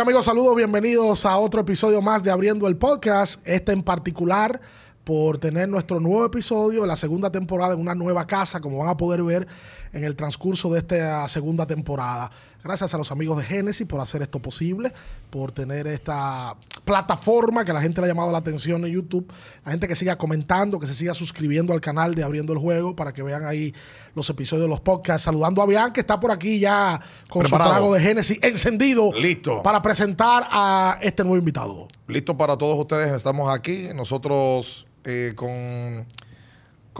Amigos, 0.00 0.24
saludos, 0.24 0.56
bienvenidos 0.56 1.26
a 1.26 1.36
otro 1.36 1.60
episodio 1.60 2.00
más 2.00 2.22
de 2.22 2.30
Abriendo 2.30 2.66
el 2.66 2.78
Podcast. 2.78 3.46
Este 3.46 3.72
en 3.72 3.82
particular 3.82 4.58
por 5.04 5.36
tener 5.36 5.68
nuestro 5.68 6.00
nuevo 6.00 6.24
episodio, 6.24 6.86
la 6.86 6.96
segunda 6.96 7.30
temporada 7.30 7.74
en 7.74 7.80
una 7.80 7.94
nueva 7.94 8.26
casa, 8.26 8.60
como 8.60 8.78
van 8.78 8.88
a 8.88 8.96
poder 8.96 9.22
ver 9.22 9.46
en 9.92 10.02
el 10.02 10.16
transcurso 10.16 10.72
de 10.72 10.78
esta 10.78 11.28
segunda 11.28 11.66
temporada. 11.66 12.30
Gracias 12.62 12.92
a 12.94 12.98
los 12.98 13.10
amigos 13.10 13.38
de 13.38 13.44
Genesis 13.44 13.86
por 13.86 14.00
hacer 14.00 14.22
esto 14.22 14.38
posible, 14.40 14.92
por 15.30 15.52
tener 15.52 15.86
esta 15.86 16.56
plataforma 16.84 17.64
que 17.64 17.72
la 17.72 17.80
gente 17.80 18.00
le 18.00 18.06
ha 18.06 18.08
llamado 18.08 18.30
la 18.30 18.38
atención 18.38 18.84
en 18.84 18.92
YouTube, 18.92 19.32
la 19.64 19.70
gente 19.70 19.88
que 19.88 19.94
siga 19.94 20.16
comentando, 20.16 20.78
que 20.78 20.86
se 20.86 20.94
siga 20.94 21.14
suscribiendo 21.14 21.72
al 21.72 21.80
canal 21.80 22.14
de 22.14 22.22
Abriendo 22.22 22.52
el 22.52 22.58
Juego 22.58 22.94
para 22.94 23.12
que 23.12 23.22
vean 23.22 23.46
ahí 23.46 23.74
los 24.14 24.28
episodios 24.28 24.64
de 24.64 24.68
los 24.68 24.80
podcasts. 24.80 25.22
Saludando 25.22 25.62
a 25.62 25.66
Bian, 25.66 25.92
que 25.92 26.00
está 26.00 26.20
por 26.20 26.30
aquí 26.32 26.58
ya 26.58 27.00
con 27.28 27.46
su 27.46 27.56
trago 27.56 27.94
de 27.94 28.00
Genesis 28.00 28.38
encendido. 28.42 29.12
Listo. 29.12 29.62
Para 29.62 29.80
presentar 29.80 30.46
a 30.50 30.98
este 31.00 31.22
nuevo 31.22 31.38
invitado. 31.38 31.88
Listo 32.08 32.36
para 32.36 32.56
todos 32.56 32.78
ustedes, 32.78 33.12
estamos 33.12 33.52
aquí. 33.54 33.88
Nosotros 33.94 34.86
eh, 35.04 35.32
con, 35.34 36.06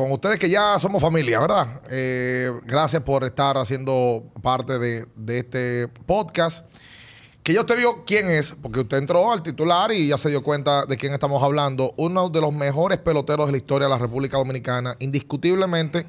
con 0.00 0.12
ustedes 0.12 0.38
que 0.38 0.48
ya 0.48 0.78
somos 0.78 1.02
familia, 1.02 1.40
¿verdad? 1.40 1.82
Eh, 1.90 2.50
gracias 2.64 3.02
por 3.02 3.22
estar 3.24 3.58
haciendo 3.58 4.24
parte 4.41 4.78
de, 4.78 5.06
este 5.28 5.88
podcast. 6.06 6.66
Que 7.42 7.52
yo 7.52 7.66
te 7.66 7.77
digo 7.77 8.05
quién 8.06 8.30
es, 8.30 8.52
porque 8.62 8.80
usted 8.80 8.96
entró 8.96 9.30
al 9.30 9.42
titular 9.42 9.92
y 9.92 10.08
ya 10.08 10.16
se 10.16 10.30
dio 10.30 10.42
cuenta 10.42 10.86
de 10.86 10.96
quién 10.96 11.12
estamos 11.12 11.42
hablando. 11.42 11.92
Uno 11.98 12.30
de 12.30 12.41
los 12.41 12.55
mejores 12.55 12.98
peloteros 12.98 13.47
de 13.47 13.52
la 13.52 13.58
historia 13.58 13.88
de 13.88 13.91
la 13.91 13.98
República 13.98 14.38
Dominicana, 14.38 14.97
indiscutiblemente 15.00 16.06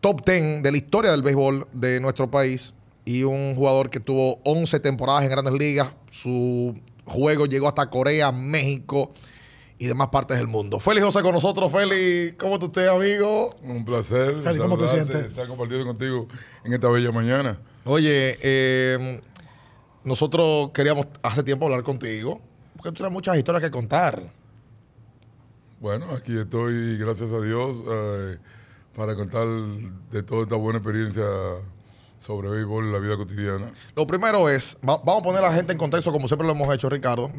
top 0.00 0.24
10 0.24 0.62
de 0.62 0.70
la 0.70 0.76
historia 0.76 1.10
del 1.10 1.22
béisbol 1.22 1.66
de 1.72 1.98
nuestro 1.98 2.30
país 2.30 2.74
y 3.04 3.24
un 3.24 3.54
jugador 3.56 3.90
que 3.90 4.00
tuvo 4.00 4.38
11 4.44 4.78
temporadas 4.80 5.24
en 5.24 5.30
grandes 5.30 5.54
ligas. 5.54 5.88
Su 6.10 6.78
juego 7.04 7.46
llegó 7.46 7.68
hasta 7.68 7.90
Corea, 7.90 8.30
México, 8.30 9.12
y 9.84 9.86
demás 9.86 10.08
partes 10.08 10.38
del 10.38 10.46
mundo. 10.46 10.80
Félix 10.80 11.04
José 11.04 11.20
con 11.20 11.32
nosotros. 11.32 11.70
Félix, 11.70 12.36
¿cómo 12.38 12.58
tú 12.58 12.66
estás, 12.66 12.88
amigo? 12.88 13.54
Un 13.62 13.84
placer. 13.84 14.40
Félix, 14.42 14.58
¿cómo 14.58 14.78
te 14.78 14.88
sientes? 14.88 15.16
Estar 15.26 15.46
compartiendo 15.46 15.84
contigo 15.84 16.26
en 16.64 16.72
esta 16.72 16.88
bella 16.88 17.12
mañana. 17.12 17.58
Oye, 17.84 18.38
eh, 18.40 19.20
nosotros 20.02 20.70
queríamos 20.72 21.06
hace 21.22 21.42
tiempo 21.42 21.66
hablar 21.66 21.82
contigo, 21.82 22.40
porque 22.76 22.88
tú 22.90 22.94
tienes 22.94 23.12
muchas 23.12 23.36
historias 23.36 23.62
que 23.62 23.70
contar. 23.70 24.32
Bueno, 25.80 26.06
aquí 26.12 26.34
estoy, 26.38 26.96
gracias 26.96 27.30
a 27.30 27.42
Dios, 27.42 27.84
eh, 27.86 28.38
para 28.96 29.14
contar 29.14 29.46
de 30.10 30.22
toda 30.22 30.44
esta 30.44 30.56
buena 30.56 30.78
experiencia 30.78 31.24
sobre 32.18 32.48
béisbol 32.48 32.86
en 32.86 32.92
la 32.92 33.00
vida 33.00 33.18
cotidiana. 33.18 33.70
Lo 33.94 34.06
primero 34.06 34.48
es, 34.48 34.78
vamos 34.80 35.02
a 35.06 35.22
poner 35.22 35.44
a 35.44 35.48
la 35.48 35.52
gente 35.52 35.72
en 35.72 35.78
contexto 35.78 36.10
como 36.10 36.26
siempre 36.26 36.46
lo 36.46 36.54
hemos 36.54 36.74
hecho, 36.74 36.88
Ricardo 36.88 37.30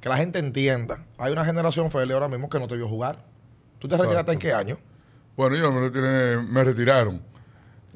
que 0.00 0.08
la 0.08 0.16
gente 0.16 0.38
entienda. 0.38 1.04
Hay 1.18 1.32
una 1.32 1.44
generación, 1.44 1.90
Feli, 1.90 2.12
ahora 2.12 2.28
mismo 2.28 2.48
que 2.48 2.58
no 2.58 2.66
te 2.66 2.76
vio 2.76 2.88
jugar. 2.88 3.24
¿Tú 3.78 3.88
te 3.88 3.96
retiraste 3.96 4.32
en 4.32 4.38
qué 4.38 4.52
año? 4.52 4.78
Bueno, 5.36 5.56
yo 5.56 5.72
me, 5.72 5.80
retiré, 5.80 6.36
me 6.38 6.64
retiraron. 6.64 7.22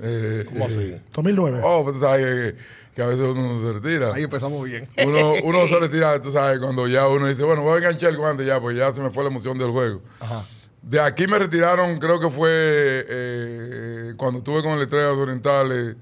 Eh, 0.00 0.44
¿Cómo 0.48 0.66
así? 0.66 0.96
2009. 1.14 1.60
Oh, 1.62 1.82
pues 1.84 1.94
tú 1.94 2.00
sabes 2.00 2.54
que, 2.94 3.02
a 3.02 3.06
veces 3.06 3.22
uno 3.22 3.60
se 3.60 3.72
retira. 3.72 4.14
Ahí 4.14 4.24
empezamos 4.24 4.64
bien. 4.64 4.88
Uno, 5.04 5.32
uno 5.44 5.66
se 5.66 5.78
retira, 5.78 6.20
tú 6.20 6.30
sabes, 6.30 6.58
cuando 6.58 6.88
ya 6.88 7.06
uno 7.08 7.26
dice, 7.26 7.42
bueno, 7.44 7.62
voy 7.62 7.74
a 7.74 7.76
enganchar 7.78 8.10
el 8.10 8.16
guante 8.16 8.44
ya, 8.44 8.60
pues 8.60 8.76
ya 8.76 8.92
se 8.92 9.00
me 9.00 9.10
fue 9.10 9.24
la 9.24 9.30
emoción 9.30 9.58
del 9.58 9.70
juego. 9.70 10.02
Ajá. 10.20 10.44
De 10.82 11.00
aquí 11.00 11.26
me 11.26 11.38
retiraron, 11.38 11.98
creo 11.98 12.20
que 12.20 12.28
fue 12.28 12.50
eh, 12.50 14.12
cuando 14.18 14.38
estuve 14.38 14.62
con 14.62 14.72
el 14.72 14.82
Estrella 14.82 15.12
Orientales 15.12 15.96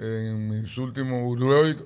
en 0.00 0.48
mis 0.48 0.78
últimos, 0.78 1.36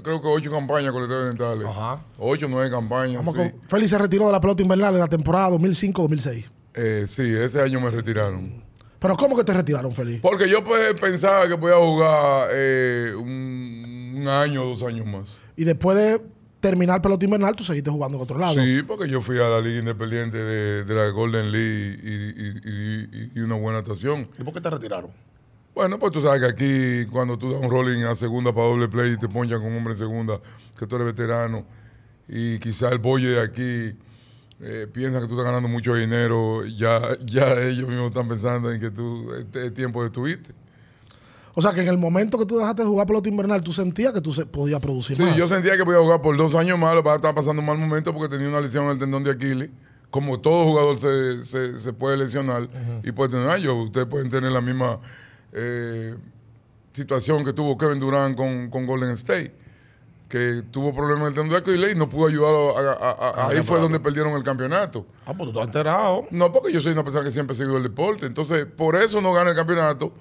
creo 0.02 0.22
que 0.22 0.28
ocho 0.28 0.50
campañas 0.50 0.92
con 0.92 1.02
Estrellas 1.02 1.25
Orientales. 1.25 1.66
Ajá. 1.66 2.00
Ocho, 2.19 2.47
nueve 2.48 2.70
campañas. 2.70 3.25
sí. 3.25 3.50
Félix 3.66 3.91
se 3.91 3.98
retiró 3.98 4.26
de 4.26 4.32
la 4.32 4.41
pelota 4.41 4.62
invernal 4.62 4.94
en 4.94 5.00
la 5.00 5.08
temporada 5.08 5.50
2005-2006. 5.50 6.44
Eh, 6.74 7.04
sí, 7.08 7.34
ese 7.34 7.60
año 7.60 7.80
me 7.80 7.91
retiraron. 7.91 8.62
¿Pero 9.00 9.16
cómo 9.16 9.36
que 9.36 9.42
te 9.42 9.53
retiraron, 9.53 9.91
Félix? 9.91 10.20
Porque 10.20 10.48
yo 10.48 10.62
pues, 10.62 10.94
pensaba 10.94 11.48
que 11.48 11.58
podía 11.58 11.76
jugar 11.76 12.48
eh, 12.53 13.12
un, 13.16 14.24
año 14.28 14.62
o 14.62 14.76
dos 14.76 14.82
años 14.84 15.06
más. 15.06 15.36
Y 15.56 15.64
después 15.64 15.97
de 15.97 16.22
terminar 16.60 17.03
pelota 17.03 17.24
invernal, 17.24 17.54
tú 17.56 17.64
seguiste 17.64 17.91
jugando 17.91 18.16
en 18.16 18.22
otro 18.22 18.38
lado. 18.38 18.54
Sí, 18.54 18.82
porque 18.86 19.08
yo 19.08 19.20
fui 19.20 19.38
a 19.38 19.48
la 19.48 19.60
Liga 19.60 19.80
Independiente 19.80 20.38
de, 20.38 20.94
la 20.94 21.10
Golden 21.10 21.53
League 21.53 21.98
y, 22.03 23.38
y, 23.38 23.41
una 23.41 23.56
buena 23.56 23.80
actuación. 23.80 24.28
¿Y 24.38 24.44
por 24.44 24.54
qué 24.54 24.60
te 24.60 24.70
retiraron? 24.70 25.10
Bueno, 25.74 25.98
pues 25.98 26.12
tú 26.12 26.22
sabes 26.22 26.40
que 26.40 26.46
aquí 26.46 27.10
cuando 27.10 27.36
tú 27.36 27.52
das 27.52 27.60
un 27.60 27.68
rolling 27.68 28.04
a 28.04 28.14
segunda 28.14 28.52
para 28.54 28.68
doble 28.68 28.88
play 28.88 29.14
y 29.14 29.16
te 29.16 29.28
ponchan 29.28 29.60
con 29.60 29.72
un 29.72 29.78
hombre 29.78 29.94
en 29.94 29.98
segunda, 29.98 30.40
que 30.78 30.86
tú 30.86 30.96
eres 30.96 31.06
veterano, 31.06 31.64
y 32.28 32.58
quizá 32.60 32.90
el 32.90 32.98
boye 32.98 33.28
de 33.28 33.40
aquí 33.40 33.98
eh, 34.60 34.86
piensa 34.92 35.20
que 35.20 35.26
tú 35.26 35.32
estás 35.32 35.44
ganando 35.44 35.68
mucho 35.68 35.96
dinero, 35.96 36.64
ya, 36.64 37.18
ya 37.24 37.60
ellos 37.60 37.88
mismos 37.88 38.10
están 38.10 38.28
pensando 38.28 38.70
en 38.72 38.80
que 38.80 38.90
tú 38.90 39.32
este 39.34 39.66
es 39.66 39.74
tiempo 39.74 40.04
de 40.04 40.10
tu 40.10 40.26
O 41.54 41.60
sea, 41.60 41.72
que 41.74 41.80
en 41.80 41.88
el 41.88 41.98
momento 41.98 42.38
que 42.38 42.46
tú 42.46 42.56
dejaste 42.56 42.82
de 42.82 42.88
jugar 42.88 43.08
pelota 43.08 43.28
invernal, 43.28 43.60
tú 43.60 43.72
sentías 43.72 44.12
que 44.12 44.20
tú 44.20 44.32
podías 44.52 44.80
producir 44.80 45.18
más. 45.18 45.32
Sí, 45.32 45.38
yo 45.38 45.48
sentía 45.48 45.76
que 45.76 45.84
podía 45.84 45.98
jugar 45.98 46.22
por 46.22 46.36
dos 46.36 46.54
años 46.54 46.78
más, 46.78 46.94
lo 46.94 47.00
estar 47.00 47.34
pasando 47.34 47.60
un 47.60 47.66
mal 47.66 47.78
momento 47.78 48.14
porque 48.14 48.28
tenía 48.28 48.48
una 48.48 48.60
lesión 48.60 48.84
en 48.84 48.92
el 48.92 48.98
tendón 49.00 49.24
de 49.24 49.32
Aquiles. 49.32 49.70
Como 50.10 50.38
todo 50.38 50.64
jugador 50.64 50.98
se, 51.00 51.76
se, 51.76 51.92
puede 51.92 52.16
lesionar 52.16 52.68
y 53.02 53.10
puede 53.10 53.32
tener 53.32 53.48
años, 53.48 53.74
ustedes 53.86 54.06
pueden 54.06 54.30
tener 54.30 54.52
la 54.52 54.60
misma 54.60 55.00
eh, 55.54 56.15
situación 56.92 57.44
que 57.44 57.53
tuvo 57.53 57.78
Kevin 57.78 57.98
Durant 57.98 58.37
con, 58.37 58.87
Golden 58.87 59.10
State, 59.10 59.54
que 60.28 60.62
tuvo 60.70 60.94
problemas 60.94 61.22
en 61.22 61.28
el 61.28 61.62
tendón 61.62 61.91
y 61.91 61.94
no 61.94 62.09
pudo 62.09 62.26
ayudarlo. 62.26 62.76
A, 62.76 63.48
ahí 63.48 63.62
fue 63.62 63.81
donde 63.81 64.00
perdieron 64.00 64.32
el 64.34 64.42
campeonato. 64.42 65.06
Ah, 65.26 65.32
pues 65.34 65.50
tú 65.50 65.50
estás 65.50 65.66
enterado. 65.66 66.22
No, 66.31 66.53
porque 66.53 66.72
yo 66.72 66.81
soy 66.81 66.92
una 66.92 67.04
persona 67.04 67.25
que 67.25 67.31
siempre 67.31 67.54
ha 67.54 67.56
seguido 67.56 67.76
el 67.76 67.82
deporte. 67.82 68.26
Entonces, 68.26 68.66
por 68.66 68.97
eso 68.97 69.20
no 69.20 69.32
gana 69.32 69.50
el 69.50 69.56
campeonato. 69.56 70.12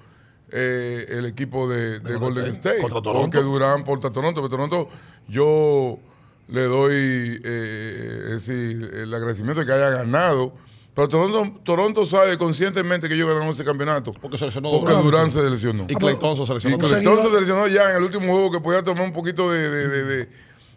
Eh, 0.55 1.07
el 1.09 1.25
equipo 1.25 1.67
de, 1.67 1.99
Golden 1.99 2.45
State. 2.47 2.79
Contra 2.79 3.01
Toronto. 3.01 3.31
Porque 3.31 3.39
Durán 3.39 3.83
porta 3.83 4.11
Toronto. 4.11 4.41
Pero 4.41 4.49
Toronto, 4.49 4.87
yo 5.27 5.97
le 6.47 6.63
doy 6.63 7.41
eh, 7.43 8.25
decir, 8.29 8.91
el 8.93 9.13
agradecimiento 9.13 9.61
de 9.61 9.65
que 9.65 9.73
haya 9.73 9.89
ganado 9.89 10.53
pero 10.95 11.07
Toronto, 11.07 11.59
Toronto 11.63 12.05
sabe 12.05 12.37
conscientemente 12.37 13.09
que 13.09 13.15
ellos 13.15 13.27
ganaron 13.27 13.49
ese 13.49 13.63
campeonato. 13.63 14.13
Porque 14.13 14.37
se 14.37 14.45
lesionó 14.45 14.69
Porque 14.71 14.93
Durán 14.93 15.31
se 15.31 15.41
lesionó. 15.49 15.85
Y 15.89 15.95
Clayton 15.95 16.45
se 16.45 16.53
lesionó. 16.53 16.75
Y 16.75 16.79
Clayton 16.79 17.21
se 17.23 17.39
lesionó 17.39 17.67
ya 17.67 17.89
en 17.89 17.97
el 17.97 18.03
último 18.03 18.31
juego 18.31 18.51
que 18.51 18.59
podía 18.59 18.83
tomar 18.83 19.03
un 19.03 19.13
poquito 19.13 19.51
de... 19.51 19.69
de, 19.69 19.87
de, 19.87 20.29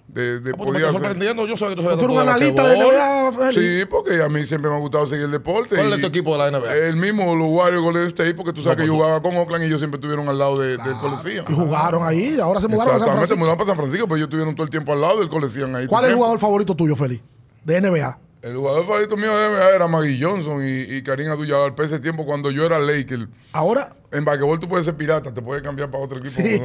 de, 0.08 0.40
de, 0.40 0.50
ah, 0.50 0.54
pues 0.56 0.72
podía 0.72 0.92
sorprendiendo, 0.92 1.46
yo 1.48 1.54
que 1.56 1.74
tú 1.74 1.82
eres 1.82 2.02
un 2.04 2.18
analista 2.18 2.66
de 2.68 2.78
NBA, 2.78 3.52
Sí, 3.52 3.84
porque 3.90 4.22
a 4.22 4.28
mí 4.28 4.46
siempre 4.46 4.70
me 4.70 4.76
ha 4.76 4.78
gustado 4.78 5.04
seguir 5.08 5.24
el 5.24 5.32
deporte. 5.32 5.74
¿Cuál 5.74 5.92
es 5.94 6.00
tu 6.00 6.06
equipo 6.06 6.38
de 6.38 6.50
la 6.50 6.58
NBA? 6.58 6.74
El 6.76 6.96
mismo, 6.96 7.34
los 7.34 7.48
Warriors 7.50 7.82
Golden 7.82 8.06
State, 8.06 8.34
porque 8.34 8.52
tú 8.52 8.62
sabes 8.62 8.78
que 8.78 8.86
yo 8.86 8.94
jugaba 8.94 9.20
con 9.20 9.36
Oakland 9.36 9.64
y 9.64 9.66
ellos 9.66 9.80
siempre 9.80 9.96
estuvieron 9.96 10.28
al 10.28 10.38
lado 10.38 10.58
del 10.60 10.78
Coliseo. 11.00 11.44
Y 11.48 11.52
jugaron 11.52 12.06
ahí, 12.06 12.38
ahora 12.40 12.60
se 12.60 12.68
mudaron 12.68 12.94
a 12.94 12.98
San 13.00 13.08
Francisco. 13.08 13.34
se 13.34 13.38
mudaron 13.38 13.58
para 13.58 13.68
San 13.70 13.76
Francisco, 13.76 14.06
pero 14.06 14.16
ellos 14.16 14.28
estuvieron 14.28 14.54
todo 14.54 14.64
el 14.64 14.70
tiempo 14.70 14.92
al 14.92 15.00
lado 15.00 15.18
del 15.18 15.28
Coliseo 15.28 15.76
ahí. 15.76 15.88
¿Cuál 15.88 16.04
es 16.04 16.10
el 16.10 16.16
jugador 16.16 16.38
favorito 16.38 16.74
tuyo, 16.76 16.94
Feli? 16.94 17.20
De 17.64 17.80
NBA. 17.80 18.25
El 18.46 18.56
jugador 18.56 18.86
favorito 18.86 19.16
mío 19.16 19.36
era 19.36 19.88
Maggie 19.88 20.24
Johnson 20.24 20.64
y, 20.64 20.82
y 20.82 21.02
Karim 21.02 21.32
Abdul-Jabbar 21.32 21.74
para 21.74 21.86
ese 21.86 21.98
tiempo 21.98 22.24
cuando 22.24 22.52
yo 22.52 22.64
era 22.64 22.78
Laker. 22.78 23.26
Ahora. 23.50 23.96
En 24.12 24.24
basquetbol 24.24 24.60
tú 24.60 24.68
puedes 24.68 24.86
ser 24.86 24.96
pirata, 24.96 25.34
te 25.34 25.42
puedes 25.42 25.64
cambiar 25.64 25.90
para 25.90 26.04
otro 26.04 26.20
equipo. 26.20 26.40
Sí, 26.40 26.60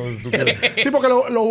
sí 0.84 0.92
porque 0.92 1.08
lo, 1.08 1.42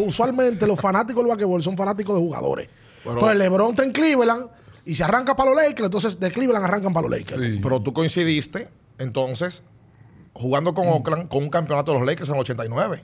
usualmente 0.00 0.66
los 0.66 0.78
fanáticos 0.78 1.24
del 1.24 1.30
basquetbol 1.30 1.62
son 1.62 1.74
fanáticos 1.74 2.14
de 2.16 2.20
jugadores. 2.20 2.68
entonces 3.02 3.38
LeBron 3.38 3.70
está 3.70 3.82
en 3.82 3.92
Cleveland 3.92 4.50
y 4.84 4.94
se 4.94 5.04
arranca 5.04 5.34
para 5.34 5.52
los 5.52 5.62
Lakers, 5.62 5.86
entonces 5.86 6.20
de 6.20 6.32
Cleveland 6.32 6.66
arrancan 6.66 6.92
para 6.92 7.08
los 7.08 7.18
Lakers. 7.18 7.42
Sí. 7.42 7.60
Pero 7.62 7.80
tú 7.80 7.94
coincidiste 7.94 8.68
entonces 8.98 9.62
jugando 10.34 10.74
con 10.74 10.86
Oakland 10.86 11.28
con 11.28 11.42
un 11.42 11.48
campeonato 11.48 11.92
de 11.92 11.98
los 12.00 12.06
Lakers 12.06 12.28
en 12.28 12.34
el 12.34 12.40
89. 12.42 13.02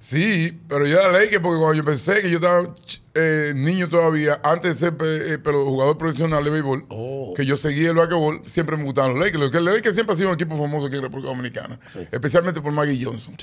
Sí, 0.00 0.58
pero 0.66 0.86
yo 0.86 0.98
era 0.98 1.28
que 1.28 1.38
porque 1.40 1.58
cuando 1.58 1.74
yo 1.74 1.84
pensé 1.84 2.22
que 2.22 2.30
yo 2.30 2.36
estaba 2.36 2.74
eh, 3.14 3.52
niño 3.54 3.86
todavía, 3.90 4.40
antes 4.42 4.80
de 4.80 4.88
ser 4.88 4.96
eh, 5.02 5.38
pero 5.44 5.66
jugador 5.66 5.98
profesional 5.98 6.42
de 6.42 6.48
béisbol, 6.48 6.86
oh. 6.88 7.34
que 7.36 7.44
yo 7.44 7.54
seguía 7.54 7.90
el 7.90 7.96
basquetbol, 7.96 8.40
siempre 8.46 8.78
me 8.78 8.84
gustaban 8.84 9.10
los 9.10 9.20
Lakers. 9.20 9.52
Los 9.52 9.62
Lakers 9.62 9.94
siempre 9.94 10.14
ha 10.14 10.16
sido 10.16 10.30
un 10.30 10.36
equipo 10.36 10.56
famoso 10.56 10.86
aquí 10.86 10.96
en 10.96 11.02
República 11.02 11.28
Dominicana, 11.28 11.78
especialmente 12.10 12.62
por 12.62 12.72
Maggie 12.72 13.04
Johnson 13.04 13.34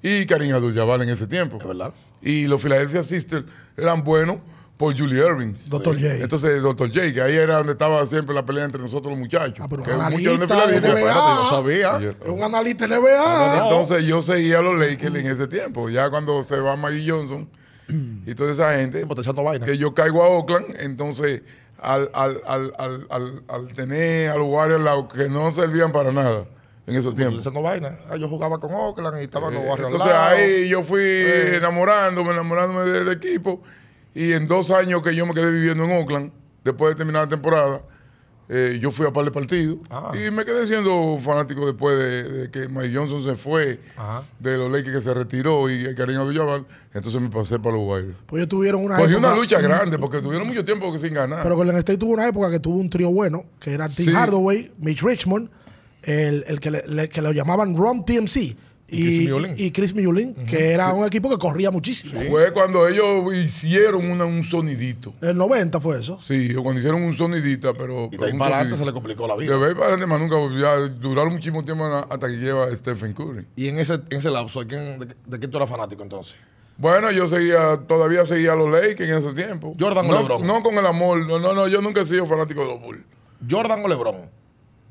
y 0.00 0.24
Karim 0.24 0.54
Abdul-Jabbar 0.54 1.02
en 1.02 1.08
ese 1.08 1.26
tiempo. 1.26 1.58
verdad. 1.58 1.92
Y 2.22 2.46
los 2.46 2.62
Philadelphia 2.62 3.02
Sisters 3.02 3.46
eran 3.76 4.04
buenos 4.04 4.38
por 4.78 4.96
Julie 4.96 5.18
Irving. 5.18 5.52
Doctor 5.66 5.94
J. 6.00 6.14
Entonces, 6.14 6.62
Doctor 6.62 6.88
J, 6.88 7.12
que 7.12 7.20
ahí 7.20 7.34
era 7.34 7.58
donde 7.58 7.72
estaba 7.72 8.06
siempre 8.06 8.34
la 8.34 8.46
pelea 8.46 8.64
entre 8.64 8.80
nosotros 8.80 9.10
los 9.10 9.18
muchachos. 9.18 9.58
Ah, 9.60 9.66
pero 9.68 9.82
que 9.82 9.90
un 9.92 10.00
analista 10.00 10.66
de 10.68 10.80
NBA. 10.80 11.12
yo 11.12 11.46
sabía. 11.50 11.98
Es 11.98 12.28
un 12.28 12.42
analista 12.42 12.86
NBA. 12.86 13.54
Entonces, 13.64 14.04
yo 14.04 14.22
seguía 14.22 14.60
a 14.60 14.62
los 14.62 14.78
Lakers 14.78 15.14
en 15.16 15.26
ese 15.26 15.46
tiempo. 15.48 15.90
Ya 15.90 16.08
cuando 16.08 16.42
se 16.44 16.58
va 16.60 16.76
Maggie 16.76 17.10
Johnson 17.10 17.48
y 18.26 18.34
toda 18.34 18.52
esa 18.52 18.74
gente, 18.74 19.04
que 19.64 19.76
yo 19.78 19.94
caigo 19.94 20.22
a 20.22 20.28
Oakland, 20.28 20.66
entonces, 20.78 21.42
al, 21.80 22.10
al, 22.14 22.40
al, 22.46 22.72
al, 22.78 23.42
al 23.48 23.68
tener 23.74 24.30
a 24.30 24.36
los 24.36 24.46
Warriors 24.46 25.12
que 25.14 25.28
no 25.28 25.52
servían 25.52 25.90
para 25.90 26.12
nada, 26.12 26.44
en 26.86 26.96
esos 26.96 27.14
tiempos. 27.16 27.38
Licey 27.38 27.52
no 27.52 27.62
vaina. 27.62 27.98
Ah, 28.10 28.16
yo 28.16 28.28
jugaba 28.28 28.58
con 28.60 28.72
Oakland 28.72 29.20
y 29.20 29.24
estaba 29.24 29.48
Eh, 29.52 29.56
barrios 29.56 29.78
al 29.78 29.84
Entonces 29.92 30.08
lado. 30.08 30.36
ahí 30.36 30.68
yo 30.68 30.82
fui 30.82 31.00
Eh. 31.02 31.56
enamorándome, 31.56 32.30
enamorándome 32.32 32.84
del 32.90 33.08
equipo. 33.10 33.62
Y 34.18 34.32
en 34.32 34.46
dos 34.46 34.70
años 34.70 35.02
que 35.02 35.14
yo 35.14 35.26
me 35.26 35.34
quedé 35.34 35.50
viviendo 35.50 35.84
en 35.84 35.92
Oakland, 35.92 36.32
después 36.64 36.90
de 36.92 36.96
terminar 36.96 37.22
la 37.24 37.28
temporada, 37.28 37.80
eh, 38.48 38.78
yo 38.80 38.90
fui 38.90 39.06
a 39.06 39.12
par 39.12 39.24
de 39.24 39.30
partidos. 39.30 39.78
Ah. 39.90 40.10
Y 40.14 40.30
me 40.30 40.44
quedé 40.44 40.66
siendo 40.66 41.18
fanático 41.22 41.66
después 41.66 41.96
de, 41.98 42.22
de 42.24 42.50
que 42.50 42.68
Mike 42.68 42.96
Johnson 42.96 43.22
se 43.22 43.34
fue, 43.34 43.78
Ajá. 43.96 44.24
de 44.38 44.56
los 44.56 44.72
Lakers 44.72 44.96
que 44.96 45.00
se 45.02 45.12
retiró 45.14 45.68
y 45.70 45.94
Karim 45.94 46.18
Abdul-Jabbar. 46.18 46.64
Entonces 46.94 47.20
me 47.20 47.28
pasé 47.28 47.58
para 47.58 47.76
los 47.76 47.86
Warriors. 47.86 48.16
Pues 48.26 48.40
ellos 48.40 48.48
tuvieron 48.48 48.82
una 48.84 48.96
Cogí 48.96 49.12
época- 49.12 49.28
una 49.28 49.36
lucha 49.36 49.60
grande 49.60 49.98
porque 49.98 50.20
tuvieron 50.20 50.48
mucho 50.48 50.64
tiempo 50.64 50.90
que 50.92 50.98
sin 50.98 51.12
ganar. 51.14 51.42
Pero 51.42 51.56
Golden 51.56 51.76
State 51.76 51.98
tuvo 51.98 52.14
una 52.14 52.26
época 52.26 52.50
que 52.50 52.58
tuvo 52.58 52.78
un 52.78 52.88
trío 52.90 53.10
bueno, 53.10 53.44
que 53.60 53.72
era 53.74 53.86
Tim 53.88 54.06
Sí. 54.06 54.12
Hardaway, 54.12 54.72
Mitch 54.78 55.02
Richmond, 55.02 55.50
el, 56.02 56.44
el 56.48 56.58
que, 56.58 56.70
le, 56.70 56.82
le- 56.88 57.08
que 57.10 57.20
lo 57.22 57.32
llamaban 57.32 57.76
Rom 57.76 58.04
TMC. 58.04 58.56
Y 58.90 59.02
Chris 59.02 59.30
Mullin. 59.30 59.54
y 59.58 59.70
Chris 59.70 59.94
que 60.48 60.70
era 60.72 60.92
un 60.94 61.04
equipo 61.06 61.28
que 61.28 61.36
corría 61.36 61.70
muchísimo. 61.70 62.20
Fue 62.28 62.52
cuando 62.52 62.88
ellos 62.88 63.34
hicieron 63.34 64.10
una- 64.10 64.24
un 64.24 64.42
sonidito. 64.44 65.12
El 65.20 65.36
90 65.36 65.78
fue 65.78 66.00
eso. 66.00 66.18
Sí, 66.24 66.54
o 66.56 66.62
cuando 66.62 66.78
hicieron 66.80 67.02
un 67.02 67.16
sonidita, 67.16 67.74
pero. 67.74 68.08
Y 68.10 68.16
de 68.16 68.26
ahí 68.26 68.32
para 68.38 68.56
adelante 68.56 68.78
se 68.78 68.86
le 68.86 68.92
complicó 68.92 69.26
la 69.28 69.34
De 69.36 69.40
vida. 69.42 69.54
ahí 69.54 69.74
para 69.74 69.88
adelante 69.94 70.06
más 70.06 70.20
nunca 70.20 70.36
ya 70.58 70.76
duraron 70.88 71.34
muchísimo 71.34 71.64
tiempo 71.64 71.84
hasta 71.84 72.28
que 72.28 72.36
lleva 72.36 72.74
Stephen 72.74 73.12
Curry. 73.12 73.46
Y 73.56 73.68
en 73.68 73.78
ese, 73.78 73.94
en 73.94 74.18
ese 74.18 74.30
lapso, 74.30 74.60
¿de 74.60 74.66
quién, 74.66 74.98
de, 75.00 75.06
de 75.26 75.38
quién 75.38 75.50
tú 75.50 75.58
eras 75.58 75.68
fanático 75.68 76.02
entonces? 76.02 76.34
Bueno, 76.78 77.10
yo 77.10 77.26
seguía, 77.26 77.76
todavía 77.88 78.24
seguía 78.24 78.52
a 78.52 78.56
los 78.56 78.70
Lakers 78.70 79.00
en 79.10 79.16
ese 79.16 79.32
tiempo. 79.34 79.74
Jordan 79.78 80.06
o 80.06 80.12
no, 80.12 80.22
LeBron. 80.22 80.46
No 80.46 80.62
con 80.62 80.78
el 80.78 80.86
amor, 80.86 81.26
no, 81.26 81.38
no, 81.38 81.52
no, 81.52 81.66
yo 81.68 81.82
nunca 81.82 82.02
he 82.02 82.04
sido 82.04 82.24
fanático 82.24 82.60
de 82.62 82.68
los 82.68 82.80
Bulls. 82.80 83.02
¿Jordan 83.50 83.84
o 83.84 83.88
LeBron? 83.88 84.16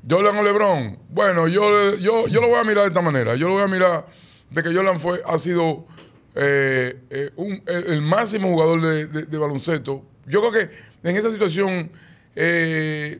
Jordan 0.08 0.36
o 0.36 0.42
LeBron. 0.42 0.98
Bueno, 1.08 1.48
yo, 1.48 1.94
yo, 1.96 2.26
yo 2.28 2.40
lo 2.40 2.48
voy 2.48 2.58
a 2.58 2.64
mirar 2.64 2.84
de 2.84 2.88
esta 2.88 3.00
manera. 3.00 3.34
Yo 3.36 3.48
lo 3.48 3.54
voy 3.54 3.62
a 3.62 3.68
mirar 3.68 4.06
de 4.50 4.62
que 4.62 4.74
Jordan 4.74 4.98
fue, 5.00 5.22
ha 5.26 5.38
sido 5.38 5.86
eh, 6.34 7.00
eh, 7.10 7.30
un- 7.36 7.62
el, 7.66 7.84
el 7.92 8.02
máximo 8.02 8.48
jugador 8.48 8.80
de, 8.80 9.06
de- 9.06 9.22
de 9.26 9.38
baloncesto. 9.38 10.04
Yo 10.26 10.40
creo 10.40 10.52
que 10.52 10.70
en 11.08 11.16
esa 11.16 11.30
situación, 11.30 11.90
eh, 12.36 13.18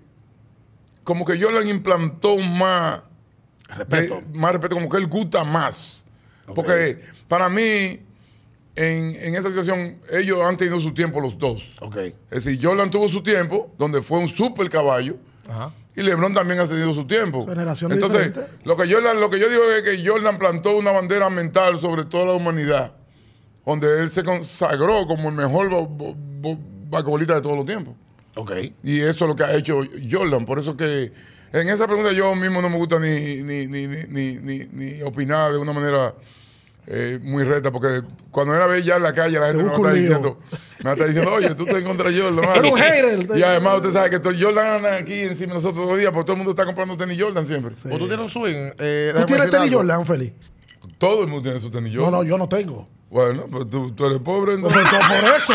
como 1.05 1.25
que 1.25 1.41
Jordan 1.41 1.69
implantó 1.69 2.37
más 2.39 3.01
Respeto. 3.69 4.23
de- 4.31 4.39
más 4.39 4.53
respeto, 4.53 4.77
como 4.77 4.89
que 4.89 4.97
él 4.99 5.07
gusta 5.07 5.45
más. 5.45 6.05
Porque 6.55 7.01
para 7.27 7.49
mí, 7.51 8.01
en, 8.75 9.17
en 9.17 9.35
esa 9.35 9.49
situación, 9.49 9.99
ellos 10.11 10.39
han 10.43 10.57
tenido 10.57 10.81
su 10.81 10.95
tiempo 10.95 11.21
los 11.21 11.37
dos. 11.39 11.77
Ok. 11.81 11.97
Es 12.31 12.45
decir, 12.45 12.59
Jordan 12.63 12.91
tuvo 12.91 13.09
su 13.09 13.23
tiempo, 13.23 13.75
donde 13.77 14.01
fue 14.01 14.19
un 14.19 14.29
super 14.29 14.71
caballo, 14.71 15.17
Ajá. 15.49 15.73
Y 15.99 16.03
LeBron 16.03 16.33
también 16.35 16.61
ha 16.61 16.67
tenido 16.67 16.93
su 16.95 17.07
tiempo. 17.07 17.47
Generaciones 17.47 17.97
Entonces, 17.99 18.33
lo 18.65 18.77
que, 18.77 18.93
Jordan, 18.93 19.21
lo 19.21 19.29
que 19.31 19.39
yo 19.41 19.49
digo 19.49 19.65
es 19.71 19.83
que 19.83 20.07
Jordan 20.09 20.39
plantó 20.39 20.77
una 20.77 20.93
bandera 20.93 21.29
mental 21.31 21.79
sobre 21.81 22.05
toda 22.05 22.27
la 22.27 22.33
humanidad, 22.35 22.93
donde 23.67 24.01
él 24.01 24.11
se 24.11 24.23
consagró 24.25 25.07
como 25.07 25.29
el 25.29 25.35
mejor 25.35 25.69
bo- 25.69 25.87
bo- 25.87 26.15
bo- 26.17 26.59
basquetbolista 26.91 27.35
de 27.35 27.43
todos 27.43 27.57
los 27.57 27.67
tiempos. 27.67 27.95
Ok. 28.37 28.53
Y 28.85 29.01
eso 29.01 29.25
es 29.25 29.29
lo 29.29 29.35
que 29.37 29.45
ha 29.45 29.55
hecho 29.55 29.81
Jordan. 30.11 30.47
Por 30.47 30.59
eso 30.59 30.77
que 30.77 31.11
en 31.53 31.69
esa 31.69 31.87
pregunta 31.87 32.13
yo 32.13 32.35
mismo 32.35 32.63
no 32.63 32.69
me 32.71 32.77
gusta 32.77 32.99
ni, 32.99 33.43
ni, 33.43 33.67
ni, 33.67 33.87
ni, 33.87 34.05
ni, 34.07 34.35
ni- 34.37 34.65
ni 34.71 35.03
opinar 35.03 35.51
de 35.53 35.59
una 35.59 35.73
manera 35.73 36.15
eh, 36.91 37.19
muy 37.23 37.45
recta, 37.45 37.71
porque 37.71 38.01
cuando 38.31 38.55
era 38.55 38.67
vez 38.67 38.83
ya 38.83 38.97
en 38.97 39.03
la 39.03 39.13
calle 39.13 39.39
la 39.39 39.49
gente 39.49 39.63
me 39.63 39.71
lío. 39.77 39.93
diciendo, 39.93 40.39
me 40.79 40.85
va 40.85 40.91
a 40.91 40.95
estar 40.95 41.07
diciendo, 41.09 41.33
oye, 41.35 41.55
tú 41.55 41.67
te 41.67 41.77
encuentras 41.79 42.15
Jordan. 42.15 42.45
Pero 42.55 42.63
mano". 42.63 42.73
un 42.73 42.79
hater. 42.81 43.39
Y 43.39 43.43
además 43.43 43.77
usted 43.77 43.93
sabe 43.93 44.11
que 44.11 44.17
Jordan 44.41 44.67
anda 44.77 44.97
aquí 44.97 45.21
encima 45.21 45.49
de 45.49 45.55
nosotros 45.57 45.75
todos 45.75 45.91
los 45.91 45.99
días, 45.99 46.11
porque 46.13 46.25
todo 46.25 46.33
el 46.33 46.39
mundo 46.39 46.53
está 46.53 46.65
comprando 46.65 46.97
tenis 46.97 47.21
Jordan 47.21 47.45
siempre. 47.45 47.75
¿O 47.75 47.99
tú 47.99 48.09
tienes 48.09 48.21
un 48.21 48.29
swing? 48.31 48.71
Eh, 48.79 49.13
¿Tú 49.15 49.27
tienes 49.27 49.51
tenis 49.51 49.67
algo. 49.69 49.77
Jordan, 49.79 50.07
Feli? 50.07 50.33
Todo 50.97 51.23
el 51.23 51.29
mundo 51.29 51.43
tiene 51.43 51.61
su 51.61 51.71
tenis 51.71 51.93
No, 51.93 52.05
Jordan. 52.05 52.21
no, 52.21 52.25
yo 52.27 52.39
no 52.39 52.49
tengo. 52.49 52.89
Bueno, 53.11 53.45
pero 53.51 53.67
tú, 53.67 53.91
tú 53.93 54.05
eres 54.05 54.19
pobre, 54.19 54.59
Pues, 54.59 54.75
entonces. 54.75 54.99
pues, 55.09 55.23
por 55.23 55.31
eso, 55.37 55.53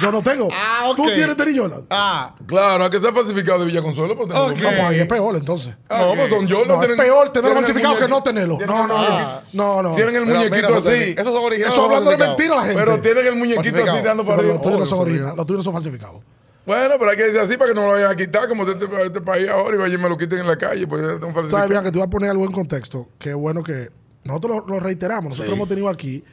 yo 0.00 0.10
no 0.10 0.22
tengo. 0.22 0.48
Ah, 0.52 0.88
ok. 0.90 0.96
¿Tú 0.96 1.02
tienes 1.04 1.36
Jordan? 1.56 1.82
Ah, 1.88 2.34
Claro, 2.46 2.82
hay 2.82 2.90
que 2.90 2.98
ser 2.98 3.14
falsificado 3.14 3.60
de 3.60 3.66
Villa 3.66 3.80
Consuelo, 3.80 4.16
pues 4.16 4.26
tengo 4.28 4.42
Ok. 4.46 4.50
los 4.54 4.60
No, 4.62 4.68
pues 4.70 4.80
ahí 4.80 4.98
es 4.98 5.06
peor 5.06 5.36
entonces. 5.36 5.76
No, 5.88 6.14
pues 6.16 6.30
son 6.30 6.48
Jordan. 6.50 6.66
No, 6.68 6.74
es 6.74 6.80
tienen- 6.80 6.96
peor 6.96 7.28
tenerlo 7.30 7.56
falsificado 7.58 7.96
que 7.98 8.08
no 8.08 8.22
tenerlo. 8.24 8.58
No, 8.66 8.86
no, 8.88 8.96
muñequi- 8.98 9.40
no, 9.52 9.82
no. 9.82 9.94
Tienen 9.94 10.16
el 10.16 10.26
muñequito 10.26 10.56
mira, 10.56 10.78
así. 10.78 11.14
Esos 11.16 11.32
son 11.32 11.44
originales. 11.44 11.74
Eso 11.74 11.84
hablando 11.84 12.10
de 12.10 12.16
mentira 12.18 12.54
la 12.56 12.62
gente. 12.64 12.74
Pero 12.76 13.00
tienen 13.00 13.26
el 13.28 13.36
muñequito 13.36 13.76
así 13.84 14.02
dando 14.02 14.24
para 14.24 14.38
arriba. 14.38 14.52
los 14.54 14.62
tuyos 14.62 14.80
no 14.80 14.86
son 14.86 14.98
Oh, 14.98 15.02
originales, 15.02 15.36
los 15.36 15.46
tuyos 15.46 15.58
no 15.60 15.62
son 15.64 15.72
falsificados. 15.74 16.22
Bueno, 16.66 16.94
pero 16.98 17.10
hay 17.12 17.16
que 17.16 17.22
decir 17.22 17.38
así 17.40 17.56
para 17.56 17.70
que 17.70 17.74
no 17.76 17.82
me 17.82 17.86
lo 17.86 17.92
vayan 17.92 18.10
a 18.10 18.16
quitar, 18.16 18.48
como 18.48 18.64
de 18.64 18.72
este, 18.72 18.88
de 18.88 19.06
este 19.06 19.20
país 19.20 19.48
ahora 19.48 19.76
y 19.76 19.78
vayan 19.78 20.00
y 20.00 20.02
me 20.02 20.08
lo 20.08 20.16
quiten 20.16 20.40
en 20.40 20.48
la 20.48 20.56
calle. 20.56 20.84
Pues, 20.88 21.00
Sabes, 21.48 21.70
bien 21.70 21.84
que 21.84 21.92
te 21.92 21.98
voy 21.98 22.06
a 22.08 22.10
poner 22.10 22.30
algo 22.30 22.44
en 22.44 22.50
contexto. 22.50 23.06
Qué 23.20 23.32
bueno 23.32 23.62
que 23.62 23.90
nosotros 24.24 24.64
lo, 24.66 24.74
lo 24.74 24.80
reiteramos. 24.80 25.26
Nosotros 25.26 25.50
Sí. 25.50 25.54
hemos 25.54 25.68
tenido 25.68 25.88
aquí 25.88 26.24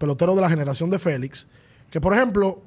peloteros 0.00 0.34
de 0.34 0.40
la 0.40 0.48
generación 0.48 0.90
de 0.90 0.98
Félix. 0.98 1.46
Que, 1.90 2.00
por 2.00 2.12
ejemplo, 2.14 2.60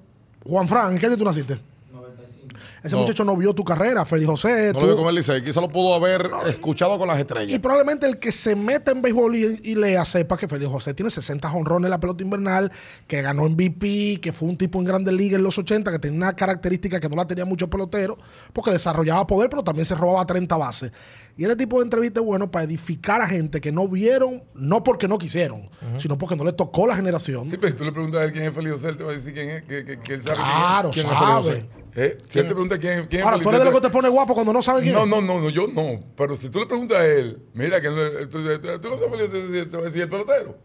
Juan 0.48 0.68
Fran, 0.70 0.94
¿en 0.94 1.00
qué 1.00 1.08
año 1.08 1.18
tú 1.18 1.26
naciste? 1.26 1.58
95. 1.92 2.58
Ese 2.84 2.96
No. 2.96 3.02
muchacho 3.02 3.24
no 3.24 3.36
vio 3.38 3.54
tu 3.54 3.64
carrera, 3.64 4.04
Félix 4.06 4.30
José. 4.30 4.68
No 4.74 4.80
tú- 4.80 4.86
lo 4.86 4.94
vio 4.94 4.98
con 4.98 5.08
el 5.10 5.16
Licey. 5.16 5.42
Quizá 5.44 5.62
lo 5.62 5.70
pudo 5.70 5.96
haber 5.96 6.30
escuchado 6.50 7.00
con 7.00 7.08
las 7.08 7.18
y 7.18 7.22
estrellas. 7.22 7.60
probablemente 7.60 8.06
el 8.06 8.20
que 8.20 8.32
se 8.34 8.56
meta 8.58 8.92
en 8.92 9.02
béisbol 9.02 9.36
y, 9.38 9.60
y 9.64 9.76
lea 9.76 10.04
sepa 10.04 10.38
que 10.38 10.48
Félix 10.50 10.70
José 10.70 10.94
tiene 10.94 11.10
60 11.10 11.50
jonrones 11.50 11.86
en 11.86 11.92
la 11.92 12.00
pelota 12.00 12.24
invernal, 12.24 12.72
que 13.08 13.22
ganó 13.22 13.46
MVP, 13.46 14.20
que 14.22 14.34
fue 14.34 14.50
un 14.50 14.58
tipo 14.58 14.78
en 14.80 14.86
Grandes 14.86 15.14
Ligas 15.14 15.38
en 15.38 15.44
los 15.44 15.58
80, 15.58 15.92
que 15.92 16.00
tenía 16.00 16.18
una 16.18 16.36
característica 16.36 17.00
que 17.00 17.08
no 17.08 17.16
la 17.16 17.26
tenía 17.26 17.46
muchos 17.46 17.70
peloteros, 17.70 18.18
porque 18.52 18.72
desarrollaba 18.72 19.26
poder, 19.26 19.50
pero 19.50 19.64
también 19.64 19.86
se 19.86 19.96
robaba 19.96 20.26
30 20.26 20.58
bases. 20.58 20.92
Y 21.36 21.46
ese 21.46 21.56
tipo 21.56 21.80
de 21.80 21.86
entrevista 21.86 22.20
es 22.20 22.26
bueno 22.26 22.52
para 22.52 22.66
edificar 22.66 23.20
a 23.20 23.28
gente 23.28 23.60
que 23.60 23.72
no 23.72 23.88
vieron, 23.88 24.44
no 24.54 24.84
porque 24.84 25.08
no 25.08 25.18
quisieron, 25.18 25.68
sino 25.98 26.16
porque 26.18 26.36
no 26.36 26.44
le 26.44 26.54
tocó 26.54 26.86
la 26.86 26.96
generación. 26.96 27.50
Sí, 27.50 27.58
pero 27.58 27.72
si 27.72 27.78
tú 27.80 27.86
le 27.86 27.92
preguntas 27.92 28.22
a 28.22 28.26
él 28.26 28.32
quién 28.32 28.44
es 28.46 28.54
Feliz 28.54 28.74
José, 28.74 28.90
él 28.90 28.98
te 28.98 29.04
va 29.04 29.12
a 29.12 29.16
decir 29.16 29.34
quién 29.34 29.50
es, 29.50 29.64
que, 29.64 29.84
que, 29.84 30.00
que 30.00 30.14
él 30.14 30.22
sabe 30.22 30.36
Claro, 30.36 30.92
quién 30.92 31.08
sabe. 31.08 31.66
¿Eh? 31.96 32.18
Si 32.30 32.38
él 32.40 32.48
te 32.48 32.52
pregunta 32.54 32.78
quién, 32.78 33.08
quién 33.08 33.22
es 33.22 33.26
Ahora, 33.26 33.40
tú 33.40 33.50
eres 33.50 33.60
de 33.62 33.66
José, 33.66 33.72
lo 33.76 33.82
que 33.82 33.88
te 33.88 33.92
pone 33.92 34.10
guapo 34.10 34.34
cuando 34.36 34.54
no 34.54 34.62
sabe 34.62 34.82
quién 34.84 34.94
No, 34.94 35.04
es. 35.06 35.10
no, 35.10 35.22
no, 35.22 35.42
no, 35.42 35.50
yo 35.50 35.66
no. 35.68 36.00
Pero 36.16 36.36
si 36.36 36.50
tú 36.50 36.60
le 36.60 36.68
preguntas 36.68 36.98
a 37.00 37.06
él, 37.08 37.40
mira, 37.56 37.82
que 37.82 37.88
él, 37.88 38.30
tú, 38.30 38.38
tú, 38.44 38.80
tú 38.80 38.90
no 38.90 38.98
sabes 39.00 39.12
Feliz 39.12 39.30
José, 39.32 39.66
te 39.66 39.78
va 39.78 39.84
a 39.84 39.86
decir 39.88 40.02
el 40.04 40.10
pelotero. 40.10 40.58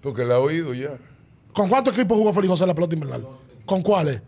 Porque 0.00 0.22
él 0.22 0.30
ha 0.30 0.38
oído 0.38 0.74
ya. 0.74 0.90
¿Con 1.52 1.68
cuántos 1.68 1.94
equipos 1.94 2.16
jugó 2.18 2.32
Félix 2.32 2.50
José 2.50 2.64
en 2.64 2.68
la 2.68 2.74
pelota 2.74 2.94
invernal? 2.94 3.26
¿Con 3.64 3.82
cuáles? 3.82 4.20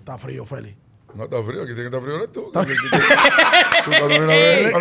Está 0.00 0.18
frío, 0.18 0.44
Félix. 0.44 0.76
No 1.14 1.24
está 1.24 1.42
frío, 1.42 1.62
aquí 1.62 1.74
tiene 1.74 1.82
que 1.90 1.96
estar 1.96 2.02
frío 2.02 2.16
eres 2.16 2.32
tú. 2.32 2.50
Tú 3.84 3.90
cuando 3.90 4.08
vienes 4.08 4.20
a 4.20 4.26
ver, 4.28 4.74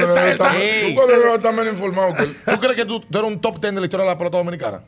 estás- 1.36 1.54
menos 1.56 1.74
informado 1.74 2.16
que 2.16 2.24
él. 2.24 2.36
¿Tú 2.46 2.60
crees 2.60 2.76
que 2.76 2.86
tú, 2.86 3.00
tú 3.00 3.18
eres 3.18 3.32
un 3.32 3.40
top 3.42 3.60
10 3.62 3.74
de 3.76 3.80
la 3.80 3.86
historia 3.86 4.06
de 4.06 4.12
la 4.12 4.18
pelota 4.18 4.38
dominicana? 4.38 4.82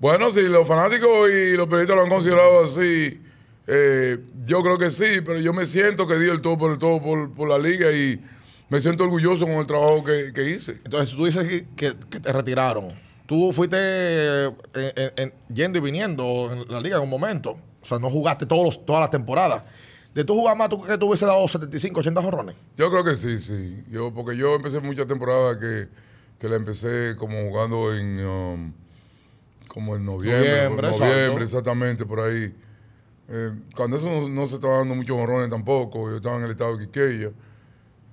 Bueno, 0.00 0.30
si 0.30 0.42
los 0.42 0.66
fanáticos 0.66 1.30
y 1.30 1.52
los 1.56 1.66
periodistas 1.66 1.96
lo 1.96 2.02
han 2.02 2.08
considerado 2.08 2.64
así, 2.64 3.20
eh, 3.66 4.18
yo 4.44 4.62
creo 4.62 4.78
que 4.78 4.90
sí, 4.90 5.20
pero 5.24 5.38
yo 5.38 5.52
me 5.52 5.66
siento 5.66 6.06
que 6.06 6.14
di 6.18 6.28
el 6.28 6.40
todo 6.40 6.56
por 6.58 6.72
el 6.72 6.78
todo 6.78 7.00
por, 7.02 7.32
por 7.34 7.48
la 7.48 7.58
liga 7.58 7.90
y 7.92 8.20
me 8.68 8.80
siento 8.80 9.04
orgulloso 9.04 9.44
con 9.46 9.54
el 9.56 9.66
trabajo 9.66 10.04
que, 10.04 10.32
que 10.32 10.50
hice. 10.50 10.72
Entonces 10.84 11.14
tú 11.16 11.24
dices 11.26 11.46
que, 11.48 11.66
que- 11.76 11.94
que 12.10 12.20
te 12.20 12.32
retiraron. 12.32 12.92
Tú 13.26 13.52
fuiste 13.52 13.76
eh, 13.80 14.50
en- 14.74 15.12
en- 15.24 15.34
yendo 15.54 15.78
y 15.78 15.82
viniendo 15.82 16.50
en 16.52 16.72
la 16.72 16.80
liga 16.80 16.96
en 16.98 17.02
un 17.02 17.10
momento. 17.10 17.58
O 17.80 17.84
sea, 17.84 17.98
no 17.98 18.10
jugaste 18.10 18.46
todos 18.46 18.84
todas 18.86 19.00
las 19.02 19.10
temporadas. 19.10 19.64
De 20.18 20.24
tú 20.24 20.34
jugar 20.34 20.56
más, 20.56 20.68
tú 20.68 20.82
que 20.82 20.98
tú 20.98 21.06
hubiese 21.06 21.24
dado 21.24 21.46
75, 21.46 22.00
80 22.00 22.20
jorrones. 22.20 22.56
Yo 22.76 22.90
creo 22.90 23.04
que 23.04 23.14
sí, 23.14 23.38
sí. 23.38 23.84
Yo, 23.88 24.12
porque 24.12 24.36
yo 24.36 24.56
empecé 24.56 24.80
muchas 24.80 25.06
temporadas 25.06 25.58
que, 25.58 25.86
que 26.40 26.48
la 26.48 26.56
empecé 26.56 27.14
como 27.16 27.40
jugando 27.48 27.94
en 27.94 28.26
um, 28.26 28.72
como 29.68 29.94
en 29.94 30.04
noviembre, 30.04 30.64
Noviembre, 30.64 30.90
noviembre, 30.90 31.44
exactamente, 31.44 32.04
por 32.04 32.18
ahí. 32.18 32.52
Eh, 33.28 33.52
cuando 33.76 33.98
eso 33.98 34.06
no, 34.06 34.28
no 34.28 34.48
se 34.48 34.56
estaba 34.56 34.78
dando 34.78 34.96
muchos 34.96 35.16
jorrones 35.16 35.50
tampoco, 35.50 36.10
yo 36.10 36.16
estaba 36.16 36.36
en 36.38 36.42
el 36.46 36.50
estado 36.50 36.76
de 36.76 36.86
Quiqueya. 36.86 37.30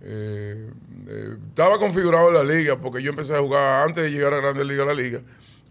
Eh, 0.03 0.69
eh, 1.07 1.37
estaba 1.47 1.79
configurado 1.79 2.27
en 2.27 2.35
la 2.35 2.43
liga 2.43 2.79
porque 2.79 3.01
yo 3.01 3.09
empecé 3.09 3.33
a 3.33 3.39
jugar 3.39 3.87
antes 3.87 4.03
de 4.03 4.11
llegar 4.11 4.31
a 4.31 4.41
Grandes 4.41 4.67
Ligas 4.67 4.83
a 4.83 4.93
la 4.93 4.93
liga. 4.93 5.21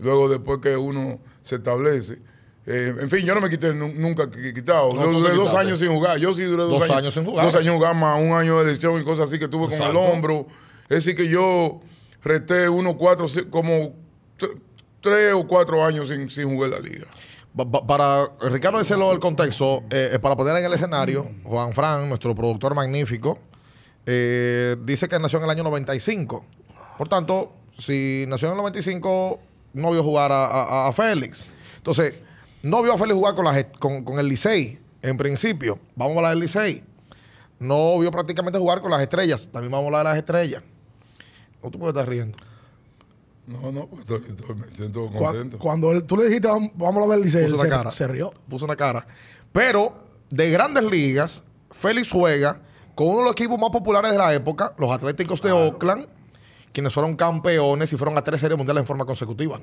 Luego, 0.00 0.28
después 0.28 0.58
que 0.58 0.76
uno 0.76 1.20
se 1.42 1.54
establece. 1.54 2.18
Eh, 2.66 2.94
en 2.98 3.10
fin, 3.10 3.26
yo 3.26 3.34
no 3.34 3.40
me 3.42 3.50
quité 3.50 3.74
nu- 3.74 3.92
nunca 3.94 4.24
qui- 4.30 4.54
quitado. 4.54 4.94
No, 4.94 5.02
yo 5.04 5.12
duré 5.20 5.34
dos 5.34 5.54
años 5.54 5.78
sin 5.78 5.88
jugar. 5.92 6.16
Yo 6.18 6.34
sí 6.34 6.42
duré 6.44 6.62
dos, 6.62 6.70
Dos 6.72 6.82
años, 6.84 6.96
años 6.96 7.14
sin 7.14 7.24
jugar. 7.24 7.44
Dos 7.46 7.54
años 7.56 7.64
sin 7.66 7.74
jugar, 7.74 7.94
más 7.94 8.20
un 8.20 8.32
año 8.32 8.58
de 8.60 8.64
lesión 8.72 9.00
y 9.00 9.04
cosas 9.04 9.28
así 9.28 9.38
que 9.38 9.48
tuve 9.48 9.68
con 9.76 9.82
el 9.86 9.96
hombro. 9.96 10.46
Es 10.84 11.04
decir, 11.04 11.14
que 11.14 11.28
yo 11.28 11.80
resté 12.22 12.68
unos 12.68 12.94
cuatro, 12.96 13.26
como 13.50 13.94
tr- 14.38 14.58
tres 15.00 15.34
o 15.34 15.46
cuatro 15.46 15.84
años 15.84 16.08
sin, 16.08 16.30
sin 16.30 16.48
jugar 16.54 16.70
la 16.70 16.78
liga. 16.80 17.06
Pa- 17.54 17.70
pa- 17.70 17.86
Para 17.86 18.28
Ricardo 18.50 18.78
decirlo 18.78 19.10
del 19.10 19.18
contexto, 19.20 19.82
eh, 19.90 20.12
eh, 20.14 20.18
para 20.18 20.34
poner 20.34 20.56
en 20.56 20.64
el 20.64 20.72
escenario, 20.72 21.26
Juan 21.44 21.72
Fran, 21.74 22.08
nuestro 22.08 22.34
productor 22.34 22.74
magnífico, 22.74 23.38
eh, 24.06 24.76
dice 24.84 25.06
que 25.08 25.18
nació 25.18 25.38
en 25.38 25.44
el 25.44 25.50
año 25.50 25.62
95. 25.64 26.44
Por 26.98 27.08
tanto, 27.08 27.52
si 27.78 28.24
nació 28.28 28.48
en 28.48 28.52
el 28.52 28.58
95, 28.58 29.38
no 29.74 29.90
vio 29.92 30.02
jugar 30.02 30.32
a, 30.32 30.46
a- 30.46 30.88
a 30.88 30.92
Félix. 30.92 31.46
Entonces, 31.76 32.14
no 32.64 32.82
vio 32.82 32.94
a 32.94 32.98
Félix 32.98 33.14
jugar 33.16 33.34
con, 33.34 33.44
la, 33.44 33.52
gest- 33.54 33.78
con, 33.78 34.04
con 34.04 34.18
el 34.18 34.28
Licey, 34.28 34.78
en 35.02 35.16
principio. 35.16 35.78
Vamos 35.96 36.14
a 36.16 36.18
hablar 36.18 36.30
del 36.32 36.40
Licey. 36.40 36.82
No 37.58 37.98
vio 37.98 38.10
prácticamente 38.10 38.58
jugar 38.58 38.80
con 38.80 38.90
las 38.90 39.00
estrellas. 39.00 39.48
También 39.52 39.70
vamos 39.70 39.84
a 39.84 39.86
hablar 39.88 40.02
de 40.06 40.08
las 40.10 40.18
estrellas. 40.18 40.62
¿Cómo 41.60 41.70
tú 41.70 41.78
puedes 41.78 41.94
estar 41.94 42.08
riendo? 42.08 42.36
No, 43.46 43.70
no, 43.72 43.86
pues 43.86 44.00
estoy- 44.00 44.22
estoy- 44.28 44.54
me 44.56 44.70
siento 44.70 45.10
contento. 45.10 45.58
Cuando 45.58 45.92
él- 45.92 46.04
tú 46.04 46.16
le 46.16 46.24
dijiste, 46.26 46.48
vamos, 46.48 46.70
vamos 46.74 46.96
a 46.96 47.02
hablar 47.02 47.18
del 47.18 47.24
Licey, 47.26 47.48
se, 47.48 47.68
cara. 47.68 47.90
se 47.90 48.06
rió. 48.08 48.32
Puso 48.48 48.64
una 48.64 48.76
cara. 48.76 49.06
Pero 49.52 49.94
de 50.30 50.50
grandes 50.50 50.82
ligas, 50.84 51.44
Félix 51.70 52.10
juega 52.10 52.60
con 52.94 53.08
uno 53.08 53.18
de 53.18 53.22
los 53.24 53.32
equipos 53.32 53.58
más 53.58 53.70
populares 53.70 54.12
de 54.12 54.18
la 54.18 54.32
época, 54.34 54.74
los 54.78 54.90
Atléticos 54.90 55.42
de 55.42 55.52
Oakland, 55.52 56.06
quienes 56.72 56.92
fueron 56.92 57.14
campeones 57.16 57.92
y 57.92 57.96
fueron 57.96 58.16
a 58.18 58.22
tres 58.24 58.40
series 58.40 58.56
mundiales 58.56 58.82
en 58.82 58.86
forma 58.86 59.04
consecutiva. 59.04 59.60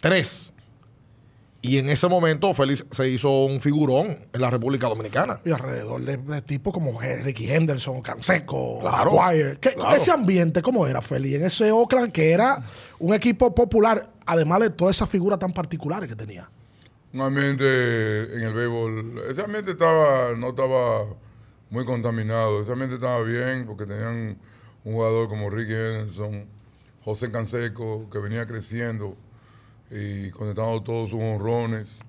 Tres. 0.00 0.52
Y 1.66 1.78
en 1.78 1.88
ese 1.88 2.08
momento 2.08 2.52
Félix 2.52 2.84
se 2.90 3.08
hizo 3.08 3.46
un 3.46 3.58
figurón 3.60 4.06
en 4.32 4.40
la 4.40 4.50
República 4.50 4.86
Dominicana. 4.86 5.40
Y 5.46 5.50
alrededor 5.50 6.04
de, 6.04 6.18
de 6.18 6.42
tipos 6.42 6.74
como 6.74 7.00
Ricky 7.00 7.50
Henderson, 7.50 8.02
Canseco, 8.02 8.80
Claro, 8.80 9.14
Maguire. 9.14 9.56
¿Qué- 9.58 9.72
claro. 9.74 9.96
Ese 9.96 10.12
ambiente, 10.12 10.60
¿cómo 10.60 10.86
era, 10.86 11.00
Feli? 11.00 11.34
En 11.34 11.44
ese 11.46 11.72
Oakland 11.72 12.12
que 12.12 12.32
era 12.32 12.62
un 12.98 13.14
equipo 13.14 13.54
popular, 13.54 14.10
además 14.26 14.60
de 14.60 14.70
todas 14.70 14.96
esas 14.96 15.08
figuras 15.08 15.38
tan 15.38 15.52
particulares 15.54 16.06
que 16.08 16.14
tenía. 16.16 16.50
Un 17.14 17.22
ambiente 17.22 17.64
en 18.34 18.42
el 18.42 18.52
béisbol, 18.52 19.22
ese 19.30 19.40
ambiente 19.42 19.70
estaba, 19.70 20.34
no 20.36 20.50
estaba 20.50 21.06
muy 21.70 21.84
contaminado, 21.86 22.60
ese 22.60 22.72
ambiente 22.72 22.96
estaba 22.96 23.22
bien 23.22 23.64
porque 23.66 23.86
tenían 23.86 24.36
un 24.84 24.92
jugador 24.92 25.28
como 25.28 25.48
Ricky 25.48 25.72
Henderson, 25.72 26.44
José 27.04 27.30
Canseco, 27.30 28.10
que 28.10 28.18
venía 28.18 28.46
creciendo 28.46 29.16
y 29.90 30.30
conectando 30.30 30.82
todos 30.82 31.10
sus 31.10 31.20
honrones. 31.20 32.00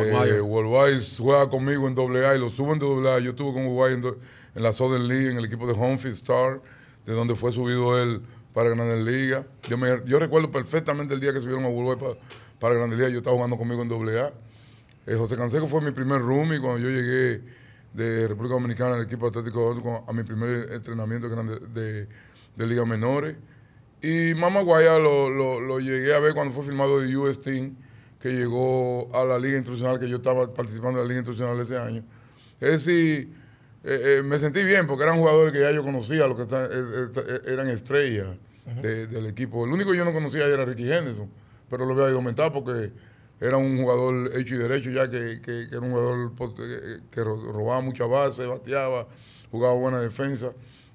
Weisman, 0.00 0.22
Eh, 0.36 0.40
Walt 0.40 0.68
Wise 0.94 1.16
juega 1.22 1.48
conmigo 1.50 1.86
en 1.88 1.98
AA 1.98 2.36
y 2.36 2.38
lo 2.38 2.50
subo 2.50 2.72
en 2.74 2.80
AA. 3.06 3.18
Yo 3.20 3.30
estuve 3.30 3.52
con 3.52 3.66
Uruguay 3.66 3.94
en, 3.94 4.04
en 4.54 4.62
la 4.62 4.72
Southern 4.72 5.08
League, 5.08 5.30
en 5.30 5.36
el 5.36 5.44
equipo 5.44 5.66
de 5.66 5.72
Homefield 5.72 6.14
Star, 6.14 6.60
de 7.04 7.12
donde 7.12 7.34
fue 7.34 7.52
subido 7.52 8.00
él 8.00 8.22
para 8.54 8.70
Grandes 8.70 9.04
Ligas. 9.04 9.46
Yo, 9.68 9.76
me- 9.76 10.00
yo 10.06 10.18
recuerdo 10.18 10.50
perfectamente 10.50 11.14
el 11.14 11.20
día 11.20 11.32
que 11.32 11.40
subieron 11.40 11.64
a 11.64 11.68
Uruguay 11.68 11.96
pa- 11.98 12.18
para 12.58 12.74
Grandes 12.74 12.98
Ligas. 12.98 13.12
Yo 13.12 13.18
estaba 13.18 13.34
jugando 13.36 13.56
conmigo 13.58 13.82
en 13.82 13.90
AA. 14.16 14.32
Eh, 15.06 15.16
José 15.16 15.36
Canseco 15.36 15.66
fue 15.66 15.80
mi 15.80 15.90
primer 15.90 16.20
roomie 16.22 16.60
cuando 16.60 16.78
yo 16.78 16.88
llegué 16.88 17.40
de 17.92 18.28
República 18.28 18.54
Dominicana 18.54 18.94
al 18.94 19.02
equipo 19.02 19.26
Atlético 19.26 19.74
de 19.74 19.82
a 20.06 20.12
mi 20.12 20.22
primer 20.22 20.72
entrenamiento 20.72 21.28
de, 21.28 21.58
de, 21.68 22.08
de 22.56 22.66
ligas 22.66 22.86
menores. 22.86 23.36
Y 24.02 24.34
Mama 24.34 24.62
Guaya 24.62 24.98
lo, 24.98 25.30
lo, 25.30 25.60
lo 25.60 25.78
llegué 25.78 26.12
a 26.14 26.18
ver 26.20 26.34
cuando 26.34 26.52
fue 26.52 26.64
firmado 26.64 27.00
de 27.00 27.16
US 27.16 27.40
Team, 27.40 27.76
que 28.20 28.30
llegó 28.30 29.08
a 29.14 29.24
la 29.24 29.38
Liga 29.38 29.56
Internacional, 29.58 30.00
que 30.00 30.08
yo 30.08 30.16
estaba 30.16 30.52
participando 30.52 30.98
en 31.00 31.04
la 31.06 31.08
Liga 31.08 31.20
Internacional 31.20 31.60
ese 31.60 31.76
año. 31.78 32.02
Es 32.60 32.84
decir, 32.84 33.30
eh, 33.84 34.18
eh, 34.18 34.22
me 34.24 34.38
sentí 34.38 34.64
bien 34.64 34.86
porque 34.86 35.04
eran 35.04 35.18
jugadores 35.18 35.52
que 35.52 35.60
ya 35.60 35.70
yo 35.70 35.82
conocía, 35.84 36.26
los 36.26 36.36
que 36.36 36.42
está- 36.42 36.64
eh, 36.66 36.68
eh, 37.16 37.40
eran 37.46 37.68
estrellas 37.68 38.28
de- 38.80 39.06
del 39.08 39.26
equipo. 39.26 39.64
El 39.64 39.72
único 39.72 39.90
que 39.92 39.96
yo 39.98 40.04
no 40.04 40.12
conocía 40.12 40.46
era 40.46 40.64
Ricky 40.64 40.90
Henderson, 40.92 41.28
pero 41.70 41.84
lo 41.84 41.92
había 41.92 42.04
ido 42.06 42.14
a 42.14 42.18
aumentar 42.18 42.52
porque 42.52 42.92
era 43.40 43.56
un 43.56 43.76
jugador 43.80 44.30
hecho 44.36 44.54
y 44.54 44.58
derecho 44.58 44.90
ya, 44.90 45.08
que, 45.10 45.40
que- 45.40 45.68
que 45.68 45.76
era 45.76 45.80
un 45.80 45.90
jugador 45.92 46.32
eh, 46.60 47.00
que 47.10 47.24
ro- 47.24 47.52
robaba 47.52 47.80
mucha 47.80 48.04
base, 48.06 48.46
bateaba, 48.46 49.06
jugaba 49.50 49.74
buena 49.74 50.00
defensa. 50.00 50.52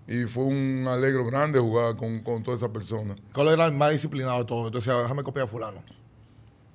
Y 0.07 0.23
fue 0.23 0.45
un 0.45 0.85
alegro 0.87 1.25
grande 1.25 1.59
jugar 1.59 1.97
con, 1.97 2.21
con 2.21 2.41
todas 2.41 2.61
esas 2.61 2.69
personas. 2.69 3.17
¿Cuál 3.33 3.49
era 3.49 3.65
el 3.65 3.73
más 3.73 3.91
disciplinado 3.91 4.39
de 4.39 4.45
todo? 4.45 4.67
Entonces, 4.67 4.93
déjame 4.93 5.21
copiar 5.21 5.45
a 5.45 5.49
fulano. 5.49 5.83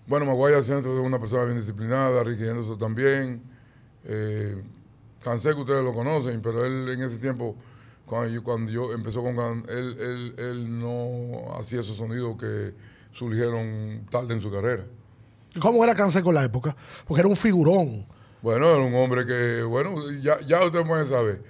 Bueno, 0.07 0.27
Maguaya 0.27 0.63
Centro 0.63 0.93
es 0.93 1.05
una 1.05 1.19
persona 1.19 1.45
bien 1.45 1.57
disciplinada, 1.57 2.23
Ricky 2.23 2.45
Henderson 2.45 2.79
también. 2.79 3.43
Eh, 4.05 4.63
Canseco 5.23 5.61
ustedes 5.61 5.83
lo 5.83 5.95
conocen, 5.95 6.43
pero 6.43 6.65
él 6.67 6.91
en 6.91 7.03
ese 7.03 7.19
tiempo, 7.19 7.57
cuando 8.05 8.29
yo, 8.29 8.43
cuando 8.43 8.71
yo 8.71 8.93
empezó 8.93 9.23
con 9.23 9.35
él, 9.69 9.97
él, 9.99 10.35
él 10.37 10.81
no 10.81 11.55
hacía 11.59 11.81
esos 11.81 11.97
sonidos 11.97 12.37
que 12.37 12.75
surgieron 13.13 14.05
tarde 14.11 14.35
en 14.35 14.41
su 14.41 14.51
carrera. 14.51 14.85
¿Cómo 15.59 15.83
era 15.85 15.95
Canseco 15.95 16.31
en 16.31 16.35
la 16.35 16.45
época? 16.45 16.77
Porque 17.07 17.21
era 17.21 17.29
un 17.29 17.37
figurón. 17.37 18.05
Bueno, 18.43 18.69
era 18.69 18.79
un 18.79 18.95
hombre 18.95 19.25
que, 19.25 19.63
bueno, 19.63 20.11
ya, 20.21 20.41
ya 20.41 20.65
ustedes 20.65 20.87
pueden 20.87 21.07
saber 21.07 21.43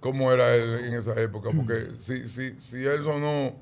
cómo 0.00 0.32
era 0.32 0.54
él 0.54 0.84
en 0.86 0.94
esa 0.94 1.20
época, 1.20 1.50
porque 1.54 1.88
si, 1.98 2.28
si, 2.28 2.58
si 2.60 2.84
él 2.84 3.02
sonó 3.04 3.54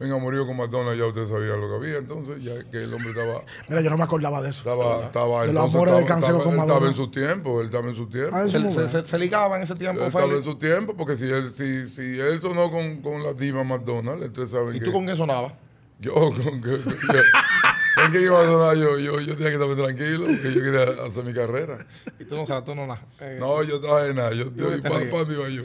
en 0.00 0.10
Amorío 0.10 0.44
con 0.46 0.56
Madonna, 0.56 0.94
ya 0.96 1.06
ustedes 1.06 1.28
sabían 1.28 1.60
lo 1.60 1.68
que 1.68 1.74
había, 1.76 1.98
entonces 1.98 2.42
ya 2.42 2.54
que 2.68 2.78
el 2.78 2.92
hombre 2.92 3.10
estaba... 3.10 3.40
Mira, 3.68 3.80
yo 3.82 3.90
no 3.90 3.96
me 3.98 4.02
acordaba 4.02 4.42
de 4.42 4.48
eso. 4.50 4.58
Estaba, 4.68 5.04
estaba, 5.04 5.46
De 5.46 5.52
los 5.52 5.64
entonces 5.66 5.74
amores 5.76 5.94
de 5.94 6.00
estaba- 6.00 6.06
Canseco 6.20 6.38
estaba- 6.38 6.44
con 6.44 6.56
Madonna. 6.56 6.74
Estaba 6.74 6.90
en 6.90 6.96
su 6.96 7.10
tiempo, 7.12 7.60
él 7.60 7.66
estaba 7.66 7.88
en 7.88 7.94
su 7.96 8.06
tiempo. 8.08 8.36
Ah, 8.36 8.44
Se, 8.46 8.50
se- 8.50 8.58
bueno. 8.58 8.88
se- 8.88 9.06
se 9.06 9.18
ligaba 9.18 9.56
en 9.56 9.62
ese 9.62 9.74
tiempo, 9.76 10.00
Él 10.02 10.08
estaba 10.08 10.26
en 10.34 10.44
su 10.44 10.56
tiempo, 10.58 10.96
porque 10.96 11.16
si 11.16 11.30
él, 11.30 11.52
si, 11.54 11.86
si 11.88 12.18
él 12.18 12.40
sonó 12.40 12.68
con, 12.72 12.96
con 13.00 13.22
la 13.22 13.32
diva 13.32 13.62
McDonald's, 13.62 14.24
entonces 14.26 14.50
saben 14.50 14.74
¿Y 14.74 14.80
que... 14.80 14.86
tú 14.86 14.92
con 14.92 15.06
qué 15.06 15.14
sonaba? 15.14 15.52
Yo, 16.00 16.14
con 16.14 16.60
que... 16.60 16.80
¿En 18.04 18.12
qué 18.12 18.22
iba 18.22 18.40
a 18.40 18.44
sonar 18.46 18.76
yo? 18.76 18.98
Yo, 18.98 19.20
yo 19.20 19.34
tenía 19.36 19.48
que 19.50 19.54
estar 19.54 19.66
muy 19.68 19.76
tranquilo, 19.76 20.24
porque 20.26 20.52
yo 20.54 20.62
quería 20.62 21.04
hacer 21.06 21.24
mi 21.24 21.32
carrera. 21.34 21.78
Y 22.18 22.24
tú 22.24 22.36
no 22.36 22.46
sabes, 22.46 22.64
tú 22.64 22.74
no 22.74 22.86
nada. 22.86 23.02
Eh, 23.20 23.36
No, 23.38 23.62
yo 23.62 23.76
estaba 23.76 24.06
en 24.06 24.16
nada. 24.16 24.30
Yo, 24.32 24.44
yo, 24.54 24.70
Yo 24.70 24.76
¿y 24.76 24.80
te 24.80 24.88
¿para 24.90 25.04
dónde 25.06 25.34
iba 25.34 25.48
yo? 25.48 25.62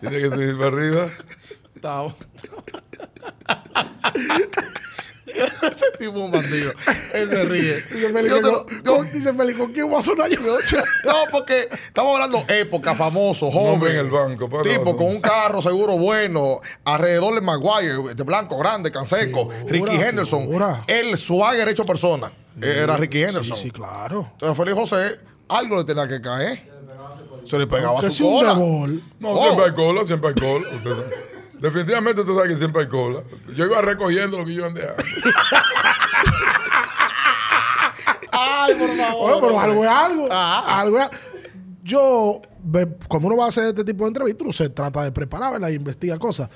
Tenía 0.00 0.18
que 0.18 0.30
seguir 0.30 0.56
para 0.58 0.68
arriba. 0.68 1.08
Estaba. 1.74 2.14
Ese 5.72 5.90
tipo 5.98 6.12
es 6.18 6.24
un 6.24 6.30
bandido. 6.30 6.72
Él 7.12 7.28
se 7.28 7.44
ríe. 7.44 7.74
Dice 7.90 8.12
Yo 8.28 8.36
te 8.36 8.42
lo- 8.42 8.64
con- 8.66 8.82
yo- 8.84 8.96
con- 8.96 9.12
dice 9.12 9.32
Feli, 9.32 9.54
¿con 9.54 9.72
quién 9.72 9.88
voy 9.90 9.98
a 9.98 10.02
sonar 10.02 10.30
yo? 10.30 10.38
no, 11.04 11.12
porque 11.32 11.68
estamos 11.88 12.14
hablando 12.14 12.44
época, 12.48 12.94
famoso, 12.94 13.50
joven. 13.50 13.72
hombre 13.74 13.90
en 13.92 13.98
el 13.98 14.10
banco, 14.10 14.48
para 14.48 14.62
Tipo 14.62 14.84
nada. 14.84 14.96
con 14.96 15.06
un 15.06 15.20
carro 15.20 15.60
seguro 15.62 15.96
bueno, 15.98 16.60
alrededor 16.84 17.34
de 17.34 17.40
Maguire, 17.40 18.14
de 18.14 18.22
blanco, 18.22 18.56
grande, 18.58 18.90
Canseco, 18.92 19.48
Figura, 19.68 19.92
Ricky 19.92 20.02
Henderson. 20.04 20.40
figura. 20.46 20.84
El 20.86 21.18
swagger 21.18 21.68
hecho 21.68 21.84
persona. 21.84 22.30
Era 22.60 22.96
Ricky 22.96 23.22
Henderson. 23.22 23.56
Sí, 23.56 23.64
sí, 23.64 23.70
claro. 23.70 24.28
Entonces, 24.32 24.56
Félix 24.56 24.76
José, 24.78 25.20
algo 25.48 25.76
le 25.76 25.84
tenía 25.84 26.06
que 26.08 26.20
caer. 26.20 26.74
Se 27.44 27.58
le 27.58 27.66
pegaba 27.66 28.08
su 28.10 28.24
cola. 28.24 28.54
No, 28.54 29.30
Oh. 29.30 29.42
siempre 29.44 29.64
hay 29.66 29.72
cola, 29.74 30.04
siempre 30.06 30.28
hay 30.30 30.34
cola. 30.34 30.66
Definitivamente 31.58 32.20
usted 32.20 32.34
sabe 32.34 32.48
que 32.48 32.56
siempre 32.56 32.82
hay 32.82 32.88
cola. 32.88 33.20
Yo 33.54 33.64
iba 33.66 33.80
recogiendo 33.82 34.38
lo 34.38 34.44
que 34.44 34.54
yo 34.54 34.66
andaba. 34.66 34.94
Ay, 38.32 38.74
por 38.74 38.96
favor. 38.96 39.22
Bueno, 39.22 39.40
pero 39.40 39.60
algo 39.60 39.84
es 39.84 39.90
algo. 39.90 40.28
Ah. 40.30 40.80
Algo 40.80 41.00
es- 41.00 41.10
Yo, 41.86 42.42
cuando 43.06 43.28
uno 43.28 43.36
va 43.36 43.44
a 43.44 43.48
hacer 43.48 43.66
este 43.66 43.84
tipo 43.84 44.02
de 44.04 44.08
entrevistas, 44.08 44.42
uno 44.42 44.52
se 44.52 44.68
trata 44.70 45.04
de 45.04 45.12
preparar, 45.12 45.52
¿verdad? 45.52 45.68
Y 45.68 45.74
investiga 45.74 46.18
cosas. 46.18 46.48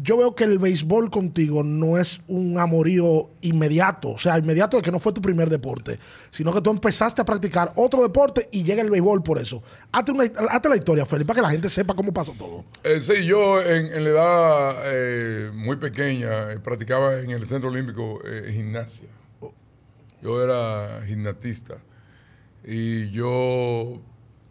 Yo 0.00 0.16
veo 0.16 0.34
que 0.34 0.44
el 0.44 0.58
béisbol 0.58 1.10
contigo 1.10 1.62
no 1.62 1.98
es 1.98 2.20
un 2.26 2.58
amorío 2.58 3.28
inmediato. 3.42 4.10
O 4.12 4.18
sea, 4.18 4.38
inmediato 4.38 4.78
de 4.78 4.82
que 4.82 4.90
no 4.90 4.98
fue 4.98 5.12
tu 5.12 5.20
primer 5.20 5.50
deporte, 5.50 5.98
sino 6.30 6.54
que 6.54 6.62
tú 6.62 6.70
empezaste 6.70 7.20
a 7.20 7.24
practicar 7.26 7.72
otro 7.76 8.00
deporte 8.02 8.48
y 8.50 8.62
llega 8.62 8.80
el 8.80 8.88
béisbol 8.90 9.22
por 9.22 9.38
eso. 9.38 9.62
Hazte, 9.92 10.12
una- 10.12 10.24
la 10.24 10.76
historia, 10.76 11.04
Felipe, 11.04 11.26
para 11.28 11.36
que 11.36 11.42
la 11.42 11.50
gente 11.50 11.68
sepa 11.68 11.92
cómo 11.94 12.10
pasó 12.12 12.32
todo. 12.32 12.64
Eh, 12.82 13.00
sí, 13.02 13.26
yo 13.26 13.62
en, 13.62 14.04
la 14.04 14.10
edad 14.10 14.76
eh, 14.86 15.50
muy 15.52 15.76
pequeña 15.76 16.52
eh, 16.52 16.60
practicaba 16.60 17.18
en 17.20 17.30
el 17.30 17.46
Centro 17.46 17.68
Olímpico 17.68 18.20
gimnasia. 18.50 19.08
Yo 20.22 20.42
era 20.42 21.02
gimnatista. 21.06 21.74
Y 22.64 23.10
yo, 23.10 24.00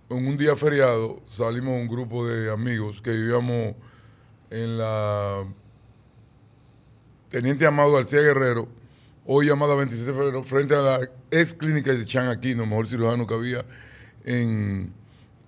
en 0.09 0.27
un 0.27 0.37
día 0.37 0.55
feriado, 0.55 1.21
salimos 1.27 1.73
un 1.73 1.87
grupo 1.87 2.25
de 2.25 2.49
amigos 2.49 3.01
que 3.01 3.11
vivíamos 3.11 3.75
en 4.49 4.77
la 4.77 5.43
Teniente 7.29 7.65
Amado 7.65 7.91
García 7.91 8.21
Guerrero, 8.21 8.69
hoy 9.25 9.47
llamada 9.47 9.75
27 9.75 10.09
de 10.09 10.17
febrero, 10.17 10.43
frente 10.43 10.75
a 10.75 10.81
la 10.81 11.09
ex 11.29 11.53
clínica 11.53 11.93
de 11.93 12.05
Chan 12.05 12.29
Aquino, 12.29 12.65
mejor 12.65 12.87
cirujano 12.87 13.27
que 13.27 13.33
había 13.33 13.65
en, 14.23 14.93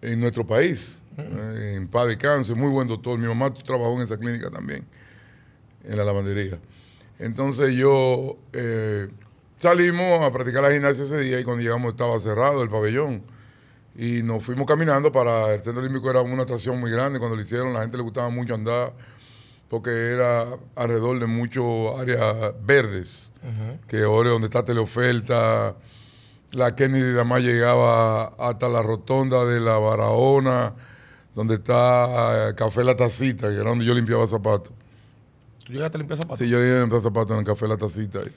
en 0.01 0.19
nuestro 0.19 0.45
país, 0.45 1.01
eh, 1.17 1.75
en 1.77 1.87
paz 1.87 2.07
de 2.07 2.17
cáncer, 2.17 2.57
muy 2.57 2.69
buen 2.69 2.87
doctor. 2.87 3.17
Mi 3.17 3.27
mamá 3.27 3.53
trabajó 3.53 3.95
en 3.95 4.01
esa 4.01 4.17
clínica 4.17 4.49
también, 4.49 4.85
en 5.85 5.95
la 5.95 6.03
lavandería. 6.03 6.59
Entonces 7.17 7.71
yo 7.75 8.37
eh, 8.51 9.07
salimos 9.57 10.21
a 10.21 10.31
practicar 10.33 10.63
la 10.63 10.71
gimnasia 10.71 11.05
ese 11.05 11.19
día 11.21 11.39
y 11.39 11.45
cuando 11.45 11.63
llegamos 11.63 11.93
estaba 11.93 12.19
cerrado 12.19 12.61
el 12.61 12.69
pabellón. 12.69 13.23
Y 14.01 14.23
nos 14.23 14.45
fuimos 14.45 14.65
caminando 14.65 15.11
para 15.11 15.53
el 15.53 15.61
Centro 15.61 15.81
Olímpico, 15.81 16.09
era 16.09 16.21
una 16.21 16.43
atracción 16.43 16.79
muy 16.79 16.89
grande 16.89 17.19
cuando 17.19 17.35
lo 17.35 17.41
hicieron, 17.41 17.73
la 17.73 17.81
gente 17.81 17.97
le 17.97 18.03
gustaba 18.03 18.29
mucho 18.29 18.55
andar 18.55 18.93
porque 19.67 20.13
era 20.13 20.47
alrededor 20.75 21.19
de 21.19 21.27
muchas 21.27 21.65
áreas 21.99 22.53
verdes, 22.63 23.29
que 23.89 24.03
ahora 24.03 24.29
es 24.29 24.33
donde 24.33 24.47
está 24.47 24.63
Teleoferta, 24.63 25.75
la 26.51 26.75
Kennedy 26.75 27.11
nada 27.11 27.25
más 27.25 27.41
llegaba 27.41 28.27
hasta 28.39 28.69
la 28.69 28.81
rotonda 28.81 29.43
de 29.45 29.59
la 29.59 29.77
Barahona, 29.77 30.75
donde 31.35 31.55
está 31.55 32.51
eh, 32.51 32.55
Café 32.55 32.85
La 32.85 32.95
Tacita, 32.95 33.49
que 33.49 33.55
era 33.55 33.69
donde 33.69 33.83
yo 33.83 33.93
limpiaba 33.93 34.25
zapatos. 34.27 34.71
Tú 35.65 35.73
llegaste 35.73 35.97
a 35.97 35.99
limpiar 35.99 36.19
zapatos. 36.19 36.39
Sí, 36.39 36.47
yo 36.47 36.63
iba 36.63 36.77
a 36.77 36.81
limpiar 36.81 37.01
zapatos 37.01 37.31
en 37.31 37.39
el 37.39 37.45
Café 37.45 37.67
La 37.67 37.75
Tacita. 37.75 38.19
ahí. 38.19 38.31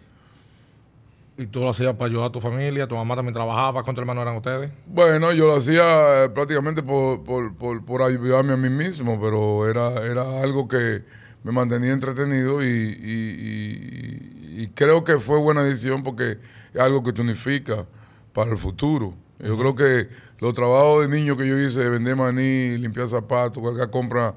Y 1.42 1.46
tú 1.49 1.61
lo 1.61 1.70
hacías 1.70 1.92
para 1.94 2.06
ayudar 2.06 2.26
a 2.26 2.32
tu 2.32 2.40
familia, 2.40 2.87
tu 2.87 2.94
mamá 2.94 3.16
también 3.16 3.34
trabajaba, 3.34 3.82
¿cuántos 3.82 4.00
hermanos 4.02 4.22
eran 4.22 4.37
ustedes? 4.37 4.70
Bueno, 4.87 5.32
yo 5.32 5.49
lo 5.49 5.56
hacía 5.56 6.25
eh, 6.25 6.28
prácticamente 6.28 6.82
por, 6.84 7.25
por, 7.25 7.52
por, 7.56 7.84
por 7.84 8.02
ayudarme 8.02 8.52
a 8.52 8.56
mí 8.56 8.68
mismo, 8.70 9.20
pero 9.20 9.68
era, 9.68 10.04
era 10.06 10.40
algo 10.40 10.68
que 10.68 11.02
me 11.42 11.50
mantenía 11.50 11.92
entretenido 11.92 12.62
y, 12.62 12.68
y- 12.68 14.56
y- 14.56 14.62
y 14.62 14.66
creo 14.68 15.02
que 15.02 15.18
fue 15.18 15.38
buena 15.40 15.64
decisión 15.64 16.02
porque 16.04 16.38
es 16.72 16.80
algo 16.80 17.02
que 17.02 17.12
te 17.12 17.20
unifica 17.22 17.87
para 18.32 18.50
el 18.52 18.58
futuro. 18.58 19.14
Yo 19.40 19.58
creo 19.58 19.75
que 19.75 20.08
los 20.38 20.54
trabajos 20.54 21.02
de 21.02 21.08
niño 21.16 21.37
que 21.37 21.49
yo 21.49 21.58
hice, 21.58 21.80
de 21.80 21.90
vender 21.90 22.14
maní, 22.14 22.78
limpiar 22.78 23.08
zapatos, 23.08 23.61
cargar 23.62 23.90
compra 23.90 24.34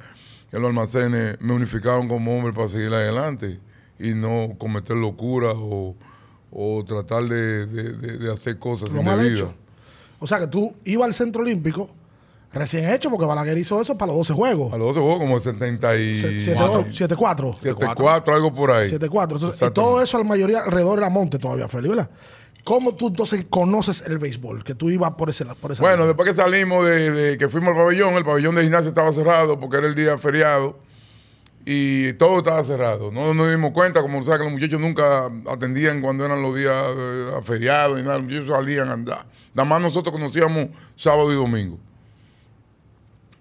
en 0.51 0.61
los 0.61 0.69
almacenes, 0.69 1.39
me 1.39 1.53
unificaron 1.53 2.07
como 2.07 2.35
hombre 2.35 2.53
para 2.53 2.69
seguir 2.69 2.91
adelante 2.93 3.59
y 3.99 4.13
no 4.15 4.55
cometer 4.57 4.95
locuras 4.97 5.53
o, 5.55 5.95
o 6.57 6.83
tratar 6.87 7.23
de, 7.25 7.65
de- 7.65 7.93
de- 7.93 8.17
de 8.17 8.31
hacer 8.31 8.57
cosas 8.57 8.91
Lo 8.93 9.03
mal 9.03 9.17
indebidas. 9.19 9.49
hecho. 9.49 9.55
O 10.19 10.25
sea 10.27 10.39
que 10.39 10.47
tú 10.47 10.73
ibas 10.85 11.05
al 11.07 11.13
centro 11.13 11.41
olímpico 11.41 11.89
recién 12.53 12.89
hecho 12.89 13.09
porque 13.09 13.25
Balaguer 13.25 13.57
hizo 13.57 13.81
eso 13.81 13.97
para 13.97 14.13
los 14.13 14.19
12 14.27 14.33
juegos. 14.33 14.73
A 14.73 14.77
los 14.77 14.87
12 14.95 14.99
juegos 15.01 15.19
como 15.19 15.39
70 15.41 15.95
y... 15.97 16.15
7-4. 16.23 17.57
7-4, 17.59 18.33
algo 18.33 18.53
por 18.53 18.71
ahí. 18.71 18.87
7-4. 18.87 18.93
Entonces, 18.93 19.11
Y 19.11 19.25
Exactamente. 19.25 19.71
todo 19.73 20.01
eso, 20.01 20.17
la 20.17 20.23
mayoría 20.23 20.59
alrededor 20.61 20.99
era 20.99 21.09
monte 21.09 21.37
todavía, 21.37 21.67
Feli, 21.67 21.89
¿verdad? 21.89 22.09
¿Cómo 22.63 22.95
tú 22.95 23.09
entonces 23.09 23.45
conoces 23.49 24.03
el 24.07 24.17
béisbol? 24.17 24.63
Que 24.63 24.73
tú 24.73 24.89
ibas 24.89 25.11
por, 25.15 25.29
ese, 25.29 25.45
por 25.45 25.73
esa 25.73 25.83
Bueno, 25.83 25.97
línea? 25.97 26.07
después 26.07 26.29
que 26.29 26.35
salimos 26.35 26.85
de, 26.85 27.11
de 27.11 27.37
que 27.37 27.49
fuimos 27.49 27.69
al 27.71 27.75
pabellón, 27.75 28.13
el 28.15 28.23
pabellón 28.25 28.55
de 28.55 28.63
gimnasia 28.63 28.87
estaba 28.89 29.11
cerrado 29.13 29.59
porque 29.59 29.77
era 29.77 29.87
el 29.87 29.93
día 29.93 30.17
feriado 30.17 30.79
y 31.65 32.13
todo 32.13 32.37
estaba 32.37 32.63
cerrado. 32.63 33.11
No 33.11 33.33
nos 33.33 33.49
dimos 33.49 33.71
cuenta, 33.71 34.01
como 34.01 34.19
tú 34.19 34.25
sabes 34.27 34.39
que 34.39 34.43
los 34.45 34.53
muchachos 34.53 34.79
nunca 34.79 35.31
atendían 35.47 35.99
cuando 35.99 36.23
eran 36.25 36.41
los 36.41 36.55
días 36.55 36.73
eh, 36.95 37.31
feriados 37.43 37.99
y 37.99 38.03
nada, 38.03 38.17
los 38.17 38.25
muchachos 38.25 38.49
salían 38.49 38.89
a 38.89 38.93
andar. 38.93 39.25
Nada 39.53 39.67
más 39.67 39.81
nosotros 39.81 40.13
conocíamos 40.13 40.67
sábado 40.95 41.31
y 41.31 41.35
domingo. 41.35 41.79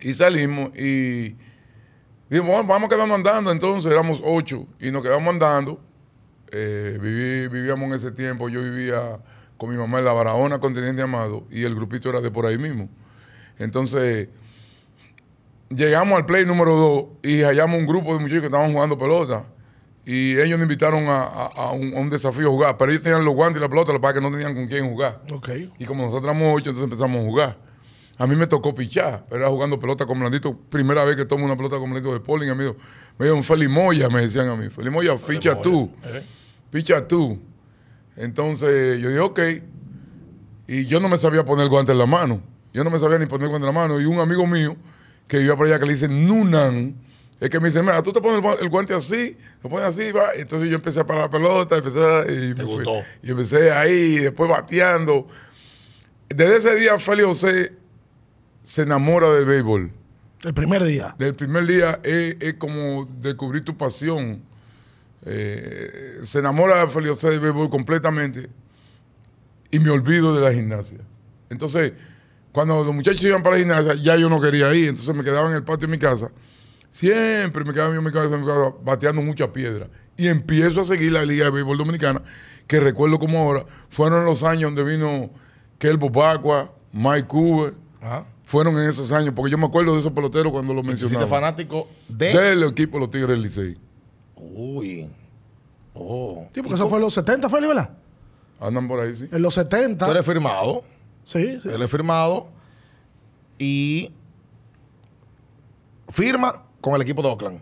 Y 0.00 0.14
salimos 0.14 0.70
y 0.76 1.36
dijimos, 2.30 2.48
bueno, 2.48 2.64
vamos 2.64 2.88
quedando 2.88 3.14
andando. 3.14 3.50
Entonces 3.50 3.90
éramos 3.92 4.20
ocho 4.24 4.66
y 4.80 4.90
nos 4.90 5.02
quedamos 5.02 5.28
andando. 5.28 5.80
Eh, 6.50 6.98
viví- 7.02 7.50
vivíamos 7.50 7.88
en 7.88 7.92
ese 7.94 8.12
tiempo, 8.12 8.48
yo 8.48 8.62
vivía 8.62 9.18
con 9.56 9.70
mi 9.70 9.76
mamá 9.76 9.98
en 9.98 10.04
la 10.04 10.12
Barahona, 10.12 10.58
Continente 10.60 11.02
Amado, 11.02 11.46
y 11.50 11.64
el 11.64 11.74
grupito 11.74 12.08
era 12.10 12.20
de 12.20 12.30
por 12.30 12.46
ahí 12.46 12.58
mismo. 12.58 12.88
Entonces, 13.58 14.28
llegamos 15.68 16.16
al 16.18 16.26
play 16.26 16.44
número 16.46 16.74
2 16.76 17.04
y 17.22 17.42
hallamos 17.42 17.78
un 17.78 17.86
grupo 17.86 18.12
de 18.14 18.20
muchachos 18.20 18.40
que 18.40 18.46
estaban 18.46 18.72
jugando 18.72 18.98
pelota. 18.98 19.44
Y 20.06 20.32
ellos 20.36 20.58
nos 20.58 20.62
invitaron 20.66 21.04
a, 21.08 21.22
a- 21.22 21.46
a 21.46 21.72
un, 21.72 21.94
a 21.96 22.00
un 22.00 22.10
desafío 22.10 22.48
a 22.48 22.50
jugar. 22.50 22.76
Pero 22.76 22.90
ellos 22.92 23.02
tenían 23.02 23.24
los 23.24 23.34
guantes 23.34 23.58
y 23.58 23.62
la 23.62 23.68
pelota, 23.70 23.92
lo 23.92 23.98
que 23.98 24.02
pasa 24.02 24.10
es 24.18 24.22
que 24.22 24.30
no 24.30 24.30
tenían 24.36 24.54
con 24.54 24.66
quién 24.68 24.88
jugar. 24.90 25.22
Y 25.78 25.84
como 25.86 26.02
nosotros 26.04 26.24
éramos 26.24 26.48
ocho, 26.54 26.70
entonces 26.70 26.84
empezamos 26.92 27.20
a 27.22 27.24
jugar. 27.24 27.56
A 28.18 28.26
mí 28.26 28.36
me 28.36 28.46
tocó 28.46 28.74
pichar, 28.74 29.24
pero 29.28 29.40
era 29.42 29.50
jugando 29.50 29.80
pelota 29.80 30.04
con 30.06 30.20
blandito. 30.20 30.56
Primera 30.68 31.04
vez 31.04 31.16
que 31.16 31.24
tomo 31.24 31.44
una 31.46 31.56
pelota 31.56 31.78
con 31.78 31.90
blandito 31.90 32.12
de 32.12 32.20
polling, 32.20 32.48
amigo. 32.50 32.76
Me 33.18 33.26
dio 33.26 33.34
un 33.34 33.42
Felimoya, 33.42 34.08
me 34.10 34.20
decían 34.20 34.48
a 34.48 34.56
mí. 34.56 34.68
Felimoya, 34.68 35.16
ficha 35.18 35.60
tú. 35.62 35.90
Picha 36.70 37.08
tú. 37.08 37.40
Entonces 38.16 39.00
yo 39.00 39.08
dije, 39.08 39.20
ok. 39.20 39.40
Y 40.66 40.86
yo 40.86 41.00
no 41.00 41.08
me 41.08 41.16
sabía 41.18 41.44
poner 41.44 41.64
el 41.64 41.70
guante 41.70 41.92
en 41.92 41.98
la 41.98 42.06
mano. 42.06 42.40
Yo 42.72 42.84
no 42.84 42.90
me 42.90 42.98
sabía 42.98 43.18
ni 43.18 43.26
poner 43.26 43.44
el 43.44 43.48
guante 43.50 43.66
en 43.68 43.74
la 43.74 43.80
mano. 43.80 44.00
Y 44.00 44.04
un 44.06 44.18
amigo 44.20 44.46
mío 44.46 44.76
que 45.28 45.38
vivía 45.38 45.56
por 45.56 45.66
allá 45.66 45.78
que 45.78 45.86
le 45.86 45.92
dice 45.94 46.08
Nunan, 46.08 46.94
es 47.40 47.50
que 47.50 47.60
me 47.60 47.68
dice, 47.68 47.82
mira, 47.82 48.02
tú 48.02 48.12
te 48.12 48.20
pones 48.20 48.38
el 48.38 48.42
gua- 48.44 48.58
el 48.60 48.68
guante 48.68 48.94
así, 48.94 49.36
lo 49.62 49.68
pones 49.68 49.88
así, 49.88 50.12
va. 50.12 50.34
Entonces 50.34 50.68
yo 50.68 50.76
empecé 50.76 51.00
a 51.00 51.06
parar 51.06 51.24
la 51.24 51.30
pelota, 51.30 51.76
empecé 51.76 51.98
a, 52.04 52.20
y, 52.30 52.54
me 52.54 52.64
fui. 52.64 52.74
gustó. 52.76 53.00
y 53.22 53.30
empecé 53.30 53.70
ahí, 53.72 54.18
después 54.18 54.48
bateando. 54.48 55.26
Desde 56.28 56.56
ese 56.56 56.74
día, 56.76 56.98
Félix 56.98 57.26
José 57.28 57.72
se 58.62 58.82
enamora 58.82 59.30
del 59.32 59.44
béisbol. 59.44 59.90
El 60.44 60.54
primer 60.54 60.84
día. 60.84 61.14
Del 61.18 61.34
primer 61.34 61.66
día 61.66 62.00
es, 62.02 62.36
es 62.40 62.54
como 62.54 63.06
descubrir 63.20 63.64
tu 63.64 63.76
pasión. 63.76 64.42
Eh, 65.26 66.18
se 66.22 66.38
enamora 66.38 66.80
de 66.84 66.88
Félix 66.88 67.14
José 67.14 67.30
del 67.30 67.40
béisbol 67.40 67.70
completamente 67.70 68.48
y 69.70 69.78
me 69.78 69.90
olvido 69.90 70.34
de 70.34 70.40
la 70.42 70.52
gimnasia. 70.52 70.98
Entonces, 71.50 71.92
cuando 72.54 72.84
los 72.84 72.94
muchachos 72.94 73.20
iban 73.24 73.42
para 73.42 73.56
la 73.56 73.60
gimnasia, 73.62 73.94
ya 73.94 74.14
yo 74.16 74.28
no 74.30 74.40
quería 74.40 74.72
ir, 74.72 74.90
entonces 74.90 75.12
me 75.16 75.24
quedaba 75.24 75.50
en 75.50 75.56
el 75.56 75.64
patio 75.64 75.88
de 75.88 75.90
mi 75.90 75.98
casa. 75.98 76.30
Siempre 76.88 77.64
me 77.64 77.72
quedaba 77.72 77.90
yo 77.92 77.98
en 77.98 78.04
mi 78.04 78.12
casa, 78.12 78.32
en 78.36 78.42
mi 78.42 78.46
casa 78.46 78.72
bateando 78.84 79.20
mucha 79.22 79.52
piedra. 79.52 79.88
Y 80.16 80.28
empiezo 80.28 80.82
a 80.82 80.84
seguir 80.84 81.10
la 81.10 81.24
Liga 81.24 81.46
de 81.46 81.50
Béisbol 81.50 81.76
Dominicana, 81.76 82.22
que 82.68 82.78
recuerdo 82.78 83.18
como 83.18 83.38
ahora, 83.40 83.66
fueron 83.88 84.24
los 84.24 84.44
años 84.44 84.72
donde 84.72 84.84
vino 84.88 85.30
Kelbo 85.78 86.08
Bacua, 86.10 86.72
Mike 86.92 87.26
Cooper, 87.26 87.74
Ajá. 88.00 88.24
fueron 88.44 88.78
en 88.78 88.88
esos 88.88 89.10
años, 89.10 89.34
porque 89.34 89.50
yo 89.50 89.58
me 89.58 89.66
acuerdo 89.66 89.94
de 89.94 89.98
esos 89.98 90.12
peloteros 90.12 90.52
cuando 90.52 90.72
lo 90.72 90.84
Fuiste 90.84 91.02
mencionaban. 91.06 91.28
fanático 91.28 91.88
de. 92.08 92.32
Del 92.32 92.62
equipo 92.62 92.98
de 92.98 93.00
los 93.00 93.10
Tigres 93.10 93.30
del 93.30 93.42
Licey. 93.42 93.76
Uy. 94.36 95.10
Oh. 95.94 96.46
Sí, 96.54 96.60
porque 96.62 96.74
eso 96.76 96.88
fue 96.88 96.98
en 96.98 97.02
los 97.04 97.14
70, 97.14 97.48
Feli, 97.50 97.66
¿verdad? 97.66 97.90
Andan 98.60 98.86
por 98.86 99.00
ahí, 99.00 99.16
sí. 99.16 99.28
En 99.32 99.42
los 99.42 99.54
70. 99.54 100.06
Tú 100.06 100.12
eres 100.12 100.24
firmado. 100.24 100.84
Sí, 101.24 101.58
sí. 101.62 101.68
Él 101.68 101.82
es 101.82 101.90
firmado. 101.90 102.48
Y. 103.58 104.10
Firma 106.08 106.64
con 106.80 106.94
el 106.94 107.02
equipo 107.02 107.22
de 107.22 107.28
Oakland. 107.28 107.60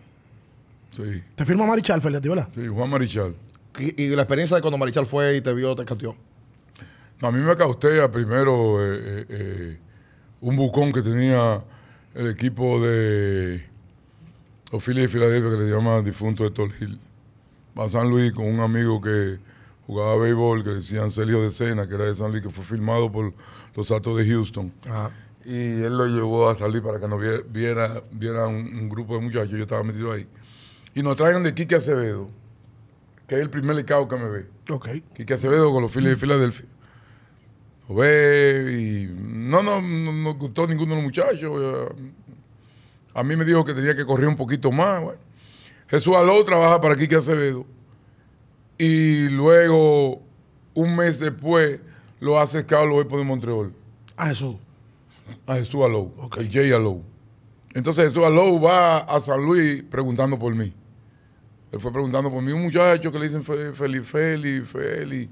Sí, 0.90 1.22
Te 1.34 1.44
firma 1.46 1.64
Marichal, 1.64 2.02
Feli, 2.02 2.18
¿verdad? 2.28 2.48
sí, 2.54 2.66
Juan 2.66 2.90
Marichal. 2.90 3.34
Y, 3.78 4.02
y 4.02 4.08
la 4.14 4.22
experiencia 4.22 4.56
de 4.56 4.60
cuando 4.60 4.76
Marichal 4.76 5.06
fue 5.06 5.36
y 5.36 5.40
te 5.40 5.54
vio, 5.54 5.74
te 5.74 5.86
castió. 5.86 6.14
No, 7.20 7.28
a 7.28 7.32
mí 7.32 7.38
me 7.38 7.56
caustea 7.56 8.10
primero 8.10 8.84
eh, 8.84 8.98
eh, 9.00 9.26
eh, 9.30 9.78
un 10.42 10.56
bucón 10.56 10.92
que 10.92 11.00
tenía 11.00 11.62
el 12.14 12.28
equipo 12.28 12.78
de 12.84 13.64
Phillies 14.80 15.02
de 15.04 15.08
Filadelfia 15.08 15.50
que 15.50 15.56
le 15.56 15.70
llama 15.70 16.02
difunto 16.02 16.44
Héctor 16.44 16.72
Gil. 16.72 16.98
Va 17.78 17.84
a 17.84 17.88
San 17.88 18.10
Luis 18.10 18.32
con 18.32 18.44
un 18.46 18.60
amigo 18.60 19.00
que 19.00 19.38
jugaba 19.86 20.16
béisbol 20.16 20.64
que 20.64 20.70
decían 20.70 21.10
Celio 21.10 21.42
de 21.42 21.50
Sena, 21.50 21.88
que 21.88 21.94
era 21.94 22.04
de 22.04 22.14
San 22.14 22.30
Luis, 22.30 22.42
que 22.42 22.50
fue 22.50 22.64
filmado 22.64 23.10
por 23.10 23.32
los 23.74 23.90
Astros 23.90 24.16
de 24.18 24.26
Houston. 24.28 24.72
Y 25.44 25.82
él 25.82 25.96
lo 25.98 26.06
llevó 26.06 26.48
a 26.48 26.54
salir 26.54 26.82
para 26.82 27.00
que 27.00 27.08
nos 27.08 27.20
vie- 27.20 27.44
viera, 27.50 28.02
viera 28.12 28.46
un, 28.46 28.56
un 28.56 28.88
grupo 28.88 29.14
de 29.16 29.22
muchachos, 29.22 29.50
yo 29.50 29.58
estaba 29.62 29.82
metido 29.82 30.12
ahí. 30.12 30.26
Y 30.94 31.02
nos 31.02 31.16
traen 31.16 31.42
de 31.42 31.52
Quique 31.54 31.74
Acevedo, 31.74 32.28
que 33.26 33.34
es 33.36 33.40
el 33.40 33.50
primer 33.50 33.74
licao 33.76 34.06
que 34.06 34.16
me 34.16 34.28
ve. 34.28 34.46
Ok. 34.70 34.88
Quique 35.16 35.34
Acevedo 35.34 35.72
con 35.72 35.82
los 35.82 35.90
Phillies 35.90 36.10
de 36.10 36.16
Filadelfia. 36.16 36.66
Lo 37.88 37.96
ve 37.96 38.78
y 38.78 39.06
no, 39.20 39.62
no, 39.62 39.80
no 39.82 40.12
nos 40.12 40.36
gustó 40.38 40.66
ninguno 40.68 40.90
de 40.90 40.96
los 40.96 41.04
muchachos. 41.04 41.90
A 43.14 43.22
mí 43.24 43.34
me 43.34 43.44
dijo 43.44 43.64
que 43.64 43.74
tenía 43.74 43.96
que 43.96 44.04
correr 44.06 44.28
un 44.28 44.36
poquito 44.36 44.70
más. 44.70 45.02
bueno. 45.02 45.18
Jesús 45.88 46.14
Aló 46.14 46.42
trabaja 46.44 46.80
para 46.80 46.96
Quique 46.96 47.16
Acevedo. 47.16 47.66
Y 48.84 49.28
luego, 49.28 50.20
un 50.74 50.96
mes 50.96 51.20
después, 51.20 51.78
lo 52.18 52.40
hace 52.40 52.62
scout 52.62 52.88
los 52.88 52.98
Expos 53.02 53.20
de 53.20 53.24
Montreal. 53.24 53.72
A 54.16 54.26
Jesús. 54.26 54.56
A 55.46 55.54
Jesús 55.54 55.84
Alou, 55.84 56.12
el 56.36 56.50
Jay 56.50 56.72
Alou. 56.72 57.00
Entonces 57.74 58.06
Jesús 58.08 58.24
Alou 58.24 58.60
va 58.60 58.98
a 58.98 59.20
San 59.20 59.40
Luis 59.44 59.84
preguntando 59.88 60.36
por 60.36 60.52
mí. 60.52 60.72
Él 61.70 61.78
fue 61.80 61.92
preguntando 61.92 62.28
por 62.28 62.42
mí, 62.42 62.50
un 62.50 62.62
muchacho 62.62 63.12
que 63.12 63.18
le 63.20 63.26
dicen 63.26 63.44
Fe- 63.44 63.72
Feli, 63.72 64.00
Feli, 64.00 64.62
Feli. 64.62 65.30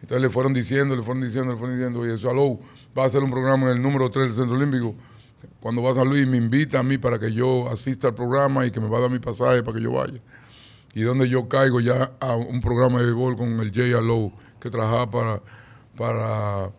Entonces 0.00 0.22
le 0.22 0.30
fueron 0.30 0.54
diciendo, 0.54 0.94
le 0.94 1.02
fueron 1.02 1.24
diciendo, 1.24 1.50
le 1.52 1.58
fueron 1.58 1.76
diciendo, 1.76 2.06
y 2.06 2.10
Jesús 2.10 2.30
Alou 2.30 2.60
va 2.96 3.02
a 3.02 3.06
hacer 3.06 3.24
un 3.24 3.30
programa 3.32 3.70
en 3.72 3.78
el 3.78 3.82
número 3.82 4.08
3 4.08 4.28
del 4.28 4.36
Centro 4.36 4.56
Olímpico. 4.56 4.94
Cuando 5.58 5.82
va 5.82 5.90
a 5.90 5.94
San 5.96 6.08
Luis 6.08 6.28
me 6.28 6.36
invita 6.36 6.78
a 6.78 6.82
mí 6.84 6.96
para 6.96 7.18
que 7.18 7.32
yo 7.32 7.68
asista 7.68 8.06
al 8.08 8.14
programa 8.14 8.64
y 8.66 8.70
que 8.70 8.78
me 8.78 8.88
va 8.88 8.98
a 8.98 9.00
dar 9.02 9.10
mi 9.10 9.18
pasaje 9.18 9.64
para 9.64 9.76
que 9.76 9.82
yo 9.82 9.90
vaya. 9.90 10.20
Y 10.94 11.02
donde 11.02 11.28
yo 11.28 11.48
caigo 11.48 11.80
ya 11.80 12.12
a 12.20 12.36
un 12.36 12.60
programa 12.60 12.98
de 13.00 13.06
béisbol 13.06 13.36
con 13.36 13.60
el 13.60 13.72
Jay 13.72 13.92
Alou, 13.92 14.32
que 14.60 14.70
trabajaba 14.70 15.10
para, 15.10 15.42
para 15.96 16.70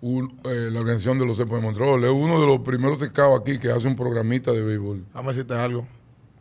un- 0.00 0.40
eh, 0.44 0.68
la 0.70 0.80
organización 0.80 1.18
de 1.18 1.26
los 1.26 1.36
Cepos 1.36 1.58
de 1.60 1.62
Montreal. 1.66 2.04
Es 2.04 2.10
uno 2.10 2.40
de 2.40 2.46
los 2.46 2.60
primeros 2.60 2.98
scouts 3.00 3.40
aquí 3.40 3.58
que 3.58 3.70
hace 3.70 3.86
un 3.86 3.96
programita 3.96 4.52
de 4.52 4.62
béisbol. 4.62 5.04
Déjame 5.08 5.28
decirte 5.28 5.54
algo. 5.54 5.86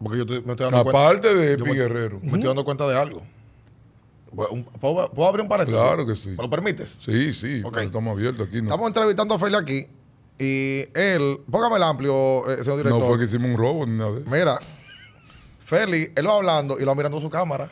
Porque 0.02 0.18
yo 0.20 0.24
estoy- 0.24 0.42
me 0.44 0.52
estoy 0.52 0.70
dando 0.72 0.84
cuenta. 0.84 1.02
Aparte 1.10 1.34
de 1.36 1.54
Epi 1.54 1.64
me- 1.64 1.74
Guerrero. 1.74 2.20
Me 2.22 2.28
estoy 2.28 2.44
dando 2.44 2.64
cuenta 2.64 2.88
de 2.88 2.96
algo. 2.98 3.22
¿Puedo, 4.80 5.12
puedo 5.12 5.28
abrir 5.28 5.42
un 5.42 5.50
paréntesis? 5.50 5.82
Claro 5.82 6.06
que 6.06 6.16
sí. 6.16 6.30
¿Me 6.30 6.36
lo 6.44 6.50
permites? 6.50 7.00
Sí, 7.02 7.34
sí, 7.34 7.64
estamos 7.82 8.12
abiertos 8.16 8.48
aquí. 8.48 8.58
No, 8.62 8.66
Estamos 8.68 8.88
entrevistando 8.88 9.34
a 9.34 9.40
Feli 9.40 9.56
aquí. 9.56 9.88
Y 10.38 10.86
él, 10.98 11.40
póngame 11.52 11.78
el 11.78 11.84
amplio, 11.84 12.50
eh, 12.50 12.64
señor 12.64 12.78
director. 12.78 13.02
no 13.02 13.08
fue 13.08 13.18
que 13.18 13.26
hicimos 13.26 13.50
un 13.50 13.58
robo 13.58 13.86
ni 13.86 13.98
nada 13.98 14.12
de 14.14 14.22
eso. 14.22 14.30
Mira, 14.30 14.60
Feli, 15.70 16.12
él 16.16 16.28
va 16.28 16.34
hablando 16.36 16.78
y 16.80 16.82
lo 16.82 16.88
va 16.88 16.96
mirando 16.96 17.22
su 17.22 17.30
cámara. 17.30 17.70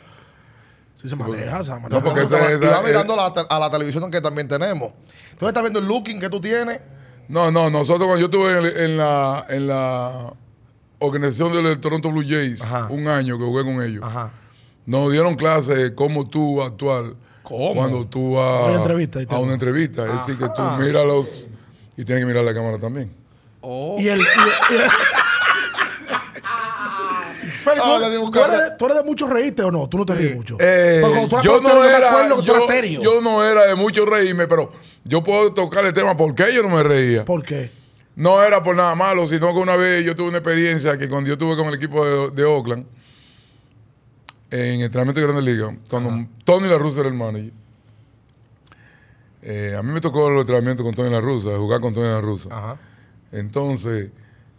Sí 0.94 1.08
se 1.08 1.16
maneja, 1.16 1.62
se 1.64 1.70
maneja. 1.70 1.88
No, 1.90 2.02
porque 2.02 2.22
va- 2.24 2.52
y 2.52 2.56
va 2.58 2.82
mirando 2.82 3.14
a 3.14 3.16
la, 3.28 3.32
te- 3.32 3.46
a 3.48 3.58
la 3.58 3.70
televisión 3.70 4.08
que 4.10 4.20
también 4.20 4.46
tenemos. 4.48 4.90
Entonces 5.32 5.48
está 5.48 5.60
viendo 5.60 5.80
el 5.80 5.86
looking 5.86 6.20
que 6.20 6.28
tú 6.28 6.40
tienes. 6.40 6.80
No, 7.28 7.50
no, 7.50 7.68
nosotros 7.70 8.06
cuando 8.08 8.18
yo 8.18 8.26
estuve 8.26 8.56
en, 8.70 8.84
en 8.90 8.96
la, 8.96 9.44
en 9.48 9.66
la 9.66 10.32
organización 11.00 11.52
del 11.52 11.78
Toronto 11.80 12.10
Blue 12.10 12.24
Jays, 12.26 12.62
Ajá. 12.62 12.86
un 12.90 13.06
año 13.08 13.36
que 13.38 13.44
jugué 13.44 13.64
con 13.64 13.82
ellos, 13.82 14.02
Ajá. 14.04 14.30
nos 14.86 15.10
dieron 15.12 15.34
clase 15.34 15.74
de 15.74 15.94
cómo 15.94 16.28
tú 16.28 16.62
actuar 16.62 17.04
¿Cómo? 17.42 17.74
cuando 17.74 18.06
tú 18.06 18.34
vas 18.34 18.68
Hay 18.68 18.74
entrevista 18.76 19.22
y 19.22 19.26
a 19.28 19.38
una 19.38 19.54
entrevista. 19.54 20.06
Es 20.06 20.12
decir, 20.12 20.38
que 20.38 20.46
tú 20.54 20.62
miras 20.78 21.04
los... 21.04 21.28
Y 21.96 22.04
tienes 22.04 22.22
que 22.22 22.26
mirar 22.26 22.44
la 22.44 22.54
cámara 22.54 22.78
también. 22.78 23.12
Oh. 23.60 23.96
Y 23.98 24.08
el. 24.08 24.20
y 24.20 24.22
el- 24.22 24.26
Félix, 27.68 27.82
Ah, 27.86 28.10
¿tú, 28.24 28.30
tú 28.30 28.38
eres, 28.44 28.58
de- 28.58 28.70
tú 28.78 28.84
eres 28.86 28.96
de 28.98 29.04
mucho 29.04 29.26
reírte 29.28 29.62
o 29.62 29.70
no? 29.70 29.88
¿Tú 29.88 29.98
no 29.98 30.06
te 30.06 30.14
ríes 30.14 30.36
mucho? 30.36 30.56
Eh, 30.60 31.02
tú 31.28 31.36
yo 31.42 31.60
no 31.60 31.80
me 31.80 31.88
era, 31.88 32.08
acuerdo 32.10 32.40
que 32.40 32.46
tú 32.46 32.52
eras 32.52 32.64
yo, 32.64 32.68
serio. 32.68 33.00
yo 33.02 33.20
no 33.20 33.44
era 33.44 33.66
de 33.66 33.74
mucho 33.74 34.04
reírme, 34.04 34.46
pero 34.46 34.70
yo 35.04 35.22
puedo 35.24 35.52
tocar 35.52 35.84
el 35.86 35.92
tema 35.92 36.16
por 36.16 36.34
qué 36.34 36.52
yo 36.54 36.62
no 36.62 36.68
me 36.70 36.82
reía. 36.82 37.24
¿Por 37.24 37.42
qué? 37.44 37.70
No 38.16 38.42
era 38.42 38.62
por 38.62 38.74
nada 38.74 38.94
malo, 38.94 39.26
sino 39.28 39.52
que 39.54 39.60
una 39.60 39.76
vez 39.76 40.04
yo 40.04 40.16
tuve 40.16 40.28
una 40.28 40.38
experiencia 40.38 40.98
que 40.98 41.08
cuando 41.08 41.28
yo 41.28 41.34
estuve 41.34 41.56
con 41.56 41.66
el 41.68 41.74
equipo 41.74 42.04
de, 42.04 42.30
de 42.30 42.44
Oakland, 42.44 42.84
en 44.50 44.80
entrenamiento 44.80 45.20
de 45.20 45.26
Grandes 45.26 45.44
Ligas, 45.44 45.74
cuando 45.90 46.26
Tony 46.44 46.68
La 46.68 46.78
Russa 46.78 47.00
era 47.00 47.08
el 47.10 47.14
manager, 47.14 47.52
eh, 49.42 49.76
a 49.78 49.82
mí 49.82 49.92
me 49.92 50.00
tocó 50.00 50.28
el 50.28 50.38
entrenamiento 50.38 50.82
con 50.82 50.94
Tony 50.94 51.10
La 51.10 51.20
Russa, 51.20 51.50
jugar 51.56 51.80
con 51.80 51.94
Tony 51.94 52.06
La 52.08 52.20
Russa. 52.20 52.48
Ajá. 52.50 52.76
Entonces, 53.30 54.10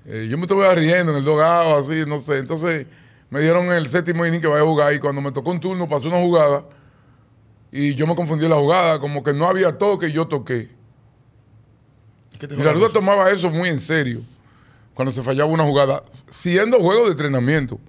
eh, 0.10 0.28
yo 0.30 0.38
me 0.38 0.44
estaba 0.44 0.74
riendo 0.76 1.12
en 1.12 1.20
el 1.20 1.24
dogado, 1.24 1.78
así, 1.78 2.04
no 2.08 2.20
sé. 2.20 2.40
Entonces, 2.40 2.88
me 3.30 3.40
dieron 3.42 3.72
el 3.72 3.88
séptimo 3.88 4.26
inning 4.26 4.42
que 4.42 4.48
vaya 4.48 4.64
a 4.64 4.66
jugar 4.66 4.94
y 4.94 5.00
cuando 5.00 5.22
me 5.22 5.32
tocó 5.32 5.52
un 5.52 5.60
turno 5.60 5.88
pasó 5.88 6.08
una 6.08 6.20
jugada 6.20 6.66
y 7.72 7.94
yo 7.94 8.08
me 8.08 8.16
confundí 8.16 8.46
en 8.46 8.50
la 8.52 8.58
jugada, 8.58 9.00
como 9.00 9.24
que 9.24 9.32
no 9.34 9.48
había 9.48 9.78
toque 9.78 10.08
y 10.08 10.12
yo 10.12 10.28
toqué. 10.28 10.70
¿Qué 12.40 12.48
te 12.48 12.56
Y 12.56 12.58
la 12.64 12.72
Rusa? 12.74 12.92
tomaba 12.94 13.30
eso 13.32 13.50
muy 13.50 13.70
en 13.70 13.80
serio 13.80 14.22
cuando 14.94 15.12
se 15.12 15.22
fallaba 15.22 15.50
una 15.50 15.64
jugada, 15.64 16.04
siendo 16.30 16.80
juego 16.80 17.06
de 17.06 17.12
entrenamiento. 17.12 17.80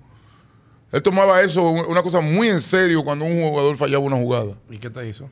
Él 0.93 1.03
tomaba 1.03 1.41
eso 1.43 1.69
una 1.71 2.03
cosa 2.03 2.21
muy 2.21 2.49
en 2.49 2.61
serio 2.61 3.03
cuando 3.05 3.25
un 3.25 3.41
jugador 3.41 3.77
fallaba 3.77 4.05
una 4.05 4.17
jugada. 4.17 4.55
¿Y 4.69 4.79
qué 4.79 4.91
te 4.91 5.09
hizo? 5.09 5.31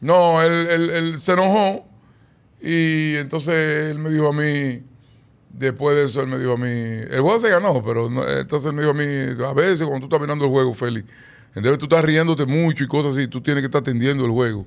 No, 0.00 0.42
él, 0.42 0.52
él- 0.70 0.90
él 0.90 1.20
se 1.20 1.32
enojó 1.32 1.86
y 2.60 3.14
entonces 3.16 3.90
él 3.92 3.98
me 4.00 4.10
dijo 4.10 4.28
a 4.28 4.32
mí, 4.32 4.82
después 5.50 5.96
de 5.96 6.04
eso, 6.06 6.20
él 6.22 6.28
me 6.28 6.38
dijo 6.38 6.52
a 6.52 6.56
mí, 6.56 6.68
el 6.68 7.20
juego 7.20 7.40
se 7.40 7.48
ganó, 7.48 7.82
pero 7.82 8.08
no- 8.10 8.28
entonces 8.28 8.68
él 8.70 8.74
me 8.74 8.82
dijo 8.82 8.92
a 8.92 8.94
mí, 8.94 9.44
a 9.44 9.52
veces 9.54 9.86
cuando 9.86 10.00
tú 10.00 10.04
estás 10.06 10.20
mirando 10.20 10.44
el 10.44 10.50
juego, 10.50 10.74
Félix, 10.74 11.08
entonces 11.54 11.78
tú 11.78 11.86
estás 11.86 12.04
riéndote 12.04 12.46
mucho 12.46 12.84
y 12.84 12.88
cosas 12.88 13.14
así, 13.16 13.26
tú 13.28 13.40
tienes 13.40 13.62
que 13.62 13.66
estar 13.66 13.80
atendiendo 13.80 14.24
el 14.24 14.30
juego. 14.30 14.64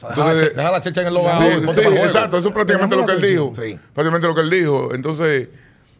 Deja 0.00 0.08
la 0.08 0.14
Entonces- 0.32 0.48
che- 0.50 0.54
deja 0.56 0.70
la 0.70 0.80
checha 0.80 1.00
en 1.02 1.06
el 1.08 1.14
logado 1.14 1.42
Sí, 1.72 1.80
exacto, 1.80 2.38
eso 2.38 2.48
es 2.48 2.54
prácticamente 2.54 2.96
lo 2.96 3.06
que 3.06 3.12
él 3.12 3.20
dijo. 3.22 3.52
Sí. 3.54 3.78
Prácticamente 3.94 4.26
lo 4.26 4.34
que 4.34 4.40
él 4.40 4.50
dijo. 4.50 4.94
Entonces, 4.94 5.48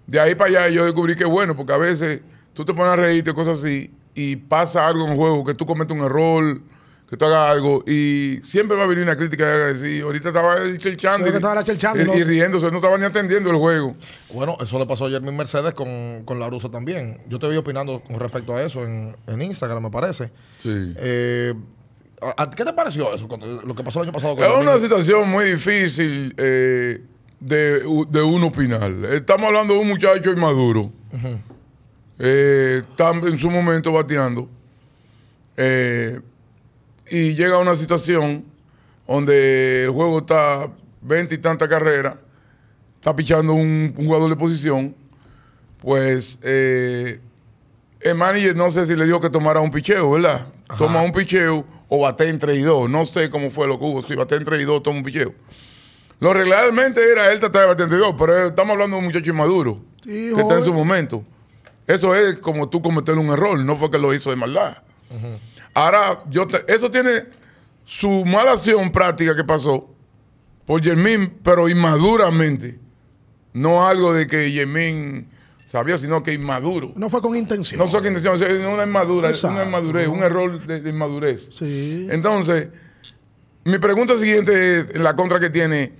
de 0.07 0.21
ahí 0.21 0.35
para 0.35 0.51
allá 0.51 0.69
yo 0.71 0.85
descubrí 0.85 1.15
que 1.15 1.25
bueno, 1.25 1.55
porque 1.55 1.73
a 1.73 1.79
veces 1.79 2.21
tú 2.55 2.65
te 2.65 2.75
pones 2.75 2.93
a 2.93 2.97
reírte, 2.97 3.33
cosas 3.33 3.61
así, 3.61 3.93
y 4.15 4.37
pasa 4.37 4.89
algo 4.89 5.05
en 5.05 5.11
el 5.13 5.17
juego, 5.17 5.45
que 5.45 5.55
tú 5.55 5.65
cometes 5.67 5.97
un 5.97 6.05
error, 6.05 6.61
que 7.13 7.19
tú 7.19 7.27
hagas 7.27 7.51
algo, 7.51 7.85
y 7.87 8.41
siempre 8.43 8.75
va 8.75 8.85
a 8.85 8.87
venir 8.87 9.05
una 9.05 9.15
crítica 9.17 9.47
de 9.47 9.75
decir, 9.75 10.03
ahorita 10.03 10.29
estaba 10.29 10.55
él 10.57 10.79
chelchando 10.79 11.27
y, 11.29 11.31
y- 11.31 12.07
¿no? 12.07 12.15
y 12.17 12.25
riéndose, 12.25 12.71
no 12.71 12.79
estaba 12.79 12.97
ni 12.97 13.05
atendiendo 13.05 13.51
el 13.51 13.57
juego. 13.57 13.93
Bueno, 14.33 14.57
eso 14.63 14.79
le 14.79 14.87
pasó 14.87 15.05
a 15.05 15.11
Jeremy 15.11 15.31
Mercedes 15.31 15.75
con, 15.75 16.23
con 16.25 16.41
la 16.41 16.49
rusa 16.49 16.71
también. 16.71 17.21
Yo 17.29 17.39
te 17.39 17.51
vi 17.51 17.57
opinando 17.59 18.01
con 18.01 18.19
respecto 18.19 18.57
a 18.57 18.63
eso 18.63 18.83
en, 18.87 19.15
en 19.27 19.43
Instagram, 19.43 19.83
me 19.83 19.91
parece. 19.91 20.31
Sí. 20.57 20.71
Eh, 20.97 21.53
¿a- 22.23 22.45
a- 22.45 22.49
¿Qué 22.51 22.65
te 22.65 22.73
pareció 22.73 23.15
eso? 23.15 23.29
cuando- 23.29 23.61
lo 23.61 23.75
que 23.75 23.85
pasó 23.85 23.99
el 24.01 24.05
año 24.09 24.15
pasado 24.15 24.35
con 24.35 24.47
Es 24.47 24.57
una 24.59 24.79
situación 24.79 25.29
muy 25.29 25.45
difícil 25.51 26.33
eh, 26.39 26.99
de, 27.41 27.81
de 28.09 28.23
uno 28.23 28.47
opinar. 28.47 28.91
Estamos 29.11 29.49
hablando 29.49 29.75
de 29.75 29.81
un 29.81 29.89
muchacho 29.89 30.31
inmaduro. 30.31 30.91
Eh, 32.19 32.83
está 32.91 33.11
en 33.11 33.39
su 33.39 33.51
momento 33.51 33.93
bateando. 33.93 34.49
Eh, 35.59 36.21
y 37.09 37.35
llega 37.35 37.57
a 37.57 37.59
una 37.59 37.75
situación 37.75 38.45
donde 39.07 39.85
el 39.85 39.91
juego 39.91 40.21
está 40.21 40.69
20 41.03 41.35
y 41.35 41.39
tantas 41.39 41.69
carreras. 41.69 42.17
Está 42.99 43.15
pichando 43.15 43.55
un, 43.55 43.95
un 43.97 44.07
jugador 44.07 44.31
de 44.31 44.37
posición. 44.37 44.95
Pues 45.81 46.39
eh, 46.43 47.21
el 48.01 48.15
manager 48.15 48.57
no 48.57 48.71
sé 48.71 48.87
si 48.87 48.95
le 48.95 49.05
dijo 49.05 49.21
que 49.21 49.31
tomara 49.31 49.61
un 49.61 49.71
picheo, 49.71 50.13
¿verdad? 50.13 50.47
Toma 50.79 51.03
un 51.03 51.13
picheo 51.13 51.65
o 51.89 52.01
bate 52.01 52.29
en 52.29 52.39
3 52.39 52.59
y 52.59 52.63
2. 52.63 52.89
No 52.89 53.05
sé 53.05 53.29
cómo 53.29 53.51
fue 53.51 53.67
lo 53.67 53.79
que 53.79 53.85
hubo. 53.85 54.03
Si 54.03 54.15
bate 54.15 54.37
en 54.37 54.45
3 54.45 54.61
y 54.61 54.65
2, 54.65 54.83
toma 54.83 54.99
un 54.99 55.03
picheo. 55.05 55.35
Lo 56.21 56.33
realmente 56.33 57.01
era 57.11 57.33
él 57.33 57.41
tratar 57.41 57.63
de 57.63 57.67
bater 57.69 57.85
en 57.85 57.91
3 57.91 58.01
y 58.01 58.05
2, 58.05 58.15
pero 58.17 58.47
estamos 58.47 58.73
hablando 58.75 58.97
de 58.97 59.01
un 59.01 59.07
muchacho 59.07 59.31
inmaduro 59.31 59.81
Sí, 60.05 60.31
que 60.35 60.41
está 60.41 60.59
en 60.59 60.65
su 60.65 60.73
momento. 60.73 61.25
Eso 61.87 62.15
es 62.15 62.39
como 62.39 62.69
tú 62.69 62.81
cometer 62.81 63.19
un 63.19 63.27
error, 63.31 63.59
no 63.59 63.77
fue 63.77 63.91
que 63.91 63.99
lo 63.99 64.15
hizo 64.15 64.31
de 64.31 64.37
maldad. 64.37 64.79
Ahora, 65.75 66.23
yo 66.31 66.47
te- 66.47 66.65
eso 66.73 66.91
tiene 66.91 67.25
su 67.85 68.25
mala 68.25 68.53
acción 68.53 68.91
práctica 68.93 69.35
que 69.35 69.45
pasó 69.45 69.89
por 70.67 70.81
Yermín, 70.81 71.39
pero 71.43 71.69
inmaduramente. 71.69 72.79
No 73.55 73.87
algo 73.87 74.13
de 74.15 74.27
que 74.27 74.51
Yermín 74.51 75.29
sabía, 75.69 75.99
sino 75.99 76.23
que 76.23 76.33
inmaduro. 76.33 76.93
No 76.97 77.09
fue 77.11 77.21
con 77.21 77.37
intención. 77.37 77.79
No 77.79 77.89
sé 77.91 78.01
qué 78.01 78.09
intención, 78.09 78.43
es 78.43 78.59
una 78.67 78.85
inmadurez, 78.85 79.33
Exacto. 79.33 79.57
una 79.57 79.65
inmadurez, 79.67 80.09
un 80.09 80.23
error 80.23 80.67
de, 80.67 80.81
de 80.81 80.91
inmadurez. 80.91 81.49
Sí. 81.59 82.07
Entonces, 82.11 82.69
mi 83.65 83.79
pregunta 83.79 84.17
siguiente 84.19 84.81
es 84.81 84.99
la 85.01 85.15
contra 85.15 85.39
que 85.41 85.51
tiene. 85.51 85.93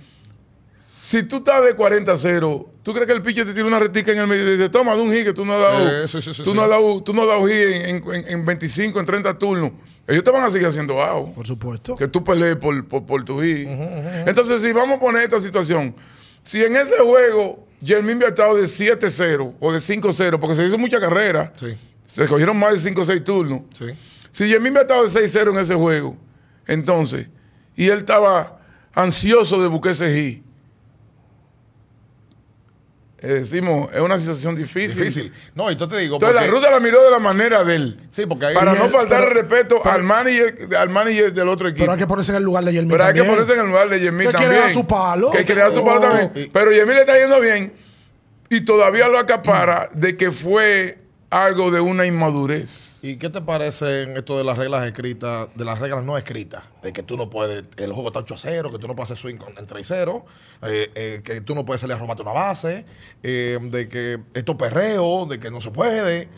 Si 0.89 1.23
tú 1.23 1.37
estás 1.37 1.63
de 1.65 1.75
40 1.75 2.11
a 2.13 2.17
0, 2.17 2.69
¿tú 2.83 2.93
crees 2.93 3.07
que 3.07 3.13
el 3.13 3.21
pitcher 3.21 3.45
te 3.45 3.53
tira 3.53 3.65
una 3.65 3.79
retica 3.79 4.11
en 4.11 4.19
el 4.19 4.27
medio 4.27 4.47
y 4.47 4.51
dice, 4.51 4.69
toma, 4.69 4.95
de 4.95 5.01
un 5.01 5.11
hit 5.11 5.23
que 5.23 5.33
tú 5.33 5.43
no 5.45 5.53
has 5.53 5.59
dado, 5.61 6.03
Eh, 6.03 6.07
sí, 6.07 6.21
sí, 6.21 6.33
sí, 6.33 6.43
tú 6.43 6.51
sí. 6.51 6.55
no 6.55 6.61
has 6.63 6.69
dado, 6.69 7.01
tú 7.01 7.13
no 7.13 7.21
has 7.23 7.27
dado 7.29 7.47
hit 7.47 7.55
en, 7.55 8.03
en- 8.13 8.27
en 8.29 8.45
25, 8.45 8.99
en 8.99 9.05
30 9.05 9.37
turnos? 9.39 9.71
Ellos 10.07 10.23
te 10.23 10.31
van 10.31 10.43
a 10.43 10.51
seguir 10.51 10.67
haciendo 10.67 11.01
out. 11.01 11.33
Por 11.33 11.47
supuesto. 11.47 11.95
Que 11.95 12.07
tú 12.09 12.23
pelees 12.23 12.57
por, 12.57 12.85
por, 12.87 13.05
por 13.05 13.23
tu 13.23 13.41
hit. 13.41 13.67
Entonces, 14.27 14.61
si 14.61 14.71
vamos 14.73 14.97
a 14.97 14.99
poner 14.99 15.23
esta 15.23 15.39
situación, 15.39 15.95
si 16.43 16.61
en 16.61 16.75
ese 16.75 16.97
juego 16.99 17.65
Jermín 17.81 18.17
había 18.17 18.27
estado 18.29 18.55
de 18.55 18.63
7-0 18.63 19.53
o 19.59 19.71
de 19.71 19.79
5-0, 19.79 20.39
porque 20.39 20.55
se 20.55 20.65
hizo 20.67 20.77
mucha 20.77 20.99
carrera, 20.99 21.53
Sí, 21.55 21.77
se 22.05 22.27
cogieron 22.27 22.57
más 22.57 22.73
de 22.73 22.79
5 22.79 23.01
o 23.01 23.05
6 23.05 23.23
turnos. 23.23 23.61
sí. 23.77 23.85
Si 24.31 24.47
Jermín 24.49 24.69
había 24.75 24.81
estado 24.81 25.07
de 25.07 25.09
6-0 25.29 25.51
en 25.51 25.59
ese 25.59 25.75
juego, 25.75 26.17
entonces, 26.67 27.27
y 27.75 27.87
él 27.87 27.99
estaba 27.99 28.59
ansioso 28.93 29.61
de 29.61 29.67
buscar 29.67 29.91
ese 29.93 30.13
hit. 30.13 30.42
Eh, 33.23 33.27
decimos, 33.35 33.89
es 33.93 33.99
una 34.01 34.19
situación 34.19 34.55
difícil. 34.55 34.97
Difícil. 34.97 35.33
No, 35.55 35.71
y 35.71 35.75
yo 35.77 35.87
te 35.87 35.97
digo. 35.97 36.17
Entonces, 36.17 36.35
la 36.41 36.45
rusa 36.47 36.69
la 36.69 36.79
miró 36.81 37.01
de 37.03 37.09
la 37.09 37.19
manera 37.19 37.63
de 37.63 37.75
él. 37.75 37.99
Sí, 38.11 38.25
porque 38.25 38.47
ahí. 38.47 38.53
Para 38.53 38.73
no 38.73 38.89
faltar 38.89 39.21
pero- 39.23 39.33
respeto 39.33 39.79
pero- 39.81 39.95
al, 39.95 40.03
manager, 40.03 40.75
al 40.77 40.89
manager 40.89 41.33
del 41.33 41.47
otro 41.47 41.69
equipo. 41.69 41.83
Pero 41.83 41.93
hay 41.93 41.99
que 41.99 42.07
ponerse 42.07 42.31
en 42.33 42.37
el 42.37 42.43
lugar 42.43 42.65
de 42.65 42.73
Yermín 42.73 42.91
Pero 42.91 43.05
hay 43.05 43.13
que 43.13 43.23
ponerse 43.23 43.53
en 43.53 43.59
el 43.61 43.67
lugar 43.67 43.87
de 43.89 43.99
Yemil 44.01 44.27
Que 44.27 44.33
también. 44.33 44.51
quiere 44.51 44.63
dar 44.65 44.73
su 44.73 44.85
palo. 44.85 45.31
Que 45.31 45.45
quiere 45.45 45.61
dar 45.61 45.71
su 45.73 45.83
palo 45.85 45.99
Oh. 45.99 46.01
también. 46.01 46.49
Pero 46.51 46.71
Yemil 46.71 46.95
le 46.95 46.99
está 47.01 47.17
yendo 47.17 47.39
bien 47.39 47.73
y 48.49 48.61
todavía 48.61 49.07
lo 49.07 49.17
acapara 49.17 49.89
de 49.93 50.17
que 50.17 50.29
fue 50.29 50.97
algo 51.33 51.71
de 51.71 51.81
una 51.81 52.05
inmadurez. 52.05 53.03
¿Y 53.03 53.17
qué 53.17 53.29
te 53.29 53.41
parece 53.41 54.03
en 54.03 54.15
esto 54.15 54.37
de 54.37 54.43
las 54.43 54.55
reglas 54.55 54.85
escritas, 54.85 55.49
de 55.55 55.65
las 55.65 55.79
reglas 55.79 56.03
no 56.03 56.15
escritas? 56.15 56.63
De 56.83 56.93
que 56.93 57.01
tú 57.01 57.17
no 57.17 57.29
puedes, 57.29 57.65
el 57.77 57.91
juego 57.91 58.09
está 58.09 58.19
8 58.19 58.35
a 58.35 58.37
0, 58.37 58.71
que 58.71 58.77
tú 58.77 58.87
no 58.87 58.95
puedes 58.95 59.09
hacer 59.09 59.21
swing 59.21 59.37
con, 59.37 59.57
en 59.57 59.65
3 59.65 59.81
y 59.81 59.83
0, 59.83 60.25
eh, 60.61 60.91
eh, 60.93 61.21
que 61.23 61.41
tú 61.41 61.55
no 61.55 61.65
puedes 61.65 61.81
salir 61.81 61.95
a 61.95 61.99
robarte 61.99 62.21
una 62.21 62.33
base, 62.33 62.85
eh, 63.23 63.57
de 63.61 63.89
que 63.89 64.19
esto 64.35 64.51
es 64.51 64.57
perreo, 64.59 65.25
de 65.25 65.39
que 65.39 65.49
no 65.49 65.59
se 65.59 65.71
puede. 65.71 66.29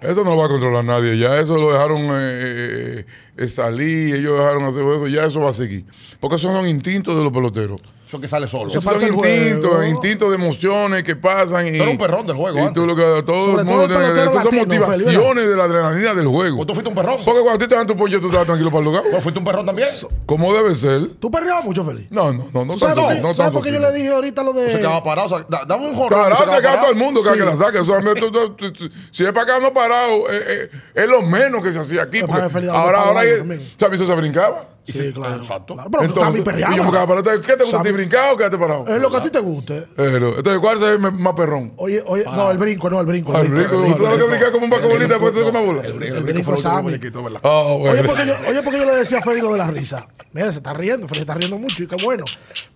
Eso 0.00 0.24
no 0.24 0.30
lo 0.30 0.36
va 0.36 0.46
a 0.46 0.48
controlar 0.48 0.84
nadie. 0.84 1.18
Ya 1.18 1.40
eso 1.40 1.58
lo 1.58 1.72
dejaron 1.72 3.04
salir, 3.48 4.14
ellos 4.14 4.38
dejaron 4.38 4.64
hacer 4.64 4.82
eso, 4.82 5.08
ya 5.08 5.24
eso 5.24 5.40
va 5.40 5.50
a 5.50 5.52
seguir. 5.52 5.84
Porque 6.20 6.36
esos 6.36 6.52
son 6.52 6.66
instintos 6.68 7.16
de 7.16 7.24
los 7.24 7.32
peloteros. 7.32 7.80
Eso 8.12 8.20
que 8.20 8.28
sale 8.28 8.46
solo. 8.46 8.68
Eso 8.70 8.82
juego. 8.82 9.84
instintos 9.84 10.28
de 10.28 10.34
emociones 10.36 11.02
que 11.02 11.16
pasan. 11.16 11.66
Y, 11.66 11.70
Tú 11.70 11.76
eres 11.76 11.88
un 11.92 11.96
perrón 11.98 12.26
del 12.26 12.36
juego 12.36 12.58
Y 12.58 12.60
antes. 12.60 12.74
tú 12.74 12.86
lo 12.86 12.94
que 12.94 13.02
todo 13.24 13.46
Sobre 13.46 13.62
el 13.62 13.68
todo 13.68 13.78
mundo 13.78 13.82
el 13.84 13.88
tiene 13.88 14.04
que 14.04 14.10
pelotero 14.12 14.30
Esas 14.32 14.42
son 14.42 14.54
latino, 14.56 14.86
motivaciones 14.86 15.48
de 15.48 15.56
la 15.56 15.64
adrenalina 15.64 16.14
del 16.14 16.26
juego. 16.28 16.60
¿O 16.60 16.66
tú 16.66 16.74
fuiste 16.74 16.90
un 16.90 16.94
perrón? 16.94 17.16
Porque 17.24 17.40
cuando 17.40 17.58
tú 17.58 17.68
te 17.68 17.74
dan 17.74 17.86
tu 17.86 17.96
pollo, 17.96 18.20
tú 18.20 18.26
estás 18.26 18.44
tranquilo 18.44 18.68
para 18.70 18.78
el 18.80 18.84
lugar. 18.84 19.02
¿O 19.14 19.20
fuiste 19.22 19.38
un 19.38 19.44
perrón 19.46 19.64
también? 19.64 19.88
¿Cómo 20.26 20.52
debe 20.52 20.74
ser? 20.74 21.08
¿Tú 21.18 21.30
perreabas 21.30 21.64
mucho, 21.64 21.82
Feliz? 21.86 22.06
No, 22.10 22.34
no, 22.34 22.44
no, 22.52 22.64
no 22.66 22.74
¿Tú 22.74 22.80
¿Sabes, 22.80 22.96
tanto. 22.96 23.00
por 23.08 23.14
qué- 23.16 23.22
no 23.22 23.28
¿sabes 23.28 23.36
tanto 23.38 23.52
por 23.54 23.62
qué 23.62 23.72
yo 23.72 23.78
le 23.78 23.92
dije 23.92 24.08
ahorita 24.08 24.42
lo 24.42 24.52
de. 24.52 24.70
Se 24.72 24.76
quedaba 24.78 25.02
parado. 25.02 25.26
O 25.28 25.30
sea, 25.30 25.46
da- 25.48 25.64
dame 25.66 25.86
un 25.86 25.94
jorrón. 25.94 26.08
Claro, 26.20 26.34
y 26.34 26.36
se 26.36 26.42
quedaba 26.44 26.60
queda 26.60 26.70
todo 26.82 26.90
el 26.90 26.98
parado. 26.98 27.04
mundo 27.12 27.22
que, 27.22 27.36
la 27.38 27.56
saque. 27.56 27.78
O 27.78 27.84
sea, 27.86 28.00
tú- 28.02 28.30
tú- 28.30 28.50
tú- 28.56 28.72
tú- 28.74 28.90
si 29.10 29.24
es 29.24 29.32
para 29.32 29.42
acá 29.54 29.58
no 29.58 29.72
parado, 29.72 30.30
eh, 30.30 30.42
eh, 30.46 30.70
es 30.96 31.08
lo 31.08 31.22
menos 31.22 31.62
que 31.62 31.72
se 31.72 31.78
hacía 31.78 32.02
aquí. 32.02 32.20
Pues 32.20 32.30
porque 32.42 32.66
para 32.68 32.78
ahora, 32.78 32.98
ahora, 33.04 33.22
también. 33.38 33.66
sea, 33.78 33.88
eso 33.88 34.06
se 34.06 34.14
brincaba. 34.16 34.66
Sí, 34.84 35.12
claro. 35.12 35.36
Exacto. 35.36 35.74
Claro, 35.74 35.90
pero 35.90 36.12
tú 36.12 36.20
sabes 36.20 36.34
mi 36.34 36.40
y 36.40 36.76
yo 36.76 36.84
me 36.84 36.90
quedaba 36.90 37.06
parado. 37.06 37.40
¿Qué 37.40 37.56
te 37.56 37.62
gusta 37.62 37.80
a 37.80 37.82
ti, 37.82 37.92
brincar 37.92 38.34
o 38.34 38.36
quedarte 38.36 38.58
parado? 38.58 38.86
Es 38.86 39.00
lo 39.00 39.10
que 39.10 39.16
a 39.16 39.22
ti 39.22 39.30
te 39.30 39.38
guste. 39.38 39.86
Pero, 39.94 40.36
entonces, 40.36 40.60
¿cuál 40.60 40.78
se 40.78 40.96
ve 40.96 40.98
más 40.98 41.34
perrón? 41.34 41.72
Oye, 41.76 42.02
oye, 42.06 42.24
no, 42.24 42.50
el 42.50 42.58
brinco, 42.58 42.90
no, 42.90 43.00
el 43.00 43.06
brinco. 43.06 43.36
Ah, 43.36 43.40
el 43.40 43.48
brinco, 43.48 43.70
tú 43.96 44.04
sabes 44.04 44.18
que 44.18 44.28
brincar 44.28 44.52
como 44.52 44.64
un 44.64 44.70
basquetbolista 44.70 45.14
después 45.14 45.34
de 45.34 45.42
una 45.42 45.60
bola. 45.60 45.82
El 45.82 45.92
brinco, 45.92 46.14
El 46.14 46.18
el 46.18 46.22
brinco 46.24 46.50
brinco 46.50 46.62
fue 46.62 46.76
el 46.78 46.82
muñequito, 46.82 47.22
¿verdad? 47.22 47.40
Ah, 47.44 47.62
Oye, 47.62 48.04
porque 48.04 48.26
yo, 48.26 48.34
oye, 48.48 48.62
porque 48.62 48.78
yo 48.78 48.84
le 48.84 48.96
decía 48.96 49.18
a 49.18 49.22
Feli 49.22 49.40
lo 49.40 49.52
de 49.52 49.58
la 49.58 49.70
risa. 49.70 50.06
Mira, 50.32 50.50
se 50.50 50.58
está 50.58 50.72
riendo, 50.72 51.06
Feli 51.06 51.20
está 51.20 51.34
riendo 51.34 51.58
mucho 51.58 51.82
y 51.82 51.86
qué 51.86 51.96
bueno. 52.02 52.24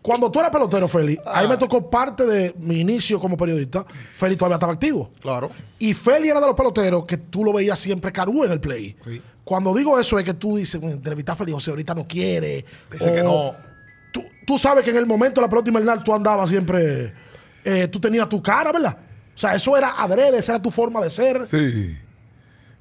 Cuando 0.03 0.31
tú 0.31 0.39
eras 0.39 0.51
pelotero, 0.51 0.89
Feli, 0.89 1.19
ahí 1.27 1.49
me 1.49 1.57
tocó 1.57 1.91
parte 1.91 2.25
de 2.25 2.55
mi 2.59 2.81
inicio 2.81 3.19
como 3.19 3.37
periodista. 3.37 3.85
Feli 4.17 4.37
todavía 4.37 4.57
estaba 4.57 4.73
activo. 4.73 5.11
Claro. 5.21 5.51
Y 5.79 5.93
Feli 5.95 6.29
era 6.29 6.41
de 6.41 6.47
los 6.47 6.55
peloteros 6.55 7.05
que 7.05 7.17
tú 7.17 7.45
lo 7.45 7.53
veías 7.53 7.79
siempre 7.79 8.13
carú 8.13 8.45
en 8.45 8.53
el 8.53 8.61
play. 8.61 8.97
Sí. 9.05 9.21
Cuando 9.47 9.73
digo 9.73 9.97
eso 9.97 10.19
es 10.19 10.25
que 10.25 10.35
tú 10.35 10.57
dices, 10.57 10.81
"Bueno, 10.81 10.97
entrevistar 10.97 11.35
a 11.35 11.37
Feli 11.37 11.53
José 11.53 11.71
ahorita 11.71 11.95
no 11.95 12.05
quiere. 12.05 12.65
Dice 12.91 13.15
que 13.15 13.23
no. 13.23 13.55
Tú, 14.13 14.25
tú 14.45 14.59
sabes 14.59 14.83
que 14.83 14.91
en 14.91 14.97
el 14.97 15.07
momento 15.07 15.41
de 15.41 15.47
la 15.47 15.49
pelota 15.49 15.71
invernal 15.71 16.03
tú 16.03 16.13
andabas 16.13 16.51
siempre, 16.51 17.13
eh, 17.65 17.87
tú 17.87 18.01
tenías 18.01 18.29
tu 18.29 18.43
cara, 18.43 18.73
¿verdad? 18.73 18.99
O 19.37 19.39
sea, 19.39 19.55
eso 19.55 19.77
era 19.77 20.03
adrede, 20.03 20.39
esa 20.39 20.55
era 20.55 20.63
tu 20.63 20.73
forma 20.73 21.01
de 21.01 21.11
ser. 21.11 21.47
Sí. 21.47 21.97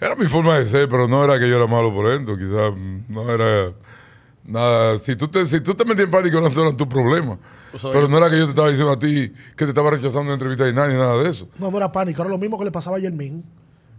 Era 0.02 0.16
mi 0.16 0.26
forma 0.26 0.58
de 0.58 0.66
ser, 0.66 0.90
pero 0.90 1.08
no 1.08 1.24
era 1.24 1.38
que 1.38 1.48
yo 1.48 1.56
era 1.56 1.68
malo 1.68 1.94
por 1.94 2.10
dentro. 2.10 2.36
Quizás 2.36 2.74
no 3.10 3.32
era 3.32 3.72
nada. 4.44 4.98
Si 4.98 5.16
tú 5.16 5.28
te, 5.28 5.46
si 5.46 5.62
tú 5.62 5.76
te 5.76 5.86
metías 5.86 6.06
en 6.06 6.12
pánico, 6.12 6.42
no 6.42 6.48
era 6.48 6.76
tu 6.76 6.90
problema. 6.90 7.38
O 7.74 7.78
sea, 7.78 7.92
pero 7.92 8.08
no 8.08 8.18
era 8.18 8.28
que 8.28 8.40
yo 8.40 8.46
te 8.46 8.50
estaba 8.54 8.70
diciendo 8.70 8.92
a 8.92 8.98
ti 8.98 9.32
que 9.56 9.66
te 9.66 9.70
estaba 9.70 9.92
rechazando 9.92 10.22
en 10.22 10.30
entrevista 10.32 10.68
y 10.68 10.74
nada, 10.74 10.88
ni 10.88 10.96
nada 10.96 11.22
de 11.22 11.30
eso. 11.30 11.48
No, 11.60 11.70
no 11.70 11.78
era 11.78 11.92
pánico, 11.92 12.24
era 12.24 12.32
lo 12.32 12.40
mismo 12.40 12.58
que 12.58 12.66
le 12.66 12.72
pasaba 12.72 12.98
a 12.98 13.00
Yermín, 13.00 13.44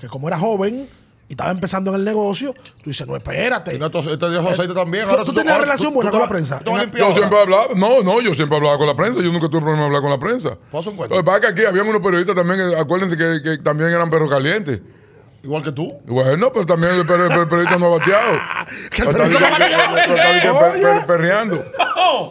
que 0.00 0.09
como 0.09 0.26
era 0.26 0.37
joven 0.37 0.88
y 1.29 1.33
estaba 1.33 1.51
empezando 1.51 1.91
en 1.91 1.97
el 1.97 2.05
negocio, 2.05 2.55
tú 2.55 2.91
dices, 2.91 3.07
no, 3.07 3.17
espérate. 3.17 3.75
Y 3.75 3.79
no, 3.79 3.91
tú- 3.91 3.99
este 3.99 4.31
dijo 4.31 4.49
aceite 4.49 4.75
también. 4.75 5.07
¿Tú- 5.09 5.25
tú 5.25 5.33
tenías 5.33 5.55
ahora 5.55 5.65
relación 5.65 5.93
buena 5.93 6.11
tú 6.11 6.17
con 6.19 6.21
te 6.21 6.27
la 6.27 6.33
prensa? 6.33 6.59
tú 6.61 6.65
te 6.65 6.99
Yo 6.99 7.05
ahora. 7.05 7.17
siempre 7.17 7.41
hablaba, 7.41 7.67
no, 7.75 8.03
no, 8.03 8.21
yo 8.21 8.33
siempre 8.35 8.57
hablaba 8.57 8.79
con 8.79 8.87
la 8.87 8.95
prensa. 8.95 9.21
Yo 9.21 9.33
nunca 9.33 9.49
tuve 9.49 9.61
problema 9.61 9.79
en 9.83 9.87
hablar 9.87 10.03
con 10.03 10.11
la 10.11 10.19
prensa. 10.19 10.57
¿Puedo 10.71 10.81
hacer 10.81 10.91
un 10.93 10.97
cuento? 10.97 11.15
Lo 11.17 11.21
que 11.23 11.25
pasa 11.27 11.39
es 11.39 11.43
que 11.45 11.51
aquí 11.51 11.65
había 11.67 11.83
unos 11.83 12.01
periodistas 12.03 12.35
también, 12.37 12.71
que, 12.71 12.77
acuérdense 12.77 13.17
que, 13.17 13.41
que 13.43 13.59
también 13.62 13.91
eran 13.91 14.09
perros 14.09 14.31
calientes. 14.31 14.81
Igual 15.46 15.62
que 15.62 15.70
tú. 15.70 15.96
Bueno, 16.06 16.52
pero 16.52 16.66
también 16.66 16.96
el, 16.96 17.06
per- 17.06 17.20
el 17.20 17.46
periodista 17.48 17.78
no 17.78 17.92
bateado. 17.92 18.37
Que 18.90 19.02
el 19.02 19.09
Está 19.09 19.12
periodista 19.22 19.48
di- 19.48 20.46
no 20.48 20.54
bateado. 20.54 21.00
que 21.00 21.06
perreando. 21.06 21.64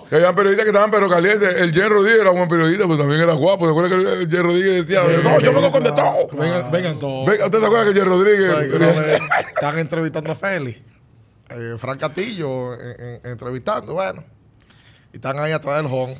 Que 0.09 0.15
habían 0.17 0.35
periodistas 0.35 0.65
que 0.65 0.69
estaban 0.71 0.91
perros 0.91 1.09
calientes. 1.09 1.55
El 1.61 1.71
Jen 1.73 1.89
Rodríguez 1.89 2.19
era 2.19 2.31
un 2.31 2.37
buen 2.37 2.49
periodista, 2.49 2.83
pero 2.83 2.97
también 2.97 3.21
era 3.21 3.31
guapo. 3.33 3.63
¿Se 3.65 3.71
acuerdan 3.71 3.91
que 4.03 4.13
el 4.23 4.29
Jen 4.29 4.43
Rodríguez 4.43 4.85
decía, 4.87 5.01
no, 5.23 5.39
yo 5.39 5.53
vengo 5.53 5.71
con 5.71 5.83
de 5.83 5.91
todo? 5.93 6.27
Vengan, 6.71 6.99
todos. 6.99 7.29
¿Usted 7.29 7.59
se 7.59 7.65
acuerda 7.65 7.83
que 7.85 7.89
el 7.91 7.95
Jen 7.95 8.05
Rodríguez... 8.05 8.49
Están 9.55 9.79
entrevistando 9.79 10.31
a 10.33 10.35
Félix. 10.35 10.79
Eh, 11.51 11.75
Frank 11.77 11.99
Castillo 12.01 12.73
eh, 12.73 12.95
eh, 12.99 13.19
entrevistando, 13.23 13.93
bueno. 13.93 14.25
Y 15.13 15.15
están 15.15 15.39
ahí 15.39 15.53
atrás 15.53 15.77
del 15.77 15.85
home. 15.85 16.17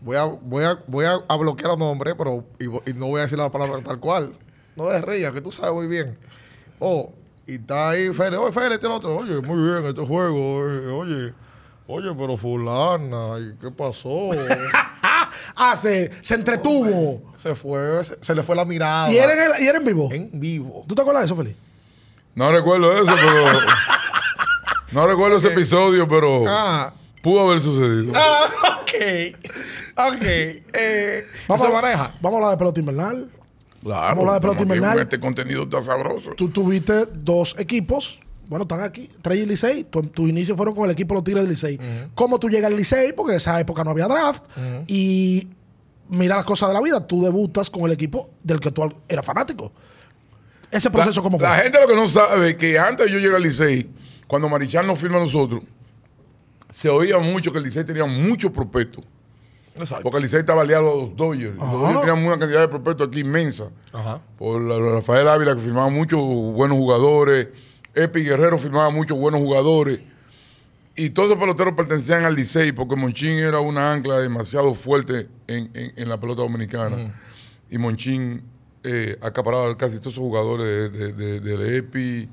Voy 0.00 0.16
a, 0.16 0.24
voy 0.24 0.64
a, 0.64 0.76
voy 0.88 1.04
a, 1.04 1.18
a 1.28 1.36
bloquear 1.36 1.68
los 1.68 1.78
nombres, 1.78 2.14
pero 2.18 2.44
y, 2.58 2.64
y 2.90 2.94
no 2.94 3.06
voy 3.06 3.20
a 3.20 3.22
decir 3.22 3.38
la 3.38 3.50
palabra 3.52 3.80
tal 3.84 4.00
cual. 4.00 4.32
No 4.76 4.88
te 4.88 5.00
rías, 5.02 5.32
que 5.32 5.40
tú 5.40 5.50
sabes 5.52 5.72
muy 5.74 5.86
bien. 5.86 6.16
Oh, 6.78 7.12
y 7.46 7.54
está 7.56 7.90
ahí 7.90 8.12
Félix. 8.14 8.38
Oye, 8.42 8.52
Félix, 8.52 8.74
este 8.74 8.86
el 8.86 8.92
otro. 8.92 9.16
Oye, 9.16 9.40
muy 9.42 9.62
bien 9.70 9.84
este 9.86 10.04
juego. 10.06 10.68
eh, 10.68 10.86
Oye, 10.88 11.34
oye, 11.86 12.14
pero 12.16 12.36
fulana, 12.36 13.38
¿y 13.38 13.54
qué 13.60 13.70
pasó? 13.70 14.30
Ah, 15.54 15.76
se, 15.76 16.10
se 16.22 16.34
entretuvo. 16.34 17.22
se 17.36 17.54
fue, 17.54 18.02
se, 18.04 18.16
se 18.20 18.34
le 18.34 18.42
fue 18.42 18.56
la 18.56 18.64
mirada. 18.64 19.12
¿Y 19.12 19.16
era, 19.18 19.32
en 19.32 19.54
el- 19.54 19.62
y 19.62 19.66
era 19.68 19.78
en 19.78 19.84
vivo? 19.84 20.08
en 20.10 20.28
vivo. 20.40 20.84
¿Tú 20.88 20.94
te 20.94 21.02
acuerdas 21.02 21.22
de 21.22 21.26
eso, 21.26 21.36
Feliz? 21.36 21.54
No 22.34 22.50
recuerdo 22.50 22.92
eso, 22.92 23.14
pero... 23.14 23.58
No 24.92 25.06
recuerdo 25.06 25.36
ese 25.36 25.48
episodio, 25.48 26.08
pero 26.08 26.44
Ah. 26.48 26.92
pudo 27.22 27.48
haber 27.48 27.60
sucedido. 27.60 28.12
Ah, 28.16 28.80
ok. 28.80 29.36
Ok. 30.16 30.22
Eh, 30.24 31.26
Vamos 31.46 31.64
¿Eso 31.68 31.76
a, 31.76 31.80
maneja? 31.80 32.14
vamos 32.20 32.36
a 32.36 32.36
hablar 32.38 32.50
de 32.50 32.56
pelota 32.58 32.80
invernal. 32.80 33.30
Claro. 33.82 34.16
Vamos 34.16 34.18
a 34.18 34.20
hablar 34.20 34.34
de 34.34 34.40
pelota 34.40 34.62
invernal. 34.62 34.98
Este 35.00 35.20
contenido 35.20 35.62
está 35.62 35.82
sabroso. 35.82 36.30
Tú 36.36 36.48
tuviste 36.48 37.06
dos 37.06 37.54
equipos. 37.58 38.20
Bueno, 38.48 38.64
están 38.64 38.80
aquí, 38.80 39.08
Trey 39.22 39.40
y 39.40 39.46
Licey. 39.46 39.84
Tu, 39.84 40.02
tu 40.02 40.26
inicio 40.26 40.56
fueron 40.56 40.74
con 40.74 40.84
el 40.84 40.90
equipo 40.90 41.14
de 41.14 41.18
los 41.18 41.24
Tigres 41.24 41.44
del 41.44 41.52
Licey. 41.52 41.78
¿Cómo 42.14 42.38
tú 42.38 42.50
llegas 42.50 42.70
al 42.70 42.76
Licey? 42.76 43.12
Porque 43.12 43.32
en 43.32 43.36
esa 43.36 43.58
época 43.60 43.84
no 43.84 43.90
había 43.90 44.08
draft. 44.08 44.42
Y 44.88 45.46
mira 46.08 46.36
las 46.36 46.44
cosas 46.44 46.68
de 46.68 46.74
la 46.74 46.80
vida. 46.80 47.06
Tú 47.06 47.22
debutas 47.22 47.70
con 47.70 47.82
el 47.84 47.92
equipo 47.92 48.30
del 48.42 48.60
que 48.60 48.70
tú 48.70 48.82
eras 49.08 49.24
fanático. 49.24 49.72
Ese 50.70 50.90
proceso, 50.90 51.20
la, 51.20 51.24
¿cómo 51.24 51.38
fue? 51.38 51.48
La 51.48 51.56
gente 51.56 51.80
lo 51.80 51.88
que 51.88 51.96
no 51.96 52.08
sabe 52.08 52.50
es 52.50 52.56
que 52.56 52.78
antes 52.78 53.06
de 53.06 53.12
yo 53.12 53.18
llegar 53.18 53.36
al 53.36 53.42
Licey, 53.42 53.90
cuando 54.26 54.48
Marichal 54.48 54.86
nos 54.86 54.98
firma 54.98 55.18
a 55.18 55.24
nosotros, 55.24 55.62
se 56.74 56.88
oía 56.88 57.18
mucho 57.18 57.50
que 57.52 57.58
el 57.58 57.64
Licey 57.64 57.84
tenía 57.84 58.04
muchos 58.06 58.52
prospectos. 58.52 59.04
Exacto. 59.76 60.02
Porque 60.02 60.20
Licey 60.20 60.40
estaba 60.40 60.62
aliado 60.62 60.90
a 60.92 60.96
los 60.96 61.16
Dodgers. 61.16 61.54
Los 61.54 61.62
Ajá. 61.62 61.72
Dodgers 61.72 62.00
tenían 62.00 62.26
una 62.26 62.38
cantidad 62.38 62.60
de 62.60 62.68
prospectos 62.68 63.08
aquí 63.08 63.20
inmensa. 63.20 63.70
Ajá. 63.92 64.20
Por 64.38 64.62
Rafael 64.62 65.28
Ávila, 65.28 65.54
que 65.54 65.60
firmaba 65.62 65.88
muchos 65.90 66.20
buenos 66.20 66.76
jugadores. 66.76 67.48
Epi 67.94 68.22
Guerrero 68.24 68.58
firmaba 68.58 68.90
muchos 68.90 69.16
buenos 69.18 69.40
jugadores. 69.40 70.00
Y 70.96 71.10
todos 71.10 71.30
esos 71.30 71.40
peloteros 71.40 71.74
pertenecían 71.74 72.24
al 72.24 72.34
Licey 72.34 72.72
porque 72.72 72.94
Monchín 72.96 73.38
era 73.38 73.60
una 73.60 73.92
ancla 73.92 74.18
demasiado 74.18 74.74
fuerte 74.74 75.28
en, 75.46 75.70
en- 75.74 75.92
en 75.96 76.08
la 76.08 76.18
pelota 76.20 76.42
dominicana. 76.42 76.96
Y 77.70 77.78
Monchín 77.78 78.42
eh, 78.82 79.16
acaparaba 79.22 79.76
casi 79.78 79.98
todos 79.98 80.14
esos 80.14 80.22
jugadores 80.24 80.66
de, 80.66 80.88
de, 80.90 81.12
de- 81.12 81.40
del 81.40 81.74
Epi. 81.76 82.28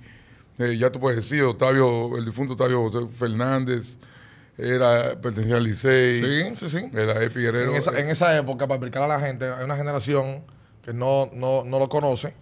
Eh, 0.60 0.76
ya 0.78 0.91
tú 0.91 1.00
puedes 1.00 1.17
decir, 1.23 1.43
Octavio, 1.43 2.17
el 2.17 2.26
difunto 2.26 2.54
Octavio 2.54 2.89
José 2.89 3.08
Fernández, 3.12 4.00
era, 4.58 5.20
pertenecía 5.22 5.58
al 5.58 5.63
Licey. 5.63 6.22
Sí, 6.22 6.56
sí, 6.56 6.70
sí. 6.70 6.89
Era 6.93 7.24
Epi 7.24 7.41
Guerrero. 7.41 7.72
En 7.72 7.78
esa, 7.78 7.91
en 8.00 8.10
esa 8.10 8.36
época, 8.38 8.67
para 8.67 8.76
explicar 8.78 9.04
a 9.04 9.08
la 9.08 9.20
gente, 9.20 9.46
hay 9.46 9.63
una 9.63 9.78
generación 9.78 10.43
que 10.84 10.93
no, 10.93 11.30
no, 11.34 11.63
no 11.65 11.80
lo 11.80 11.89
conoce. 11.89 12.34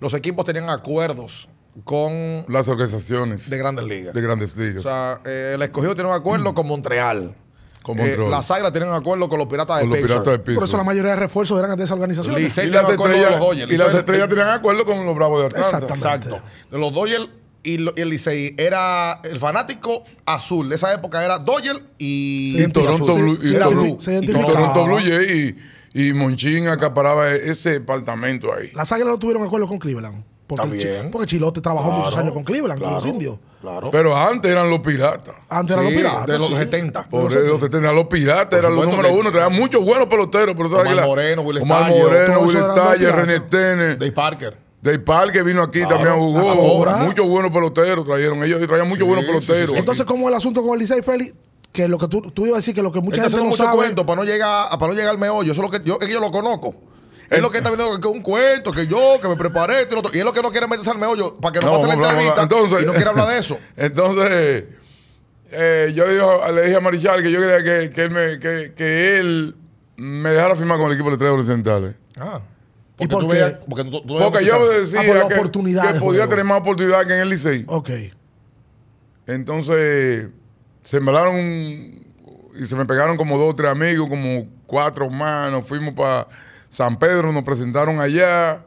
Los 0.00 0.14
equipos 0.14 0.44
tenían 0.44 0.68
acuerdos 0.68 1.48
con 1.84 2.44
las 2.48 2.68
organizaciones 2.68 3.48
de 3.48 3.56
grandes 3.58 3.84
ligas. 3.84 4.14
de 4.14 4.20
grandes 4.20 4.56
ligas. 4.56 4.84
O 4.84 4.88
sea, 4.88 5.20
eh, 5.24 5.52
el 5.54 5.62
escogido 5.62 5.94
tiene 5.94 6.10
un 6.10 6.16
acuerdo 6.16 6.54
con 6.54 6.66
Montreal. 6.66 7.34
Con 7.82 7.98
Eh, 7.98 8.02
Montreal. 8.02 8.30
las 8.30 8.50
águilas 8.50 8.72
tienen 8.72 8.90
un 8.90 8.94
acuerdo 8.94 9.28
con 9.28 9.38
los 9.38 9.48
piratas 9.48 9.80
con 9.80 9.90
de 9.90 9.96
los 9.96 9.98
Pittsburgh. 10.02 10.22
piratas 10.24 10.46
de 10.46 10.54
Por 10.54 10.64
eso 10.64 10.76
la 10.76 10.84
mayoría 10.84 11.10
de 11.12 11.16
refuerzos 11.16 11.58
eran 11.58 11.76
de 11.76 11.84
esa 11.84 11.94
organización. 11.94 12.34
Licey 12.36 12.66
Y 12.66 12.70
las 12.70 12.88
estrellas, 12.90 13.36
con 13.38 13.56
los 13.58 13.70
y 13.70 13.76
las 13.76 13.94
estrellas 13.94 14.28
tenían 14.28 14.48
acuerdo 14.48 14.84
con 14.84 15.04
los 15.06 15.14
Bravos 15.16 15.40
de 15.40 15.46
Atlanta. 15.46 15.68
Exactamente. 15.86 16.28
Exacto. 16.28 16.42
De 16.70 16.78
los 16.78 16.92
Dodgers 16.92 17.28
y, 17.62 17.78
lo- 17.78 17.92
y 17.96 18.00
el 18.00 18.10
Licey 18.10 18.54
era 18.58 19.20
el 19.24 19.38
fanático 19.38 20.04
azul. 20.26 20.68
De 20.68 20.74
esa 20.76 20.92
época 20.92 21.24
era 21.24 21.38
Dodgers 21.38 21.80
y, 21.98 22.62
Y 22.62 22.68
Toronto. 22.68 23.14
Blue, 23.14 23.36
se 23.40 23.48
y 23.48 23.52
Toronto- 23.54 23.70
blue. 23.80 23.98
y 24.00 24.10
identificaba. 24.10 24.52
Toronto 24.52 24.84
Blue 24.84 24.98
Jay 24.98 25.56
y, 25.94 26.08
y 26.08 26.12
Monchín 26.12 26.68
acaparaba 26.68 27.30
ese 27.32 27.70
departamento 27.70 28.52
ahí. 28.52 28.70
Las 28.74 28.90
águilas 28.92 29.10
no 29.12 29.18
tuvieron 29.18 29.42
acuerdo 29.44 29.66
con 29.66 29.78
Cleveland. 29.78 30.24
Porque, 30.46 31.08
porque 31.10 31.26
Chilote 31.28 31.62
trabajó 31.62 31.86
Claro, 31.88 32.04
muchos 32.04 32.18
años 32.18 32.34
con 32.34 32.44
Cleveland, 32.44 32.78
con 32.82 32.92
los 32.92 33.06
indios. 33.06 33.38
Claro. 33.62 33.90
Pero 33.90 34.14
antes 34.14 34.50
eran 34.50 34.68
los 34.68 34.80
piratas. 34.80 35.34
Antes 35.48 35.72
eran 35.72 35.84
los 35.86 35.94
piratas. 35.94 36.26
de 36.26 36.38
los 36.38 36.48
sí. 36.48 36.54
70. 36.56 37.04
Por 37.08 37.32
se 37.32 37.68
tenían 37.70 37.94
los 37.94 38.06
piratas, 38.06 38.58
eran 38.58 38.74
los 38.74 38.84
número 38.84 39.08
que- 39.08 39.14
uno, 39.14 39.30
traían 39.32 39.54
muchos 39.54 39.82
buenos 39.82 40.08
peloteros. 40.08 40.54
Pero 40.54 40.68
sabes 40.68 40.92
Omar 40.92 41.06
Moreno, 41.06 41.42
Will 41.42 41.58
Omar 41.62 41.88
Moreno, 41.90 42.40
Will 42.40 42.54
los 42.58 42.74
piratas. 42.74 43.16
René 43.16 43.40
Tene, 43.40 43.84
Dave 43.96 44.12
Parker. 44.12 44.56
Dave 44.82 44.98
Parker 44.98 45.44
vino 45.44 45.62
aquí, 45.62 45.78
Claro, 45.78 45.94
también 45.96 46.14
a 46.14 46.18
jugó. 46.18 46.96
Muchos 46.98 47.26
buenos 47.28 47.52
peloteros 47.52 48.04
trajeron. 48.04 48.42
Ellos 48.42 48.60
traían 48.66 48.88
muchos 48.88 49.06
buenos 49.06 49.24
sí, 49.24 49.30
sí, 49.30 49.46
peloteros. 49.46 49.70
sí. 49.70 49.78
Entonces, 49.78 50.04
¿cómo 50.04 50.26
es 50.26 50.32
el 50.32 50.36
asunto 50.36 50.60
con 50.62 50.72
el 50.74 50.80
Licey, 50.80 51.02
Félix? 51.02 51.34
Que 51.70 51.86
lo 51.88 51.98
que 51.98 52.08
tú, 52.08 52.20
tú 52.32 52.44
ibas 52.46 52.56
a 52.56 52.58
decir 52.58 52.74
que 52.74 52.82
lo 52.82 52.90
que 52.92 53.00
mucha 53.00 53.22
gente 53.22 53.36
no 53.36 53.44
mucho 53.44 53.62
sabe. 53.62 53.76
cuento 53.76 54.04
para 54.04 54.16
no 54.16 54.24
llegar 54.24 54.68
para 54.70 54.88
no 54.88 54.92
llegar 54.92 55.10
al 55.10 55.18
meollo. 55.18 55.52
Eso 55.52 55.62
es 55.64 55.70
lo 55.70 55.78
que 55.78 55.88
yo, 55.88 55.98
es 56.00 56.06
que 56.06 56.12
yo 56.12 56.20
lo 56.20 56.30
conozco. 56.30 56.74
Es 57.30 57.40
lo 57.40 57.50
que 57.50 57.58
está 57.58 57.70
viendo 57.70 57.98
que 57.98 58.08
un 58.08 58.20
cuento, 58.20 58.72
que 58.72 58.86
yo, 58.86 59.18
que 59.22 59.28
me 59.28 59.36
preparé, 59.36 59.82
esto 59.82 59.94
y 59.94 59.94
lo 59.94 60.00
otro. 60.00 60.10
Y 60.14 60.18
es 60.18 60.24
lo 60.24 60.32
que 60.34 60.42
no 60.42 60.50
quiere 60.50 60.66
meterse 60.66 60.90
al 60.90 60.98
meollo 60.98 61.36
para 61.38 61.52
que 61.58 61.64
no, 61.64 61.72
pase 61.72 61.86
la 61.86 61.94
entrevista 61.94 62.42
entonces- 62.42 62.82
y 62.82 62.84
no 62.84 62.92
quiere 62.92 63.08
hablar 63.08 63.28
de 63.28 63.38
eso. 63.38 63.56
Entonces, 63.76 64.64
eh, 65.50 65.92
yo 65.94 66.06
le 66.06 66.14
dije, 66.14 66.26
le 66.52 66.62
dije 66.62 66.76
a 66.76 66.80
Marichal 66.80 67.22
que 67.22 67.30
yo 67.30 67.40
quería 67.40 67.62
que, 67.62 67.90
que 67.90 68.02
él 68.02 68.10
me, 68.10 68.38
que, 68.38 68.74
que 68.76 69.18
él 69.20 69.54
me 69.96 70.30
dejara 70.30 70.56
firmar 70.56 70.76
con 70.76 70.88
el 70.88 70.94
equipo 70.94 71.10
de 71.10 71.16
tres 71.16 71.30
occidentales. 71.30 71.94
Ah. 72.18 72.40
¿Y 73.02 73.06
Porque 73.08 73.14
por 73.14 73.22
tú 73.22 73.28
qué? 73.28 73.34
veas, 73.34 73.52
porque 73.68 73.84
tú, 73.84 74.00
tú 74.02 74.14
veas 74.14 74.30
Porque 74.30 74.44
yo 74.44 74.68
decía 74.68 75.00
Ah, 75.00 75.04
por 75.06 75.28
que, 75.28 76.00
podía 76.00 76.28
tener 76.28 76.44
más 76.44 76.60
oportunidad 76.60 77.06
que 77.06 77.14
en 77.14 77.20
el 77.20 77.28
Licey. 77.30 77.64
Ok. 77.68 77.90
Entonces, 79.26 80.28
se 80.82 80.96
embalaron 80.96 81.36
y 81.38 82.64
se 82.66 82.76
me 82.76 82.84
pegaron 82.86 83.16
como 83.16 83.38
dos 83.38 83.52
o 83.52 83.56
tres 83.56 83.70
amigos, 83.70 84.08
como 84.08 84.46
cuatro 84.66 85.08
más. 85.10 85.50
Nos 85.50 85.66
fuimos 85.66 85.94
para 85.94 86.28
San 86.68 86.98
Pedro, 86.98 87.32
nos 87.32 87.44
presentaron 87.44 88.00
allá. 88.00 88.64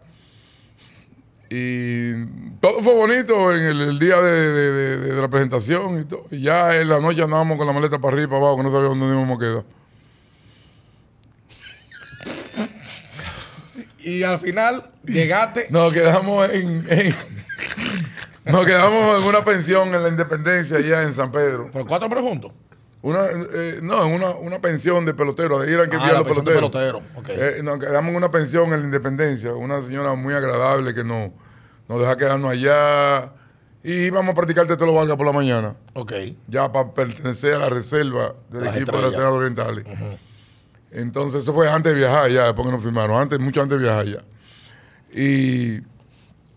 Y 1.49 2.25
todo 2.59 2.81
fue 2.81 2.95
bonito 2.95 3.53
en 3.55 3.61
el, 3.63 3.81
el 3.81 3.99
día 3.99 4.19
de, 4.19 4.31
de- 4.31 4.71
de- 4.71 4.97
de 5.13 5.21
la 5.21 5.27
presentación 5.29 6.01
y 6.01 6.05
todo. 6.05 6.25
Y 6.31 6.41
ya 6.41 6.75
en 6.75 6.89
la 6.89 6.99
noche 6.99 7.21
andábamos 7.21 7.57
con 7.57 7.67
la 7.67 7.73
maleta 7.73 7.99
para 7.99 8.13
arriba 8.13 8.25
y 8.25 8.29
para 8.29 8.37
abajo, 8.39 8.57
que 8.57 8.63
no 8.63 8.71
sabíamos 8.71 8.97
dónde 8.99 9.15
íbamos 9.15 9.37
a 9.37 9.39
quedar. 9.39 9.63
Y 14.05 14.23
al 14.23 14.39
final 14.39 14.91
llegaste. 15.03 15.65
Nos 15.71 15.91
quedamos 15.93 16.49
en, 16.51 16.85
en- 16.89 17.15
nos 18.45 18.65
quedamos 18.65 19.21
en 19.21 19.27
una 19.27 19.43
pensión 19.43 19.93
en 19.95 20.03
la 20.03 20.09
Independencia 20.09 20.77
allá 20.77 21.01
en 21.03 21.15
San 21.15 21.31
Pedro. 21.31 21.69
Pero 21.73 21.85
cuatro 21.85 22.07
pero 22.07 22.21
juntos. 22.21 22.51
Una, 23.01 23.25
eh, 23.31 23.79
no, 23.81 24.05
en 24.05 24.13
una, 24.13 24.29
una 24.31 24.59
pensión 24.59 25.05
de 25.05 25.13
peloteros, 25.13 25.61
de 25.61 25.67
ahí 25.67 25.73
eran 25.73 25.89
que 25.89 25.97
Ah, 25.99 26.11
los 26.13 26.23
peloteros. 26.43 27.03
ok. 27.15 27.29
Eh, 27.29 27.61
nos 27.63 27.77
quedamos 27.79 28.09
en 28.11 28.15
una 28.15 28.31
pensión 28.31 28.65
en 28.73 28.79
la 28.79 28.85
Independencia, 28.85 29.53
una 29.53 29.81
señora 29.83 30.15
muy 30.15 30.33
agradable 30.33 30.93
que 30.95 31.03
nos, 31.03 31.29
nos 31.87 31.99
deja 31.99 32.17
quedarnos 32.17 32.49
allá 32.51 33.31
y 33.83 33.91
íbamos 34.05 34.31
a 34.31 34.35
practicar 34.35 34.65
Tetelo 34.65 34.93
Vargas 34.93 35.17
por 35.17 35.25
la 35.27 35.31
mañana, 35.33 35.75
Ok. 35.93 36.13
ya 36.47 36.71
para 36.71 36.91
pertenecer 36.93 37.53
a 37.53 37.59
la 37.59 37.69
reserva 37.69 38.33
del 38.49 38.67
equipo 38.67 38.97
de 38.97 39.11
las 39.11 39.21
Orientales. 39.31 39.85
Entonces, 40.95 41.41
eso 41.43 41.53
fue 41.53 41.69
antes 41.69 41.91
de 41.93 41.99
viajar 41.99 42.31
ya, 42.31 42.45
después 42.45 42.65
que 42.65 42.71
nos 42.71 42.81
firmaron, 42.81 43.21
antes, 43.21 43.37
mucho 43.39 43.61
antes 43.61 43.77
de 43.77 43.83
viajar 43.83 44.05
ya. 44.05 44.23
Y 45.13 45.81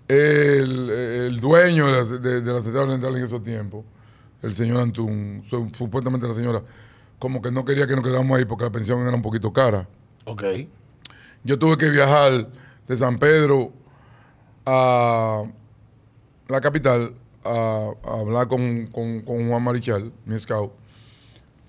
el, 0.09 0.91
el 0.91 1.41
dueño 1.41 1.87
de 1.87 1.93
las 1.93 2.23
de, 2.23 2.39
Estrellas 2.39 2.75
Orientales 2.83 3.19
en 3.19 3.25
esos 3.25 3.43
tiempos, 3.43 3.85
el 4.43 4.55
señor 4.55 4.81
Antún, 4.81 5.45
su- 5.51 5.69
supuestamente 5.77 6.29
la 6.29 6.35
señora, 6.35 6.63
como 7.19 7.43
que 7.43 7.51
no 7.51 7.65
quería 7.65 7.87
que 7.89 7.97
nos 7.97 8.05
quedáramos 8.05 8.39
ahí 8.39 8.45
porque 8.45 8.65
la 8.65 8.71
pensión 8.71 9.01
era 9.03 9.15
un 9.17 9.23
poquito 9.23 9.53
cara. 9.53 9.89
Ok. 10.25 10.45
Yo 11.43 11.59
tuve 11.59 11.77
que 11.77 11.91
viajar 11.91 12.49
de 12.87 12.97
San 12.97 13.19
Pedro 13.19 13.73
a, 14.67 15.43
la 16.49 16.61
capital 16.61 17.13
a, 17.45 17.91
a 18.05 18.21
hablar 18.21 18.47
con, 18.49 18.87
con- 18.89 19.23
con 19.23 19.49
Juan 19.49 19.63
Marichal, 19.65 20.13
mi 20.27 20.39
scout, 20.39 20.73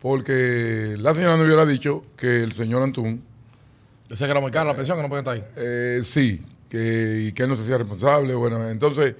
porque 0.02 0.96
la 0.98 1.14
señora 1.14 1.38
no 1.38 1.44
hubiera 1.44 1.66
dicho 1.66 2.04
que 2.16 2.44
el 2.44 2.54
señor 2.54 2.84
Antún, 2.84 3.24
Decía 4.10 4.26
que 4.26 4.32
era 4.32 4.40
muy 4.40 4.50
cara 4.50 4.66
la 4.66 4.76
pensión, 4.76 4.98
que 4.98 5.04
no 5.04 5.10
pueden 5.10 5.24
estar 5.24 5.36
ahí. 5.36 5.44
eh, 5.56 6.02
sí, 6.04 6.44
que, 6.68 7.28
y 7.28 7.32
que 7.32 7.44
él 7.44 7.50
no 7.50 7.56
se 7.56 7.62
hacía 7.62 7.78
responsable. 7.78 8.34
Bueno, 8.34 8.68
entonces, 8.68 9.14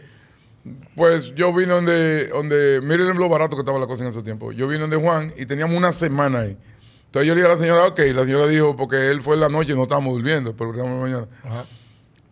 pues 0.96 1.34
yo 1.36 1.54
vine 1.54 1.74
donde, 1.74 2.28
donde, 2.30 2.82
miren 2.82 3.16
lo 3.18 3.30
barato 3.30 3.56
que 3.56 3.62
estaba 3.62 3.78
la 3.78 3.86
cosa 3.86 4.04
en 4.04 4.10
ese 4.10 4.24
tiempo. 4.24 4.52
Yo 4.52 4.68
vine 4.68 4.82
donde 4.82 4.98
Juan 4.98 5.32
y 5.38 5.46
teníamos 5.46 5.78
una 5.78 5.92
semana 5.92 6.40
ahí. 6.40 6.58
Entonces 7.06 7.28
yo 7.28 7.36
le 7.36 7.42
dije 7.42 7.52
a 7.52 7.56
la 7.56 7.60
señora, 7.60 7.86
ok, 7.88 8.00
la 8.14 8.26
señora 8.26 8.48
dijo, 8.48 8.76
porque 8.76 9.10
él 9.10 9.22
fue 9.22 9.36
en 9.36 9.42
la 9.42 9.50
noche 9.50 9.74
y 9.74 9.76
no 9.76 9.84
estábamos 9.84 10.14
durmiendo, 10.14 10.56
pero 10.56 10.74
la 10.74 10.84
mañana. 10.86 11.28
Ajá. 11.44 11.66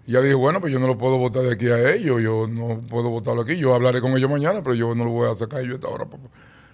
Y 0.07 0.13
ya 0.13 0.21
dije, 0.21 0.35
bueno, 0.35 0.59
pues 0.59 0.73
yo 0.73 0.79
no 0.79 0.87
lo 0.87 0.97
puedo 0.97 1.17
votar 1.17 1.43
de 1.43 1.51
aquí 1.51 1.67
a 1.67 1.93
ellos, 1.93 2.21
yo 2.21 2.47
no 2.47 2.79
puedo 2.89 3.09
votarlo 3.09 3.41
aquí, 3.41 3.57
yo 3.57 3.75
hablaré 3.75 4.01
con 4.01 4.15
ellos 4.17 4.31
mañana, 4.31 4.61
pero 4.63 4.73
yo 4.73 4.95
no 4.95 5.03
lo 5.05 5.11
voy 5.11 5.31
a 5.31 5.35
sacar 5.35 5.61
yo 5.63 5.75
esta 5.75 5.89
hora 5.89 6.05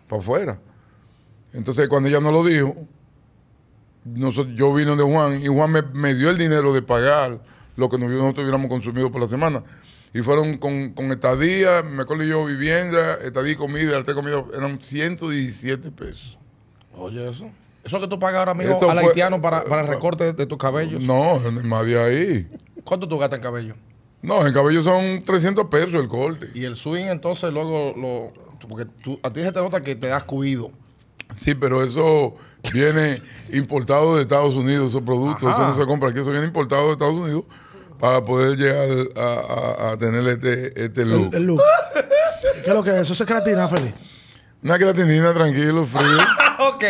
para 0.08 0.22
afuera. 0.22 0.60
Entonces, 1.54 1.88
cuando 1.88 2.10
ella 2.10 2.20
no 2.20 2.32
lo 2.32 2.44
dijo, 2.44 2.76
nosotros, 4.06 4.56
yo 4.56 4.74
vine 4.74 4.96
de 4.96 5.04
Juan 5.04 5.42
y 5.42 5.48
Juan 5.48 5.72
me, 5.72 5.82
me 5.82 6.16
dio 6.16 6.30
el 6.30 6.38
dinero 6.38 6.74
de 6.74 6.82
pagar 6.82 7.39
lo 7.76 7.89
que 7.89 7.98
nosotros 7.98 8.44
hubiéramos 8.44 8.68
consumido 8.70 9.12
por 9.12 9.22
la 9.22 9.28
semana. 9.28 9.63
Y 10.13 10.22
fueron 10.22 10.58
con, 10.58 10.92
con 10.92 11.12
estadía, 11.12 11.82
me 11.82 12.04
acuerdo 12.04 12.24
yo, 12.24 12.46
vivienda, 12.46 13.16
estadía 13.24 13.54
y 13.54 13.56
comida, 13.56 13.98
arte 13.98 14.13
comida, 14.13 14.44
eran 14.56 14.80
117 14.80 15.89
pesos. 15.92 16.38
Oye, 16.96 17.30
eso. 17.30 17.50
Eso 17.84 18.00
que 18.00 18.08
tú 18.08 18.20
pagas 18.20 18.39
ahora 18.39 18.54
mismo 18.54 18.80
al 18.89 18.98
haitiano 18.98 19.42
para, 19.42 19.63
para 19.66 19.82
el 19.82 19.88
recorte 19.88 20.26
de, 20.26 20.34
de 20.34 20.46
tus 20.46 20.58
cabellos. 20.58 21.02
No, 21.02 21.39
más 21.63 21.86
de 21.86 22.00
ahí. 22.00 22.48
¿Cuánto 22.84 23.08
tú 23.08 23.18
gastas 23.18 23.38
en 23.38 23.44
cabello? 23.44 23.76
No, 24.22 24.46
en 24.48 24.54
cabello 24.54 24.82
son 24.84 25.22
300 25.22 25.66
pesos 25.68 25.94
el 25.96 26.08
corte. 26.08 26.50
Y 26.54 26.63
el 26.63 26.78
swing, 26.78 27.06
entonces, 27.06 27.52
luego 27.52 27.94
lo. 27.98 28.68
Porque 28.70 28.86
tú, 28.86 29.20
a 29.22 29.34
ti 29.34 29.42
se 29.42 29.52
te 29.52 29.60
nota 29.60 29.82
que 29.82 29.96
te 29.96 30.08
das 30.08 30.24
cuido. 30.24 30.72
Sí, 31.36 31.56
pero 31.56 31.84
eso 31.84 32.36
viene 32.74 33.22
importado 33.52 34.16
de 34.16 34.22
Estados 34.24 34.56
Unidos, 34.56 34.90
esos 34.90 35.02
productos, 35.02 35.44
Ajá. 35.50 35.64
eso 35.64 35.68
no 35.74 35.76
se 35.80 35.86
compra 35.88 36.10
aquí, 36.10 36.20
eso 36.20 36.32
viene 36.32 36.46
importado 36.46 36.88
de 36.88 36.92
Estados 36.94 37.16
Unidos 37.16 37.44
para 38.00 38.24
poder 38.24 38.58
llegar 38.58 38.88
a, 39.16 39.88
a- 39.90 39.92
a 39.94 39.98
tener 39.98 40.28
este, 40.28 40.86
este 40.86 41.06
look. 41.06 41.30
El, 41.34 41.42
el 41.42 41.44
look. 41.48 41.62
¿Qué 42.64 42.70
es 42.70 42.74
lo 42.74 42.84
que 42.84 42.90
es? 42.92 42.98
Eso 43.10 43.14
es 43.14 43.24
creatina, 43.30 43.68
Félix. 43.68 43.94
Una 44.64 44.78
creatinina 44.78 45.34
tranquilo, 45.34 45.84
frío. 45.86 46.18
ok. 46.60 46.84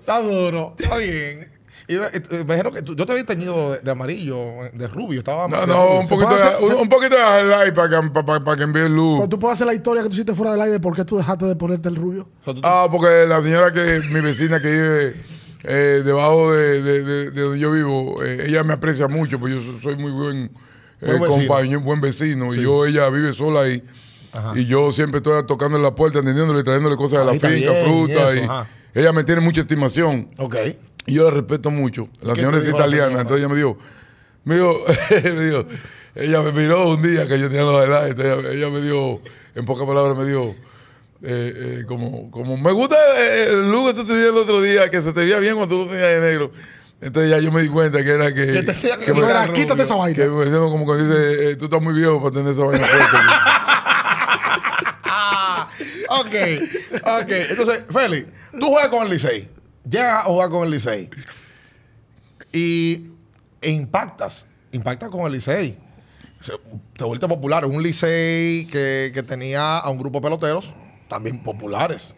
Está 0.00 0.20
duro. 0.20 0.74
Está 0.78 0.96
bien. 0.96 1.50
Y, 1.88 1.94
eh, 1.94 2.00
eh, 2.12 2.44
me 2.46 2.54
dijeron 2.54 2.74
que 2.74 2.82
tú- 2.82 2.94
yo 2.94 3.06
te 3.06 3.12
había 3.12 3.24
teñido 3.24 3.72
de, 3.72 3.78
de 3.80 3.90
amarillo, 3.90 4.36
de 4.74 4.86
rubio. 4.88 5.20
Estaba 5.20 5.48
No, 5.48 5.60
de 5.62 5.66
no, 5.66 5.96
un 6.00 6.02
¿Se 6.04 6.10
poquito, 6.10 6.28
puede 6.28 6.40
de, 6.42 6.46
hacer- 6.48 6.60
un, 6.62 6.68
se- 6.68 6.74
un 6.74 6.88
poquito 6.90 7.16
de 7.16 7.22
highlight 7.22 7.74
para 7.74 7.88
que, 8.02 8.10
para, 8.10 8.40
para 8.44 8.56
que 8.58 8.62
envíe 8.64 8.82
el 8.82 8.94
Pero 8.94 9.28
tú 9.28 9.38
puedes 9.38 9.54
hacer 9.54 9.66
la 9.66 9.72
historia 9.74 10.02
que 10.02 10.08
tú 10.10 10.14
hiciste 10.14 10.34
fuera 10.34 10.52
del 10.52 10.60
aire. 10.60 10.80
¿Por 10.80 10.94
qué 10.94 11.04
tú 11.06 11.16
dejaste 11.16 11.46
de 11.46 11.56
ponerte 11.56 11.88
el 11.88 11.96
rubio? 11.96 12.28
Ah, 12.62 12.88
porque 12.90 13.24
la 13.26 13.40
señora 13.42 13.72
que, 13.72 14.00
mi 14.12 14.20
vecina 14.20 14.60
que 14.60 14.70
vive 14.70 15.14
eh, 15.64 16.02
debajo 16.04 16.52
de, 16.52 16.82
de- 16.82 17.02
de- 17.02 17.30
de 17.30 17.40
donde 17.40 17.58
yo 17.58 17.72
vivo, 17.72 18.22
eh, 18.22 18.44
ella 18.48 18.62
me 18.64 18.74
aprecia 18.74 19.08
mucho, 19.08 19.40
pues 19.40 19.54
yo 19.54 19.60
so- 19.62 19.80
soy 19.80 19.96
muy 19.96 20.12
buen, 20.12 20.50
eh, 21.00 21.18
compañero, 21.26 21.80
buen 21.80 22.02
vecino. 22.02 22.54
Y 22.54 22.60
yo, 22.62 22.84
ella 22.84 23.08
vive 23.08 23.32
sola 23.32 23.62
ahí. 23.62 23.82
Ajá. 24.30 24.52
Y 24.54 24.66
yo 24.66 24.92
siempre 24.92 25.18
estoy 25.18 25.42
tocando 25.46 25.78
en 25.78 25.82
la 25.82 25.94
puerta, 25.94 26.18
atendiéndole, 26.18 26.62
trayéndole 26.62 26.96
cosas 26.96 27.20
de 27.20 27.24
la 27.24 27.32
finca, 27.32 27.72
fruta. 27.82 28.34
y 28.34 28.40
Y 28.40 28.42
eso, 28.42 28.66
ella 28.94 29.12
me 29.12 29.24
tiene 29.24 29.40
mucha 29.40 29.62
estimación. 29.62 30.28
Ok. 30.36 30.54
Y 31.08 31.14
yo 31.14 31.24
la 31.24 31.30
respeto 31.30 31.70
mucho. 31.70 32.08
La 32.20 32.34
señora 32.34 32.58
te 32.58 32.64
es 32.64 32.70
italiana, 32.70 33.20
entonces 33.20 33.38
ella 33.38 33.48
me 33.48 33.56
dijo, 33.56 33.78
me 34.44 34.54
dijo, 34.56 34.84
me 35.24 35.44
dijo, 35.44 35.64
ella 36.14 36.42
me 36.42 36.52
miró 36.52 36.88
un 36.90 37.02
día 37.02 37.26
que 37.26 37.38
yo 37.38 37.48
tenía 37.48 37.62
los 37.62 37.84
highlights, 37.84 38.20
ella, 38.20 38.50
ella 38.52 38.70
me 38.70 38.80
dio, 38.80 39.20
en 39.54 39.64
pocas 39.64 39.86
palabras 39.86 40.16
me 40.18 40.24
dijo, 40.26 40.54
eh, 41.22 41.80
eh, 41.80 41.84
como, 41.86 42.30
como, 42.30 42.56
me 42.56 42.70
gusta 42.72 42.96
el, 43.18 43.48
el 43.50 43.70
look 43.72 43.88
que 43.88 43.94
tú 43.94 44.04
tenías 44.06 44.28
el 44.28 44.36
otro 44.36 44.60
día, 44.62 44.88
que 44.90 45.02
se 45.02 45.12
te 45.12 45.20
veía 45.20 45.38
bien 45.38 45.56
cuando 45.56 45.74
tú 45.76 45.82
lo 45.84 45.90
tenías 45.90 46.10
de 46.10 46.20
negro. 46.20 46.52
Entonces 47.00 47.30
ya 47.30 47.38
yo 47.38 47.52
me 47.52 47.62
di 47.62 47.68
cuenta 47.68 48.02
que 48.02 48.10
era 48.10 48.34
que... 48.34 48.46
Que 48.46 48.62
tenía 48.64 48.98
que 48.98 49.04
que 49.06 49.14
me- 49.14 49.30
era 49.30 49.52
quítate 49.52 49.82
esa 49.82 49.94
vaina. 49.94 50.16
que 50.16 50.28
me 50.28 50.44
decían 50.44 50.60
como 50.68 50.84
que 50.92 51.00
dice, 51.02 51.50
eh, 51.50 51.56
tú 51.56 51.66
estás 51.66 51.80
muy 51.80 51.94
viejo 51.94 52.20
para 52.20 52.34
tener 52.34 52.52
esa 52.52 52.64
vaina 52.64 52.84
fuerte. 52.86 53.16
Ah, 55.10 55.68
ok. 56.08 56.34
Ok. 57.22 57.30
Entonces, 57.50 57.84
Félix, 57.90 58.26
tú 58.58 58.66
juegas 58.66 58.88
con 58.88 59.04
el 59.04 59.10
Licey. 59.10 59.48
Llegas 59.88 60.20
a 60.24 60.28
jugar 60.28 60.50
con 60.50 60.64
el 60.64 60.70
Licey. 60.72 61.08
Y 62.52 63.08
e 63.60 63.70
impactas. 63.70 64.46
Impactas 64.72 65.08
con 65.10 65.26
el 65.26 65.32
Licey. 65.32 65.78
Se- 66.40 66.52
Te 66.96 67.04
vuelves 67.04 67.28
popular. 67.28 67.64
Un 67.66 67.82
Licey 67.82 68.66
que, 68.66 69.10
que 69.12 69.22
tenía 69.22 69.78
a 69.78 69.90
un 69.90 69.98
grupo 69.98 70.18
de 70.18 70.24
peloteros 70.24 70.72
también 71.08 71.42
populares. 71.42 72.14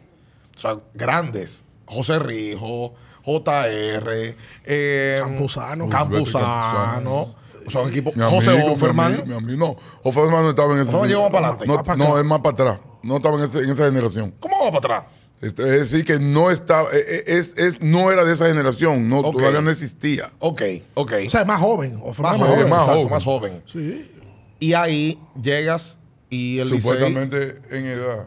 O 0.56 0.60
sea, 0.60 0.78
grandes. 0.94 1.64
José 1.86 2.18
Rijo, 2.18 2.94
JR, 3.24 4.36
eh, 4.64 5.20
Campuzano. 5.22 5.88
Campuzano. 5.88 7.34
O 7.66 7.70
sea, 7.70 7.80
un 7.82 7.88
equipo. 7.90 8.12
Mi 8.14 8.22
José 8.22 8.50
amigo, 8.50 8.66
mi 8.68 8.74
Offerman. 8.74 9.22
mi 9.28 9.34
amigo. 9.34 9.58
No, 9.58 9.76
Offerman 10.08 10.42
no 10.42 10.50
estaba 10.50 10.72
en 10.74 10.80
ese 10.80 10.88
Offerman 10.90 11.08
llegó 11.08 11.22
más 11.22 11.32
para 11.32 11.48
adelante. 11.48 11.96
No, 11.96 12.08
no, 12.08 12.18
es 12.18 12.24
más 12.24 12.40
para 12.40 12.52
atrás. 12.54 12.80
No 13.02 13.16
estaba 13.16 13.38
en, 13.38 13.44
ese- 13.44 13.58
en 13.60 13.70
esa 13.70 13.84
generación. 13.86 14.34
¿Cómo 14.40 14.56
va 14.64 14.70
para 14.80 14.96
atrás? 14.98 15.12
Este, 15.40 15.62
Es 15.62 15.90
decir, 15.90 16.04
que 16.04 16.18
no 16.18 16.50
estaba, 16.50 16.90
eh, 16.92 17.02
eh, 17.06 17.24
es, 17.26 17.56
es, 17.56 17.80
no 17.80 18.12
era 18.12 18.24
de 18.24 18.34
esa 18.34 18.46
generación, 18.46 19.08
no, 19.08 19.22
todavía 19.22 19.62
no 19.62 19.70
existía. 19.70 20.30
Ok, 20.38 20.62
ok. 20.94 21.12
O 21.26 21.30
sea, 21.30 21.40
es 21.42 21.46
más 21.46 21.60
joven. 21.60 21.98
O 22.02 22.08
más, 22.08 22.18
más, 22.18 22.38
joven, 22.38 22.50
joven. 22.50 22.68
más 22.68 22.80
exacto, 22.80 22.92
joven. 22.94 23.10
más 23.10 23.24
joven. 23.24 23.62
Sí. 23.66 24.10
Y 24.58 24.74
ahí 24.74 25.18
llegas 25.42 25.98
y 26.28 26.58
el 26.58 26.68
Licey... 26.68 26.80
Supuestamente 26.82 27.60
en 27.70 27.86
edad. 27.86 28.26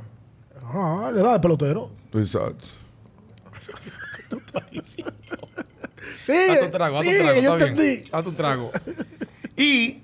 Ah, 0.63 1.11
le 1.13 1.21
da 1.21 1.33
de 1.33 1.39
pelotero. 1.39 1.91
Exacto. 2.13 2.65
Sí, 6.21 6.31
Haz 6.49 6.59
tu 6.61 6.69
trago, 6.69 6.99
haz 6.99 7.05
sí, 7.05 7.11
tu 7.11 7.23
trago, 7.23 7.41
yo 7.41 7.53
está 7.53 7.65
bien. 7.65 7.77
entendí. 7.79 8.09
Haz 8.13 8.23
tu 8.23 8.31
trago. 8.31 8.71
y, 9.57 10.01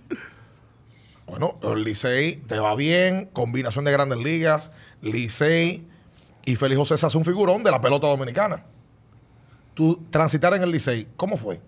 bueno, 1.28 1.58
el 1.64 1.84
Licey 1.84 2.36
te 2.48 2.60
va 2.60 2.76
bien, 2.76 3.30
combinación 3.32 3.86
de 3.86 3.92
grandes 3.94 4.18
ligas, 4.18 4.70
Licey 5.02 5.88
y 6.50 6.56
Félix 6.56 6.80
José 6.80 6.98
se 6.98 7.06
hace 7.06 7.18
un 7.18 7.24
figurón 7.24 7.64
de 7.64 7.70
la 7.70 7.80
pelota 7.80 8.08
dominicana. 8.08 8.64
Tú 9.76 10.02
transitar 10.10 10.52
en 10.56 10.64
el 10.64 10.72
Licey, 10.72 11.08
¿cómo 11.16 11.38
fue? 11.38 11.62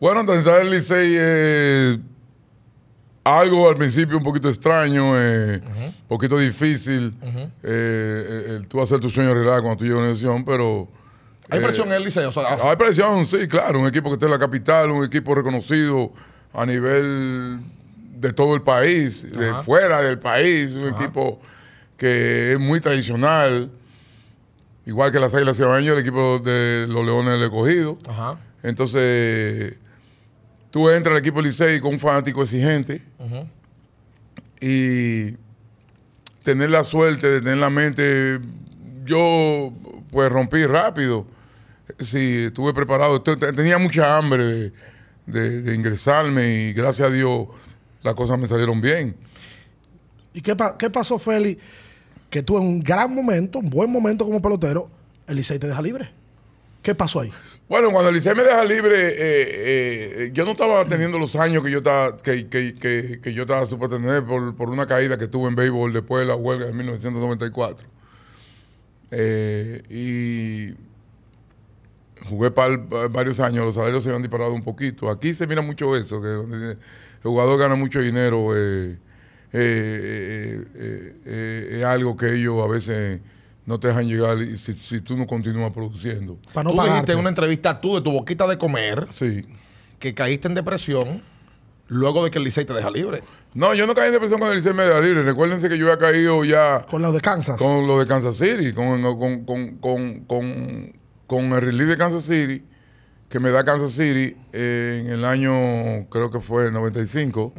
Bueno, 0.00 0.26
transitar 0.26 0.62
el 0.62 0.70
Licey 0.72 1.14
eh, 1.16 1.98
algo 3.22 3.68
al 3.68 3.76
principio 3.76 4.18
un 4.18 4.24
poquito 4.24 4.48
extraño, 4.48 5.12
un 5.12 5.94
poquito 6.08 6.38
difícil. 6.38 7.14
eh, 7.22 7.46
eh, 7.62 8.56
el 8.56 8.66
tú 8.66 8.82
hacer 8.82 8.98
tu 8.98 9.08
sueño 9.08 9.32
realidad 9.32 9.60
cuando 9.60 9.76
tú 9.76 9.84
llegas 9.84 9.98
a 9.98 10.00
una 10.00 10.10
lesión, 10.10 10.44
pero... 10.44 10.88
Hay 11.50 11.60
eh, 11.60 11.62
presión 11.62 11.86
en 11.88 11.94
el 11.94 12.04
Licey, 12.04 12.24
o 12.24 12.32
sea, 12.32 12.58
Hay 12.68 12.74
presión, 12.74 13.26
sí, 13.26 13.46
claro. 13.46 13.78
Un 13.78 13.86
equipo 13.86 14.08
que 14.08 14.14
está 14.14 14.26
en 14.26 14.32
la 14.32 14.38
capital, 14.40 14.90
un 14.90 15.04
equipo 15.04 15.36
reconocido 15.36 16.12
a 16.52 16.66
nivel 16.66 17.60
de 18.16 18.32
todo 18.32 18.56
el 18.56 18.62
país, 18.62 19.22
de 19.30 19.54
fuera 19.62 20.02
del 20.02 20.18
país, 20.18 20.74
un 20.74 20.88
equipo 20.88 21.40
que 22.00 22.54
es 22.54 22.58
muy 22.58 22.80
tradicional. 22.80 23.70
Igual 24.86 25.12
que 25.12 25.20
las 25.20 25.34
Águilas 25.34 25.58
Cibaeñas, 25.58 25.92
el 25.92 25.98
equipo 26.00 26.38
de 26.38 26.86
los 26.88 27.04
Leones 27.04 27.34
del 27.34 27.42
Escogido. 27.42 27.98
Ajá. 28.08 28.38
Entonces, 28.62 29.74
tú 30.70 30.88
entras 30.88 31.12
al 31.12 31.20
equipo 31.20 31.42
Licey 31.42 31.78
con 31.78 31.92
un 31.92 31.98
fanático 32.00 32.42
exigente 32.42 33.02
y 34.60 35.36
tener 36.42 36.70
la 36.70 36.84
suerte 36.84 37.28
de 37.30 37.40
tener 37.40 37.58
la 37.58 37.68
mente, 37.70 38.40
yo 39.04 39.72
pues 40.10 40.32
rompí 40.32 40.64
rápido. 40.64 41.26
Sí, 41.98 42.44
estuve 42.46 42.72
preparado, 42.72 43.20
Te- 43.20 43.36
te- 43.36 43.52
tenía 43.52 43.76
mucha 43.76 44.16
hambre 44.16 44.44
de, 44.44 44.72
de- 45.26 45.62
de 45.62 45.74
ingresarme 45.74 46.48
y 46.68 46.72
gracias 46.72 47.08
a 47.08 47.12
Dios 47.12 47.48
las 48.02 48.14
cosas 48.14 48.38
me 48.38 48.48
salieron 48.48 48.80
bien. 48.80 49.14
¿Y 50.32 50.40
qué, 50.40 50.56
pa- 50.56 50.78
qué 50.78 50.88
pasó, 50.88 51.18
Félix? 51.18 51.62
Que 52.30 52.42
tú 52.42 52.56
en 52.56 52.64
un 52.64 52.80
gran 52.80 53.12
momento, 53.14 53.58
un 53.58 53.68
buen 53.70 53.90
momento 53.90 54.24
como 54.24 54.40
pelotero, 54.40 54.88
el 55.26 55.36
Licey 55.36 55.58
te 55.58 55.66
deja 55.66 55.82
libre. 55.82 56.10
¿Qué 56.82 56.94
pasó 56.94 57.20
ahí? 57.20 57.30
Bueno, 57.68 57.90
cuando 57.90 58.08
el 58.08 58.14
Licey 58.14 58.34
me 58.34 58.42
deja 58.42 58.64
libre, 58.64 59.08
eh, 59.10 59.14
eh, 59.18 60.30
yo 60.32 60.44
no 60.44 60.52
estaba 60.52 60.84
teniendo 60.84 61.18
los 61.18 61.36
años 61.36 61.62
que 61.62 61.70
yo 61.70 61.78
estaba, 61.78 62.16
que, 62.16 62.48
que- 62.48 62.74
que- 62.74 63.20
que 63.22 63.32
yo 63.34 63.42
estaba 63.42 63.66
supuesto 63.66 63.96
tener 63.96 64.24
por, 64.24 64.56
por 64.56 64.70
una 64.70 64.86
caída 64.86 65.18
que 65.18 65.26
tuve 65.28 65.48
en 65.48 65.56
béisbol 65.56 65.92
después 65.92 66.20
de 66.22 66.26
la 66.26 66.36
huelga 66.36 66.66
de 66.66 66.72
1994. 66.72 67.86
Eh, 69.12 69.82
y 69.90 70.74
jugué 72.28 72.50
par- 72.50 72.78
varios 73.10 73.40
años, 73.40 73.64
los 73.64 73.74
salarios 73.74 74.02
se 74.04 74.08
habían 74.10 74.22
disparado 74.22 74.52
un 74.52 74.62
poquito. 74.62 75.10
Aquí 75.10 75.34
se 75.34 75.46
mira 75.46 75.62
mucho 75.62 75.96
eso, 75.96 76.20
que 76.20 76.28
el 76.28 76.76
jugador 77.22 77.58
gana 77.58 77.74
mucho 77.74 78.00
dinero, 78.00 78.52
eh, 78.56 78.96
eh, 79.52 80.60
eh, 80.62 80.64
eh, 80.74 81.16
eh, 81.24 81.78
es 81.80 81.84
algo 81.84 82.16
que 82.16 82.34
ellos 82.34 82.62
a 82.62 82.68
veces 82.68 83.20
no 83.66 83.78
te 83.80 83.88
dejan 83.88 84.06
llegar 84.08 84.40
y 84.42 84.56
si, 84.56 84.74
si 84.74 85.00
tú 85.00 85.16
no 85.16 85.26
continúas 85.26 85.72
produciendo. 85.72 86.38
Para 86.52 86.64
no 86.64 86.74
tú 86.74 86.82
dijiste 86.82 87.12
en 87.12 87.18
una 87.18 87.28
entrevista 87.28 87.80
tú 87.80 87.94
de 87.96 88.00
tu 88.02 88.10
boquita 88.12 88.46
de 88.46 88.58
comer 88.58 89.06
Sí. 89.10 89.44
que 89.98 90.14
caíste 90.14 90.48
en 90.48 90.54
depresión 90.54 91.22
luego 91.88 92.24
de 92.24 92.30
que 92.30 92.38
el 92.38 92.44
Licey 92.44 92.64
te 92.64 92.72
deja 92.72 92.90
libre. 92.90 93.22
No, 93.52 93.74
yo 93.74 93.84
no 93.86 93.94
caí 93.94 94.06
en 94.06 94.12
depresión 94.12 94.38
cuando 94.38 94.52
el 94.54 94.58
Licey 94.60 94.72
me 94.72 94.84
da 94.86 95.00
libre. 95.00 95.22
Recuérdense 95.24 95.68
que 95.68 95.76
yo 95.76 95.86
había 95.86 95.98
caído 95.98 96.44
ya 96.44 96.86
Con 96.88 97.02
los 97.02 97.12
de 97.12 97.20
Kansas. 97.20 97.58
con 97.58 97.86
lo 97.86 97.98
de 97.98 98.06
Kansas 98.06 98.36
City, 98.36 98.72
con, 98.72 99.02
con, 99.02 99.44
con, 99.44 99.76
con, 99.78 100.20
con, 100.24 100.92
con 101.26 101.44
el 101.52 101.60
relief 101.60 101.88
de 101.88 101.96
Kansas 101.96 102.22
City, 102.22 102.62
que 103.28 103.40
me 103.40 103.50
da 103.50 103.62
Kansas 103.64 103.90
City 103.92 104.36
eh, 104.52 105.02
en 105.04 105.12
el 105.12 105.24
año, 105.24 106.08
creo 106.10 106.30
que 106.30 106.40
fue 106.40 106.66
el 106.66 106.72
95. 106.72 107.52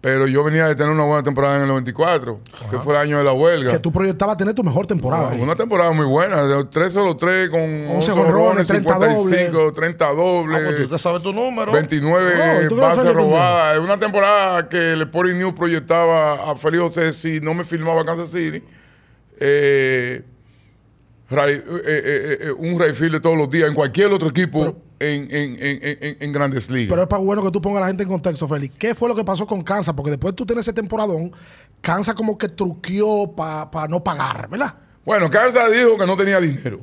Pero 0.00 0.28
yo 0.28 0.44
venía 0.44 0.68
de 0.68 0.76
tener 0.76 0.92
una 0.92 1.04
buena 1.04 1.24
temporada 1.24 1.56
en 1.56 1.62
el 1.62 1.68
94, 1.68 2.38
que 2.70 2.78
fue 2.78 2.94
el 2.94 3.00
año 3.00 3.18
de 3.18 3.24
la 3.24 3.32
huelga. 3.32 3.72
que 3.72 3.80
tú 3.80 3.90
proyectabas 3.90 4.36
tener 4.36 4.54
tu 4.54 4.62
mejor 4.62 4.86
temporada. 4.86 5.30
Una 5.34 5.56
temporada 5.56 5.90
muy 5.90 6.06
buena, 6.06 6.44
de 6.46 6.64
3 6.66 6.92
solo 6.92 7.16
3 7.16 7.50
con 7.50 7.60
11 7.60 8.12
jonrones, 8.12 8.14
jonrones, 8.14 8.66
30 8.68 8.94
55, 8.94 9.72
30 9.72 10.04
Ah, 10.04 10.08
pues 10.14 10.16
dobles, 10.16 10.76
tú 10.82 10.88
te 10.88 10.98
sabes 11.00 11.20
tu 11.22 11.32
número. 11.32 11.72
29 11.72 12.30
No, 12.36 12.68
¿tú 12.68 12.76
crees 12.76 12.96
bases 12.96 13.12
robadas. 13.12 13.74
Es 13.76 13.80
una 13.82 13.98
temporada 13.98 14.68
que 14.68 14.92
el 14.92 15.02
Sporting 15.02 15.34
News 15.36 15.54
proyectaba 15.54 16.48
a 16.48 16.54
Félix 16.54 16.80
José 16.84 17.12
si 17.12 17.40
no 17.40 17.52
me 17.54 17.64
filmaba 17.64 18.04
Kansas 18.04 18.30
City. 18.30 18.62
Eh, 19.40 20.22
Ray- 21.30 21.54
eh, 21.56 21.62
eh, 21.84 22.38
eh, 22.42 22.52
un 22.56 22.78
Rayfield 22.78 23.14
de 23.14 23.20
todos 23.20 23.36
los 23.36 23.50
días 23.50 23.68
en 23.68 23.74
cualquier 23.74 24.12
otro 24.12 24.28
equipo 24.28 24.76
en, 25.00 25.28
en, 25.30 25.56
en- 25.60 26.16
en 26.20 26.32
grandes 26.32 26.68
ligas. 26.70 26.90
Pero 26.90 27.02
es 27.02 27.08
para 27.08 27.22
bueno 27.22 27.42
que 27.42 27.50
tú 27.50 27.60
pongas 27.62 27.78
a 27.78 27.80
la 27.82 27.86
gente 27.88 28.02
en 28.02 28.08
contexto, 28.08 28.48
Félix. 28.48 28.74
¿Qué 28.78 28.94
fue 28.94 29.08
lo 29.08 29.14
que 29.14 29.24
pasó 29.24 29.46
con 29.46 29.62
Kansas? 29.62 29.94
Porque 29.94 30.10
después 30.10 30.34
tú 30.34 30.44
tienes 30.46 30.64
ese 30.66 30.72
temporadón, 30.72 31.32
Kansas 31.80 32.14
como 32.14 32.36
que 32.36 32.48
truqueó 32.48 33.32
para 33.34 33.88
no 33.88 34.02
pagar, 34.02 34.48
¿verdad? 34.48 34.74
Bueno, 35.04 35.30
Kansas 35.30 35.72
dijo 35.72 35.96
que 35.96 36.06
no 36.06 36.16
tenía 36.16 36.40
dinero. 36.40 36.80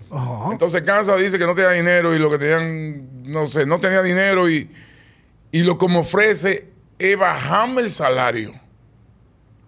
Entonces 0.51 0.81
Kansas 0.81 1.19
dice 1.19 1.37
que 1.37 1.45
no 1.45 1.53
tenía 1.53 1.71
dinero 1.71 2.15
y 2.15 2.19
lo 2.19 2.29
que 2.31 2.39
tenían, 2.39 3.23
no 3.23 3.47
sé, 3.47 3.65
no 3.67 3.79
tenía 3.79 4.01
dinero 4.01 4.49
y, 4.49 4.69
y 5.51 5.61
lo 5.63 5.77
que 5.77 5.87
me 5.87 5.99
ofrece 5.99 6.69
es 6.97 7.19
bajarme 7.19 7.81
el 7.81 7.91
salario. 7.91 8.51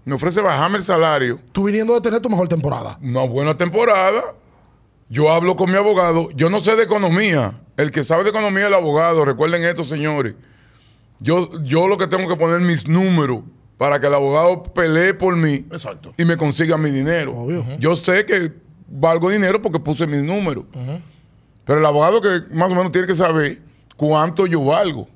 Me 0.05 0.15
ofrece 0.15 0.41
bajarme 0.41 0.77
el 0.77 0.83
salario. 0.83 1.37
Tú 1.51 1.65
viniendo 1.65 1.93
de 1.93 2.01
tener 2.01 2.21
tu 2.21 2.29
mejor 2.29 2.47
temporada. 2.47 2.97
Una 3.01 3.23
buena 3.25 3.57
temporada. 3.57 4.23
Yo 5.09 5.31
hablo 5.31 5.55
con 5.55 5.71
mi 5.71 5.77
abogado. 5.77 6.29
Yo 6.31 6.49
no 6.49 6.59
sé 6.59 6.75
de 6.75 6.83
economía. 6.83 7.53
El 7.77 7.91
que 7.91 8.03
sabe 8.03 8.23
de 8.23 8.29
economía 8.29 8.63
es 8.63 8.67
el 8.67 8.73
abogado. 8.73 9.23
Recuerden 9.23 9.63
esto, 9.63 9.83
señores. 9.83 10.35
Yo, 11.19 11.49
yo 11.63 11.87
lo 11.87 11.97
que 11.97 12.07
tengo 12.07 12.27
que 12.27 12.35
poner 12.35 12.59
mis 12.59 12.87
números 12.87 13.41
para 13.77 13.99
que 13.99 14.07
el 14.07 14.13
abogado 14.13 14.63
pelee 14.63 15.13
por 15.13 15.35
mí 15.35 15.65
Exacto. 15.71 16.13
y 16.17 16.25
me 16.25 16.35
consiga 16.37 16.77
mi 16.77 16.91
dinero. 16.91 17.35
Obvio. 17.35 17.63
Yo 17.79 17.95
sé 17.95 18.25
que 18.25 18.51
valgo 18.87 19.29
dinero 19.29 19.61
porque 19.61 19.79
puse 19.79 20.05
mis 20.07 20.23
números. 20.23 20.65
Pero 21.65 21.79
el 21.79 21.85
abogado 21.85 22.21
que 22.21 22.41
más 22.53 22.71
o 22.71 22.75
menos 22.75 22.91
tiene 22.91 23.07
que 23.07 23.15
saber 23.15 23.59
cuánto 23.95 24.45
yo 24.45 24.63
valgo. 24.63 25.07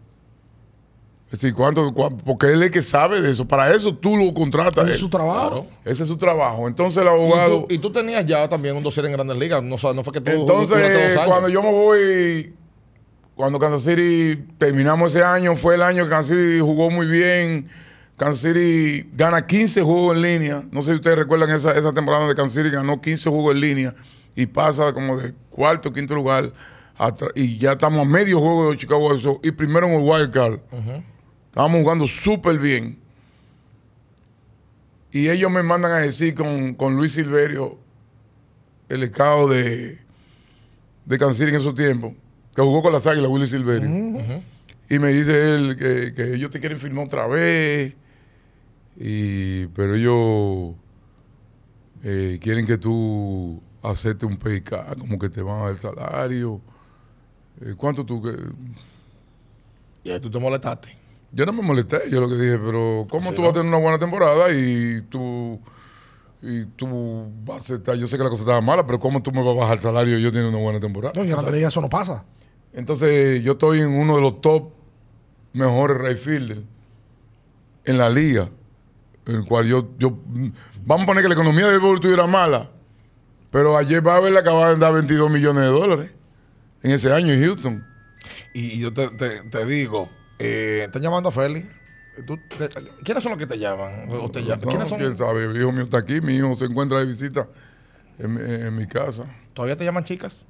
Decir, 1.31 1.53
cuánto, 1.53 1.89
cua- 1.91 2.13
porque 2.25 2.47
él 2.47 2.61
es 2.61 2.65
el 2.67 2.71
que 2.71 2.81
sabe 2.81 3.21
de 3.21 3.31
eso. 3.31 3.47
Para 3.47 3.73
eso 3.73 3.95
tú 3.95 4.17
lo 4.17 4.33
contratas. 4.33 4.83
Ese 4.83 4.91
a 4.91 4.95
es 4.95 4.99
su 4.99 5.09
trabajo. 5.09 5.65
Ese 5.85 6.03
es 6.03 6.09
su 6.09 6.17
trabajo. 6.17 6.67
Entonces 6.67 6.97
el 6.97 7.05
Y 7.05 7.07
abogado... 7.07 7.61
tú, 7.63 7.73
y 7.73 7.77
tú 7.77 7.89
tenías 7.91 8.25
ya 8.25 8.49
también 8.49 8.75
un 8.75 8.83
dossier 8.83 9.05
en 9.05 9.13
Grandes 9.13 9.37
Ligas. 9.37 9.63
No, 9.63 9.77
no 9.93 10.03
fue 10.03 10.11
que 10.13 10.19
tú 10.21 10.31
Entonces, 10.31 10.69
duraste 10.77 11.01
dos 11.09 11.17
años. 11.17 11.25
cuando 11.27 11.47
yo 11.49 11.61
me 11.63 11.71
voy, 11.71 12.53
cuando 13.35 13.59
Kansas 13.59 13.83
City 13.83 14.43
terminamos 14.57 15.15
ese 15.15 15.23
año, 15.23 15.55
fue 15.55 15.75
el 15.75 15.83
año 15.83 16.03
que 16.03 16.09
Kansas 16.09 16.35
City 16.35 16.59
jugó 16.59 16.91
muy 16.91 17.07
bien. 17.07 17.67
Kansas 18.17 18.39
City 18.39 19.09
gana 19.13 19.47
15 19.47 19.81
juegos 19.83 20.17
en 20.17 20.21
línea. 20.21 20.63
No 20.71 20.81
sé 20.81 20.89
si 20.91 20.95
ustedes 20.97 21.17
recuerdan 21.17 21.49
esa, 21.51 21.71
esa 21.71 21.93
temporada 21.93 22.23
donde 22.25 22.35
Kansas 22.35 22.61
City 22.61 22.69
ganó 22.75 23.01
15 23.01 23.29
juegos 23.29 23.55
en 23.55 23.61
línea 23.61 23.95
y 24.35 24.45
pasa 24.47 24.91
como 24.93 25.15
de 25.17 25.33
cuarto 25.49 25.89
o 25.89 25.93
quinto 25.93 26.13
lugar. 26.13 26.51
y 27.35 27.57
ya 27.57 27.71
estamos 27.71 28.01
a 28.01 28.05
medio 28.05 28.39
juego 28.41 28.69
de 28.71 28.77
Chicago 28.77 29.09
y 29.41 29.51
primero 29.51 29.87
en 29.87 29.93
el 29.93 30.01
wild 30.01 30.31
card. 30.31 30.59
Estábamos 31.51 31.81
jugando 31.81 32.07
súper 32.07 32.57
bien. 32.59 32.97
Y 35.11 35.27
ellos 35.27 35.51
me 35.51 35.61
mandan 35.63 35.91
a 35.91 35.97
decir 35.97 36.33
con, 36.33 36.75
con 36.75 36.95
Luis 36.95 37.11
Silverio, 37.11 37.77
el 38.87 39.03
escado 39.03 39.49
de, 39.49 39.99
de 41.05 41.33
City 41.33 41.49
en 41.49 41.55
esos 41.55 41.75
tiempos, 41.75 42.13
que 42.55 42.61
jugó 42.61 42.81
con 42.81 42.93
las 42.93 43.05
águilas, 43.05 43.29
Willy 43.29 43.49
Silverio. 43.49 44.41
Y 44.89 44.99
me 44.99 45.09
dice 45.09 45.55
él 45.55 45.75
que, 45.77 46.13
que 46.13 46.35
ellos 46.35 46.51
te 46.51 46.61
quieren 46.61 46.79
firmar 46.79 47.07
otra 47.07 47.27
vez. 47.27 47.97
Y, 48.97 49.65
pero 49.67 49.95
ellos 49.95 50.75
eh, 52.01 52.39
quieren 52.41 52.65
que 52.65 52.77
tú 52.77 53.61
aceptes 53.83 54.29
un 54.29 54.37
PK, 54.37 54.95
como 54.97 55.19
que 55.19 55.27
te 55.27 55.41
van 55.41 55.59
a 55.59 55.63
dar 55.63 55.71
el 55.71 55.79
salario. 55.79 56.61
Eh, 57.59 57.73
¿Cuánto 57.75 58.05
tú? 58.05 58.21
Que... 58.21 58.37
Y 60.05 60.11
ahí 60.11 60.19
tú 60.21 60.31
te 60.31 60.39
molestaste. 60.39 61.00
Yo 61.33 61.45
no 61.45 61.53
me 61.53 61.61
molesté, 61.61 62.01
yo 62.09 62.19
lo 62.19 62.27
que 62.27 62.35
dije, 62.35 62.57
pero 62.59 63.07
¿cómo 63.09 63.29
Sí, 63.29 63.35
tú 63.35 63.41
¿no? 63.41 63.47
vas 63.47 63.51
a 63.51 63.61
tener 63.61 63.67
una 63.69 63.79
buena 63.79 63.97
temporada 63.99 64.51
y 64.51 65.01
tú, 65.09 65.59
y 66.41 66.65
tú 66.75 67.31
vas 67.45 67.61
a 67.61 67.65
aceptar? 67.73 67.95
Yo 67.95 68.05
sé 68.07 68.17
que 68.17 68.23
la 68.23 68.29
cosa 68.29 68.41
estaba 68.41 68.59
mala, 68.61 68.85
pero 68.85 68.99
¿cómo 68.99 69.21
tú 69.23 69.31
me 69.31 69.41
vas 69.43 69.55
a 69.55 69.59
bajar 69.59 69.77
el 69.77 69.81
salario 69.81 70.17
y 70.19 70.21
yo 70.21 70.31
tengo 70.31 70.49
una 70.49 70.57
buena 70.57 70.79
temporada? 70.79 71.13
No, 71.15 71.21
en 71.21 71.29
Grandes 71.29 71.53
Ligas 71.53 71.71
eso 71.73 71.79
no 71.81 71.89
pasa. 71.89 72.25
Entonces, 72.73 73.41
yo 73.43 73.53
estoy 73.53 73.79
en 73.79 73.89
uno 73.89 74.15
de 74.15 74.21
los 74.21 74.41
top 74.41 74.71
mejores 75.53 75.97
right 75.97 76.17
fielder 76.17 76.63
en 77.85 77.97
la 77.97 78.09
liga. 78.09 78.49
En 79.25 79.35
el 79.35 79.45
cual 79.45 79.65
yo, 79.67 79.87
yo, 79.99 80.17
vamos 80.83 81.03
a 81.03 81.05
poner 81.05 81.21
que 81.23 81.29
la 81.29 81.35
economía 81.35 81.65
del 81.67 81.75
béisbol 81.79 81.95
estuviera 81.95 82.25
mala, 82.27 82.69
pero 83.51 83.77
ayer 83.77 84.01
Babel 84.01 84.33
le 84.33 84.39
acaba 84.39 84.69
de 84.69 84.77
dar 84.77 84.93
22 84.93 85.29
millones 85.29 85.63
de 85.63 85.69
dólares 85.69 86.11
en 86.81 86.91
ese 86.91 87.11
año 87.13 87.31
en 87.33 87.41
Houston. 87.43 87.85
Y, 88.53 88.59
y 88.77 88.79
yo 88.79 88.91
te, 88.93 89.09
te- 89.09 89.41
te 89.41 89.65
digo, 89.65 90.09
eh, 90.41 90.83
están 90.85 91.01
llamando 91.01 91.29
a 91.29 91.31
Félix. 91.31 91.67
Tú 92.27 92.37
te- 92.57 92.69
¿Quiénes 93.03 93.23
son 93.23 93.31
los 93.31 93.39
que 93.39 93.47
te 93.47 93.57
llaman? 93.57 94.09
O 94.09 94.29
te 94.29 94.41
llaman? 94.41 94.59
No, 94.61 94.67
¿Quiénes 94.69 94.89
son? 94.89 94.97
quién 94.99 95.17
sabe, 95.17 95.45
el 95.45 95.55
hijo 95.59 95.71
mío 95.71 95.83
está 95.83 95.97
aquí, 95.99 96.19
mi 96.21 96.35
hijo 96.35 96.55
se 96.57 96.65
encuentra 96.65 96.99
de 96.99 97.05
visita 97.05 97.47
en, 98.19 98.33
mi- 98.33 98.41
en 98.41 98.75
mi 98.75 98.85
casa. 98.87 99.23
¿Todavía 99.53 99.77
te 99.77 99.85
llaman 99.85 100.03
chicas? 100.03 100.45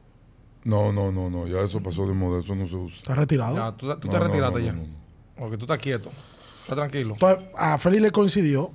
No, 0.64 0.92
no, 0.92 1.12
no, 1.12 1.30
no, 1.30 1.48
ya 1.48 1.62
eso 1.62 1.82
pasó 1.82 2.08
de 2.08 2.14
moda, 2.14 2.42
eso 2.42 2.56
no 2.56 2.68
se 2.68 2.76
usa. 2.76 2.98
Está 3.00 3.16
retirado. 3.16 3.56
Ya, 3.56 3.72
tú, 3.78 3.88
tú 4.00 4.08
No, 4.08 4.14
te 4.14 4.20
no, 4.20 4.20
retiraste 4.26 4.60
no, 4.60 4.66
ya. 4.66 4.74
no, 4.74 4.82
no. 4.82 4.94
Porque 5.38 5.58
tú 5.58 5.66
estás 5.66 5.78
quieto. 5.78 6.12
Estás 6.62 6.76
tranquilo. 6.76 7.14
Entonces, 7.14 7.48
a 7.56 7.78
Félix 7.78 8.02
le 8.04 8.12
coincidió 8.12 8.72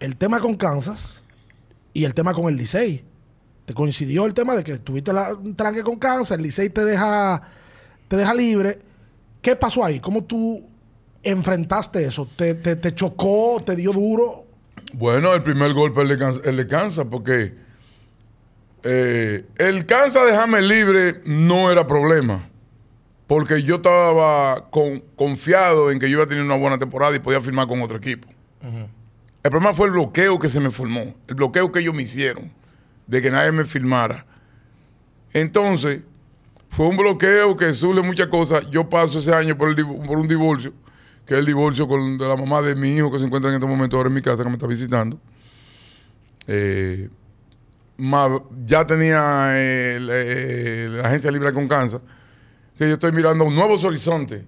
el 0.00 0.16
tema 0.16 0.40
con 0.40 0.54
Kansas 0.54 1.22
y 1.92 2.04
el 2.04 2.14
tema 2.14 2.32
con 2.34 2.46
el 2.46 2.56
Licey. 2.56 3.04
Te 3.66 3.74
coincidió 3.74 4.24
el 4.24 4.32
tema 4.32 4.54
de 4.54 4.64
que 4.64 4.78
tuviste 4.78 5.12
la, 5.12 5.34
un 5.34 5.54
tranque 5.54 5.82
con 5.82 5.98
Kansas, 5.98 6.36
el 6.38 6.42
Licey 6.42 6.70
te 6.70 6.84
deja, 6.84 7.42
te 8.08 8.16
deja 8.16 8.32
libre. 8.32 8.78
¿Qué 9.48 9.56
pasó 9.56 9.82
ahí? 9.82 9.98
¿Cómo 9.98 10.24
tú 10.24 10.62
enfrentaste 11.22 12.04
eso? 12.04 12.28
¿Te, 12.36 12.52
te, 12.54 12.76
te 12.76 12.94
chocó? 12.94 13.62
¿Te 13.64 13.74
dio 13.74 13.94
duro? 13.94 14.44
Bueno, 14.92 15.32
el 15.32 15.42
primer 15.42 15.72
golpe 15.72 16.02
el 16.02 16.56
de 16.58 16.66
Kansas, 16.66 17.06
porque 17.10 17.54
eh, 18.82 19.46
el 19.56 19.86
Kansas 19.86 20.26
dejarme 20.26 20.60
libre 20.60 21.22
no 21.24 21.72
era 21.72 21.86
problema. 21.86 22.46
Porque 23.26 23.62
yo 23.62 23.76
estaba 23.76 24.68
con- 24.68 25.02
confiado 25.16 25.90
en 25.90 25.98
que 25.98 26.10
yo 26.10 26.16
iba 26.16 26.24
a 26.24 26.28
tener 26.28 26.44
una 26.44 26.56
buena 26.58 26.76
temporada 26.78 27.16
y 27.16 27.18
podía 27.18 27.40
firmar 27.40 27.68
con 27.68 27.80
otro 27.80 27.96
equipo. 27.96 28.28
El 29.42 29.50
problema 29.50 29.72
fue 29.72 29.86
el 29.86 29.92
bloqueo 29.92 30.38
que 30.38 30.50
se 30.50 30.60
me 30.60 30.70
formó, 30.70 31.14
el 31.26 31.34
bloqueo 31.36 31.72
que 31.72 31.78
ellos 31.80 31.94
me 31.94 32.02
hicieron, 32.02 32.52
de 33.06 33.22
que 33.22 33.30
nadie 33.30 33.50
me 33.52 33.64
firmara. 33.64 34.26
Entonces, 35.32 36.02
fue 36.70 36.86
un 36.86 36.96
bloqueo 36.96 37.56
que 37.56 37.72
suele 37.74 38.02
muchas 38.02 38.28
cosas. 38.28 38.68
Yo 38.70 38.88
paso 38.88 39.18
ese 39.18 39.34
año 39.34 39.56
por, 39.56 39.68
el 39.68 39.86
por 39.86 40.18
un 40.18 40.28
divorcio, 40.28 40.72
que 41.26 41.34
es 41.34 41.40
el 41.40 41.46
divorcio 41.46 41.88
con, 41.88 42.18
de 42.18 42.28
la 42.28 42.36
mamá 42.36 42.62
de 42.62 42.74
mi 42.74 42.96
hijo 42.96 43.10
que 43.10 43.18
se 43.18 43.24
encuentra 43.24 43.50
en 43.50 43.56
este 43.56 43.66
momento 43.66 43.96
ahora 43.96 44.08
en 44.08 44.14
mi 44.14 44.22
casa, 44.22 44.42
que 44.42 44.48
me 44.48 44.54
está 44.54 44.66
visitando. 44.66 45.18
Eh, 46.46 47.08
ya 48.64 48.86
tenía 48.86 49.50
eh, 49.54 49.98
eh, 50.00 50.88
la 50.90 51.08
agencia 51.08 51.30
libre 51.30 51.52
con 51.52 51.66
Kansas. 51.66 52.00
Sí, 52.74 52.84
yo 52.84 52.94
estoy 52.94 53.12
mirando 53.12 53.44
nuevos 53.50 53.82
horizontes. 53.82 54.44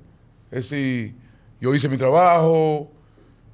Es 0.50 0.70
decir, 0.70 1.14
yo 1.60 1.74
hice 1.74 1.88
mi 1.88 1.96
trabajo 1.96 2.90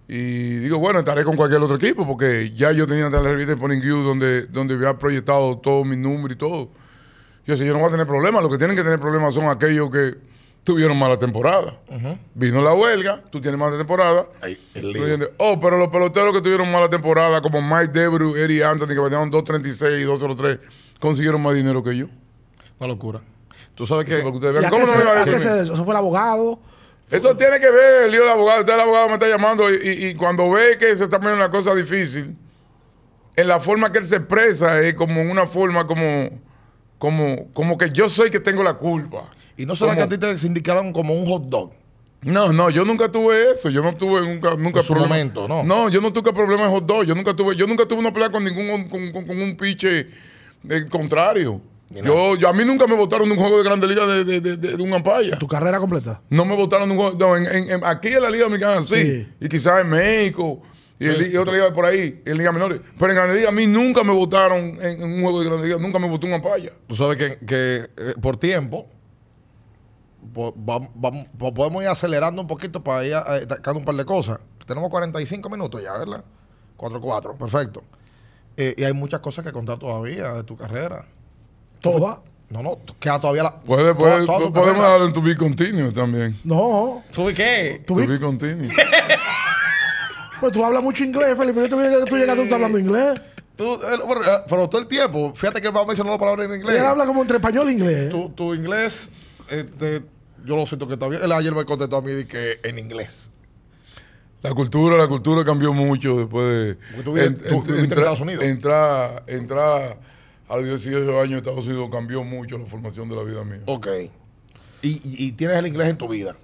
y 0.07 0.59
digo, 0.59 0.79
bueno, 0.79 1.01
estaré 1.01 1.25
con 1.25 1.35
cualquier 1.35 1.61
otro 1.63 1.77
equipo 1.77 2.07
porque 2.07 2.53
ya 2.55 2.73
yo 2.73 2.87
tenía 2.87 3.09
la 3.09 3.23
revista 3.23 3.55
de 3.55 3.57
Pony 3.57 3.81
View 3.81 4.03
donde, 4.03 4.47
donde 4.47 4.75
había 4.75 4.97
proyectado 4.99 5.59
todos 5.59 5.87
mis 5.87 5.99
números 5.99 6.37
y 6.37 6.39
todo. 6.39 6.71
Yo 7.47 7.55
decía, 7.55 7.67
yo 7.67 7.73
no 7.75 7.79
voy 7.79 7.89
a 7.89 7.91
tener 7.93 8.07
problemas. 8.07 8.43
Los 8.43 8.51
que 8.51 8.59
tienen 8.59 8.77
que 8.77 8.83
tener 8.83 8.99
problemas 8.99 9.33
son 9.35 9.45
aquellos 9.49 9.91
que 9.91 10.15
tuvieron 10.65 10.99
mala 10.99 11.17
temporada. 11.19 11.79
Vino 12.35 12.61
la 12.61 12.75
huelga, 12.75 13.23
tú 13.31 13.41
tienes 13.41 13.59
mala 13.59 13.77
temporada. 13.77 14.27
Oh, 15.39 15.61
pero 15.61 15.79
los 15.79 15.89
peloteros 15.89 16.35
que 16.35 16.41
tuvieron 16.43 16.71
mala 16.73 16.89
temporada, 16.91 17.41
como 17.41 17.63
Mike 17.63 17.93
Debru, 17.93 18.35
Eddie 18.37 18.65
Anthony, 18.65 18.89
que 18.89 18.99
batearon 18.99 19.31
2.36 19.31 20.01
y 20.01 20.05
2.03, 20.05 20.59
consiguieron 21.01 21.41
más 21.41 21.55
dinero 21.55 21.83
que 21.85 21.97
yo. 21.97 22.07
Una 22.79 22.89
locura. 22.89 23.21
Tú 23.77 23.87
sabes 23.87 24.07
que... 24.07 24.19
Lo 24.23 24.31
que 24.33 24.39
ustedes 24.39 24.57
¿Y 24.57 24.59
vean. 24.61 24.65
a 24.67 24.71
¿Cómo 24.71 24.85
no 24.85 24.91
se- 24.93 24.99
me 24.99 25.05
va 25.05 25.13
a 25.21 25.25
decir? 25.25 25.41
se- 25.41 25.61
eso 25.63 25.85
fue 25.85 25.93
el 25.95 25.99
abogado? 25.99 26.59
Eso 27.11 27.37
tiene 27.37 27.61
que 27.61 27.71
ver 27.71 28.05
el 28.07 28.11
lío 28.11 28.23
del 28.23 28.31
abogado. 28.31 28.61
Usted 28.61 28.75
el 28.75 28.81
abogado 28.81 29.07
me 29.09 29.15
está 29.15 29.29
llamando 29.29 29.73
y, 29.73 29.77
y- 29.77 30.07
y 30.09 30.15
cuando 30.17 30.51
ve 30.51 30.77
que 30.79 30.97
se 30.97 31.05
está 31.05 31.19
poniendo 31.21 31.45
una 31.45 31.51
cosa 31.51 31.75
difícil, 31.75 32.37
en 33.37 33.49
la 33.49 33.61
forma 33.61 33.93
que 33.93 33.99
él 33.99 34.07
se 34.07 34.17
expresa 34.17 34.81
es 34.81 34.95
como 34.95 35.23
una 35.23 35.47
forma 35.47 35.87
como, 35.87 36.29
como, 36.99 37.49
como 37.53 37.77
que 37.79 37.91
yo 37.91 38.09
soy 38.09 38.31
que 38.31 38.41
tengo 38.41 38.63
la 38.63 38.75
culpa. 38.75 39.31
Y 39.57 39.67
no 39.67 39.75
será 39.77 39.93
¿Cómo? 39.95 39.99
que 40.09 40.15
a 40.15 40.19
ti 40.19 40.19
te 40.19 40.39
sindicaron 40.39 40.93
como 40.93 41.15
un 41.15 41.27
hot 41.29 41.45
dog. 41.49 41.71
No, 42.23 42.53
no, 42.53 42.71
yo 42.71 42.85
nunca 42.85 43.11
tuve 43.11 43.53
eso. 43.53 43.71
Yo 43.71 43.83
no 43.83 43.95
tuve 43.95 44.21
nunca, 44.23 44.57
nunca 44.57 44.81
En 44.81 44.87
su 44.87 44.95
momento, 44.95 45.47
¿no? 45.47 45.63
No, 45.63 45.89
yo 45.89 46.01
no 46.01 46.13
tuve 46.13 46.33
problemas 46.33 46.67
en 46.67 46.73
hot 46.73 46.85
dog. 46.87 47.05
Yo 47.05 47.15
nunca 47.15 47.35
tuve, 47.35 47.55
yo 47.55 47.67
nunca 47.67 47.87
tuve 47.87 48.01
una 48.01 48.13
pelea 48.13 48.31
con 48.31 48.43
ningún 48.45 48.89
con, 48.89 49.13
con- 49.13 49.27
con 49.27 49.41
un 49.41 49.57
piche 49.57 50.09
eh, 50.69 50.85
contrario. 50.91 51.61
Yo, 51.89 52.35
yo, 52.35 52.49
a 52.49 52.53
mí 52.53 52.65
nunca 52.65 52.89
me 52.89 52.97
votaron 52.97 53.29
de 53.29 53.35
un 53.35 53.39
juego 53.41 53.59
de 53.59 53.63
Grande 53.63 53.87
Liga 53.87 54.05
de, 54.07 54.25
de, 54.25 54.41
de, 54.41 54.57
de 54.57 54.83
un 54.83 54.93
ampaya. 54.93 55.39
Tu 55.39 55.47
carrera 55.47 55.79
completa. 55.79 56.21
No 56.31 56.45
me 56.45 56.57
votaron 56.57 56.89
de 56.89 56.97
un 56.97 57.01
juego. 57.01 57.17
no, 57.17 57.37
en- 57.37 57.47
en- 57.47 57.71
en- 57.71 57.85
aquí 57.85 58.09
en 58.09 58.23
la 58.23 58.29
Liga 58.31 58.45
Dominicana 58.45 58.83
sí. 58.83 58.95
Sí. 58.97 59.29
Y 59.41 59.49
quizás 59.49 59.83
en 59.83 59.91
México. 59.91 60.63
Y, 60.99 61.05
en 61.07 61.19
li- 61.19 61.29
y 61.33 61.37
otra 61.37 61.53
liga 61.53 61.73
por 61.75 61.85
ahí, 61.85 62.23
en 62.25 62.39
Liga 62.39 62.53
Menores. 62.53 62.81
Pero 62.99 63.11
en 63.11 63.17
Grande 63.17 63.35
Liga 63.37 63.49
a 63.51 63.53
mí 63.53 63.67
nunca 63.67 64.03
me 64.03 64.13
votaron 64.13 64.61
en, 64.81 65.03
en 65.03 65.13
un 65.13 65.23
juego 65.23 65.41
de 65.41 65.47
Grande 65.47 65.67
Liga. 65.67 65.79
Nunca 65.79 65.99
me 65.99 66.09
votó 66.09 66.27
un 66.27 66.33
ampaya. 66.33 66.73
Tú 66.87 66.95
sabes 66.97 67.17
que, 67.19 67.39
que, 67.45 67.91
eh, 67.97 68.15
por 68.23 68.37
tiempo 68.39 68.87
po- 70.33 70.55
vam- 70.55 70.91
vam- 70.95 71.29
po- 71.39 71.53
podemos 71.53 71.83
ir 71.83 71.89
acelerando 71.89 72.41
un 72.43 72.49
poquito 72.49 72.83
para 72.83 73.05
ir 73.05 73.15
a- 73.15 73.21
a- 73.21 73.41
sacando 73.41 73.81
un 73.81 73.85
par 73.85 73.95
de 73.95 74.05
cosas. 74.05 74.39
Tenemos 74.67 74.89
45 74.91 75.49
minutos 75.51 75.83
ya, 75.83 75.93
¿verdad? 75.99 76.25
4-4, 76.77 77.37
perfecto. 77.37 77.83
Eh, 78.57 78.75
y 78.79 78.85
hay 78.85 78.93
muchas 78.93 79.21
cosas 79.21 79.45
que 79.45 79.53
contar 79.53 79.79
todavía 79.79 80.33
de 80.33 80.45
tu 80.45 80.57
carrera. 80.57 81.05
Toda. 81.81 82.23
No, 82.49 82.63
no, 82.63 82.79
queda 82.99 83.21
todavía 83.21 83.43
la. 83.43 83.61
Puede, 83.61 83.93
toda- 83.93 83.95
puede, 83.97 84.27
toda 84.27 84.39
podemos 84.39 84.65
carrera. 84.65 84.89
darle 84.89 85.07
en 85.09 85.13
tu 85.13 85.21
be 85.23 85.37
continuo 85.37 85.93
también. 85.93 86.39
No. 86.45 87.03
¿Tú 87.13 87.27
qué? 87.35 87.83
Tu 87.87 87.95
be 87.95 88.19
continuo. 88.21 88.69
pues 90.41 90.53
tú 90.53 90.65
hablas 90.65 90.83
mucho 90.83 91.05
inglés, 91.05 91.37
Felipe. 91.37 91.61
Yo 91.61 91.69
te 91.69 91.77
vi 91.77 91.83
que 92.05 92.11
tú 92.11 92.17
llegaste 92.17 92.37
tú 92.37 92.43
estás 92.43 92.53
hablando 92.57 92.79
inglés. 92.79 93.21
Tú, 93.57 93.75
eh, 93.75 93.79
pero, 94.07 94.23
eh, 94.23 94.43
pero 94.49 94.69
todo 94.69 94.81
el 94.83 94.87
tiempo, 94.87 95.33
fíjate 95.35 95.61
que 95.61 95.69
él 95.69 95.77
va 95.77 95.81
a 95.83 95.87
mencionar 95.87 96.13
la 96.13 96.19
palabra 96.19 96.45
en 96.45 96.53
Y 96.53 96.55
inglés. 96.57 96.77
él 96.79 96.85
habla 96.87 97.07
como 97.07 97.23
entre 97.23 97.37
español 97.39 97.69
e 97.69 97.73
inglés. 97.73 98.11
Tu, 98.11 98.29
tu 98.31 98.55
inglés, 98.55 99.11
este, 99.49 100.03
yo 100.45 100.57
lo 100.57 100.67
siento 100.67 100.87
que 100.87 100.97
todavía. 100.97 101.21
Él 101.25 101.33
ayer 101.33 101.55
me 101.55 101.65
contestó 101.65 101.97
a 101.97 102.03
mí 102.03 102.25
que 102.27 102.61
en 102.63 102.79
inglés. 102.79 103.31
La 104.43 104.53
cultura, 104.53 104.97
la 104.97 105.09
cultura 105.09 105.45
cambió 105.45 105.73
mucho 105.73 106.19
después 106.19 106.47
de 106.47 106.75
Porque 106.75 107.03
tú 107.03 107.13
vives- 107.15 107.39
tú 107.49 107.63
viviste 107.63 107.95
en 107.95 107.99
Estados 107.99 108.21
Unidos. 108.21 108.45
Entrar, 108.45 109.25
entrar 109.27 109.97
a 110.49 110.57
los 110.57 110.65
18 110.67 111.19
años 111.21 111.33
en 111.33 111.39
Estados 111.39 111.67
Unidos 111.67 111.89
cambió 111.91 112.23
mucho 112.23 112.59
la 112.59 112.67
formación 112.67 113.09
de 113.09 113.17
la 113.17 113.23
vida 113.23 113.43
mía. 113.43 113.61
Ok. 113.65 113.87
Y, 114.83 114.89
y- 114.89 115.01
y 115.27 115.33
tienes 115.33 115.57
el 115.57 115.67
inglés 115.67 115.89
en 115.89 115.97
tu 115.97 116.07
vida. 116.07 116.37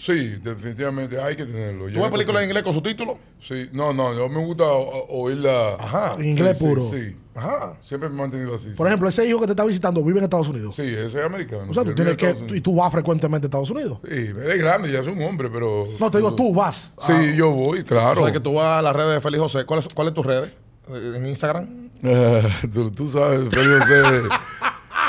Sí, 0.00 0.36
definitivamente 0.42 1.20
hay 1.20 1.36
que 1.36 1.44
tenerlo. 1.44 1.92
¿Tú 1.92 2.00
ves 2.00 2.10
películas 2.10 2.42
en 2.42 2.48
inglés 2.48 2.62
con 2.62 2.72
subtítulos? 2.72 3.18
Sí, 3.46 3.68
no, 3.72 3.92
no, 3.92 4.14
yo 4.14 4.30
me 4.30 4.42
gusta 4.42 4.64
o- 4.64 5.06
oírla. 5.22 5.74
Ajá. 5.78 6.14
En 6.18 6.24
inglés 6.24 6.56
Sí, 6.56 6.64
puro. 6.64 6.82
Sí, 6.90 7.10
sí. 7.10 7.16
Ajá. 7.34 7.74
Siempre 7.84 8.08
me 8.08 8.14
he 8.14 8.18
mantenido 8.18 8.54
así. 8.54 8.68
Por 8.70 8.76
sí. 8.78 8.84
ejemplo, 8.86 9.08
ese 9.10 9.26
hijo 9.26 9.38
que 9.40 9.46
te 9.46 9.52
está 9.52 9.62
visitando 9.64 10.02
vive 10.02 10.18
en 10.18 10.24
Estados 10.24 10.48
Unidos. 10.48 10.74
Sí, 10.74 10.82
ese 10.84 11.18
es 11.20 11.24
americano. 11.26 11.66
O 11.70 11.74
sea, 11.74 11.84
tú 11.84 11.94
tienes 11.94 12.16
que. 12.16 12.34
Y 12.48 12.62
tú 12.62 12.74
vas 12.76 12.90
frecuentemente 12.90 13.44
a 13.44 13.48
Estados 13.48 13.70
Unidos. 13.70 13.98
Sí, 14.04 14.14
es 14.14 14.58
grande, 14.58 14.90
ya 14.90 15.00
es 15.00 15.06
un 15.06 15.22
hombre, 15.22 15.50
pero. 15.50 15.86
No, 15.98 16.10
te 16.10 16.16
digo, 16.16 16.34
tú 16.34 16.54
vas. 16.54 16.94
Sí, 17.06 17.12
Ah, 17.12 17.32
yo 17.36 17.50
voy, 17.50 17.84
claro. 17.84 18.16
Sabes 18.20 18.32
que 18.32 18.40
tú 18.40 18.54
vas 18.54 18.78
a 18.78 18.82
las 18.82 18.96
redes 18.96 19.14
de 19.16 19.20
Félix 19.20 19.42
José. 19.42 19.66
¿Cuál 19.66 19.80
es, 19.80 19.88
cuál 19.94 20.08
es 20.08 20.14
tu 20.14 20.22
red? 20.22 20.44
Eh, 20.88 21.12
¿En 21.16 21.26
Instagram? 21.26 21.90
Tú, 22.72 22.90
tú 22.90 23.06
sabes, 23.08 23.50
Félix 23.50 23.84
José. 23.84 24.22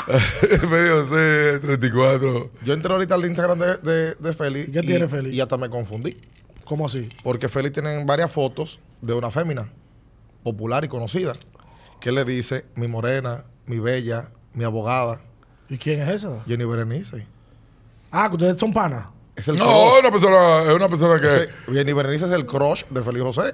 Félix 0.06 0.90
José 1.08 1.58
34. 1.60 2.50
Yo 2.64 2.72
entré 2.74 2.92
ahorita 2.92 3.14
al 3.14 3.24
Instagram 3.26 3.58
de, 3.58 3.76
de, 3.78 4.14
de 4.14 4.32
Félix. 4.34 4.68
¿Y 4.68 4.72
qué 4.72 4.80
tiene 4.82 5.08
Félix? 5.08 5.34
Y 5.34 5.40
hasta 5.40 5.56
me 5.56 5.68
confundí. 5.68 6.16
¿Cómo 6.64 6.86
así? 6.86 7.08
Porque 7.22 7.48
Félix 7.48 7.74
tiene 7.74 8.04
varias 8.04 8.30
fotos 8.30 8.78
de 9.00 9.14
una 9.14 9.30
fémina 9.30 9.68
popular 10.42 10.84
y 10.84 10.88
conocida. 10.88 11.32
Que 12.00 12.10
le 12.12 12.24
dice, 12.24 12.64
mi 12.74 12.88
morena, 12.88 13.44
mi 13.66 13.78
bella, 13.78 14.28
mi 14.54 14.64
abogada, 14.64 15.20
¿Y 15.68 15.78
quién 15.78 16.02
es 16.02 16.08
esa? 16.10 16.42
Jenny 16.46 16.64
Berenice. 16.66 17.24
Ah, 18.10 18.28
que 18.28 18.34
ustedes 18.36 18.58
son 18.58 18.72
panas. 18.74 19.06
Es 19.34 19.48
el 19.48 19.56
No, 19.56 19.64
crush. 19.64 19.94
es 19.94 20.00
una 20.00 20.10
persona, 20.10 20.62
es 20.70 20.74
una 20.74 20.88
persona 20.88 21.18
que. 21.20 21.26
Ese- 21.28 21.48
Jenny 21.72 21.92
Berenice 21.94 22.26
es 22.26 22.32
el 22.32 22.44
crush 22.44 22.84
de 22.90 23.02
Félix 23.02 23.24
José. 23.24 23.52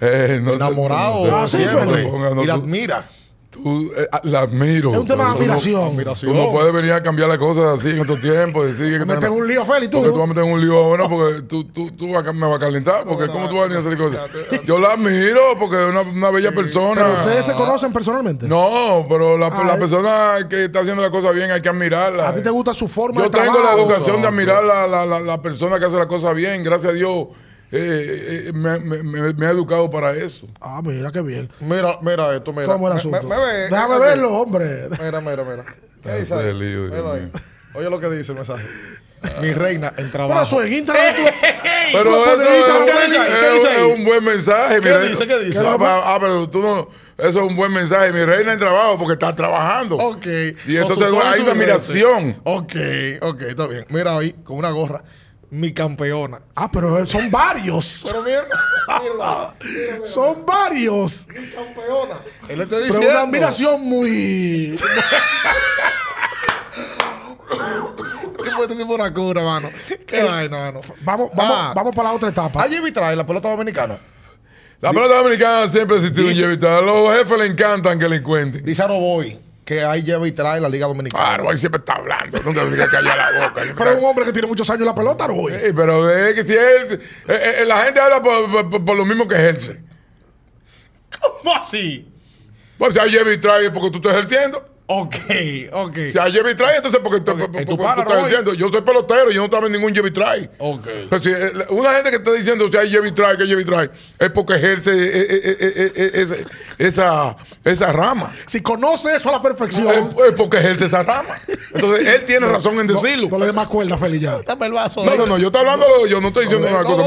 eh, 0.00 0.40
no 0.42 0.52
Enamorado 0.54 1.26
no 1.30 1.48
siempre. 1.48 2.06
y 2.42 2.46
la 2.46 2.54
admira. 2.54 3.08
Tú, 3.62 3.92
eh, 3.96 4.06
ah, 4.12 4.20
la 4.24 4.40
admiro. 4.40 4.92
Es 4.92 4.98
un 4.98 5.06
tema 5.06 5.24
de 5.24 5.30
Tú 5.30 5.46
no- 5.46 5.84
admiración. 5.84 5.96
Tú 6.20 6.34
no 6.34 6.50
puedes 6.50 6.72
venir 6.72 6.92
a 6.92 7.02
cambiar 7.02 7.28
las 7.28 7.38
cosas 7.38 7.78
así 7.78 7.90
en 7.90 7.98
estos 8.00 8.20
tiempos. 8.20 8.66
Decir 8.66 8.92
que 8.98 9.04
Me 9.04 9.14
metes 9.14 9.28
un 9.30 9.46
lío, 9.46 9.64
Félix, 9.64 9.90
tú. 9.90 9.98
Porque 9.98 10.10
tú 10.12 10.18
vas 10.18 10.24
a 10.24 10.28
meter 10.28 10.44
en 10.44 10.52
un 10.52 10.60
lío 10.60 10.76
ahora 10.78 11.08
porque 11.08 11.42
tú, 11.42 11.64
tú, 11.64 11.90
tú 11.92 12.12
vas 12.12 12.26
a- 12.26 12.32
me 12.32 12.46
vas 12.46 12.56
a 12.56 12.58
calentar. 12.58 13.04
Porque 13.04 13.26
No, 13.26 13.32
¿cómo 13.32 13.44
no, 13.44 13.50
tú 13.50 13.56
vas 13.56 13.64
a 13.64 13.68
venir 13.68 13.78
a 13.78 13.80
hacer 13.86 13.98
cosas? 13.98 14.30
no, 14.52 14.56
no. 14.58 14.62
Yo 14.64 14.78
la 14.78 14.92
admiro 14.92 15.40
porque 15.58 15.76
es 15.82 15.88
una, 15.90 16.00
una 16.02 16.30
bella 16.30 16.52
persona. 16.52 16.94
Pero 16.94 17.12
ustedes 17.18 17.46
se 17.46 17.52
conocen 17.54 17.92
personalmente. 17.92 18.46
No, 18.48 19.06
pero 19.08 19.36
la, 19.38 19.46
Ah, 19.48 19.64
la 19.64 19.74
eh. 19.74 19.78
persona 19.78 20.48
que 20.48 20.64
está 20.64 20.80
haciendo 20.80 21.02
las 21.02 21.10
cosas 21.10 21.34
bien 21.34 21.50
hay 21.50 21.60
que 21.60 21.68
admirarla. 21.68 22.28
¿A 22.28 22.34
ti 22.34 22.40
te 22.42 22.50
gusta 22.50 22.72
su 22.74 22.86
forma 22.88 23.22
Yo 23.22 23.28
de 23.28 23.38
tengo 23.38 23.58
la 23.60 23.72
educación 23.74 24.22
de 24.22 24.28
admirar 24.28 24.62
la, 24.64 24.86
la, 24.86 25.06
la, 25.06 25.20
la 25.20 25.42
persona 25.42 25.78
que 25.78 25.84
hace 25.86 25.96
las 25.96 26.06
cosas 26.06 26.34
bien. 26.34 26.62
Gracias 26.62 26.92
a 26.92 26.94
Dios 26.94 27.26
eh, 27.70 28.44
eh, 28.48 28.52
me, 28.52 28.78
me- 28.78 29.02
me- 29.02 29.32
me 29.34 29.46
ha 29.46 29.50
educado 29.50 29.90
para 29.90 30.12
eso. 30.16 30.46
Ah, 30.60 30.80
mira 30.84 31.10
qué 31.12 31.20
bien. 31.22 31.50
Mira, 31.60 31.98
mira 32.02 32.34
esto, 32.34 32.52
mira. 32.52 32.66
¿Cómo 32.66 32.88
el 32.90 32.96
asunto? 32.96 33.22
me- 33.22 33.36
me 33.36 33.40
ve, 33.44 33.52
Déjame 33.70 33.98
verlo, 33.98 34.32
hombre. 34.34 34.88
Mira, 35.02 35.20
mira, 35.20 35.44
mira. 35.44 35.64
¿Qué 36.02 36.20
dice 36.20 36.34
ahí? 36.34 36.54
lío, 36.58 37.12
ahí. 37.12 37.30
Oye 37.74 37.90
lo 37.90 38.00
que 38.00 38.08
dice 38.10 38.32
el 38.32 38.36
mensaje. 38.38 38.64
Mi 39.42 39.52
reina 39.52 39.88
en 39.88 40.10
Pero 40.10 40.10
trabajo. 40.28 40.42
eso 40.42 40.62
en 40.62 40.72
Instagram. 40.74 41.14
Pero 41.92 42.24
eso 42.24 42.42
es, 42.42 42.78
un- 42.78 42.86
¿qué 42.86 42.92
dice? 42.92 43.16
es- 43.16 43.40
¿Qué 43.40 43.50
dice 43.54 43.72
es 43.72 43.78
ahí? 43.78 43.90
un 43.92 44.04
buen 44.04 44.24
mensaje. 44.24 44.80
¿Qué 44.80 44.98
dice? 44.98 45.26
¿Qué 45.26 45.38
dice? 45.40 45.60
Ah, 45.64 45.76
ah, 46.04 46.18
pero 46.20 46.48
tú 46.48 46.62
no. 46.62 46.88
Eso 47.18 47.40
es 47.44 47.50
un 47.50 47.56
buen 47.56 47.72
mensaje. 47.72 48.12
Mi 48.12 48.24
reina 48.24 48.52
en 48.52 48.58
trabajo 48.60 48.96
porque 48.96 49.14
está 49.14 49.34
trabajando. 49.34 49.96
Ok. 49.96 50.24
Y 50.66 50.76
entonces 50.76 51.04
hay 51.06 51.40
una 51.40 51.52
admiración. 51.52 52.36
Ok, 52.44 52.74
ok, 53.22 53.42
está 53.42 53.66
bien. 53.66 53.84
Mira 53.88 54.16
ahí, 54.16 54.32
con 54.44 54.56
una 54.56 54.70
gorra. 54.70 55.02
Mi 55.50 55.72
campeona. 55.72 56.40
Ah, 56.54 56.70
pero 56.70 57.04
son 57.06 57.30
varios. 57.30 58.02
Pero 58.04 58.22
mira. 58.22 58.44
Son 60.04 60.44
varios. 60.44 61.26
Mi 61.28 61.48
campeona. 61.50 62.14
Él 62.48 62.58
le 62.58 62.64
está 62.64 62.76
Pero 62.76 62.86
diciendo. 62.86 63.10
una 63.10 63.20
admiración 63.20 63.80
muy. 63.82 64.74
Este 64.74 64.84
tipo- 68.44 68.62
este 68.64 68.82
una 68.84 69.14
cura, 69.14 69.42
mano. 69.42 69.70
Qué 70.06 70.22
vaina, 70.22 70.56
mano. 70.58 70.80
Vamos, 71.02 71.30
vamos, 71.34 71.56
Ah. 71.58 71.72
vamos 71.74 71.94
para 71.94 72.08
la 72.10 72.14
otra 72.14 72.28
etapa. 72.28 72.62
A 72.62 72.68
Jimmy 72.68 72.92
trae 72.92 73.16
la 73.16 73.26
pelota 73.26 73.48
dominicana. 73.50 73.98
La 74.80 74.92
pelota 74.92 75.14
dominicana 75.16 75.68
siempre 75.68 75.96
ha 75.96 76.00
existido 76.00 76.28
en 76.28 76.34
Dice- 76.34 76.44
Jevita. 76.44 76.78
A 76.78 76.82
los 76.82 77.12
jefes 77.14 77.38
le 77.38 77.46
encantan 77.46 77.98
que 77.98 78.08
le 78.08 78.16
encuentren. 78.16 78.64
Dice 78.64 78.82
Aroboy 78.82 79.38
que 79.68 79.84
ahí 79.84 80.02
lleva 80.02 80.26
y 80.26 80.32
trae 80.32 80.58
la 80.62 80.68
Liga 80.70 80.86
Dominicana. 80.86 81.22
Claro, 81.22 81.50
ahí 81.50 81.58
siempre 81.58 81.78
está 81.80 81.96
hablando. 81.96 82.40
Nunca 82.42 82.64
diga 82.64 82.86
que 82.86 82.90
callar 82.90 83.18
la 83.18 83.48
boca. 83.48 83.62
Pero 83.76 83.90
es 83.90 83.98
un 83.98 84.04
hombre 84.06 84.24
que 84.24 84.32
tiene 84.32 84.48
muchos 84.48 84.68
años 84.70 84.80
en 84.80 84.86
la 84.86 84.94
pelota. 84.94 85.26
Ey, 85.26 85.72
pero 85.76 86.08
es 86.10 86.34
que 86.34 86.42
si 86.44 86.52
él. 86.54 86.98
eh, 87.28 87.54
eh, 87.58 87.64
la 87.66 87.84
gente 87.84 88.00
habla 88.00 88.22
por, 88.22 88.70
por- 88.70 88.82
por 88.82 88.96
lo 88.96 89.04
mismo 89.04 89.28
que 89.28 89.34
ejerce. 89.34 89.82
¿Cómo 91.20 91.54
así? 91.54 92.08
Pues 92.78 92.94
si 92.94 92.98
hay 93.00 93.10
lleva 93.10 93.30
y 93.30 93.36
trae 93.38 93.70
porque 93.70 93.90
tú 93.90 93.98
estás 93.98 94.12
ejerciendo. 94.14 94.66
Ok, 94.90 95.16
ok. 95.72 95.96
Si 96.12 96.18
hay 96.18 96.32
lleva 96.32 96.50
y 96.50 96.54
trae, 96.54 96.76
entonces 96.76 96.98
porque, 97.04 97.20
tú- 97.20 97.32
Ok, 97.32 97.38
porque 97.40 97.58
¿es 97.58 97.66
tu 97.66 97.76
tú 97.76 97.82
pana, 97.82 98.02
estás 98.02 98.16
ejerciendo. 98.18 98.54
Yo 98.54 98.70
soy 98.70 98.80
pelotero, 98.80 99.30
yo 99.30 99.40
no 99.40 99.44
estaba 99.44 99.66
en 99.66 99.72
ningún 99.72 99.92
y 100.08 100.12
trae. 100.12 100.48
Ok. 100.56 100.86
Pero 101.10 101.22
si 101.22 101.28
eh, 101.30 101.52
una 101.68 101.92
gente 101.92 102.08
que 102.10 102.16
está 102.16 102.32
diciendo 102.32 102.68
si 102.70 102.76
hay 102.78 102.88
lleva 102.88 103.06
y 103.06 103.12
trae, 103.12 103.36
que 103.36 103.44
y 103.60 103.64
trae, 103.66 103.90
es 104.18 104.30
porque 104.30 104.54
ejerce 104.54 104.90
eh, 104.94 105.26
eh, 105.30 106.44
esa, 106.78 107.36
esa 107.64 107.92
rama. 107.92 108.32
Si 108.46 108.62
conoce 108.62 109.14
eso 109.14 109.28
a 109.28 109.32
la 109.32 109.42
perfección. 109.42 109.88
Es, 109.88 110.26
es 110.28 110.32
porque 110.34 110.56
ejerce 110.56 110.86
esa 110.86 111.02
rama. 111.02 111.34
Entonces 111.74 112.06
él 112.06 112.24
tiene 112.24 112.48
razón 112.48 112.80
en 112.80 112.86
decirlo. 112.86 113.28
No 113.30 113.38
le 113.40 113.46
dé 113.46 113.52
más 113.52 113.66
cuerda, 113.68 113.98
Feli, 113.98 114.18
ya. 114.20 114.38
Dame 114.40 114.66
el 114.66 114.72
vaso. 114.72 115.04
No, 115.04 115.14
no, 115.16 115.26
no, 115.26 115.36
yo 115.36 115.48
estoy 115.48 115.60
hablando, 115.60 116.06
yo 116.06 116.18
no 116.20 116.28
estoy 116.28 116.44
diciendo 116.46 116.66
No, 116.66 116.72
una 116.78 116.82
no, 116.82 116.96
cosa 116.96 117.02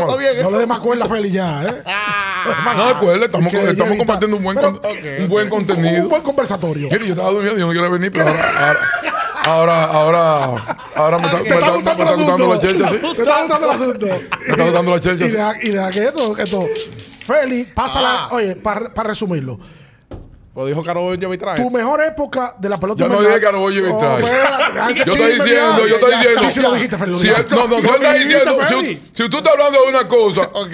le 0.52 0.58
dé 0.60 0.68
más 0.68 0.80
cuerda, 0.80 1.06
Feli, 1.08 1.32
ya, 1.32 1.64
¿eh? 1.64 1.84
No, 2.76 2.84
acuérdate, 2.90 3.26
estamos, 3.26 3.54
estamos 3.54 3.98
compartiendo 3.98 4.38
un 4.38 4.44
buen, 4.44 4.56
Pero- 4.56 4.82
con- 4.82 4.92
ok, 4.92 4.98
un 5.20 5.30
buen 5.30 5.44
Un 5.46 5.50
contenido. 5.50 6.10
buen 6.10 6.22
conversatorio. 6.24 6.88
Mire, 6.92 7.06
yo 7.06 7.12
estaba 7.14 7.30
durmiendo, 7.32 7.60
yo 7.60 7.71
no 7.74 7.80
quiero 7.80 7.92
venir, 7.92 8.12
pero 8.12 8.28
ahora, 8.30 8.80
ahora, 9.46 9.84
ahora, 9.84 10.44
ahora, 10.44 10.78
ahora 10.96 11.18
me 11.20 11.26
está, 11.26 11.38
me 11.38 11.44
¿Te 11.44 11.50
está 11.50 11.66
me 11.66 11.72
gustando 11.72 12.04
está 12.04 12.16
gustando 12.16 12.54
la 12.54 12.60
chelcha, 12.60 12.90
sí. 12.90 12.98
¿Te 13.16 13.22
está 13.22 13.40
gustando 13.40 13.66
el 13.66 13.72
asunto? 13.72 14.06
Me 14.06 14.52
está 14.52 14.64
gustando 14.64 14.92
la 14.92 15.02
chelcha, 15.02 15.54
Y 15.62 15.68
y 15.68 15.72
deja 15.72 15.92
que 15.92 16.04
esto, 16.06 16.34
que 16.34 16.44
esto. 16.44 16.68
Feli, 17.26 17.66
pásala. 17.66 18.24
Ah. 18.24 18.30
Oye, 18.32 18.56
para 18.56 18.90
resumirlo. 19.04 19.60
Lo 20.54 20.66
dijo 20.66 20.84
Caro 20.84 21.16
lleva 21.16 21.34
y 21.34 21.38
trae. 21.38 21.58
Tu 21.64 21.70
mejor 21.72 22.02
época 22.02 22.56
de 22.60 22.68
la 22.68 22.78
pelota 22.78 23.06
Yo 23.06 23.10
no 23.10 23.22
dije 23.22 23.52
voy 23.52 23.76
a 23.76 23.80
evitar. 23.80 24.22
Oh, 24.22 24.90
Yo 24.92 25.14
estoy 25.14 25.34
diciendo, 25.34 25.88
yo 25.88 25.96
estoy 25.96 26.12
diciendo. 26.12 26.42
Sí, 26.42 26.52
sí 26.52 26.60
lo 26.60 26.74
dijiste, 26.74 26.98
Feli. 26.98 27.14
no, 27.50 27.68
no, 27.68 27.78
diciendo. 28.20 28.58
Si, 28.70 29.02
si 29.14 29.30
tú 29.30 29.38
estás 29.38 29.54
hablando 29.54 29.84
de 29.84 29.90
una 29.90 30.08
cosa 30.08 30.42
Ok. 30.54 30.74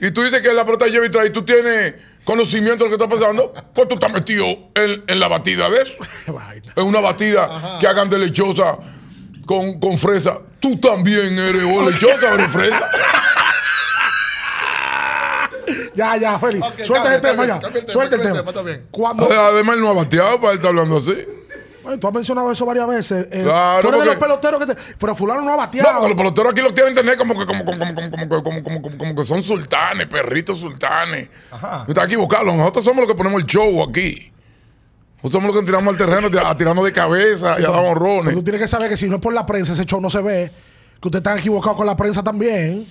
y 0.00 0.10
tú 0.12 0.22
dices 0.22 0.40
que 0.40 0.52
la 0.52 0.64
pelota 0.64 0.86
lleva 0.86 1.04
y 1.06 1.10
trae 1.10 1.26
y 1.26 1.30
tú 1.30 1.44
tienes 1.44 1.94
conocimiento 2.28 2.84
de 2.84 2.90
lo 2.90 2.98
que 2.98 3.02
está 3.02 3.18
pasando, 3.18 3.54
pues 3.72 3.88
tú 3.88 3.94
estás 3.94 4.12
metido 4.12 4.44
en, 4.74 5.02
en 5.06 5.18
la 5.18 5.28
batida 5.28 5.70
de 5.70 5.80
eso. 5.80 5.94
En 6.76 6.84
una 6.84 7.00
batida 7.00 7.78
que 7.80 7.86
hagan 7.86 8.10
de 8.10 8.18
lechosa 8.18 8.76
con, 9.46 9.80
con 9.80 9.96
fresa. 9.96 10.38
Tú 10.60 10.78
también 10.78 11.38
eres 11.38 11.64
o 11.64 11.90
lechosa 11.90 12.30
o 12.30 12.34
eres 12.34 12.52
fresa. 12.52 12.88
Ya, 15.94 16.16
ya, 16.16 16.38
Feli. 16.38 16.60
Ok, 16.60 16.80
Suelta 16.84 17.14
el 17.14 17.20
tema 17.20 17.44
ya. 17.46 17.58
cambia 17.58 17.80
el 17.80 17.86
tema, 17.86 17.92
Suelta 17.92 18.16
el 18.16 18.22
tema. 18.22 18.42
Cuando. 18.90 19.28
Además, 19.30 19.74
él 19.74 19.80
no 19.82 19.90
ha 19.90 19.92
bateado 19.94 20.40
para 20.40 20.52
él 20.52 20.58
estar 20.58 20.68
hablando 20.70 20.98
así. 20.98 21.26
Eh, 21.88 21.98
tú 21.98 22.06
has 22.06 22.14
mencionado 22.14 22.50
eso 22.52 22.66
varias 22.66 22.86
veces. 22.86 23.28
Eh, 23.30 23.42
claro, 23.42 23.82
tú 23.82 23.88
eres 23.88 24.00
de 24.00 24.06
los 24.06 24.16
peloteros 24.16 24.60
que 24.64 24.74
te. 24.74 24.80
Pero 24.98 25.14
Fulano 25.14 25.40
no 25.40 25.52
ha 25.52 25.56
bateado. 25.56 26.00
No, 26.00 26.08
los 26.08 26.16
peloteros 26.16 26.52
aquí 26.52 26.60
los 26.60 26.74
tienen 26.74 26.94
tener 26.94 27.16
como 27.16 27.38
que, 27.38 27.46
como, 27.46 27.64
como, 27.64 27.78
como, 27.78 27.94
como, 27.94 28.42
como, 28.42 28.62
como, 28.62 28.98
como 28.98 29.14
que 29.14 29.24
son 29.24 29.42
sultanes, 29.42 30.06
perritos 30.06 30.58
sultanes. 30.58 31.28
Ajá. 31.50 31.84
Está 31.88 32.04
equivocado. 32.04 32.44
Nosotros 32.54 32.84
somos 32.84 32.98
los 33.00 33.08
que 33.08 33.14
ponemos 33.14 33.40
el 33.40 33.46
show 33.46 33.82
aquí. 33.82 34.30
Nosotros 35.16 35.32
somos 35.42 35.54
los 35.54 35.62
que 35.62 35.66
tiramos 35.66 35.88
al 35.88 35.98
terreno, 35.98 36.28
a, 36.28 36.84
de 36.84 36.92
cabeza 36.92 37.60
y 37.60 37.64
a 37.64 37.70
dar 37.70 37.84
honrones. 37.84 38.34
Tú 38.34 38.42
tienes 38.42 38.60
que 38.60 38.68
saber 38.68 38.88
que 38.88 38.96
si 38.96 39.08
no 39.08 39.16
es 39.16 39.22
por 39.22 39.32
la 39.32 39.44
prensa, 39.44 39.72
ese 39.72 39.84
show 39.84 40.00
no 40.00 40.10
se 40.10 40.22
ve. 40.22 40.52
Que 41.00 41.08
ustedes 41.08 41.20
están 41.20 41.38
equivocados 41.38 41.76
con 41.76 41.86
la 41.86 41.96
prensa 41.96 42.22
también. 42.22 42.86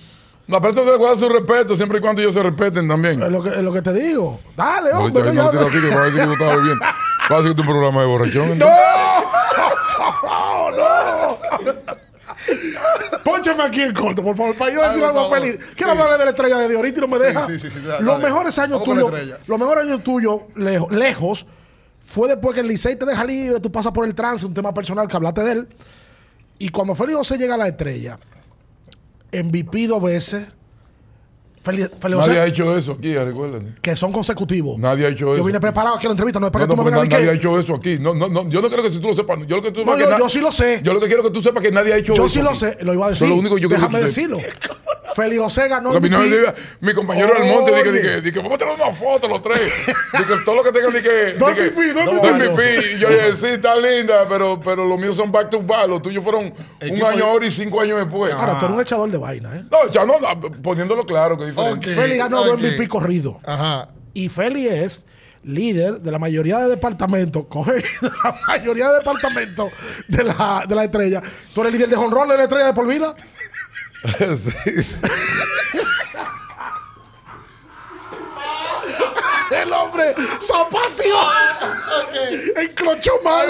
La 0.48 0.60
prensa 0.60 0.82
se 0.82 0.96
guarda 0.96 1.18
su 1.18 1.28
respeto, 1.28 1.76
siempre 1.76 1.98
y 1.98 2.00
cuando 2.00 2.22
ellos 2.22 2.32
se 2.32 2.42
respeten 2.42 2.88
también. 2.88 3.22
Es 3.22 3.30
lo 3.30 3.42
que, 3.42 3.50
es 3.50 3.58
lo 3.60 3.70
que 3.70 3.82
te 3.82 3.92
digo. 3.92 4.40
Dale, 4.56 4.92
hombre. 4.92 5.32
No, 5.32 5.52
no, 5.52 5.52
no, 5.52 5.62
no, 5.62 5.68
así, 7.28 7.34
que 7.34 7.34
va 7.34 7.38
a 7.38 7.42
decir 7.42 7.54
decir 7.54 7.56
que 7.56 7.62
tu 7.62 7.68
programa 7.68 8.00
de 8.00 8.06
borrachón. 8.06 8.58
¡No! 8.58 8.66
entonces. 8.66 8.78
¡No! 10.76 11.38
Pónchame 13.24 13.62
aquí 13.64 13.82
en 13.82 13.92
corto, 13.94 14.22
por 14.22 14.36
favor, 14.36 14.56
para 14.56 14.72
yo 14.72 14.82
decir 14.82 15.00
por 15.00 15.10
algo 15.10 15.30
feliz. 15.30 15.58
Quiero 15.76 15.92
Sí. 15.92 15.98
hablarle 15.98 16.18
de 16.18 16.24
la 16.24 16.30
estrella 16.30 16.58
de 16.58 16.68
Dios 16.68 16.76
ahorita 16.78 16.98
y 16.98 17.00
no 17.02 17.08
me 17.08 17.18
deja. 17.18 17.46
sí, 17.46 17.58
sí, 17.58 17.68
dale. 17.86 18.04
los 18.04 18.20
mejores 18.20 18.58
años 18.58 18.82
tuyos, 18.84 19.12
los 19.46 19.58
mejores 19.58 19.84
años 19.84 20.02
tuyos, 20.02 20.40
lejos, 20.56 20.90
lejos, 20.92 21.46
fue 22.04 22.28
después 22.28 22.54
que 22.54 22.60
el 22.60 22.68
Licey 22.68 22.96
te 22.96 23.04
deja 23.04 23.22
libre, 23.24 23.60
tú 23.60 23.70
pasas 23.70 23.92
por 23.92 24.06
el 24.06 24.14
trance, 24.14 24.46
un 24.46 24.54
tema 24.54 24.72
personal 24.72 25.06
que 25.06 25.16
hablaste 25.16 25.42
de 25.42 25.52
él. 25.52 25.68
Y 26.58 26.70
cuando 26.70 26.94
Félix 26.94 27.18
José 27.18 27.36
llega 27.36 27.54
a 27.54 27.58
la 27.58 27.68
estrella, 27.68 28.18
MVP 29.32 29.86
dos 29.86 30.02
veces, 30.02 30.46
Nadie 31.64 32.38
ha 32.40 32.46
hecho 32.46 32.76
eso 32.76 32.92
aquí, 32.92 33.14
recuérdate. 33.14 33.66
que 33.82 33.94
son 33.96 34.12
consecutivos. 34.12 34.78
Nadie 34.78 35.06
ha 35.06 35.08
hecho 35.10 35.26
Yo 35.26 35.34
eso. 35.36 35.44
vine 35.44 35.60
preparado 35.60 35.96
aquí 35.96 36.06
a 36.06 36.08
la 36.08 36.12
entrevista, 36.12 36.40
no 36.40 36.46
es 36.46 36.52
para 36.52 36.66
No, 36.66 36.70
que 36.72 36.76
no, 36.76 36.82
tú 36.82 36.84
me 36.84 36.90
porque 36.96 37.00
vengas 37.08 37.20
nadie 37.20 37.30
ha 37.30 37.34
hecho 37.38 37.58
eso 37.60 37.74
aquí. 37.74 37.98
No, 37.98 38.14
no, 38.14 38.28
no, 38.28 38.48
yo 38.48 38.60
no 38.62 38.70
creo 38.70 38.82
que 38.82 38.90
si 38.90 38.98
tú 38.98 39.08
lo 39.08 39.14
sepas. 39.14 39.38
Yo 39.46 39.56
lo 39.56 39.62
que 39.62 39.72
tú 39.72 39.84
No, 39.84 39.98
yo, 39.98 40.08
que 40.08 40.18
yo 40.18 40.28
sí 40.28 40.40
lo 40.40 40.52
sé. 40.52 40.80
Yo 40.82 40.92
lo 40.94 41.00
que 41.00 41.06
quiero 41.06 41.22
que 41.22 41.30
tú 41.30 41.42
sepas 41.42 41.62
que 41.62 41.70
nadie 41.70 41.92
ha 41.92 41.96
hecho 41.96 42.14
Yo 42.14 42.26
eso. 42.26 42.34
sí 42.34 42.42
lo 42.42 42.50
aquí. 42.50 42.58
sé, 42.60 42.78
lo 42.82 42.94
iba 42.94 43.06
a 43.06 43.10
Eso 43.12 43.24
decir. 43.24 43.24
es 43.26 43.30
lo 43.30 43.36
único 43.36 43.54
que 43.56 43.60
yo 43.62 43.68
quiero 43.68 43.82
Déjame 43.82 44.02
decirlo. 44.04 44.38
Félix 45.16 45.40
José 45.42 45.66
ganó 45.66 45.90
Porque 45.90 46.08
mi, 46.80 46.94
compañero 46.94 47.34
del 47.34 47.52
monte 47.52 47.72
dice 47.72 47.82
que, 47.82 47.90
Oye. 47.90 48.16
dice 48.20 48.32
que 48.32 48.38
vamos 48.38 48.54
a 48.54 48.58
tener 48.58 48.74
una 48.74 48.92
foto 48.92 49.26
los 49.26 49.42
tres. 49.42 49.58
Dice 50.12 50.24
que 50.32 50.44
todo 50.44 50.56
lo 50.56 50.62
que 50.62 50.70
tengan, 50.70 50.92
dice 50.92 51.02
que- 51.02 51.34
MVP. 51.38 52.94
Y 52.94 52.98
yo 53.00 53.08
le 53.08 53.16
dije, 53.16 53.36
sí, 53.36 53.46
está 53.46 53.74
linda, 53.76 54.26
pero, 54.28 54.60
pero 54.60 54.84
los 54.86 54.98
míos 54.98 55.16
son 55.16 55.32
back 55.32 55.50
to 55.50 55.60
back. 55.60 55.88
Los 55.88 56.02
tuyos 56.02 56.22
fueron 56.22 56.54
un 56.82 57.02
año 57.02 57.24
ahora 57.24 57.46
y 57.46 57.50
cinco 57.50 57.80
años 57.80 57.98
después. 57.98 58.32
Ahora, 58.32 58.58
tú 58.60 58.66
eres 58.66 58.76
un 58.76 58.82
echador 58.82 59.10
de 59.10 59.18
vaina, 59.18 59.56
¿eh? 59.56 59.64
No, 59.70 59.90
ya 59.90 60.04
no, 60.04 60.14
no, 60.20 60.40
poniéndolo 60.62 61.04
claro 61.04 61.36
que 61.36 61.46
diferente. 61.48 61.90
Ok. 61.90 61.96
Félix 61.96 62.18
ganó 62.18 62.44
dos 62.44 62.54
ok. 62.54 62.60
MVP 62.60 62.88
corrido. 62.88 63.40
Ajá. 63.44 63.88
Y 64.14 64.28
Félix 64.28 64.72
es 64.72 65.06
líder 65.44 66.00
de 66.00 66.10
la 66.10 66.18
mayoría 66.18 66.58
de 66.58 66.68
departamentos, 66.68 67.44
coge 67.48 67.72
de 67.72 67.82
la 68.02 68.38
mayoría 68.46 68.88
de 68.88 68.94
departamentos 68.98 69.72
de 70.08 70.24
la, 70.24 70.64
de 70.68 70.74
la 70.74 70.84
estrella. 70.84 71.22
Tú 71.54 71.60
eres 71.62 71.72
líder 71.72 71.88
de 71.88 71.96
jonrón 71.96 72.28
de 72.28 72.36
la 72.36 72.42
estrella 72.44 72.66
de 72.66 72.74
por 72.74 72.86
vida. 72.86 73.14
Sí. 74.18 74.72
El 79.50 79.72
hombre 79.72 80.14
zapateó. 80.40 81.16
Encrochó 82.56 83.12
mal. 83.24 83.46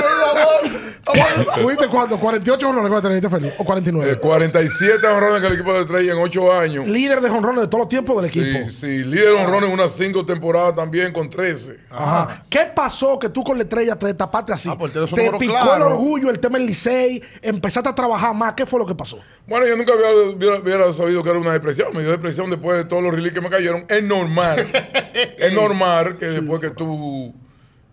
¿Tuviste 1.54 1.88
cuánto? 1.88 2.18
48 2.18 2.66
jonrones 2.66 2.92
que 2.92 3.08
teniste 3.08 3.30
Félix. 3.30 3.54
O 3.58 3.64
49. 3.64 4.12
Eh, 4.12 4.16
47 4.16 5.06
honrones 5.06 5.40
en 5.40 5.46
el 5.46 5.52
equipo 5.54 5.72
de 5.72 5.80
Estrella 5.80 6.12
en 6.12 6.18
8 6.18 6.52
años. 6.52 6.88
líder 6.88 7.20
de 7.20 7.28
jonrones 7.28 7.62
de 7.62 7.68
todos 7.68 7.82
los 7.82 7.88
tiempos 7.88 8.16
del 8.16 8.26
equipo. 8.26 8.70
Sí, 8.70 8.80
sí, 8.80 9.04
líder 9.04 9.32
honrones 9.32 9.68
en 9.68 9.74
unas 9.74 9.92
5 9.92 10.24
temporadas 10.24 10.76
también 10.76 11.12
con 11.12 11.28
13. 11.28 11.78
Ajá. 11.90 12.44
¿Qué 12.48 12.70
pasó 12.74 13.18
que 13.18 13.28
tú 13.28 13.42
con 13.42 13.56
la 13.56 13.64
estrella 13.64 13.96
te 13.96 14.06
destapaste 14.06 14.52
así? 14.52 14.68
Ah, 14.70 14.76
pues 14.78 14.92
te 14.92 15.00
picó 15.38 15.52
claro. 15.52 15.76
el 15.76 15.82
orgullo, 15.92 16.30
el 16.30 16.38
tema 16.38 16.58
del 16.58 16.66
Licey, 16.66 17.22
empezaste 17.42 17.88
a 17.88 17.94
trabajar 17.94 18.34
más. 18.34 18.54
¿Qué 18.54 18.66
fue 18.66 18.78
lo 18.78 18.86
que 18.86 18.94
pasó? 18.94 19.18
Bueno, 19.46 19.66
yo 19.66 19.76
nunca 19.76 19.94
había, 19.94 20.10
hubiera, 20.10 20.58
hubiera 20.58 20.92
sabido 20.92 21.22
que 21.22 21.30
era 21.30 21.38
una 21.38 21.52
depresión. 21.52 21.88
Me 21.94 22.02
dio 22.02 22.10
depresión 22.10 22.50
después 22.50 22.76
de 22.76 22.84
todos 22.84 23.02
los 23.02 23.12
releases 23.12 23.34
que 23.34 23.40
me 23.40 23.50
cayeron. 23.50 23.84
Es 23.88 24.04
normal. 24.04 24.66
es 25.38 25.52
normal 25.52 25.87
que 26.18 26.26
después 26.26 26.60
que 26.60 26.70
tú 26.70 27.34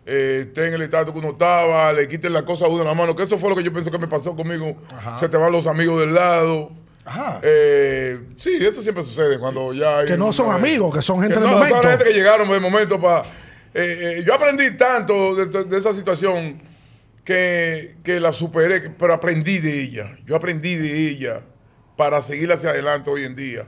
eh, 0.06 0.46
estés 0.48 0.68
en 0.70 0.74
el 0.76 0.82
estado 0.84 1.12
que 1.14 1.20
uno 1.20 1.32
estaba, 1.32 1.92
le 1.94 2.08
quiten 2.08 2.32
la 2.34 2.44
cosa 2.46 2.66
a 2.66 2.68
uno 2.68 2.80
de 2.80 2.86
la 2.86 2.94
mano. 2.94 3.16
Que 3.16 3.24
eso 3.24 3.38
fue 3.38 3.50
lo 3.50 3.56
que 3.56 3.64
yo 3.64 3.72
pienso 3.74 3.90
que 3.92 3.98
me 3.98 4.08
pasó 4.08 4.36
conmigo. 4.36 4.78
Se 5.20 5.28
te 5.30 5.38
van 5.38 5.52
los 5.52 5.68
amigos 5.68 6.00
del 6.00 6.14
lado. 6.14 6.72
Ajá. 7.04 7.40
Eh, 7.44 8.20
sí, 8.36 8.58
eso 8.60 8.82
siempre 8.82 9.04
sucede 9.04 9.38
cuando 9.40 9.74
ya 9.74 10.00
hay 10.00 10.08
Que 10.08 10.18
no 10.18 10.34
son 10.34 10.52
amigos, 10.52 10.94
que 10.96 11.02
son 11.02 11.20
gente 11.22 11.36
que 11.36 11.42
del 11.42 11.50
no, 11.50 11.58
momento. 11.58 11.82
Son 11.82 11.92
gente 11.92 12.04
que 12.06 12.14
llegaron 12.14 12.50
de 12.50 12.60
momento 12.60 13.00
para... 13.00 13.24
yo 14.26 14.34
aprendí 14.34 14.76
tanto 14.76 15.36
de, 15.36 15.46
de- 15.46 15.64
de 15.66 15.78
esa 15.78 15.94
situación 15.94 16.60
que, 17.24 17.98
que 18.04 18.20
la 18.20 18.32
superé, 18.34 18.90
pero 18.92 19.14
aprendí 19.14 19.60
de 19.60 19.82
ella. 19.82 20.18
Yo 20.26 20.36
aprendí 20.36 20.76
de 20.76 21.10
ella 21.10 21.42
para 21.98 22.22
seguir 22.22 22.52
hacia 22.52 22.70
adelante 22.72 23.10
hoy 23.10 23.24
en 23.24 23.36
día. 23.36 23.66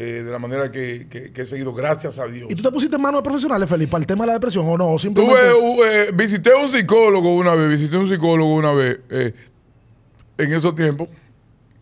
Eh, 0.00 0.22
de 0.24 0.30
la 0.30 0.38
manera 0.38 0.70
que, 0.70 1.08
que- 1.10 1.32
que 1.32 1.42
he 1.42 1.46
seguido, 1.46 1.74
gracias 1.74 2.20
a 2.20 2.26
Dios. 2.26 2.46
¿Y 2.50 2.54
tú 2.54 2.62
te 2.62 2.70
pusiste 2.70 2.94
en 2.94 3.02
manos 3.02 3.18
de 3.18 3.24
profesionales, 3.24 3.68
Felipe, 3.68 3.90
para 3.90 4.00
el 4.02 4.06
tema 4.06 4.22
de 4.22 4.26
la 4.28 4.32
depresión 4.34 4.64
o 4.68 4.78
no? 4.78 4.92
O 4.92 4.98
simplemente... 4.98 5.40
Tuve, 5.50 5.54
u- 5.54 5.84
eh, 5.84 6.10
visité 6.14 6.52
a 6.52 6.56
un 6.62 6.68
psicólogo 6.68 7.34
una 7.34 7.54
vez, 7.56 7.68
visité 7.68 7.96
un 7.96 8.08
psicólogo 8.08 8.54
una 8.54 8.72
vez 8.72 9.00
eh, 9.10 9.34
en 10.38 10.52
esos 10.52 10.74
tiempos 10.76 11.08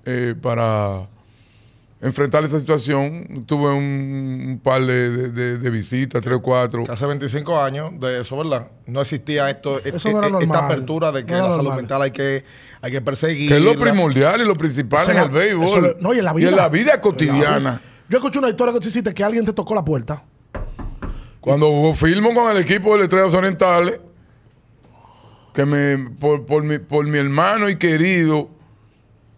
eh, 0.06 0.34
para 0.40 1.06
enfrentar 2.00 2.42
esa 2.44 2.58
situación. 2.58 3.44
Tuve 3.46 3.68
un, 3.74 3.84
un 4.48 4.60
par 4.62 4.80
de, 4.86 5.10
de- 5.10 5.28
de- 5.32 5.58
de 5.58 5.70
visitas, 5.70 6.22
tres 6.22 6.36
o 6.36 6.40
cuatro. 6.40 6.84
Hace 6.88 7.04
25 7.04 7.60
años 7.60 8.00
de 8.00 8.22
eso, 8.22 8.36
¿verdad? 8.38 8.68
No 8.86 9.02
existía 9.02 9.50
esto, 9.50 9.78
e- 9.84 9.90
Eso 9.94 10.10
no 10.10 10.18
era 10.20 10.28
e- 10.28 10.30
normal. 10.30 10.42
esta 10.56 10.64
apertura 10.66 11.12
de 11.12 11.24
que 11.26 11.32
No 11.32 11.38
la 11.38 11.50
salud 11.50 11.56
normal. 11.64 11.76
mental 11.76 12.00
hay 12.02 12.12
que, 12.12 12.44
hay 12.80 12.92
que 12.92 13.00
perseguir. 13.02 13.48
Que 13.50 13.56
es 13.58 13.62
lo 13.62 13.74
primordial 13.76 14.40
y 14.40 14.44
lo 14.46 14.56
principal 14.56 15.10
en 15.10 15.18
el 15.18 15.28
béisbol. 15.28 15.64
eso 15.66 15.86
es- 15.86 15.94
no, 16.00 16.14
y 16.14 16.18
en 16.20 16.24
la 16.24 16.32
vida. 16.32 16.46
Y 16.46 16.48
en 16.50 16.56
la 16.56 16.68
vida 16.70 17.00
cotidiana. 17.00 17.82
Yo 18.08 18.18
escuché 18.18 18.38
una 18.38 18.48
historia 18.48 18.72
que 18.72 18.80
tú 18.80 18.88
hiciste 18.88 19.12
que 19.12 19.24
alguien 19.24 19.44
te 19.44 19.52
tocó 19.52 19.74
la 19.74 19.84
puerta. 19.84 20.22
Cuando 21.40 21.92
filmo 21.94 22.34
con 22.34 22.50
el 22.50 22.62
equipo 22.62 22.96
de 22.96 23.04
Estrellas 23.04 23.34
Orientales, 23.34 24.00
que 25.52 25.64
me, 25.64 26.10
por, 26.10 26.44
por 26.44 26.62
mi, 26.62 26.78
por 26.78 27.06
mi 27.06 27.18
hermano 27.18 27.68
y 27.68 27.76
querido 27.76 28.50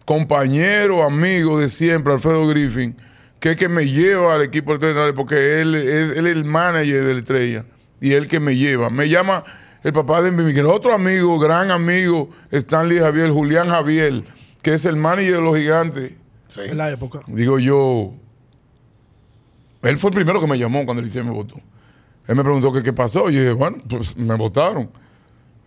compañero, 0.05 1.03
amigo 1.03 1.59
de 1.59 1.69
siempre, 1.69 2.13
Alfredo 2.13 2.47
Griffin, 2.47 2.95
que 3.39 3.51
es 3.51 3.55
que 3.55 3.69
me 3.69 3.87
lleva 3.87 4.35
al 4.35 4.41
equipo 4.41 4.77
de 4.77 4.87
Orientales, 4.87 5.13
porque 5.15 5.61
él 5.61 5.75
es, 5.75 6.17
él 6.17 6.27
es 6.27 6.35
el 6.35 6.45
manager 6.45 7.05
de 7.05 7.13
la 7.13 7.19
estrella 7.19 7.65
y 8.01 8.13
él 8.13 8.27
que 8.27 8.39
me 8.39 8.55
lleva. 8.55 8.89
Me 8.89 9.09
llama 9.09 9.43
el 9.83 9.93
papá 9.93 10.21
de 10.21 10.31
mi 10.31 10.59
otro 10.61 10.93
amigo, 10.93 11.39
gran 11.39 11.71
amigo, 11.71 12.29
Stanley 12.51 12.99
Javier, 12.99 13.31
Julián 13.31 13.67
Javier, 13.67 14.23
que 14.61 14.73
es 14.73 14.85
el 14.85 14.95
manager 14.95 15.35
de 15.35 15.41
los 15.41 15.57
gigantes. 15.57 16.13
Sí. 16.49 16.61
En 16.65 16.77
la 16.77 16.89
época. 16.91 17.19
Digo 17.27 17.59
yo, 17.59 18.13
él 19.81 19.97
fue 19.97 20.09
el 20.09 20.15
primero 20.15 20.39
que 20.41 20.47
me 20.47 20.57
llamó 20.57 20.83
cuando 20.85 21.01
el 21.01 21.07
Licey 21.07 21.23
me 21.23 21.31
votó. 21.31 21.55
Él 22.27 22.35
me 22.35 22.43
preguntó 22.43 22.71
que 22.71 22.83
qué 22.83 22.93
pasó. 22.93 23.29
Y 23.29 23.35
yo 23.35 23.39
dije, 23.41 23.53
bueno, 23.53 23.77
pues 23.89 24.15
me 24.17 24.35
votaron. 24.35 24.89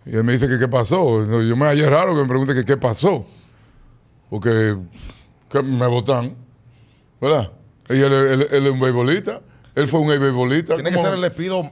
Y 0.05 0.15
él 0.15 0.23
me 0.23 0.33
dice 0.33 0.47
que 0.47 0.57
qué 0.59 0.67
pasó. 0.67 1.25
Yo 1.43 1.55
me 1.55 1.65
hallé 1.65 1.89
raro 1.89 2.13
que 2.15 2.21
me 2.21 2.27
pregunte 2.27 2.53
que 2.53 2.63
qué 2.65 2.77
pasó. 2.77 3.25
Porque 4.29 4.75
que 5.49 5.61
me 5.63 5.87
votan. 5.87 6.35
¿Verdad? 7.21 7.51
Y 7.89 7.93
él, 8.01 8.13
él- 8.13 8.47
él 8.51 8.65
es 8.67 8.71
un 8.71 8.79
beisbolista. 8.79 9.41
Él 9.75 9.87
fue 9.87 9.99
un 9.99 10.07
beisbolista. 10.07 10.75
Tiene 10.75 10.91
que 10.91 10.97
ser 10.99 11.13
el 11.13 11.21
despido 11.21 11.69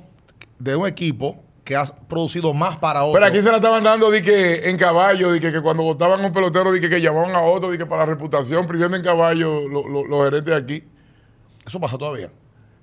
de 0.60 0.76
un 0.76 0.88
equipo 0.88 1.44
que 1.64 1.76
ha 1.76 1.86
producido 1.86 2.54
más 2.54 2.78
para 2.78 3.04
otro. 3.04 3.14
Pero 3.14 3.26
aquí 3.26 3.42
se 3.42 3.50
la 3.50 3.58
estaban 3.58 3.84
dando 3.84 4.10
di 4.12 4.22
que 4.22 4.70
en 4.70 4.78
caballo, 4.78 5.32
di 5.32 5.40
que, 5.40 5.52
que 5.52 5.62
cuando 5.62 5.84
votaban 5.84 6.22
a 6.22 6.28
un 6.28 6.34
pelotero, 6.34 6.72
di 6.72 6.80
que, 6.82 6.90
que 6.90 7.00
llamaban 7.02 7.36
a 7.36 7.42
otro, 7.42 7.72
di 7.72 7.78
que 7.78 7.86
para 7.86 8.02
la 8.06 8.12
reputación, 8.14 8.68
pidiendo 8.68 8.98
en 8.98 9.04
caballo 9.04 9.68
lo- 9.70 9.88
lo- 9.88 10.06
los 10.06 10.24
gerentes 10.26 10.54
de 10.54 10.56
aquí. 10.56 10.84
Eso 11.66 11.80
pasa 11.80 11.98
todavía. 11.98 12.30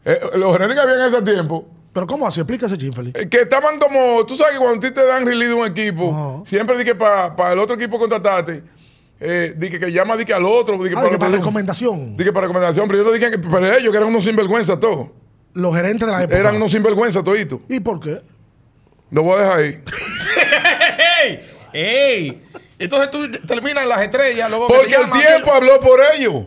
Eh, 0.05 0.19
los 0.35 0.53
gerentes 0.53 0.77
que 0.77 0.81
había 0.83 0.95
en 1.07 1.13
ese 1.15 1.23
tiempo, 1.23 1.67
Pero 1.93 2.07
¿cómo 2.07 2.27
así? 2.27 2.41
Explícase, 2.41 2.77
Chinfeli. 2.79 3.13
Eh, 3.15 3.29
que 3.29 3.41
estaban 3.41 3.79
como, 3.79 4.25
tú 4.27 4.37
sabes 4.37 4.53
que 4.55 4.59
cuando 4.59 4.77
a 4.79 4.89
ti 4.89 4.95
te 4.95 5.05
dan 5.05 5.27
release 5.27 5.49
de 5.49 5.55
un 5.55 5.67
equipo, 5.67 6.43
siempre 6.47 6.77
di 6.79 6.85
que 6.85 6.95
para 6.95 7.53
el 7.53 7.59
otro 7.59 7.75
equipo 7.77 7.99
contratarte, 7.99 8.63
eh, 9.21 9.55
di 9.57 9.69
que, 9.71 9.81
que 9.81 9.91
llama 9.91 10.17
di 10.17 10.25
que 10.25 10.33
al 10.33 10.45
otro, 10.45 10.81
di 10.83 10.91
que 10.91 10.97
Ah, 10.97 11.09
que 11.11 11.19
para 11.19 11.33
di 11.33 11.39
recomendación. 11.39 12.17
que 12.17 12.33
para 12.33 12.47
recomendación, 12.47 12.87
pero 12.87 13.03
yo 13.03 13.11
te 13.11 13.19
dije 13.19 13.31
que 13.33 13.39
pero 13.39 13.67
ellos 13.75 13.91
que 13.91 13.97
eran 13.97 14.11
unos 14.11 14.23
sinvergüenza 14.25 14.79
todos, 14.79 15.09
Los 15.55 15.75
gerentes 15.75 16.07
de 16.07 16.13
la 16.13 16.23
época. 16.23 16.39
eran 16.39 16.57
unos 16.57 16.71
sinvergüenza 16.71 17.25
toditos. 17.25 17.61
¿Y 17.69 17.81
por 17.81 17.99
qué? 17.99 18.21
Lo 19.11 19.23
voy 19.25 19.39
a 19.41 19.43
dejar 19.43 19.59
ahí. 19.59 19.83
¡Ey! 21.25 21.41
¡Ey! 21.73 22.43
Entonces 22.79 23.11
tú 23.11 23.29
terminas 23.47 23.83
en 23.83 23.89
las 23.89 24.03
estrellas, 24.03 24.49
luego 24.51 24.69
que 24.69 24.75
Porque 24.75 24.91
te 24.95 25.01
el 25.03 25.11
tiempo 25.11 25.53
habló 25.53 25.81
por 25.81 25.99
ellos. 26.15 26.45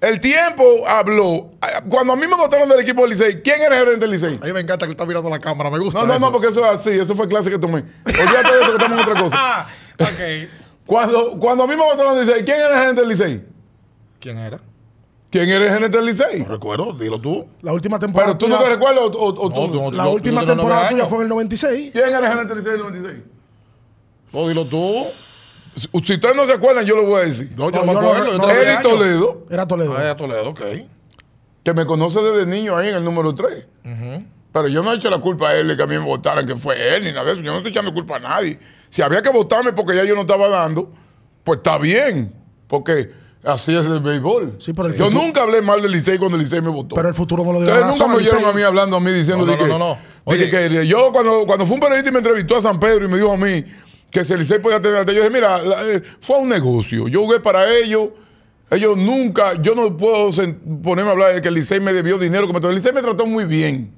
El 0.00 0.18
tiempo 0.18 0.86
habló. 0.88 1.50
Cuando 1.90 2.14
a 2.14 2.16
mí 2.16 2.26
me 2.26 2.34
votaron 2.34 2.68
del 2.68 2.80
equipo 2.80 3.02
del 3.02 3.10
Licey, 3.10 3.42
¿quién 3.42 3.60
era 3.60 3.76
el 3.78 3.84
gerente 3.84 4.06
del 4.06 4.10
Licey? 4.12 4.38
A 4.42 4.46
mí 4.46 4.52
me 4.52 4.60
encanta 4.60 4.86
que 4.86 4.92
está 4.92 5.04
mirando 5.04 5.28
la 5.28 5.38
cámara, 5.38 5.70
me 5.70 5.78
gusta. 5.78 6.00
No, 6.00 6.06
no, 6.06 6.12
eso. 6.14 6.20
no, 6.20 6.32
porque 6.32 6.48
eso 6.48 6.64
es 6.64 6.80
así, 6.80 6.90
eso 6.98 7.14
fue 7.14 7.28
clase 7.28 7.50
que 7.50 7.58
tomé. 7.58 7.84
Olvídate 8.06 8.52
de 8.54 8.60
eso 8.62 8.70
que 8.70 8.76
estamos 8.82 8.98
en 9.02 9.08
otra 9.08 9.20
cosa. 9.22 9.36
Ah, 9.38 9.68
ok. 9.98 10.48
Cuando, 10.86 11.32
cuando 11.38 11.64
a 11.64 11.66
mí 11.66 11.76
me 11.76 11.82
votaron 11.82 12.16
del 12.16 12.26
Licey, 12.26 12.44
¿quién 12.44 12.56
era 12.58 12.68
el 12.70 12.78
gerente 12.80 13.00
del 13.02 13.10
Licey? 13.10 13.44
¿Quién 14.18 14.38
era? 14.38 14.58
¿Quién 15.30 15.48
era 15.50 15.64
el 15.66 15.70
gerente 15.70 15.96
del 15.98 16.06
Licey? 16.06 16.40
No 16.40 16.46
recuerdo, 16.46 16.92
dilo 16.94 17.20
tú. 17.20 17.46
La 17.60 17.72
última 17.74 17.98
temporada. 17.98 18.36
Pero 18.36 18.38
tú 18.38 18.48
no 18.48 18.58
te 18.64 18.70
recuerdas 18.70 19.02
o, 19.04 19.06
o- 19.06 19.28
o 19.46 19.50
No, 19.50 19.70
tú. 19.72 19.80
no- 19.82 19.90
La 19.92 20.08
última 20.08 20.44
temporada 20.46 20.88
tuya 20.88 21.04
fue 21.04 21.18
en 21.18 21.22
el 21.24 21.28
96. 21.28 21.90
¿Quién 21.92 22.08
era 22.08 22.18
el 22.18 22.26
gerente 22.26 22.48
del 22.54 22.58
Licey 22.58 22.72
del 22.72 22.80
96? 22.80 23.22
No, 24.32 24.48
dilo 24.48 24.64
tú. 24.64 25.04
Si 25.80 25.88
ustedes 26.14 26.36
no 26.36 26.46
se 26.46 26.52
acuerdan, 26.52 26.84
yo 26.84 26.96
lo 26.96 27.04
voy 27.04 27.20
a 27.22 27.24
decir. 27.24 27.48
No, 27.56 27.70
yo 27.70 27.84
No, 27.84 27.86
no 27.86 28.00
me 28.00 28.06
acuerdo. 28.08 28.38
no- 28.38 28.50
Eddie. 28.50 28.82
Toledo, 28.82 29.46
Era 29.50 29.66
Toledo. 29.66 29.94
Ah, 29.96 30.02
era 30.02 30.16
Toledo, 30.16 30.48
ok. 30.50 30.60
que 31.62 31.74
me 31.74 31.84
conoce 31.86 32.20
desde 32.22 32.46
niño 32.46 32.76
ahí 32.76 32.88
en 32.88 32.96
el 32.96 33.04
número 33.04 33.34
3. 33.34 33.66
Pero 34.52 34.66
yo 34.68 34.82
no 34.82 34.92
he 34.92 34.96
hecho 34.96 35.10
la 35.10 35.18
culpa 35.18 35.50
a 35.50 35.56
él 35.56 35.68
de 35.68 35.76
que 35.76 35.82
a 35.82 35.86
mí 35.86 35.94
me 35.96 36.04
votaran, 36.04 36.44
que 36.46 36.56
fue 36.56 36.96
él 36.96 37.04
ni 37.04 37.12
nada 37.12 37.24
de 37.26 37.32
eso. 37.34 37.40
Yo 37.42 37.52
no 37.52 37.58
estoy 37.58 37.70
echando 37.70 37.92
culpa 37.94 38.16
a 38.16 38.18
nadie. 38.18 38.58
Si 38.88 39.00
había 39.02 39.22
que 39.22 39.28
votarme 39.30 39.72
porque 39.72 39.94
ya 39.94 40.04
yo 40.04 40.14
no 40.16 40.22
estaba 40.22 40.48
dando, 40.48 40.90
pues 41.44 41.58
está 41.58 41.78
bien. 41.78 42.34
Porque 42.66 43.10
así 43.44 43.76
es 43.76 43.86
el 43.86 44.00
béisbol. 44.00 44.56
Sí, 44.58 44.72
pero 44.72 44.88
el 44.88 44.94
yo 44.96 45.04
futuro- 45.04 45.22
nunca 45.24 45.42
hablé 45.42 45.62
mal 45.62 45.80
del 45.80 45.92
Licey 45.92 46.18
cuando 46.18 46.36
el 46.36 46.42
Licey 46.42 46.60
me 46.62 46.68
votó. 46.70 46.96
Pero 46.96 47.08
el 47.08 47.14
futuro 47.14 47.44
no 47.44 47.52
lo 47.52 47.60
dio 47.60 47.68
Ustedes 47.68 47.86
nunca 47.86 48.06
me 48.08 48.16
oyeron 48.16 48.44
a 48.44 48.52
mí 48.52 48.62
hablando 48.62 48.96
a 48.96 49.00
mí 49.00 49.12
diciendo 49.12 49.44
No, 49.46 49.52
de 49.52 49.58
no, 49.58 49.62
que, 49.64 49.68
no, 49.70 49.78
no, 49.78 49.98
Oye. 50.24 50.50
que- 50.50 50.68
que 50.68 50.86
yo 50.86 51.12
cuando, 51.12 51.44
cuando 51.46 51.64
fue 51.66 51.74
un 51.74 51.80
periodista 51.80 52.08
y 52.08 52.12
me 52.12 52.18
entrevistó 52.18 52.56
a 52.56 52.62
San 52.62 52.80
Pedro 52.80 53.04
y 53.04 53.08
me 53.08 53.18
dijo 53.18 53.32
a 53.32 53.36
mí 53.36 53.64
que 54.10 54.24
si 54.24 54.32
el 54.32 54.40
Licey 54.40 54.58
podía 54.58 54.80
tener 54.80 55.04
yo 55.06 55.12
dije, 55.12 55.30
mira, 55.30 55.62
la- 55.62 55.86
eh, 55.86 56.02
fue 56.20 56.38
un 56.38 56.48
negocio. 56.48 57.06
Yo 57.08 57.22
jugué 57.24 57.40
para 57.40 57.72
ellos. 57.72 58.08
Ellos 58.70 58.96
nunca, 58.96 59.60
yo 59.60 59.74
no 59.74 59.96
puedo 59.96 60.30
ponerme 60.82 61.08
a 61.10 61.12
hablar 61.12 61.34
de 61.34 61.40
que 61.42 61.48
el 61.48 61.54
Licey 61.54 61.80
me 61.80 61.92
debió 61.92 62.18
dinero. 62.18 62.46
Me, 62.48 62.58
el 62.68 62.74
Licey 62.76 62.92
me 62.92 63.02
trató 63.02 63.26
muy 63.26 63.44
bien. 63.44 63.92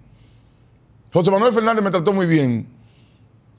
José 1.12 1.30
Manuel 1.30 1.52
Fernández 1.52 1.84
me 1.84 1.90
trató 1.90 2.12
muy 2.12 2.24
bien. 2.26 2.68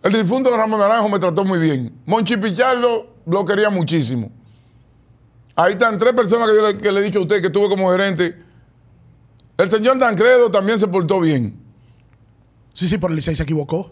El 0.01 0.11
difunto 0.13 0.55
Ramón 0.55 0.79
Naranjo 0.79 1.07
me 1.09 1.19
trató 1.19 1.45
muy 1.45 1.59
bien. 1.59 1.93
Monchi 2.05 2.35
Pichardo 2.37 3.15
lo 3.27 3.45
quería 3.45 3.69
muchísimo. 3.69 4.31
Ahí 5.55 5.73
están 5.73 5.97
tres 5.99 6.13
personas 6.13 6.49
que 6.49 6.83
yo 6.83 6.91
le 6.91 6.99
he 6.99 7.03
dicho 7.03 7.19
a 7.19 7.21
usted 7.21 7.41
que 7.43 7.49
tuve 7.51 7.69
como 7.69 7.91
gerente. 7.91 8.35
El 9.55 9.69
señor 9.69 9.99
Tancredo 9.99 10.49
también 10.49 10.79
se 10.79 10.87
portó 10.87 11.19
bien. 11.19 11.55
Sí, 12.73 12.87
sí, 12.87 12.97
pero 12.97 13.09
el 13.09 13.17
Licey 13.17 13.35
se 13.35 13.43
equivocó. 13.43 13.91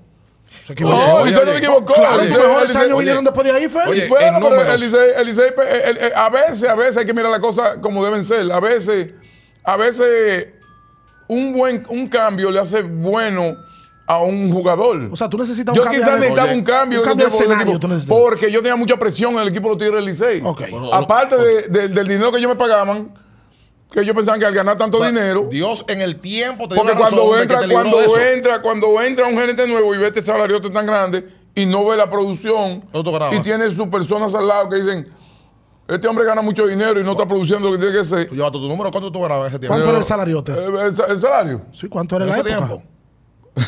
Se 0.67 0.73
equivocó. 0.73 0.95
No, 0.97 1.13
oye, 1.15 1.31
Licey 1.31 1.45
no 1.45 1.51
se 1.51 1.57
equivocó. 1.57 1.93
Claro, 1.93 2.21
El 2.21 2.29
tus 2.33 2.37
mejores 2.37 2.69
el 2.71 2.77
años 2.77 2.97
vinieron 2.99 3.23
después 3.23 3.45
de 3.47 3.51
ahí, 3.53 3.67
Fer. 3.67 3.87
Oye, 3.87 4.07
bueno, 4.07 4.27
en 4.27 4.33
pero 4.35 4.49
números. 4.49 4.73
el 4.75 4.81
Licey, 4.81 5.09
el 5.17 5.25
Licey, 5.27 5.45
eh, 5.49 5.81
el- 5.85 5.97
eh, 5.97 6.11
a 6.15 6.29
veces, 6.29 6.69
a 6.69 6.75
veces 6.75 6.97
hay 6.97 7.05
que 7.05 7.13
mirar 7.13 7.31
las 7.31 7.39
cosas 7.39 7.77
como 7.81 8.03
deben 8.05 8.23
ser. 8.25 8.51
A 8.51 8.59
veces, 8.59 9.09
a 9.63 9.77
veces 9.77 10.47
un 11.27 11.53
buen, 11.53 11.85
un 11.89 12.07
cambio 12.07 12.51
le 12.51 12.59
hace 12.59 12.81
bueno 12.83 13.55
a 14.07 14.19
un 14.21 14.51
jugador. 14.51 14.97
O 15.11 15.15
sea, 15.15 15.29
tú 15.29 15.37
necesitas 15.37 15.71
un 15.73 15.77
yo 15.77 15.83
cambio 15.83 16.01
quizás 16.01 16.13
de- 16.15 16.19
necesitaba 16.19 16.47
Oye, 16.49 16.57
un 16.57 16.63
cambio, 16.65 16.99
un 16.99 17.05
cambio 17.05 17.25
el 17.27 17.31
de 17.31 17.37
escenario, 17.37 17.79
porque 18.09 18.51
yo 18.51 18.59
tenía 18.59 18.75
mucha 18.75 18.97
presión 18.97 19.33
en 19.35 19.39
el 19.39 19.47
equipo 19.47 19.69
de 19.69 19.75
los 19.75 19.77
Tigres 19.77 19.95
del 19.95 20.05
Licey. 20.05 20.41
Ok. 20.43 20.63
Bueno, 20.69 20.93
Aparte 20.93 21.37
de- 21.37 21.61
de- 21.69 21.87
del 21.87 22.07
dinero 22.07 22.31
que 22.31 22.37
ellos 22.39 22.49
me 22.49 22.57
pagaban, 22.57 23.13
que 23.91 23.99
ellos 23.99 24.15
pensaban 24.15 24.39
que 24.39 24.45
al 24.45 24.53
ganar 24.53 24.77
tanto 24.77 24.97
O 24.97 25.01
sea, 25.01 25.09
dinero, 25.09 25.47
Dios 25.51 25.83
en 25.87 26.01
el 26.01 26.19
tiempo 26.21 26.67
te 26.67 26.75
dio 26.75 26.83
porque 26.83 26.97
la 26.97 27.05
razón 27.05 27.19
cuando 27.19 27.31
de 27.33 27.37
que 27.47 27.53
entra, 27.53 27.67
te 27.67 27.73
cuando 27.73 27.97
de 27.99 28.05
eso. 28.05 28.19
entra, 28.19 28.61
cuando 28.61 29.01
entra 29.01 29.27
un 29.27 29.33
gerente 29.37 29.67
nuevo 29.67 29.93
y 29.93 29.97
ve 29.97 30.07
este 30.07 30.21
salario 30.23 30.61
tan 30.61 30.85
grande 30.85 31.27
y 31.53 31.65
no 31.65 31.85
ve 31.85 31.97
la 31.97 32.09
producción 32.09 32.83
y 33.33 33.39
tiene 33.41 33.69
sus 33.71 33.87
personas 33.89 34.33
al 34.33 34.47
lado 34.47 34.69
que 34.69 34.77
dicen, 34.77 35.07
este 35.87 36.07
hombre 36.07 36.23
gana 36.23 36.41
mucho 36.41 36.65
dinero 36.67 37.01
y 37.01 37.03
no 37.03 37.11
está 37.11 37.25
produciendo 37.27 37.69
lo 37.69 37.73
que 37.77 37.83
tiene 37.85 37.99
que 37.99 38.05
ser. 38.05 38.29
Tú 38.29 38.35
llevaste 38.35 38.57
tu 38.59 38.67
número, 38.69 38.89
¿cuánto 38.91 39.11
tú 39.11 39.19
ganabas 39.21 39.47
en 39.47 39.49
ese 39.49 39.59
tiempo? 39.59 39.73
¿Cuánto 39.73 39.89
era 39.89 39.97
el 39.99 40.05
salariote? 40.05 40.53
Eh, 40.53 40.85
el, 40.87 40.95
sa- 40.95 41.05
el 41.07 41.19
salario. 41.19 41.61
Sí, 41.73 41.89
¿cuánto 41.89 42.15
era 42.15 42.25
época? 42.27 42.43
tiempo. 42.43 42.83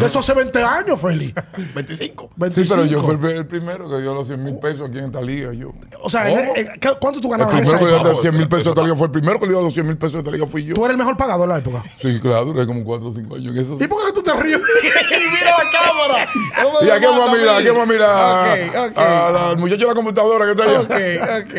De 0.00 0.06
eso 0.06 0.18
hace 0.18 0.34
20 0.34 0.62
años, 0.64 1.00
Feli. 1.00 1.32
25. 1.74 2.30
25. 2.36 2.50
Sí, 2.50 2.64
pero 2.68 2.84
yo 2.86 3.00
fui 3.02 3.12
el, 3.12 3.18
pri- 3.20 3.32
el 3.36 3.46
primero 3.46 3.88
que 3.88 4.00
dio 4.00 4.12
los 4.14 4.26
100 4.26 4.42
mil 4.42 4.58
pesos 4.58 4.88
aquí 4.88 4.98
en 4.98 5.04
esta 5.04 5.20
liga. 5.20 5.52
Yo. 5.52 5.70
O 6.02 6.10
sea, 6.10 6.28
en- 6.28 6.68
¿qué- 6.80 6.92
¿cuánto 7.00 7.20
tú 7.20 7.28
El 7.32 7.38
ganabas 7.38 7.54
en 7.54 7.60
primero 7.64 7.76
esa 7.76 7.78
que 7.78 7.86
dio 7.86 7.94
época? 7.96 8.10
los 8.10 8.20
100 8.20 8.36
mil 8.36 8.48
pesos 8.48 8.64
de 8.64 8.70
esta 8.70 8.82
liga 8.82 8.96
fue 8.96 9.06
el 9.06 9.12
primero 9.12 9.38
que 9.38 9.46
le 9.46 9.52
dio 9.52 9.62
los 9.62 9.72
100 9.72 9.86
mil 9.86 9.96
pesos 9.96 10.12
de 10.14 10.18
esta 10.20 10.30
liga 10.32 10.46
fui 10.46 10.64
yo. 10.64 10.74
Tú 10.74 10.84
eres 10.84 10.94
el 10.94 10.98
mejor 10.98 11.16
pagado 11.16 11.44
en 11.44 11.50
la 11.50 11.58
época. 11.58 11.82
Sí, 12.00 12.18
claro, 12.20 12.46
duré 12.46 12.66
como 12.66 12.84
4 12.84 13.08
o 13.08 13.14
5 13.14 13.34
años 13.36 13.54
en 13.54 13.62
eso. 13.62 13.84
¿Y 13.84 13.86
por 13.86 14.04
qué 14.06 14.12
tú 14.12 14.22
te 14.22 14.32
ríes? 14.34 14.58
¡Mira 15.32 15.50
la 15.58 15.70
cámara! 15.70 16.28
No 16.62 16.80
me 16.80 16.86
Y 16.86 16.90
aquí 16.90 17.04
vamos 17.04 17.20
a 17.20 17.26
mata 17.26 17.38
mirar, 17.38 17.56
aquí 17.58 17.68
vamos 17.68 17.82
a 17.82 17.92
mirar 17.92 18.48
Ok, 18.80 18.90
ok. 18.90 18.98
a 18.98 19.30
la 19.30 19.54
muchacha 19.56 19.80
de 19.82 19.86
la 19.86 19.94
computadora 19.94 20.44
que 20.46 20.50
está 20.52 20.64
allá. 20.64 20.80
Ok, 20.80 21.46
ok. 21.46 21.54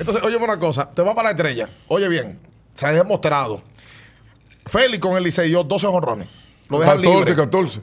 Entonces, 0.00 0.24
óyeme 0.24 0.44
una 0.44 0.58
cosa. 0.58 0.90
Te 0.90 1.02
vas 1.02 1.14
para 1.14 1.28
la 1.28 1.30
estrella. 1.32 1.68
Oye 1.88 2.08
bien, 2.08 2.38
se 2.74 2.86
ha 2.86 2.92
demostrado. 2.92 3.62
Félix 4.66 5.00
con 5.00 5.16
el 5.16 5.24
Licey 5.24 5.48
dio 5.48 5.62
12 5.64 5.86
jonrones. 5.86 6.28
Lo 6.68 6.78
dejan 6.78 6.96
14, 6.98 7.18
libre. 7.18 7.34
14. 7.36 7.80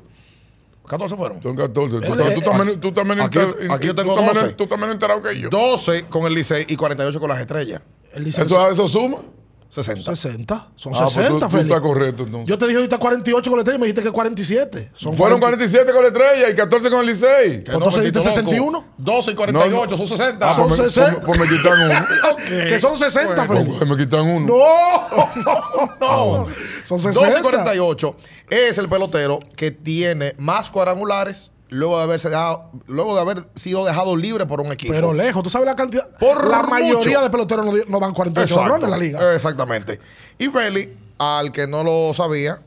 14 0.88 1.16
fueron. 1.16 1.42
Son 1.44 1.56
14. 1.56 1.98
Él- 1.98 2.04
Porque 2.08 2.32
tú, 2.32 2.40
eh, 2.42 2.44
también, 2.44 2.80
tú 2.82 2.92
también 2.92 3.22
aquí- 3.22 3.40
enter- 3.40 3.72
aquí 3.72 3.88
yo 3.88 3.96
tengo 3.96 4.16
tú 4.16 4.22
también- 4.22 4.44
12. 4.46 4.56
Tú 4.56 4.68
también 4.68 4.92
enterado 4.92 5.22
que 5.22 5.40
yo. 5.40 5.50
12 5.50 6.06
con 6.08 6.26
el 6.26 6.34
Licey 6.34 6.66
y 6.68 6.76
48 6.76 7.20
con 7.20 7.30
las 7.30 7.40
estrellas. 7.40 7.82
Él 8.14 8.26
dice 8.26 8.42
Eso, 8.42 8.70
eso 8.70 8.88
suma. 8.90 9.20
60. 9.72 10.16
60. 10.16 10.68
Son 10.76 10.94
Ah, 10.94 11.00
pues 11.04 11.14
60, 11.14 11.30
tú, 11.30 11.40
tú 11.40 11.50
Feli. 11.50 11.64
estás 11.64 11.80
correcto 11.82 12.24
entonces. 12.24 12.48
Yo 12.50 12.58
te 12.58 12.66
dije 12.66 12.76
ahorita 12.78 12.98
48 12.98 13.50
con 13.50 13.58
la 13.58 13.62
estrella 13.62 13.78
y 13.78 13.80
me 13.80 13.86
dijiste 13.88 14.04
que 14.04 14.12
47. 14.12 14.92
Son 14.94 15.16
Fueron 15.16 15.40
40. 15.40 15.58
47 15.66 15.92
con 15.94 16.02
la 16.02 16.08
estrella 16.10 16.50
y 16.50 16.56
14 16.56 16.90
con 16.90 17.00
el 17.00 17.06
Licey. 17.08 17.64
Que 17.64 17.72
Entonces 17.72 18.04
loco. 18.14 18.22
61. 18.22 18.86
12 18.98 19.32
y 19.32 19.36
48 19.36 19.76
No, 19.76 19.86
no. 19.92 19.98
son 19.98 20.08
60. 20.18 20.50
Ah, 20.52 20.56
Son 20.56 20.68
pues, 20.68 20.80
me, 20.80 20.86
60. 20.90 21.22
pues- 21.22 21.26
pues 21.38 21.40
me 21.40 21.58
quitan 21.58 21.82
uno. 21.82 22.08
Que 22.68 22.80
son 22.80 22.98
60, 22.98 23.46
Bueno. 23.46 23.64
Feli. 23.64 23.78
Pues 23.78 23.90
me 23.90 23.98
quitan 23.98 24.20
uno. 24.22 24.48
No, 24.48 25.32
no, 25.46 25.96
no. 26.02 26.48
Son 26.84 27.00
60. 27.00 27.28
12 27.28 27.40
y 27.40 27.42
48 27.42 28.16
es 28.50 28.78
el 28.78 28.90
pelotero 28.90 29.40
que 29.56 29.72
tiene 29.72 30.36
más 30.38 30.70
cuadrangulares 30.70 31.51
luego 31.72 31.98
de 31.98 32.04
haberse 32.04 32.30
dejado, 32.30 32.70
luego 32.86 33.16
de 33.16 33.22
haber 33.22 33.48
sido 33.56 33.84
dejado 33.84 34.16
libre 34.16 34.46
por 34.46 34.62
un 34.62 34.72
equipo. 34.72 34.94
Pero 34.94 35.12
lejos, 35.14 35.42
tú 35.42 35.50
sabes 35.50 35.66
la 35.66 35.76
cantidad. 35.76 36.08
Por 36.20 36.48
la 36.48 36.58
mucho. 36.58 36.70
mayoría 36.70 37.22
de 37.22 37.30
peloteros 37.32 37.66
no, 37.66 37.72
no 37.88 38.00
dan 38.00 38.14
48 38.14 38.54
Exacto, 38.54 38.86
en 38.86 38.92
la 38.92 38.98
liga. 38.98 39.34
Exactamente. 39.34 40.00
Y 40.38 40.48
Félix, 40.50 40.90
al 41.18 41.52
que 41.52 41.66
no 41.68 41.84
lo 41.84 42.14
sabía, 42.14 42.62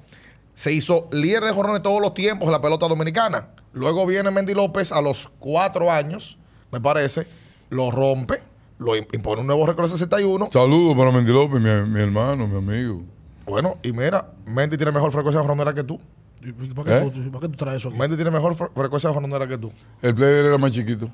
se 0.54 0.72
hizo 0.72 1.08
líder 1.12 1.44
de 1.44 1.52
jorrones 1.52 1.82
todos 1.82 2.00
los 2.00 2.14
tiempos 2.14 2.46
en 2.46 2.52
la 2.52 2.60
pelota 2.60 2.88
dominicana. 2.88 3.48
Luego 3.72 4.06
viene 4.06 4.30
Mendy 4.30 4.54
López 4.54 4.90
a 4.92 5.00
los 5.00 5.30
cuatro 5.38 5.90
años, 5.90 6.36
me 6.70 6.80
parece, 6.80 7.26
lo 7.70 7.90
rompe, 7.90 8.40
lo 8.78 8.94
im- 8.96 9.06
impone 9.12 9.40
un 9.40 9.46
nuevo 9.48 9.66
récord 9.66 9.84
de 9.86 9.90
61. 9.98 10.48
Saludos 10.52 10.96
para 10.96 11.10
Mendy 11.10 11.32
López, 11.32 11.60
mi, 11.60 11.70
mi 11.90 12.00
hermano, 12.00 12.46
mi 12.46 12.56
amigo. 12.58 13.02
Bueno, 13.46 13.76
y 13.82 13.92
mira, 13.92 14.28
Mendy 14.46 14.76
tiene 14.76 14.92
mejor 14.92 15.10
frecuencia 15.12 15.40
de 15.40 15.46
jorronera 15.46 15.74
que 15.74 15.82
tú. 15.84 16.00
¿Y 16.44 16.52
¿Para 16.74 16.84
qué, 17.00 17.06
¿Eh? 17.06 17.10
tú, 17.10 17.30
para 17.30 17.40
qué 17.42 17.48
tú 17.48 17.56
traes 17.56 17.76
eso 17.78 17.88
aquí? 17.88 17.98
Mendy 17.98 18.16
tiene 18.16 18.30
mejor 18.30 18.54
fre- 18.54 18.70
frecuencia 18.74 19.08
de 19.08 19.14
jorronera 19.14 19.46
que 19.46 19.58
tú. 19.58 19.72
El 20.02 20.14
player 20.14 20.44
era 20.46 20.58
más 20.58 20.70
chiquito. 20.72 21.08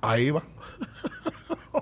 Ahí 0.00 0.30
va. 0.30 0.42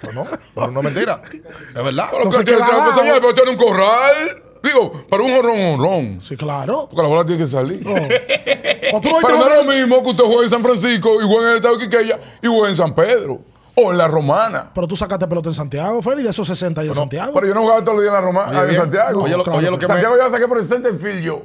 pero 0.00 0.12
no, 0.12 0.26
pero 0.54 0.70
no 0.70 0.80
es 0.80 0.84
mentira. 0.84 1.22
Es 1.32 1.84
verdad. 1.84 2.08
Pero 2.10 2.30
que 2.30 2.36
señor, 2.54 3.20
pero 3.20 3.34
tiene 3.34 3.50
un 3.50 3.56
corral. 3.56 4.42
Digo, 4.62 4.92
para 5.08 5.22
un 5.22 5.30
honrón, 5.32 5.60
honrón. 5.60 6.20
Sí, 6.20 6.36
claro. 6.36 6.88
Porque 6.90 7.02
la 7.02 7.08
bola 7.08 7.24
tiene 7.24 7.42
que 7.42 7.48
salir. 7.48 7.84
No. 7.84 7.92
O 7.94 9.00
tú 9.00 9.08
no 9.10 9.18
Pero 9.22 9.36
no 9.38 9.48
es 9.48 9.56
lo 9.66 9.72
mismo 9.72 10.02
que 10.02 10.08
usted 10.10 10.24
juegue 10.24 10.44
en 10.44 10.50
San 10.50 10.62
Francisco 10.62 11.22
y 11.22 11.26
juegue 11.26 11.44
en 11.44 11.50
el 11.50 11.56
estado 11.56 11.78
de 11.78 11.84
Quiqueya 11.88 12.18
y 12.42 12.46
juegue 12.48 12.70
en 12.70 12.76
San 12.76 12.94
Pedro. 12.94 13.40
O 13.80 13.92
en 13.92 13.98
la 13.98 14.08
Romana. 14.08 14.70
Pero 14.74 14.86
tú 14.86 14.96
sacaste 14.96 15.26
pelota 15.28 15.48
en 15.48 15.54
Santiago, 15.54 16.02
Félix, 16.02 16.24
de 16.24 16.30
esos 16.30 16.46
60 16.46 16.84
y 16.84 16.88
en 16.88 16.94
Santiago. 16.94 17.32
Pero 17.34 17.46
yo 17.46 17.54
no 17.54 17.62
jugaba 17.62 17.80
todos 17.84 17.96
los 17.96 18.02
días 18.02 18.14
en 18.14 18.20
la 18.20 18.26
Romana, 18.26 18.60
Oye, 18.60 18.74
en. 18.74 18.80
Santiago. 18.80 19.22
Oye, 19.22 19.36
lo, 19.36 19.44
claro. 19.44 19.58
oye 19.58 19.70
lo 19.70 19.78
que 19.78 19.86
me- 19.86 19.92
Santiago 19.92 20.16
ya 20.16 20.24
la 20.24 20.30
saqué 20.30 20.48
por 20.48 20.58
el 20.58 20.66
centerfield 20.66 21.20
yo. 21.22 21.42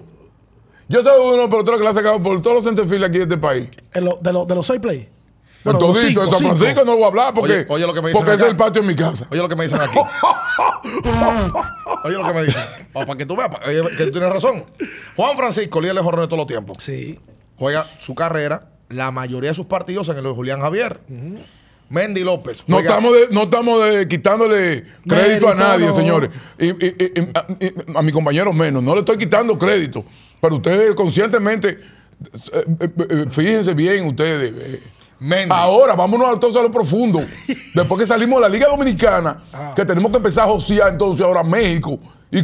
Yo 0.90 1.02
soy 1.04 1.20
uno 1.22 1.32
de 1.32 1.38
los 1.38 1.50
peloteros 1.50 1.80
que 1.80 1.84
la 1.86 1.92
ha 1.92 1.94
sacado 1.94 2.22
por 2.22 2.42
todos 2.42 2.58
los 2.58 2.66
centerfield 2.66 3.04
aquí 3.06 3.18
de 3.18 3.24
este 3.24 3.38
país. 3.38 3.70
En 3.94 4.06
lo- 4.06 4.20
de, 4.22 4.34
lo- 4.34 4.46
de 4.46 4.56
los 4.56 4.66
seis 4.68 4.80
play. 4.80 5.00
En 5.00 5.10
Bueno, 5.72 5.80
todito, 5.80 6.08
cinco, 6.08 6.24
en 6.24 6.30
San 6.30 6.40
cinco. 6.40 6.56
Francisco 6.58 6.86
no 6.86 6.92
lo 6.92 6.98
voy 6.98 7.06
a 7.06 7.08
hablar 7.08 7.34
porque, 7.34 7.54
Oye, 7.54 7.66
oye 7.70 7.88
lo 7.88 7.94
que 7.94 8.02
me 8.02 8.08
dicen 8.10 8.20
porque 8.20 8.32
acá. 8.36 8.44
es 8.46 8.52
el 8.52 8.58
patio 8.58 8.82
de 8.82 8.88
mi 8.90 8.96
casa. 8.98 9.28
Oye 9.32 9.42
lo 9.42 9.48
que 9.48 9.56
me 9.56 9.64
dicen 9.64 9.80
aquí. 9.80 9.98
Oye 12.04 12.18
lo 12.18 12.28
que 12.28 12.34
me 12.34 12.44
dicen. 12.44 12.62
Pa- 12.92 13.06
Para 13.06 13.18
que 13.18 13.26
tú 13.26 13.38
veas 13.38 13.50
que 13.98 14.06
tú 14.06 14.12
tienes 14.12 14.34
razón. 14.34 14.66
Juan 15.16 15.38
Francisco, 15.38 15.80
líder 15.80 15.96
de 15.96 16.02
jorrones 16.02 16.28
todos 16.28 16.40
los 16.40 16.48
tiempos. 16.48 16.78
Sí. 16.82 17.18
Juega 17.58 17.88
su 18.00 18.14
carrera, 18.14 18.68
la 18.90 19.10
mayoría 19.12 19.52
de 19.52 19.56
sus 19.56 19.68
partidos 19.68 20.10
en 20.10 20.18
el 20.18 20.24
de 20.24 20.32
Julián 20.32 20.60
Javier. 20.62 21.00
Mendy 21.90 22.24
López. 22.24 22.64
No 22.68 22.80
estamos, 22.80 23.14
de- 23.14 23.28
no 23.32 23.44
estamos 23.44 23.86
de- 23.86 24.08
quitándole 24.08 24.84
crédito 25.08 25.50
a 25.50 25.56
nadie, 25.56 25.92
señores. 25.94 26.30
Y, 26.58 26.68
y- 26.68 26.96
y- 27.00 27.20
y- 27.22 27.30
a, 27.96 28.00
a 28.00 28.02
mi 28.02 28.12
compañero 28.12 28.52
menos. 28.54 28.82
No 28.82 28.94
le 28.94 29.02
estoy 29.02 29.18
quitando 29.18 29.58
crédito. 29.58 30.04
Pero 30.42 30.56
ustedes 30.56 30.94
conscientemente, 30.96 31.70
eh, 32.52 32.66
eh, 32.80 32.90
eh, 33.10 33.26
fíjense 33.30 33.74
bien 33.74 34.06
ustedes. 34.06 34.80
Mendy. 35.20 35.54
Ahora, 35.56 35.96
vámonos 35.96 36.34
entonces 36.34 36.60
a 36.60 36.64
lo 36.64 36.72
profundo. 36.72 37.22
Después 37.76 38.00
que 38.02 38.08
salimos 38.08 38.38
de 38.40 38.42
la 38.42 38.50
Liga 38.50 38.68
Dominicana, 38.68 39.44
Ah. 39.54 39.74
que 39.76 39.86
tenemos 39.86 40.12
que 40.12 40.18
empezar 40.18 40.46
a 40.46 40.48
josear 40.52 40.92
entonces 40.92 41.26
ahora 41.26 41.44
México 41.44 42.00
y. 42.32 42.40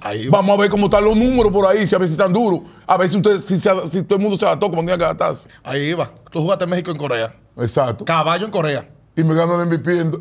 Ahí 0.00 0.28
va. 0.28 0.38
Vamos 0.38 0.58
a 0.58 0.60
ver 0.60 0.70
cómo 0.70 0.84
están 0.86 1.04
los 1.04 1.16
números 1.16 1.50
por 1.50 1.66
ahí, 1.66 1.86
si 1.86 1.94
a 1.94 1.98
ver 1.98 2.06
si 2.06 2.12
están 2.14 2.32
duros. 2.32 2.60
A 2.86 2.96
ver 2.98 3.08
si, 3.08 3.16
usted, 3.16 3.40
si, 3.40 3.58
se- 3.58 3.86
si 3.88 4.02
todo 4.02 4.16
el 4.16 4.22
mundo 4.22 4.36
se 4.38 4.44
adaptó 4.44 4.68
como 4.68 4.82
tenía 4.82 4.98
que 4.98 5.04
adaptarse. 5.04 5.48
Ahí 5.64 5.88
iba. 5.88 6.12
Tú 6.30 6.42
jugaste 6.42 6.64
en 6.64 6.70
México 6.70 6.90
en 6.90 6.96
Corea. 6.98 7.34
Exacto. 7.58 8.04
Caballo 8.04 8.44
en 8.46 8.50
Corea. 8.50 8.88
Y 9.16 9.24
me 9.24 9.34
ganó 9.34 9.60
el 9.60 9.66
MVP. 9.68 9.98
en 10.00 10.12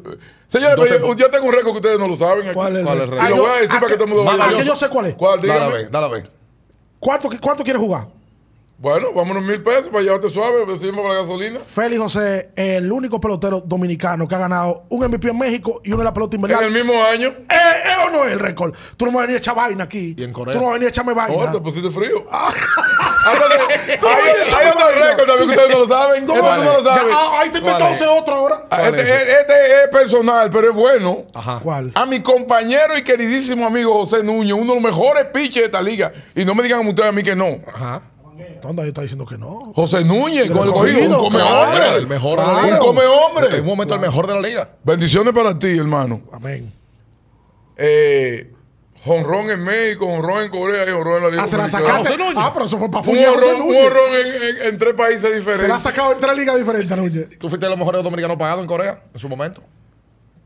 Señores, 0.48 0.78
yo, 0.78 0.86
tem- 1.14 1.16
yo 1.18 1.30
tengo 1.30 1.46
un 1.48 1.54
récord 1.54 1.72
que 1.74 1.78
ustedes 1.78 2.00
no 2.00 2.08
lo 2.08 2.16
saben. 2.16 2.46
aquí. 2.46 2.54
¿Cuál 2.54 2.78
es 2.78 2.84
¿Cuál 2.86 2.98
es 2.98 3.04
el 3.04 3.10
récord? 3.12 3.26
Y 3.26 3.30
lo 3.30 3.36
Ah, 3.36 3.40
voy 3.40 3.50
a 3.50 3.54
decir 3.62 3.70
ah, 3.76 3.80
para 3.80 3.88
que 3.88 3.94
todo 3.96 4.04
el 4.06 4.14
mundo 4.14 4.32
ah, 4.32 4.38
vaya. 4.38 4.58
que 4.58 4.64
yo 4.64 4.76
sé 4.76 4.90
cuál 4.90 5.06
es. 5.08 5.14
¿Cuál? 5.16 5.40
Dale 5.42 5.52
a 5.52 5.56
Dígame. 5.56 5.74
ver, 5.74 5.92
dale 5.92 6.06
a 6.06 6.10
ver. 6.10 6.32
¿Cuánto, 7.00 7.30
¿Cuánto 7.42 7.64
quieres 7.64 7.82
jugar? 7.82 8.08
Bueno, 8.80 9.12
vámonos 9.12 9.44
mil 9.44 9.64
pesos 9.64 9.90
para 9.90 10.04
llevarte 10.04 10.30
suave, 10.30 10.64
decimos 10.68 10.98
para 10.98 11.16
la 11.16 11.22
gasolina. 11.22 11.60
Félix 11.60 12.00
José 12.00 12.52
el 12.56 12.92
único 12.92 13.20
pelotero 13.20 13.60
dominicano 13.60 14.28
que 14.28 14.36
ha 14.36 14.38
ganado 14.38 14.84
un 14.90 15.04
MVP 15.04 15.30
en 15.30 15.38
México 15.40 15.82
y 15.84 15.92
uno 15.94 16.02
en 16.02 16.06
la 16.06 16.14
pelota 16.14 16.36
En 16.36 16.42
invernal. 16.42 16.66
el 16.66 16.72
mismo 16.72 17.04
año. 17.04 17.30
¿Eh, 17.30 17.46
eh 17.50 18.06
o 18.06 18.12
no 18.12 18.24
es 18.26 18.34
el 18.34 18.40
récord? 18.40 18.76
Tú 18.96 19.06
no 19.08 19.12
me 19.12 19.22
venías 19.22 19.38
a 19.38 19.40
echar 19.40 19.56
vaina 19.56 19.86
aquí. 19.86 20.14
¿Y 20.16 20.24
en 20.24 20.32
Corea? 20.32 20.54
Tú 20.54 20.60
no 20.62 20.68
me 20.68 20.74
venías 20.74 20.90
a 20.90 20.92
echarme 20.92 21.16
vaina. 21.16 21.44
Oh, 21.44 21.52
te 21.52 21.60
pusiste 21.60 21.90
frío. 21.90 22.28
Ah. 22.32 22.54
Tú 24.00 24.08
hay, 24.08 24.68
a 24.68 24.70
otro 24.70 24.92
récord 24.92 25.28
también 25.28 25.50
que 25.50 25.56
ustedes 25.56 25.70
no 25.72 25.80
lo 25.80 25.88
saben. 25.88 26.26
No, 26.28 26.34
Esto 26.36 26.46
tú 26.46 26.64
no 26.64 26.74
lo 26.74 26.84
ya, 26.84 26.94
sabes. 26.96 27.14
ah, 27.18 27.40
ahí 27.40 27.50
te 27.50 27.62
¿Cuál 27.62 27.74
entonces 27.74 28.02
es? 28.02 28.08
otro 28.22 28.36
ahora. 28.36 28.56
Ah, 28.70 28.78
¿Cuál 28.80 28.96
Este, 28.96 29.02
es? 29.16 29.40
este 29.42 29.84
es 29.84 29.88
personal, 29.92 30.50
pero 30.52 30.70
es 30.70 30.74
bueno. 30.76 31.24
Ajá. 31.34 31.60
¿Cuál? 31.64 31.92
A 31.96 32.06
mi 32.06 32.22
compañero 32.22 32.96
y 32.96 33.04
queridísimo 33.04 33.66
amigo 33.66 33.94
José 34.06 34.24
Núñez, 34.24 34.54
uno 34.54 34.76
de 34.76 34.82
los 34.82 34.84
mejores 34.84 35.26
pitchers 35.34 35.56
de 35.56 35.66
esta 35.66 35.82
liga. 35.82 36.14
Y 36.36 36.46
no 36.46 36.54
me 36.54 36.62
digan 36.64 36.88
ustedes 36.88 37.10
a 37.10 37.12
mí 37.12 37.24
que 37.24 37.36
no. 37.36 37.58
Ajá. 37.74 38.02
¿Dónde 38.62 38.82
ahí 38.82 38.88
está 38.90 39.02
diciendo 39.02 39.26
que 39.26 39.38
no? 39.38 39.72
José 39.76 40.04
Núñez, 40.04 40.50
con 40.52 40.68
el 40.68 40.74
cogido, 40.74 41.18
un 41.20 41.26
come 41.26 41.40
claro. 41.40 41.62
hombre. 41.72 41.96
El 41.98 42.08
mejor 42.08 42.40
de 42.40 42.46
la 42.46 42.52
Claro. 42.52 42.64
liga. 42.66 42.80
Un 42.80 42.86
come 42.86 43.02
En 43.02 43.08
hombre. 43.10 43.62
un 43.62 43.66
momento 43.68 43.94
el 43.96 44.00
mejor 44.02 44.28
de 44.28 44.34
la 44.34 44.42
liga. 44.42 44.70
Bendiciones 44.84 45.34
para 45.34 45.58
ti, 45.58 45.78
hermano. 45.78 46.22
Amén. 46.32 46.74
Eh, 47.78 48.52
jonrón 49.06 49.50
en 49.52 49.64
México, 49.64 50.06
jonrón 50.08 50.44
en 50.44 50.50
Corea 50.50 50.84
y 50.88 50.92
jonrón 50.92 51.18
en 51.18 51.24
la 51.24 51.30
Liga 51.30 51.44
Ah, 51.44 51.48
se 51.48 51.58
la 51.58 51.70
sacaste. 51.70 52.10
José 52.10 52.18
Núñez. 52.18 52.34
Ah, 52.38 52.52
pero 52.54 52.66
eso 52.66 52.78
fue 52.78 52.90
para 52.90 53.08
Un 53.08 53.16
jonrón 53.18 54.16
en, 54.16 54.44
en- 54.44 54.62
en 54.68 54.78
tres 54.78 54.94
países 54.96 55.22
Se 55.22 55.30
la 55.30 55.36
ha 55.36 55.40
diferentes. 55.40 55.82
sacado 55.82 56.12
en 56.14 56.20
tres 56.20 56.36
ligas 56.38 56.58
diferentes, 56.58 56.98
Núñez. 56.98 57.30
Tú 57.40 57.50
fuiste 57.50 57.66
de 57.66 57.70
los 57.70 57.78
mejores 57.80 58.04
dominicanos 58.04 58.38
pagados 58.38 58.62
en 58.62 58.68
Corea 58.68 59.04
en 59.14 59.20
su 59.20 59.30
momento. 59.30 59.62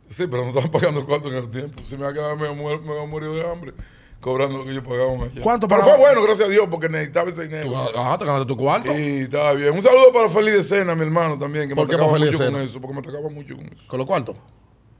Sí, 0.10 0.28
pero 0.30 0.44
no 0.44 0.50
estaban 0.50 0.70
pagando 0.72 1.06
cuánto 1.06 1.30
en 1.30 1.36
el 1.36 1.50
tiempo. 1.52 1.82
Si 1.86 1.96
me 1.96 2.04
va 2.04 2.10
a 2.10 2.14
quedar, 2.14 2.36
me 2.36 2.48
va 2.48 3.02
a 3.04 3.06
morir 3.06 3.30
de 3.30 3.50
hambre 3.50 3.74
cobrando 4.22 4.60
lo 4.60 4.64
que 4.64 4.72
ellos 4.72 4.84
pagaban 4.88 5.22
allá. 5.22 5.42
¿Cuánto 5.42 5.68
Pero 5.68 5.82
pagaba? 5.82 5.98
fue 5.98 6.06
bueno, 6.08 6.24
gracias 6.24 6.48
a 6.48 6.52
Dios, 6.52 6.68
porque 6.72 6.88
necesitaba 6.88 7.30
ese 7.30 7.44
dinero. 7.44 7.76
Ajá, 7.96 8.18
te 8.18 8.26
ganaste 8.26 8.48
tu 8.48 8.56
cuarto. 8.56 8.98
Y 8.98 9.24
estaba 9.24 9.54
bien. 9.54 9.74
Un 9.74 9.82
saludo 9.82 10.14
para 10.14 10.30
Félix 10.30 10.58
de 10.58 10.64
Sena, 10.64 10.96
mi 10.96 11.02
hermano, 11.02 11.38
también, 11.38 11.68
que 11.68 11.76
¿Por 11.76 11.86
me 11.86 11.90
qué 11.90 11.96
atacaba 11.96 12.14
para 12.14 12.26
mucho 12.26 12.38
de 12.44 12.52
con 12.52 12.62
eso, 12.62 12.80
porque 12.80 12.94
me 12.94 13.00
atacaba 13.02 13.30
mucho 13.30 13.56
con 13.56 13.66
eso. 13.66 13.88
Con 13.88 13.98
los 13.98 14.08
cuartos. 14.08 14.36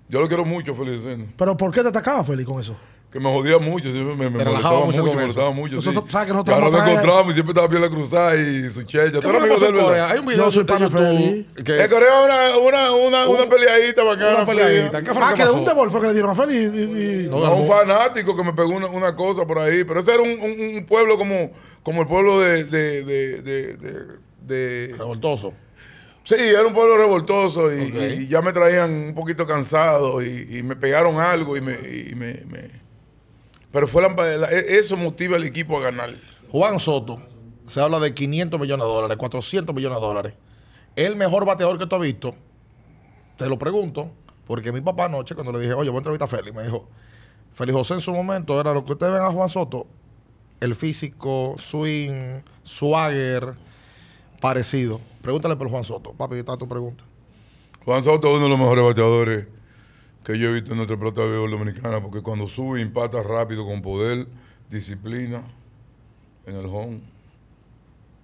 Yo 0.10 0.20
lo 0.20 0.28
quiero 0.28 0.44
mucho, 0.44 0.76
Félix 0.76 1.04
de 1.04 1.12
Sena. 1.12 1.26
¿Pero 1.38 1.56
por 1.56 1.72
qué 1.72 1.82
te 1.82 1.88
atacaba, 1.88 2.24
Félix, 2.24 2.50
con 2.50 2.60
eso? 2.60 2.76
Que 3.12 3.20
me 3.20 3.26
jodía 3.30 3.58
mucho, 3.60 3.92
siempre 3.92 4.16
me, 4.16 4.30
molestaba 4.30 4.86
mucho 4.86 5.04
me 5.04 5.14
molestaba 5.14 5.52
mucho. 5.52 5.76
Nosotros- 5.76 6.06
sí. 6.06 6.12
¿sabes 6.14 6.28
que 6.28 6.34
nosotros 6.34 6.60
nos 6.62 6.88
encontramos 6.88 7.28
y 7.32 7.34
siempre 7.34 7.52
estaba 7.52 7.68
bien 7.68 7.82
la 7.82 7.90
cruzada 7.90 8.36
y 8.38 8.70
su 8.70 8.84
checha. 8.84 9.12
¿Tú 9.12 9.20
¿Qué 9.20 9.28
eres 9.28 9.42
amigo 9.42 9.60
de 9.60 9.74
Corea? 9.74 10.10
Hay 10.12 10.20
un 10.20 10.26
video 10.28 10.46
Yo 10.46 10.52
soy 10.52 10.64
de 10.64 10.80
YouTube 10.80 11.64
que- 11.66 11.84
En 11.84 11.90
Corea 11.90 12.22
una, 12.24 12.58
una, 12.58 12.92
una, 12.94 13.28
una 13.28 13.44
Un- 13.44 13.50
peleadita 13.50 14.04
bacana. 14.06 14.36
una 14.38 14.46
peleadita. 14.46 14.88
fría. 14.90 15.00
¿Qué 15.02 15.06
fue 15.12 15.20
lo 15.20 15.26
Ah, 15.26 15.34
que 15.34 15.44
un 15.44 15.66
devol 15.66 15.92
fue 15.92 16.00
que 16.00 16.08
le 16.08 16.14
dieron 16.14 16.32
a 16.32 16.36
Félix. 16.36 16.74
y- 16.74 17.28
No, 17.30 17.54
un 17.54 17.68
fanático 17.68 18.34
que 18.34 18.44
me 18.46 18.54
pegó 18.54 18.70
una, 18.70 18.88
una 18.88 19.14
cosa 19.14 19.46
por 19.46 19.60
ahí. 19.60 19.84
Pero 19.84 20.00
ese 20.00 20.14
era 20.14 20.24
un, 20.24 20.30
un- 20.30 20.76
un 20.78 20.86
pueblo 20.86 21.18
como, 21.18 21.52
como 21.84 22.04
el 22.04 22.08
pueblo 22.08 22.40
de, 22.40 22.64
de, 22.64 23.04
de, 23.04 23.42
de, 23.42 23.74
de- 23.76 24.08
de- 24.88 24.96
Revoltoso. 24.98 25.52
Sí, 26.24 26.36
era 26.38 26.66
un 26.66 26.74
pueblo 26.74 26.98
revoltoso 26.98 27.74
y 27.74 28.28
ya 28.30 28.42
me 28.42 28.54
traían 28.54 28.90
un 29.10 29.16
poquito 29.16 29.46
cansado 29.46 30.22
y, 30.24 30.48
y 30.50 30.64
me 30.64 30.78
pegaron 30.78 31.20
algo 31.20 31.58
y 31.58 31.62
me... 31.62 31.74
y 31.74 32.16
me- 32.16 32.42
me- 32.50 32.81
Pero 33.72 33.88
fue 33.88 34.02
la- 34.02 34.10
la- 34.38 34.52
e- 34.52 34.78
eso 34.80 34.98
motiva 34.98 35.36
al 35.38 35.44
equipo 35.44 35.78
a 35.78 35.82
ganar. 35.82 36.10
Juan 36.50 36.80
Soto, 36.80 37.22
se 37.68 37.80
habla 37.80 38.00
de 38.00 38.14
500 38.14 38.60
millones 38.60 38.86
de 38.86 38.92
dólares, 38.94 39.18
400 39.18 39.74
millones 39.74 40.00
de 40.00 40.06
dólares. 40.06 40.34
El 40.96 41.16
mejor 41.16 41.46
bateador 41.46 41.78
que 41.80 41.86
tú 41.88 41.96
has 41.96 42.02
visto, 42.02 42.36
te 43.38 43.48
lo 43.48 43.58
pregunto, 43.58 44.12
porque 44.46 44.72
mi 44.74 44.82
papá 44.82 45.06
anoche, 45.06 45.36
cuando 45.36 45.54
le 45.54 45.60
dije, 45.62 45.74
oye, 45.74 45.90
voy 45.90 45.98
a 45.98 46.00
entrevistar 46.00 46.28
a 46.28 46.30
Félix, 46.38 46.54
me 46.56 46.64
dijo, 46.64 46.88
Félix 47.54 47.78
José 47.78 47.94
en 47.96 48.02
su 48.02 48.12
momento 48.14 48.60
era 48.60 48.74
lo 48.74 48.84
que 48.84 48.92
ustedes 48.94 49.14
ven 49.14 49.22
a 49.22 49.32
Juan 49.32 49.48
Soto, 49.48 49.88
el 50.60 50.76
físico, 50.76 51.56
swing, 51.58 52.42
swagger, 52.64 53.54
parecido. 54.42 55.00
Pregúntale 55.22 55.56
por 55.56 55.70
Juan 55.70 55.84
Soto. 55.84 56.14
Papi, 56.14 56.36
está 56.36 56.58
tu 56.58 56.68
pregunta. 56.68 57.04
Juan 57.86 58.04
Soto 58.04 58.28
es 58.30 58.34
uno 58.36 58.44
de 58.44 58.50
los 58.50 58.60
mejores 58.60 58.84
bateadores 58.86 59.48
que 60.24 60.38
yo 60.38 60.50
he 60.50 60.54
visto 60.54 60.72
en 60.72 60.78
nuestra 60.78 60.98
pelota 60.98 61.22
de 61.22 61.30
béisbol 61.30 61.52
dominicana, 61.52 62.02
porque 62.02 62.22
cuando 62.22 62.48
sube 62.48 62.82
impacta 62.82 63.24
rápido 63.24 63.66
con 63.66 63.82
poder, 63.82 64.28
disciplina 64.70 65.44
en 66.46 66.56
el 66.56 66.66
home. 66.66 67.02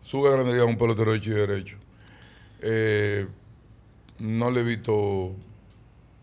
Sube 0.03 0.29
a 0.29 0.31
grandería 0.31 0.63
un 0.65 0.77
pelotero 0.77 1.13
hecho 1.13 1.31
y 1.31 1.33
derecho. 1.33 1.77
Eh, 2.61 3.27
no 4.19 4.49
le 4.51 4.61
he 4.61 4.63
visto 4.63 5.33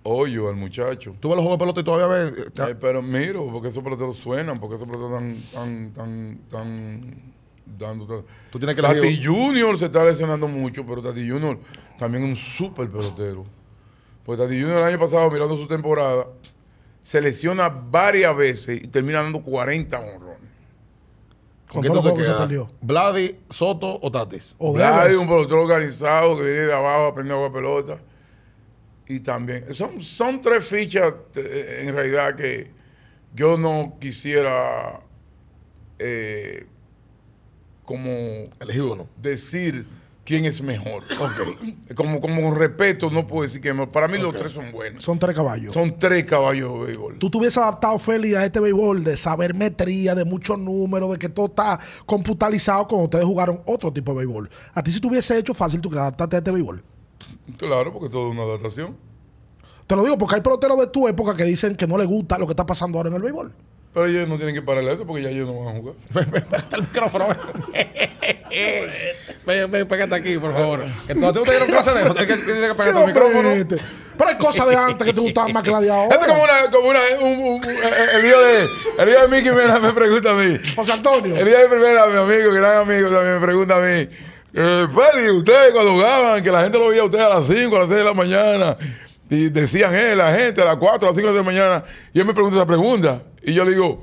hoyo 0.05 0.49
al 0.49 0.57
muchacho. 0.57 1.15
¿Tú 1.21 1.29
ves 1.29 1.37
los 1.37 1.45
juegos 1.45 1.59
de 1.59 1.63
pelota 1.63 1.81
y 1.81 1.85
todavía 1.85 2.07
ves? 2.07 2.39
eh, 2.39 2.71
Eh, 2.71 2.75
pero 2.81 3.03
miro, 3.03 3.47
porque 3.53 3.69
esos 3.69 3.83
peloteros 3.83 4.17
suenan, 4.17 4.59
porque 4.61 4.77
esos 4.77 4.87
peloteros 4.89 5.23
están, 5.23 5.43
tan, 5.53 5.91
tan, 5.93 6.39
tan 6.51 7.15
dando. 7.79 8.07
tan- 8.07 8.25
Tú 8.51 8.59
tienes 8.59 8.77
que 8.77 8.83
Tati 8.83 9.23
Junior 9.23 9.79
se 9.79 9.87
está 9.87 10.05
lesionando 10.05 10.49
mucho, 10.49 10.85
pero 10.87 11.03
Tati 11.03 11.29
Junior 11.29 11.59
también 11.99 12.25
es 12.25 12.31
un 12.31 12.37
súper 12.37 12.89
pelotero. 12.89 13.45
Pues 14.25 14.39
Tati 14.39 14.61
Junior 14.61 14.79
el 14.79 14.85
año 14.85 14.99
pasado, 14.99 15.31
mirando 15.31 15.57
su 15.57 15.67
temporada, 15.67 16.27
se 17.03 17.21
lesiona 17.21 17.69
varias 17.69 18.35
veces 18.37 18.83
y 18.83 18.89
termina 18.89 19.23
dando 19.23 19.43
40 19.43 20.01
honrones. 20.01 20.35
¿Con 21.69 21.85
los 21.85 21.93
te 21.93 22.01
juegos 22.01 22.19
que 22.19 22.25
se 22.25 22.35
perdió. 22.35 22.71
¿Vladi, 22.81 23.37
Soto 23.51 23.99
o 24.01 24.11
Tatis? 24.11 24.55
O 24.59 24.73
Vladi, 24.73 25.15
un 25.17 25.27
pelotero 25.27 25.63
organizado 25.63 26.37
que 26.37 26.45
viene 26.45 26.61
de 26.61 26.73
abajo 26.73 27.05
a 27.05 27.09
aprender 27.09 27.35
a 27.35 27.37
jugar 27.37 27.53
pelota. 27.53 27.99
Y 29.07 29.21
también, 29.21 29.75
son, 29.75 30.01
son 30.01 30.41
tres 30.41 30.65
fichas 30.65 31.13
eh, 31.35 31.85
en 31.87 31.95
realidad 31.95 32.37
que 32.37 32.71
yo 33.35 33.59
no 33.59 33.99
quisiera 34.01 35.01
eh, 35.99 36.67
como 37.85 38.09
Elegí 38.61 38.81
uno. 38.81 39.07
decir 39.21 39.87
quién 40.25 40.45
es 40.45 40.63
mejor. 40.63 41.05
Como, 41.95 42.21
como 42.21 42.55
respeto 42.55 43.11
no 43.11 43.27
puedo 43.27 43.43
decir 43.43 43.61
que 43.61 43.69
es 43.69 43.75
mejor. 43.75 43.91
Para 43.91 44.09
mí 44.09 44.19
los 44.19 44.35
tres 44.35 44.53
son 44.53 44.73
buenos. 44.73 45.05
Son 45.05 45.19
tres 45.19 45.37
caballos. 45.37 45.73
Son 45.73 45.99
tres 45.99 46.25
caballos 46.25 46.81
de 46.81 46.87
béisbol. 46.87 47.19
Tú 47.19 47.31
te 47.31 47.39
hubieses 47.39 47.59
adaptado, 47.59 47.99
Félix, 47.99 48.37
a 48.37 48.45
este 48.45 48.61
béisbol 48.61 49.05
de 49.05 49.17
sabermetría, 49.17 50.15
de 50.15 50.25
muchos 50.25 50.59
números, 50.59 51.13
de 51.13 51.19
que 51.19 51.29
todo 51.29 51.47
está 51.47 51.79
computarizado 52.07 52.87
cuando 52.87 53.05
ustedes 53.05 53.25
jugaron 53.25 53.61
otro 53.67 53.93
tipo 53.93 54.13
de 54.13 54.19
béisbol. 54.19 54.51
A 54.73 54.83
ti 54.83 54.91
si 54.91 55.01
te 55.01 55.07
hubiese 55.07 55.39
hecho 55.39 55.55
fácil 55.55 55.81
tú 55.81 55.91
que 55.91 55.99
adaptarte 55.99 56.37
a 56.37 56.39
este 56.39 56.51
béisbol. 56.51 56.83
Claro, 57.59 57.93
porque 57.93 58.09
todo 58.09 58.29
es 58.29 58.35
una 58.35 58.45
adaptación. 58.45 58.97
Te 59.87 59.97
lo 59.97 60.03
digo 60.03 60.17
porque 60.17 60.37
hay 60.37 60.41
peloteros 60.41 60.79
de 60.79 60.87
tu 60.87 61.07
época 61.09 61.37
que 61.37 61.45
dicen 61.45 61.77
que 61.77 61.87
no 61.87 61.99
les 61.99 62.07
gusta 62.07 62.39
lo 62.39 62.47
que 62.47 62.53
está 62.53 62.65
pasando 62.65 62.99
ahora 62.99 63.11
en 63.11 63.17
el 63.17 63.23
béisbol. 63.23 63.53
Pero 63.95 64.07
ellos 64.07 64.29
no 64.29 64.37
tienen 64.37 64.55
que 64.55 64.63
pararle 64.63 64.93
eso 64.93 65.07
porque 65.07 65.23
ya 65.23 65.31
ellos 65.31 65.47
no 65.49 65.65
van 65.65 65.77
a 65.77 65.79
jugar. 65.79 65.95
Está 66.59 66.77
el 66.77 66.83
micrófono. 66.83 67.29
ven, 69.47 69.71
ven, 69.71 69.89
pégate 69.89 70.15
aquí, 70.15 70.39
por 70.39 70.53
favor. 70.53 70.85
Que 71.07 71.15
no 71.15 71.33
te 71.33 71.41
dieron 71.51 71.69
clase 71.69 71.91
de 71.93 72.01
eso. 72.03 72.15
Tienes 72.15 72.37
que, 72.37 72.43
tienes 72.45 72.69
que 72.71 72.75
pegarte 72.75 73.01
el 73.01 73.07
micrófono. 73.07 73.51
este. 73.51 73.77
Pero 74.17 74.31
hay 74.31 74.37
cosas 74.37 74.69
de 74.69 74.77
antes 74.77 75.05
que 75.07 75.13
te 75.13 75.21
gustaban 75.21 75.53
más 75.53 75.63
que 75.65 75.71
la 75.73 75.81
de 75.81 75.91
ahora. 75.91 76.15
Esto 76.15 76.27
es 76.27 76.33
como 76.33 76.45
una, 76.45 76.71
como 76.71 76.89
una, 76.89 77.01
un- 77.21 77.39
un- 77.39 77.55
un- 77.55 77.65
el 77.65 78.23
día 78.23 78.39
de, 78.39 78.69
el 78.99 79.07
día 79.07 79.23
de 79.23 79.29
Mickey 79.29 79.51
me 79.53 79.93
pregunta 79.93 80.31
a 80.31 80.35
mí. 80.35 80.57
José 80.77 80.93
Antonio. 80.93 81.37
El 81.37 81.45
día 81.47 81.59
de 81.61 81.69
primera, 81.69 82.07
mi 82.07 82.17
amigo, 82.19 82.53
gran 82.53 82.77
amigo, 82.83 83.09
también 83.11 83.35
me 83.35 83.41
pregunta 83.41 83.77
a 83.77 83.81
mí. 83.81 84.09
Eh, 84.57 84.87
Feli, 84.95 85.31
ustedes 85.31 85.73
cuando 85.73 85.95
jugaban, 85.95 86.41
que 86.45 86.53
la 86.53 86.63
gente 86.63 86.79
lo 86.79 86.89
veía 86.91 87.03
a 87.03 87.07
ustedes 87.07 87.25
a 87.25 87.29
las 87.41 87.47
5, 87.49 87.75
a 87.75 87.79
las 87.81 87.89
6 87.89 87.99
de 87.99 88.05
la 88.05 88.15
mañana, 88.15 88.77
y 89.29 89.49
decían, 89.49 89.93
eh, 89.97 90.15
la 90.15 90.33
gente 90.33 90.63
a 90.63 90.65
las 90.65 90.77
4, 90.77 91.09
a 91.09 91.11
las 91.11 91.17
5 91.17 91.33
de 91.33 91.39
la 91.39 91.43
mañana, 91.43 91.83
y 92.13 92.21
él 92.21 92.25
me 92.25 92.33
pregunta 92.35 92.59
esa 92.59 92.67
pregunta, 92.67 93.21
y 93.47 93.53
yo 93.55 93.65
le 93.65 93.73
digo, 93.73 94.03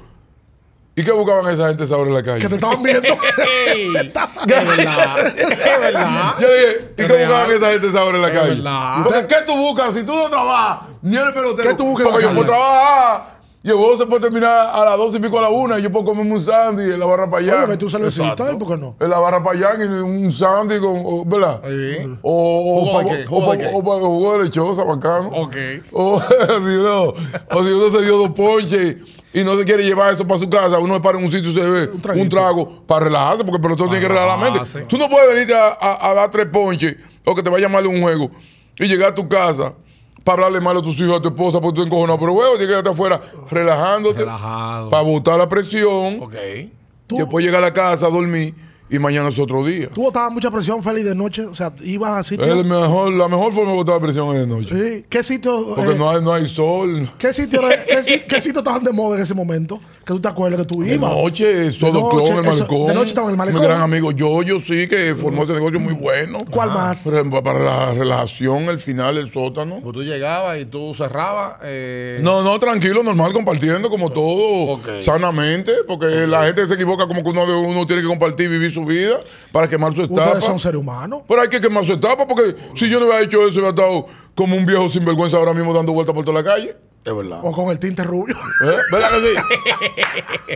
¿y 0.95 1.03
qué 1.03 1.11
buscaban 1.11 1.51
esa 1.53 1.67
gente 1.69 1.83
esa 1.85 1.97
hora 1.97 2.09
en 2.09 2.15
la 2.15 2.23
calle? 2.23 2.41
Que 2.41 2.49
te 2.49 2.55
estaban 2.55 2.81
viendo. 2.83 3.07
Ey, 3.67 3.87
es 3.87 3.93
verdad. 3.95 5.17
Es 5.37 5.79
verdad. 5.79 6.35
Yo 6.39 6.47
le 6.47 6.53
dije, 6.59 6.89
¿y 6.91 6.95
qué 6.95 7.07
real. 7.07 7.27
buscaban 7.29 7.51
esa 7.57 7.71
gente 7.71 7.87
esa 7.87 8.03
hora 8.03 8.15
en 8.17 8.21
la 8.23 8.27
Es 8.29 8.33
calle? 8.33 8.49
verdad. 8.55 8.95
Porque 9.03 9.27
¿qué 9.27 9.35
tú 9.45 9.55
buscas? 9.57 9.93
Si 9.93 10.03
tú 10.03 10.13
no 10.15 10.29
trabajas, 10.29 10.89
ni 11.01 11.15
eres 11.17 11.33
pelotero. 11.33 11.69
¿Qué 11.69 11.75
tú 11.75 11.85
buscas 11.85 12.07
Porque 12.07 12.23
yo 12.23 12.31
puedo 12.33 12.45
trabajar, 12.45 13.41
y 13.63 13.69
el 13.69 13.75
juego 13.75 13.95
se 13.95 14.07
puede 14.07 14.21
terminar 14.21 14.71
a 14.73 14.83
las 14.83 14.97
12 14.97 15.17
y 15.17 15.19
pico 15.19 15.37
a 15.37 15.43
la 15.43 15.49
1, 15.49 15.77
y 15.77 15.81
yo 15.83 15.91
puedo 15.91 16.03
comerme 16.05 16.33
un 16.33 16.43
sándwich 16.43 16.93
en 16.93 16.99
la 16.99 17.05
barra 17.05 17.29
para 17.29 17.43
allá. 17.43 17.63
Oye, 17.65 17.77
un 17.83 17.89
cervecita, 17.91 18.23
Exacto. 18.31 18.51
¿y 18.53 18.55
por 18.57 18.67
qué 18.69 18.77
no? 18.81 18.95
En 18.99 19.09
la 19.09 19.19
barra 19.19 19.43
para 19.43 19.55
allá, 19.55 19.83
y 19.83 19.87
un 19.87 20.31
sándwich 20.31 20.79
con, 20.81 20.95
o- 20.97 21.23
¿verdad? 21.25 21.61
Sí. 21.67 22.17
O, 22.23 22.81
¿Jugo 22.81 22.91
o, 22.97 22.99
de 23.03 23.05
qué? 23.05 23.25
o, 23.25 23.27
¿Jugo 23.29 23.55
de 23.55 23.67
o, 23.67 23.77
o- 23.77 24.09
jugo 24.09 24.37
de 24.39 24.43
lechosa, 24.45 24.83
bacano. 24.83 25.27
Ok. 25.29 25.55
O, 25.91 26.19
si 26.19 26.75
o 27.55 27.63
si 27.63 27.71
uno 27.71 27.91
se 27.99 28.03
dio 28.03 28.17
dos 28.17 28.29
ponches 28.31 28.95
y 29.33 29.43
no 29.43 29.57
se 29.57 29.63
quiere 29.65 29.83
llevar 29.83 30.13
eso 30.13 30.27
para 30.27 30.39
su 30.39 30.49
casa, 30.49 30.77
uno 30.79 30.95
se 30.95 30.99
para 31.01 31.17
en 31.17 31.25
un 31.25 31.31
sitio 31.31 31.51
y 31.51 31.53
se 31.53 31.61
ve 31.69 31.89
un, 32.15 32.29
trago 32.29 32.83
para 32.85 33.05
relajarse, 33.05 33.43
porque 33.43 33.57
el 33.57 33.61
pelotón 33.61 33.89
tiene 33.89 34.01
que 34.01 34.07
relajar 34.09 34.39
la 34.39 34.51
mente. 34.51 34.81
Tú 34.89 34.97
no 34.97 35.09
puedes 35.09 35.29
venirte 35.29 35.55
a, 35.55 35.67
a- 35.69 36.09
a 36.09 36.13
dar 36.13 36.29
tres 36.29 36.47
ponches 36.51 36.95
o 37.25 37.33
que 37.35 37.41
te 37.43 37.49
vaya 37.49 37.69
mal 37.69 37.85
un 37.87 38.01
juego 38.01 38.29
y 38.79 38.85
llegar 38.87 39.11
a 39.11 39.15
tu 39.15 39.27
casa 39.29 39.73
para 40.23 40.35
hablarle 40.45 40.59
mal 40.61 40.77
a 40.77 40.81
tus 40.81 40.97
hijos, 40.99 41.17
a 41.17 41.21
tu 41.21 41.29
esposa, 41.29 41.59
porque 41.61 41.77
tú 41.77 41.83
encojonado. 41.83 42.19
Pero 42.19 42.33
huevo, 42.33 42.51
tienes 42.51 42.67
que 42.67 42.71
quedarte 42.73 42.89
afuera 42.89 43.21
relajándote 43.49 44.19
Relajado. 44.19 44.89
para 44.89 45.03
botar 45.03 45.37
la 45.37 45.47
presión. 45.49 46.19
Ok. 46.21 46.35
Después 47.09 47.43
llegar 47.45 47.63
a 47.63 47.67
la 47.67 47.73
casa 47.73 48.07
a 48.07 48.09
dormir 48.09 48.53
y 48.91 48.99
mañana 48.99 49.29
es 49.29 49.39
otro 49.39 49.65
día. 49.65 49.89
Tú 49.93 50.01
botabas 50.03 50.31
mucha 50.33 50.51
presión, 50.51 50.83
Félix, 50.83 51.05
de 51.07 51.15
noche. 51.15 51.45
O 51.45 51.55
sea, 51.55 51.71
ibas 51.83 52.11
a 52.11 52.23
sitios. 52.23 52.47
El 52.47 52.65
mejor, 52.65 53.13
la 53.13 53.27
mejor 53.27 53.53
forma 53.53 53.71
de 53.71 53.77
botar 53.77 54.01
presión 54.01 54.35
es 54.35 54.41
de 54.41 54.47
noche. 54.47 54.67
Sí. 54.99 55.05
¿Qué 55.09 55.23
sitio? 55.23 55.73
Porque 55.75 55.91
eh, 55.93 55.95
no, 55.97 56.09
hay, 56.09 56.21
no 56.21 56.33
hay 56.33 56.47
sol. 56.47 57.09
¿Qué 57.17 57.31
sitio, 57.33 57.61
qué, 57.87 58.03
si- 58.03 58.19
qué 58.19 58.41
sitio 58.41 58.59
estaban 58.59 58.83
de 58.83 58.91
moda 58.91 59.15
en 59.15 59.23
ese 59.23 59.33
momento? 59.33 59.79
Que 60.05 60.13
tú 60.13 60.19
te 60.19 60.27
acuerdas 60.27 60.59
que 60.61 60.65
tú 60.65 60.81
De 60.83 60.95
ibas. 60.95 61.11
noche, 61.11 61.71
todo 61.79 61.91
noche, 61.93 62.09
clon, 62.31 62.37
el 62.39 62.43
malecón. 62.51 62.85
de 62.87 62.93
noche 62.93 63.07
estaba 63.09 63.27
en 63.27 63.31
el 63.31 63.37
malecón. 63.37 63.61
Mi 63.61 63.67
gran 63.67 63.81
amigo 63.81 64.11
Yoyo, 64.11 64.59
sí, 64.59 64.87
que 64.87 65.15
formó 65.15 65.43
ese 65.43 65.53
negocio 65.53 65.79
muy 65.79 65.93
bueno. 65.93 66.39
¿Cuál 66.49 66.69
más? 66.71 67.03
Para, 67.03 67.23
para 67.43 67.59
la 67.59 67.93
relajación, 67.93 68.63
el 68.63 68.79
final, 68.79 69.17
el 69.17 69.31
sótano. 69.31 69.79
Pues 69.81 69.93
tú 69.93 70.03
llegabas 70.03 70.59
y 70.59 70.65
tú 70.65 70.93
cerrabas. 70.95 71.59
eh, 71.63 72.19
No, 72.21 72.41
no, 72.43 72.59
tranquilo, 72.59 73.03
normal, 73.03 73.31
compartiendo 73.31 73.89
como 73.89 74.09
todo, 74.09 74.79
sanamente, 74.99 75.71
porque 75.87 76.05
la 76.27 76.43
gente 76.45 76.67
se 76.67 76.73
equivoca 76.73 77.07
como 77.07 77.23
que 77.23 77.29
uno, 77.29 77.61
uno 77.61 77.85
tiene 77.87 78.01
que 78.01 78.07
compartir, 78.07 78.49
vivir 78.49 78.73
su 78.73 78.80
vida 78.85 79.19
para 79.51 79.67
quemar 79.67 79.95
su 79.95 80.03
etapa. 80.03 80.23
Ustedes 80.23 80.43
son 80.45 80.59
seres 80.59 80.79
humanos. 80.79 81.23
Pero 81.27 81.41
hay 81.41 81.49
que 81.49 81.61
quemar 81.61 81.85
su 81.85 81.93
etapa, 81.93 82.27
porque 82.27 82.55
si 82.75 82.89
yo 82.89 82.99
no 82.99 83.05
hubiera 83.05 83.21
hecho 83.23 83.47
eso, 83.47 83.59
hubiera 83.59 83.69
estado 83.69 84.07
como 84.35 84.55
un 84.55 84.65
viejo 84.65 84.89
sinvergüenza 84.89 85.37
ahora 85.37 85.53
mismo 85.53 85.73
dando 85.73 85.93
vueltas 85.93 86.13
por 86.15 86.25
toda 86.25 86.41
la 86.41 86.43
calle. 86.43 86.75
Es 87.03 87.15
verdad. 87.15 87.39
O 87.43 87.51
con 87.51 87.69
el 87.69 87.79
tinte 87.79 88.03
rubio. 88.03 88.35
¿Eh? 88.63 88.77
¿Verdad 88.91 89.09
que 89.09 89.27
sí? 89.27 90.55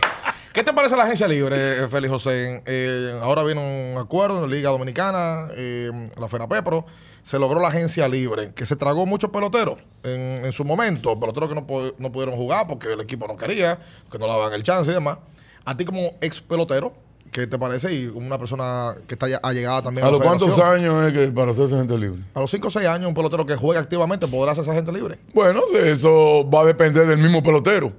¿Qué 0.56 0.62
te 0.62 0.72
parece 0.72 0.96
la 0.96 1.02
agencia 1.02 1.28
libre, 1.28 1.84
eh, 1.84 1.88
Félix 1.88 2.10
José? 2.10 2.62
Eh, 2.64 3.20
ahora 3.22 3.42
viene 3.42 3.92
un 3.92 3.98
acuerdo 3.98 4.42
en 4.42 4.50
la 4.50 4.56
Liga 4.56 4.70
Dominicana, 4.70 5.48
eh, 5.54 5.90
la 6.18 6.28
FENAPEPRO. 6.28 6.86
Se 7.22 7.38
logró 7.38 7.60
la 7.60 7.68
agencia 7.68 8.08
libre, 8.08 8.54
que 8.54 8.64
se 8.64 8.74
tragó 8.74 9.04
muchos 9.04 9.30
peloteros 9.30 9.78
en, 10.02 10.46
en 10.46 10.52
su 10.52 10.64
momento. 10.64 11.20
Peloteros 11.20 11.50
que 11.50 11.54
no, 11.56 11.66
no 11.98 12.10
pudieron 12.10 12.36
jugar 12.36 12.66
porque 12.66 12.90
el 12.92 13.00
equipo 13.02 13.26
no 13.26 13.36
quería, 13.36 13.78
que 14.10 14.18
no 14.18 14.26
le 14.26 14.32
daban 14.32 14.52
el 14.54 14.62
chance 14.62 14.90
y 14.90 14.94
demás. 14.94 15.18
A 15.66 15.76
ti, 15.76 15.84
como 15.84 16.12
ex 16.22 16.40
pelotero, 16.40 16.94
¿qué 17.36 17.46
te 17.46 17.58
parece? 17.58 17.92
Y 17.92 18.06
una 18.06 18.38
persona 18.38 18.94
que 19.06 19.12
está 19.14 19.28
ya 19.28 19.36
allegada 19.42 19.82
también 19.82 20.06
¿A 20.06 20.10
la 20.10 20.16
los 20.16 20.22
cuántos 20.26 20.54
federación. 20.54 20.94
años 20.94 21.06
es 21.08 21.12
que 21.12 21.28
para 21.34 21.50
hacerse 21.50 21.76
gente 21.76 21.98
libre? 21.98 22.22
A 22.32 22.40
los 22.40 22.50
5 22.50 22.68
o 22.68 22.70
6 22.70 22.86
años, 22.86 23.08
un 23.08 23.14
pelotero 23.14 23.44
que 23.44 23.56
juega 23.56 23.78
activamente 23.80 24.26
podrá 24.26 24.52
hacerse 24.52 24.70
agente 24.70 24.90
libre. 24.90 25.18
Bueno, 25.34 25.60
eso 25.74 26.48
va 26.48 26.62
a 26.62 26.64
depender 26.64 27.06
del 27.06 27.18
mismo 27.18 27.42
pelotero. 27.42 27.92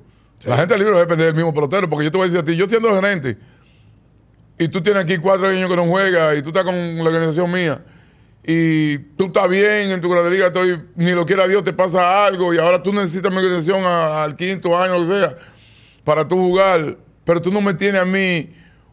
La 0.43 0.57
gente 0.57 0.75
libre 0.75 0.93
va 0.93 0.97
a 0.97 1.01
depender 1.01 1.27
del 1.27 1.35
mismo 1.35 1.53
pelotero, 1.53 1.87
porque 1.87 2.05
yo 2.05 2.11
te 2.11 2.17
voy 2.17 2.25
a 2.27 2.31
decir 2.31 2.41
a 2.41 2.45
ti, 2.45 2.55
yo 2.55 2.65
siendo 2.65 2.89
gerente, 2.95 3.37
y 4.57 4.67
tú 4.69 4.81
tienes 4.81 5.03
aquí 5.03 5.17
cuatro 5.19 5.47
años 5.47 5.69
que 5.69 5.75
no 5.75 5.85
juegas, 5.85 6.35
y 6.37 6.41
tú 6.41 6.49
estás 6.49 6.63
con 6.63 6.73
la 6.97 7.03
organización 7.03 7.51
mía, 7.51 7.79
y 8.43 8.97
tú 9.15 9.25
estás 9.27 9.47
bien 9.49 9.91
en 9.91 10.01
tu 10.01 10.09
grado 10.09 10.25
de 10.25 10.31
liga, 10.31 10.47
estoy, 10.47 10.81
ni 10.95 11.11
lo 11.11 11.25
quiera 11.27 11.47
Dios, 11.47 11.63
te 11.63 11.73
pasa 11.73 12.25
algo, 12.25 12.53
y 12.53 12.57
ahora 12.57 12.81
tú 12.81 12.91
necesitas 12.91 13.31
mi 13.31 13.37
organización 13.37 13.83
a- 13.83 14.23
al 14.23 14.35
quinto 14.35 14.75
año, 14.77 14.97
lo 14.97 15.07
que 15.07 15.19
sea, 15.19 15.35
para 16.03 16.27
tú 16.27 16.35
jugar, 16.37 16.97
pero 17.23 17.41
tú 17.41 17.51
no 17.51 17.61
me 17.61 17.73
tienes 17.75 18.01
a 18.01 18.05
mí 18.05 18.49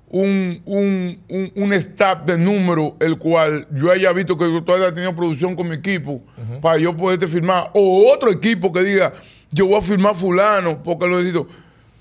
un, 0.09 0.63
un, 0.65 1.19
un, 1.29 1.53
un 1.55 1.73
staff 1.73 2.25
de 2.25 2.39
número 2.39 2.97
el 3.01 3.19
cual 3.19 3.67
yo 3.73 3.91
haya 3.91 4.13
visto 4.13 4.37
que 4.37 4.63
tú 4.65 4.73
hayas 4.73 4.95
tenido 4.95 5.15
producción 5.15 5.57
con 5.57 5.69
mi 5.69 5.75
equipo 5.75 6.23
para 6.61 6.79
yo 6.79 6.97
poderte 6.97 7.27
firmar, 7.27 7.71
o 7.75 8.13
otro 8.13 8.31
equipo 8.31 8.73
que 8.73 8.83
diga, 8.83 9.13
yo 9.51 9.67
voy 9.67 9.79
a 9.79 9.83
firmar 9.83 10.15
fulano 10.15 10.83
porque 10.83 11.07
lo 11.07 11.17
necesito. 11.17 11.49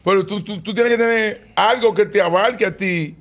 Pero 0.04 0.26
tú, 0.26 0.44
tú, 0.44 0.62
tú 0.62 0.74
tienes 0.74 0.92
que 0.92 0.98
tener 0.98 1.48
algo 1.56 1.94
que 1.94 2.06
te 2.06 2.22
abarque 2.22 2.66
a 2.66 2.76
ti, 2.76 3.16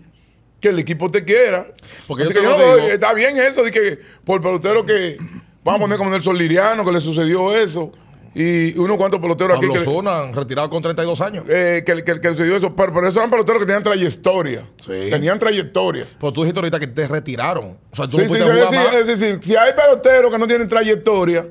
que 0.60 0.68
el 0.68 0.78
equipo 0.78 1.10
te 1.10 1.24
quiera. 1.24 1.66
Porque 2.06 2.24
yo 2.24 2.30
que 2.30 2.42
yo 2.42 2.56
digo. 2.56 2.88
está 2.88 3.14
bien 3.14 3.38
eso 3.38 3.62
de 3.62 3.70
que 3.70 3.98
por 4.24 4.40
pelotero 4.42 4.84
que 4.84 5.16
vamos 5.64 5.80
a 5.80 5.84
poner 5.84 5.98
como 5.98 6.10
Nelson 6.10 6.36
Liriano, 6.36 6.84
que 6.84 6.92
le 6.92 7.00
sucedió 7.00 7.54
eso, 7.54 7.92
y 8.34 8.78
unos 8.78 8.96
cuantos 8.96 9.20
peloteros 9.20 9.58
aquí 9.58 9.66
Pablo 9.66 9.80
que, 9.82 9.90
Zuna, 9.90 10.32
retirado 10.32 10.70
con 10.70 10.82
32 10.82 11.20
años. 11.20 11.44
eh, 11.48 11.82
que, 11.84 12.02
que, 12.02 12.20
que 12.20 12.28
le 12.30 12.36
sucedió 12.36 12.56
eso. 12.56 12.74
Pero, 12.74 12.92
pero 12.92 13.06
esos 13.06 13.16
eran 13.18 13.30
peloteros 13.30 13.60
que 13.60 13.66
tenían 13.66 13.82
trayectoria. 13.82 14.64
Sí. 14.80 14.92
Tenían 15.10 15.38
trayectoria. 15.38 16.06
Pero 16.18 16.32
tú 16.32 16.40
dijiste 16.42 16.58
ahorita 16.60 16.80
que 16.80 16.86
te 16.86 17.06
retiraron. 17.08 17.76
O 17.90 17.96
sea, 17.96 18.06
tú 18.08 18.16
Sí, 18.18 18.24
no 18.24 18.34
sí, 18.34 18.40
jugar 18.40 18.72
más. 18.74 18.94
es 18.94 19.06
decir, 19.06 19.38
si 19.42 19.54
hay 19.54 19.72
peloteros 19.74 20.32
que 20.32 20.38
no 20.38 20.46
tienen 20.46 20.66
trayectoria 20.66 21.46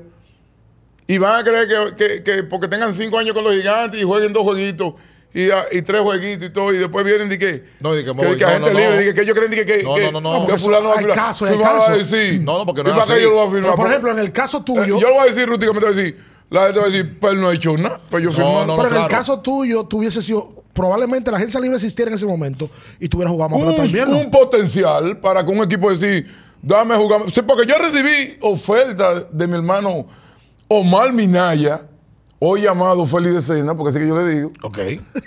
y 1.06 1.18
van 1.18 1.40
a 1.40 1.44
creer 1.44 1.68
que, 1.68 1.94
que- 1.96 2.22
que 2.22 2.42
porque 2.44 2.68
tengan 2.68 2.94
cinco 2.94 3.18
años 3.18 3.34
con 3.34 3.44
los 3.44 3.54
gigantes 3.54 4.00
y 4.00 4.04
jueguen 4.04 4.32
dos 4.32 4.42
jueguitos 4.42 4.94
y, 5.34 5.50
a- 5.50 5.64
y 5.72 5.82
tres 5.82 6.02
jueguitos 6.02 6.48
y 6.48 6.52
todo, 6.52 6.72
y 6.74 6.78
después 6.78 7.04
vienen 7.04 7.28
de 7.28 7.38
que. 7.38 7.64
No, 7.80 7.94
de 7.94 8.04
que 8.04 8.12
me 8.12 8.20
que, 8.20 8.26
voy. 8.26 8.36
que 8.36 8.44
No, 8.44 8.50
agente 8.50 8.72
no, 8.72 8.78
libre, 8.78 8.90
no. 8.90 8.96
de 8.98 9.04
que, 9.06 9.14
que 9.14 9.20
ellos 9.22 9.34
creen 9.34 9.50
de 9.50 9.56
que, 9.56 9.66
que, 9.66 9.82
No, 9.82 9.98
no, 9.98 10.10
no, 10.12 10.20
no. 10.20 10.32
que 10.40 10.46
Porque 10.46 10.62
fulano 10.62 10.88
va 10.90 10.94
a 10.94 10.98
firmar. 10.98 11.16
casos, 11.16 11.48
hay 11.48 11.56
a 11.62 11.96
decir, 11.96 12.40
No, 12.42 12.58
no, 12.58 12.66
porque 12.66 12.82
no 12.82 12.90
¿y 12.90 12.92
es 12.92 12.98
para 12.98 13.06
qué 13.06 13.12
así. 13.14 13.22
yo 13.22 13.30
lo 13.30 13.36
voy 13.36 13.46
a 13.46 13.50
Pero, 13.50 13.52
firmar? 13.56 13.70
por 13.70 13.76
Porque- 13.78 13.90
ejemplo, 13.92 14.12
en 14.12 14.18
el 14.18 14.32
caso 14.32 14.58
eh, 14.58 14.62
tuyo, 14.66 14.98
yo 15.00 15.08
lo 15.08 15.14
voy 15.14 15.22
a 15.22 15.26
decir 15.26 15.46
rústicamente, 15.48 15.86
voy 15.86 15.94
a 15.94 15.96
decir, 15.96 16.31
la 16.52 16.64
gente 16.66 16.78
va 16.80 16.86
a 16.86 16.88
decir, 16.90 17.18
pero 17.20 17.32
él 17.32 17.40
no 17.40 17.48
ha 17.48 17.54
hecho 17.54 17.76
nada, 17.76 18.00
pues 18.10 18.22
yo 18.22 18.30
No, 18.30 18.36
firmé. 18.36 18.66
no, 18.66 18.76
pero 18.76 18.96
en 18.96 19.02
el 19.02 19.08
caso 19.08 19.40
tuyo, 19.40 19.84
tú 19.84 19.98
hubiese 19.98 20.20
sido, 20.22 20.62
probablemente 20.72 21.30
la 21.30 21.36
agencia 21.38 21.58
libre 21.60 21.76
existiera 21.76 22.10
en 22.10 22.14
ese 22.14 22.26
momento 22.26 22.68
y 23.00 23.08
tú 23.08 23.16
hubieras 23.16 23.32
jugado 23.32 23.50
más 23.58 23.78
un, 23.78 23.84
invierno. 23.86 24.18
un 24.18 24.30
potencial 24.30 25.18
para 25.18 25.44
que 25.44 25.50
un 25.50 25.62
equipo 25.64 25.90
decir, 25.90 26.26
dame 26.60 26.94
jugar. 26.96 27.22
Sí, 27.32 27.42
porque 27.42 27.66
yo 27.66 27.76
recibí 27.78 28.36
oferta 28.40 29.20
de 29.30 29.46
mi 29.46 29.54
hermano 29.54 30.06
Omar 30.68 31.12
Minaya, 31.12 31.82
hoy 32.44 32.62
llamado 32.62 33.06
Félix 33.06 33.34
de 33.34 33.42
Sena, 33.42 33.74
porque 33.76 33.90
así 33.90 33.98
que 34.00 34.08
yo 34.08 34.16
le 34.16 34.28
digo. 34.34 34.52
Ok. 34.62 34.78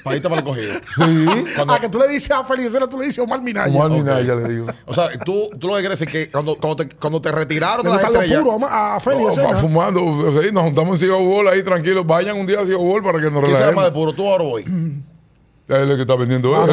Para 0.03 0.15
irte 0.17 0.27
para 0.29 0.41
el 0.41 0.43
cogido. 0.43 0.73
Sí, 0.95 1.25
Ah, 1.67 1.77
que 1.79 1.87
tú 1.87 1.97
le 1.99 2.07
dices 2.09 2.29
a 2.31 2.43
Félix, 2.43 2.73
Cena, 2.73 2.87
tú 2.87 2.97
le 2.97 3.05
dices 3.05 3.19
a 3.19 3.23
Omar 3.23 3.41
Minaya. 3.41 3.73
Omar 3.73 3.89
Minaya 3.89 4.35
le 4.35 4.47
digo. 4.49 4.65
O 4.85 4.93
sea, 4.93 5.09
tú, 5.19 5.47
tú 5.59 5.67
lo 5.67 5.75
que 5.75 5.79
quieres 5.81 5.99
decir 5.99 6.11
que 6.11 6.29
cuando, 6.31 6.55
cuando, 6.55 6.75
te, 6.85 6.89
cuando 6.95 7.21
te 7.21 7.31
retiraron 7.31 7.83
de 7.85 7.89
las 7.91 8.03
estrellas. 8.03 8.41
puros 8.43 8.63
a, 8.69 8.95
a 8.95 8.99
Félix 8.99 9.23
No, 9.27 9.31
Cena. 9.31 9.49
fa- 9.49 9.55
fumando, 9.57 10.03
o 10.05 10.31
sea, 10.31 10.51
nos 10.51 10.63
juntamos 10.63 10.93
en 10.93 10.99
Ciego 10.99 11.49
ahí 11.49 11.63
tranquilos. 11.63 12.05
Vayan 12.05 12.37
un 12.37 12.45
día 12.45 12.59
a 12.59 12.65
Ciego 12.65 13.01
para 13.01 13.19
que 13.19 13.31
nos 13.31 13.43
¿Quién 13.43 13.55
se 13.55 13.63
llama 13.63 13.83
de 13.83 13.89
relajemos. 13.89 13.91
puro? 13.93 14.13
Tú 14.13 14.27
ahora 14.29 14.43
voy. 14.43 14.63
Él 14.63 15.03
es 15.67 15.89
el 15.89 15.95
que 15.95 16.01
está 16.01 16.15
vendiendo. 16.15 16.53
Él, 16.63 16.69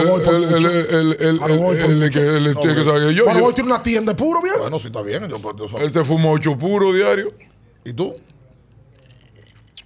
él, 1.19 2.11
que- 2.11 2.51
es- 2.51 2.61
tiene 2.61 2.75
que 2.75 2.85
saber 2.85 3.09
que 3.09 3.15
yo. 3.15 3.25
Yo- 3.33 3.45
hoy 3.47 3.55
tiene 3.55 3.71
una 3.71 3.83
tienda 3.83 4.13
de 4.13 4.19
puro, 4.19 4.43
bien. 4.43 4.57
Bueno, 4.59 4.79
sí, 4.79 4.89
está 4.89 5.01
bien. 5.03 5.29
Pues, 5.41 5.83
él 5.83 5.93
se 5.93 6.05
fuma 6.05 6.29
ocho 6.31 6.59
puros 6.59 6.95
diarios. 6.95 7.33
¿Y 7.85 7.93
tú? 7.93 8.13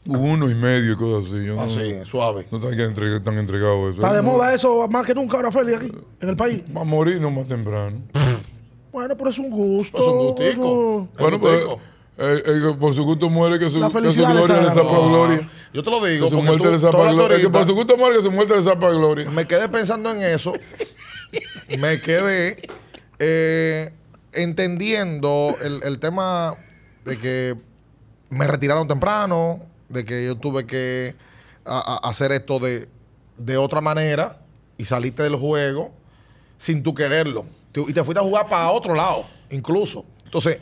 Uno 0.08 0.50
y 0.50 0.54
medio 0.54 0.92
y 0.92 0.96
cosas 0.96 1.30
así. 1.30 1.44
Yo 1.44 1.54
no, 1.56 1.62
Así, 1.62 2.04
suave. 2.04 2.46
no 2.50 2.58
están, 2.58 2.76
que 2.76 2.82
entre- 2.84 3.16
están 3.16 3.38
entregados 3.38 3.94
eso. 3.94 3.94
Está 3.96 4.12
de 4.12 4.18
Él 4.20 4.24
moda 4.24 4.54
eso 4.54 4.86
más 4.88 5.04
que 5.06 5.14
nunca 5.14 5.36
ahora, 5.36 5.50
Félix, 5.52 5.78
aquí, 5.78 5.92
en 6.20 6.28
el 6.28 6.36
país. 6.36 6.62
Va 6.76 6.82
a 6.82 6.84
morir 6.84 7.20
no 7.20 7.30
más 7.30 7.46
temprano. 7.48 7.96
Bueno, 8.92 9.16
pero 9.16 9.30
es 9.30 9.38
un 9.38 9.50
gusto. 9.50 9.98
Es 9.98 10.06
un 10.06 10.18
gustico. 10.18 11.08
bueno, 11.18 11.36
un 11.36 11.40
pues 11.40 11.64
eh, 12.18 12.42
eh, 12.46 12.60
que 12.66 12.78
por 12.78 12.94
su 12.94 13.04
gusto 13.04 13.28
muere, 13.28 13.58
que 13.58 13.68
su, 13.68 13.78
La 13.78 13.88
que 13.90 14.10
su 14.12 14.20
gloria 14.24 14.60
le 14.62 14.68
zapa 14.70 14.98
gloria. 15.06 15.50
Yo 15.74 15.82
te 15.82 15.90
lo 15.90 16.00
Que 16.00 16.08
digo 16.10 16.28
su 16.28 16.34
porque 16.36 16.46
muerte 16.46 16.64
tú, 16.66 16.72
le 16.72 16.78
zapa 16.78 17.12
gloria. 17.12 17.38
Que 17.40 17.50
por 17.50 17.66
su 17.66 17.74
gusto 17.74 17.96
muere, 17.98 18.16
que 18.16 18.22
su 18.22 18.30
muerte 18.30 18.56
le 18.56 18.62
zapa 18.62 18.90
gloria. 18.90 19.30
me 19.30 19.46
quedé 19.46 19.68
pensando 19.68 20.10
en 20.12 20.22
eso. 20.22 20.52
me 21.78 22.00
quedé 22.00 22.56
eh, 23.18 23.90
entendiendo 24.32 25.56
el, 25.62 25.82
el 25.82 25.98
tema 25.98 26.54
de 27.04 27.18
que 27.18 27.54
me 28.30 28.46
retiraron 28.46 28.88
temprano, 28.88 29.60
de 29.88 30.04
que 30.04 30.24
yo 30.26 30.36
tuve 30.36 30.66
que 30.66 31.14
a- 31.64 31.98
a- 32.04 32.08
hacer 32.08 32.32
esto 32.32 32.58
de, 32.58 32.88
de 33.38 33.56
otra 33.56 33.80
manera 33.80 34.38
y 34.78 34.84
saliste 34.84 35.22
del 35.22 35.36
juego 35.36 35.92
sin 36.58 36.82
tú 36.82 36.94
quererlo. 36.94 37.44
Te- 37.72 37.80
y 37.82 37.92
te 37.92 38.02
fuiste 38.04 38.20
a 38.20 38.24
jugar 38.24 38.48
para 38.48 38.70
otro 38.70 38.94
lado, 38.94 39.24
incluso. 39.50 40.04
Entonces, 40.24 40.58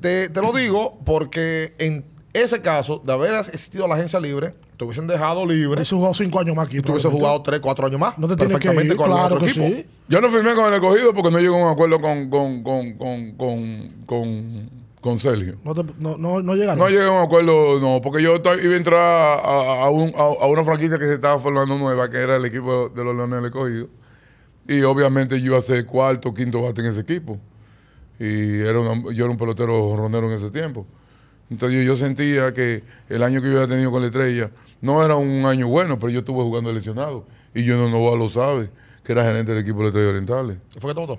te, 0.00 0.28
te 0.28 0.40
lo 0.40 0.52
digo 0.52 0.98
porque 1.04 1.74
en 1.78 2.04
ese 2.32 2.60
caso, 2.62 3.02
de 3.04 3.12
haber 3.12 3.34
existido 3.34 3.86
la 3.88 3.94
agencia 3.96 4.18
libre, 4.20 4.52
te 4.76 4.84
hubiesen 4.84 5.06
dejado 5.06 5.44
libre 5.46 5.76
Hubiese 5.76 5.94
jugado 5.94 6.14
cinco 6.14 6.40
años 6.40 6.56
más 6.56 6.66
aquí. 6.66 6.78
y 6.78 6.80
tú 6.82 6.92
hubieses 6.92 7.10
probablemente. 7.10 7.26
jugado 7.28 7.42
3, 7.42 7.60
4 7.60 7.86
años 7.88 8.00
más. 8.00 8.18
No 8.18 8.26
te 8.26 8.36
tienes 8.36 8.58
que 8.58 8.68
perfectamente 8.68 8.92
ir, 8.94 8.96
con 8.96 9.06
claro 9.06 9.34
otro 9.36 9.38
que 9.46 9.50
equipo. 9.50 9.66
sí. 9.66 9.86
Yo 10.08 10.20
no 10.20 10.30
firmé 10.30 10.54
con 10.54 10.66
el 10.66 10.74
escogido 10.74 11.12
porque 11.14 11.30
no 11.30 11.38
llegó 11.38 11.56
a 11.56 11.66
un 11.66 11.72
acuerdo 11.72 12.00
con, 12.00 12.30
con, 12.30 12.62
con, 12.62 12.92
con, 13.36 14.70
con, 15.02 15.18
Sergio. 15.18 15.56
No, 15.64 15.74
te- 15.74 15.84
no, 15.98 16.16
no, 16.16 16.40
no 16.40 16.54
llegaron. 16.54 16.78
No 16.78 16.88
llegué 16.88 17.04
a 17.04 17.10
un 17.10 17.22
acuerdo, 17.22 17.78
no, 17.80 18.00
porque 18.00 18.22
yo 18.22 18.36
iba 18.36 18.74
a 18.74 18.76
entrar 18.76 18.98
a, 19.44 19.84
a 19.84 19.90
un- 19.90 20.14
a- 20.16 20.44
a 20.44 20.46
una 20.46 20.64
franquicia 20.64 20.98
que 20.98 21.06
se 21.06 21.14
estaba 21.14 21.38
formando 21.38 21.76
nueva, 21.76 22.08
que 22.08 22.16
era 22.18 22.36
el 22.36 22.44
equipo 22.46 22.88
de 22.88 23.04
los 23.04 23.14
Leones 23.14 23.36
del 23.36 23.44
Escogido. 23.46 23.88
Y 24.68 24.80
obviamente 24.82 25.38
yo 25.40 25.46
iba 25.46 25.58
a 25.58 25.62
ser 25.62 25.84
cuarto, 25.84 26.32
quinto 26.32 26.62
bate 26.62 26.80
en 26.80 26.86
ese 26.86 27.00
equipo. 27.00 27.38
Y 28.18 28.60
era 28.60 28.78
una- 28.80 29.12
yo 29.12 29.24
era 29.24 29.30
un 29.32 29.36
pelotero 29.38 29.96
ronero 29.96 30.28
en 30.30 30.36
ese 30.36 30.50
tiempo. 30.50 30.86
Entonces 31.50 31.78
yo, 31.78 31.84
yo 31.84 31.96
sentía 31.96 32.54
que 32.54 32.82
el 33.08 33.22
año 33.22 33.42
que 33.42 33.48
yo 33.50 33.54
había 33.60 33.68
tenido 33.68 33.90
con 33.90 34.00
la 34.00 34.06
estrella 34.06 34.50
no 34.80 35.04
era 35.04 35.16
un 35.16 35.44
año 35.44 35.66
bueno, 35.68 35.98
pero 35.98 36.10
yo 36.12 36.20
estuve 36.20 36.42
jugando 36.44 36.72
lesionado. 36.72 37.26
Y 37.54 37.64
yo 37.64 37.76
no, 37.76 37.88
no 37.90 38.16
lo 38.16 38.28
sabe, 38.30 38.70
que 39.04 39.12
era 39.12 39.24
gerente 39.24 39.52
del 39.52 39.62
equipo 39.62 39.78
de 39.78 39.82
la 39.84 39.88
Estrella 39.88 40.08
Orientales. 40.10 40.58
¿Qué 40.72 40.80
fue 40.80 40.90
que 40.90 40.94
te 40.94 41.00
votó? 41.06 41.18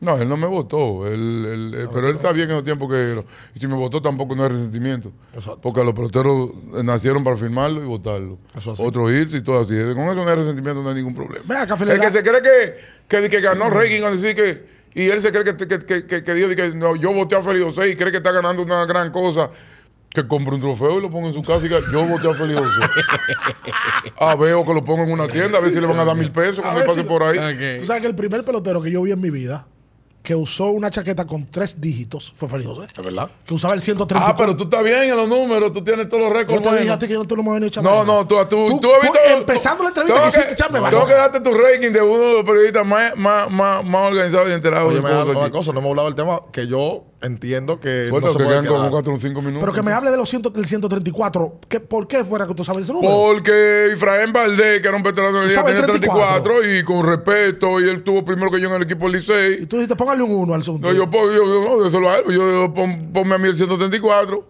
No, 0.00 0.16
él 0.16 0.28
no 0.28 0.36
me 0.36 0.46
votó, 0.46 1.08
él, 1.08 1.44
él- 1.44 1.74
él- 1.74 1.88
pero 1.92 2.08
él 2.08 2.14
está 2.16 2.30
bien 2.30 2.48
en 2.50 2.58
el 2.58 2.62
tiempo 2.64 2.88
que... 2.88 3.20
Y 3.54 3.58
si 3.58 3.66
me 3.66 3.74
votó 3.74 4.00
tampoco 4.00 4.36
no 4.36 4.44
hay 4.44 4.50
resentimiento. 4.50 5.10
Exacto. 5.34 5.58
Porque 5.60 5.82
los 5.82 5.92
peloteros 5.92 6.50
nacieron 6.84 7.24
para 7.24 7.36
firmarlo 7.36 7.82
y 7.82 7.86
votarlo. 7.86 8.38
Eso 8.56 8.72
así. 8.72 8.82
Otros 8.84 9.10
irse 9.10 9.38
y 9.38 9.42
todo 9.42 9.60
así. 9.62 9.74
Con 9.94 10.04
eso 10.04 10.14
no 10.14 10.28
hay 10.28 10.36
resentimiento, 10.36 10.82
no 10.84 10.88
hay 10.90 10.94
ningún 10.94 11.16
problema. 11.16 11.62
Acá, 11.62 11.76
el 11.80 12.00
que 12.00 12.10
se 12.12 12.22
cree 12.22 12.40
que, 12.42 13.22
que, 13.22 13.28
que 13.28 13.40
ganó 13.40 13.70
Reagan 13.70 14.04
a 14.04 14.16
decir 14.16 14.36
que... 14.36 14.78
Y 14.94 15.08
él 15.10 15.20
se 15.20 15.32
cree 15.32 15.44
que, 15.44 15.56
que, 15.56 15.78
que, 15.84 16.06
que, 16.06 16.22
que 16.24 16.34
dijo 16.34 16.48
de 16.48 16.56
que 16.56 16.68
no, 16.74 16.94
yo 16.96 17.12
voté 17.12 17.34
a 17.36 17.42
Félix 17.42 17.64
José 17.64 17.90
y 17.90 17.96
cree 17.96 18.10
que 18.12 18.16
está 18.18 18.30
ganando 18.32 18.62
una 18.62 18.84
gran 18.86 19.10
cosa. 19.10 19.50
que 20.10 20.26
compre 20.26 20.54
un 20.54 20.60
trofeo 20.60 20.98
y 20.98 21.02
lo 21.02 21.10
ponga 21.10 21.28
en 21.28 21.34
su 21.34 21.42
casa 21.42 21.58
y 21.58 21.62
diga, 21.68 21.80
yo 21.92 22.06
voté 22.06 22.30
a 22.30 22.34
Félix 22.34 22.58
José. 22.60 22.80
ah, 24.20 24.34
veo 24.36 24.64
que 24.64 24.74
lo 24.74 24.84
pongo 24.84 25.02
en 25.02 25.10
una 25.12 25.26
tienda, 25.28 25.58
a 25.58 25.60
ver 25.60 25.72
si 25.72 25.80
le 25.80 25.86
van 25.86 25.98
a 25.98 26.04
dar 26.04 26.16
mil 26.16 26.30
pesos 26.30 26.60
cuando 26.60 26.84
pase 26.84 27.00
si- 27.02 27.06
por 27.06 27.22
ahí. 27.22 27.78
Tú 27.80 27.86
sabes 27.86 28.02
que 28.02 28.08
el 28.08 28.14
primer 28.14 28.44
pelotero 28.44 28.80
que 28.80 28.90
yo 28.90 29.02
vi 29.02 29.12
en 29.12 29.20
mi 29.20 29.30
vida 29.30 29.66
que 30.28 30.34
usó 30.34 30.66
una 30.72 30.90
chaqueta 30.90 31.24
con 31.24 31.46
tres 31.46 31.80
dígitos 31.80 32.30
fue 32.36 32.46
Félix 32.50 32.68
José. 32.68 32.82
¿Es 32.94 33.02
verdad? 33.02 33.30
Que 33.46 33.54
usaba 33.54 33.72
el 33.72 33.80
134. 33.80 34.28
Ah, 34.30 34.36
pero 34.36 34.54
tú 34.54 34.64
estás 34.64 34.84
bien 34.84 35.04
en 35.04 35.16
los 35.16 35.26
números, 35.26 35.72
tú 35.72 35.82
tienes 35.82 36.06
todos 36.06 36.24
los 36.24 36.30
Yo 36.32 36.36
récords. 36.38 36.62
te 36.62 36.76
dije 36.80 36.90
a 36.90 36.98
ti 36.98 37.06
que 37.06 37.14
yo 37.14 37.20
no 37.20 37.24
te 37.24 37.34
lo 37.34 37.42
me. 37.42 37.70
No, 37.80 38.04
no, 38.04 38.26
tú, 38.26 38.34
tú, 38.50 38.66
Tú- 38.68 38.78
tú 38.80 38.92
has 38.94 39.00
visto. 39.00 39.16
tú 39.26 39.38
empezando 39.38 39.84
la 39.84 39.88
entrevista 39.88 40.16
tengo 40.20 40.26
quisiste 40.26 40.52
echarme 40.52 40.80
Tengo 40.90 41.06
que 41.06 41.14
darte 41.14 41.40
tu 41.40 41.50
ranking 41.54 41.92
de 41.92 42.02
uno 42.02 42.18
de 42.18 42.32
los 42.34 42.44
periodistas 42.44 42.86
más, 42.86 43.16
más, 43.16 43.50
más, 43.50 43.82
más 43.86 44.02
organizados 44.08 44.50
y 44.50 44.52
enterados 44.52 44.90
Oye, 44.92 45.00
me 45.00 45.08
una 45.38 45.50
cosa, 45.50 45.72
no 45.72 45.78
hemos 45.78 45.88
hablado 45.92 46.08
del 46.08 46.14
tema 46.16 46.42
que 46.52 46.66
yo 46.66 47.04
entiendo 47.20 47.80
que 47.80 48.08
Bueno, 48.10 48.28
no 48.28 48.32
se 48.34 48.38
que 48.38 48.44
quedan 48.44 48.66
como 48.66 48.78
quedar. 48.78 48.90
4 48.92 49.14
o 49.14 49.18
5 49.18 49.40
minutos. 49.42 49.60
Pero 49.60 49.72
que 49.72 49.82
me 49.82 49.92
hable 49.92 50.10
de 50.10 50.16
los 50.16 50.28
100, 50.28 50.42
del 50.42 50.66
134. 50.66 51.60
¿Qué, 51.68 51.80
¿Por 51.80 52.06
qué 52.06 52.24
fuera 52.24 52.46
que 52.46 52.54
tú 52.54 52.64
sabes 52.64 52.84
ese 52.84 52.92
número? 52.92 53.12
Porque 53.12 53.92
Efraín 53.92 54.32
Valdés, 54.32 54.80
que 54.80 54.88
era 54.88 54.96
un 54.96 55.02
veterano 55.02 55.32
de 55.34 55.40
la 55.40 55.46
liga, 55.48 55.60
Sabe 55.60 55.72
tenía 55.72 55.86
34. 55.86 56.42
34 56.42 56.74
y 56.78 56.84
con 56.84 57.06
respeto, 57.06 57.80
y 57.80 57.88
él 57.88 58.04
tuvo 58.04 58.24
primero 58.24 58.50
que 58.50 58.60
yo 58.60 58.68
en 58.68 58.74
el 58.76 58.82
equipo 58.82 59.06
del 59.10 59.16
Y 59.16 59.18
Licey. 59.20 59.66
tú 59.66 59.76
dijiste, 59.76 59.96
póngale 59.96 60.22
un 60.22 60.30
1 60.30 60.54
al 60.54 60.62
segundo. 60.62 60.88
No, 60.88 60.94
yo, 60.94 61.10
pongo- 61.10 61.32
yo, 61.32 61.44
yo, 61.44 61.76
no, 61.78 61.86
eso 61.86 61.98
lo 62.00 62.08
hago, 62.10 62.30
yo, 62.30 62.50
yo 62.50 62.72
pon- 62.74 63.10
ponme 63.12 63.34
a 63.34 63.38
mí 63.38 63.48
el 63.48 63.56
134. 63.56 64.44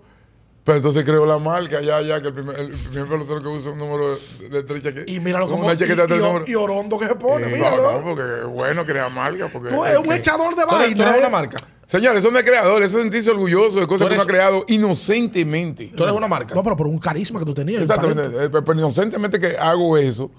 Pero 0.65 0.77
entonces 0.77 1.03
creo 1.03 1.25
la 1.25 1.39
marca, 1.39 1.81
ya, 1.81 2.03
ya, 2.03 2.21
que 2.21 2.29
el 2.29 2.35
primer, 2.35 2.61
el 2.61 2.69
primer 2.69 3.09
pelotero 3.09 3.41
que 3.41 3.49
usa 3.49 3.73
un 3.73 3.79
número 3.79 4.19
de, 4.41 4.49
de 4.51 4.63
tres 4.65 4.83
chaquetas. 4.83 5.09
y 5.09 5.19
míralo 5.19 5.49
como. 5.49 5.65
Una 5.65 5.73
y, 5.73 5.79
chaqueta 5.79 6.07
tres 6.07 6.21
y- 6.21 6.23
números. 6.23 6.47
y 6.47 6.55
Orondo 6.55 6.99
que 6.99 7.07
se 7.07 7.15
pone, 7.15 7.47
Sí, 7.47 7.53
míralo. 7.55 7.83
no, 7.83 7.93
no, 7.93 8.05
porque 8.05 8.23
es 8.41 8.47
bueno 8.47 8.85
crear 8.85 9.11
marca. 9.11 9.49
Porque, 9.51 9.71
Tú 9.71 9.83
eres 9.87 9.99
un 9.99 10.13
eh, 10.13 10.17
echador 10.17 10.55
de 10.55 10.65
¿Tú 10.67 10.77
eres- 10.77 10.95
tú 10.95 10.99
vaina. 10.99 11.05
eres 11.05 11.15
¿eh? 11.15 11.19
una 11.21 11.29
marca? 11.31 11.57
Señores, 11.89 12.23
eso 12.23 12.31
no 12.31 12.39
es 12.39 12.45
creador, 12.45 12.83
eso 12.83 12.99
es 12.99 13.03
sentirse 13.03 13.31
orgulloso 13.31 13.81
de 13.81 13.87
cosas 13.87 14.09
que 14.09 14.13
uno 14.13 14.23
ha 14.23 14.27
creado 14.27 14.65
inocentemente. 14.69 15.91
Tú 15.97 16.03
eres 16.03 16.15
una 16.15 16.29
marca. 16.29 16.55
No, 16.55 16.63
pero 16.63 16.77
por 16.77 16.87
un 16.87 16.99
carisma 16.99 17.41
que 17.41 17.47
tú 17.47 17.55
tenías. 17.55 17.81
Exactamente, 17.81 18.25
eh, 18.27 18.51
pero, 18.51 18.63
pero 18.63 18.79
inocentemente 18.79 19.41
que 19.41 19.57
hago 19.57 19.97
eso, 19.97 20.31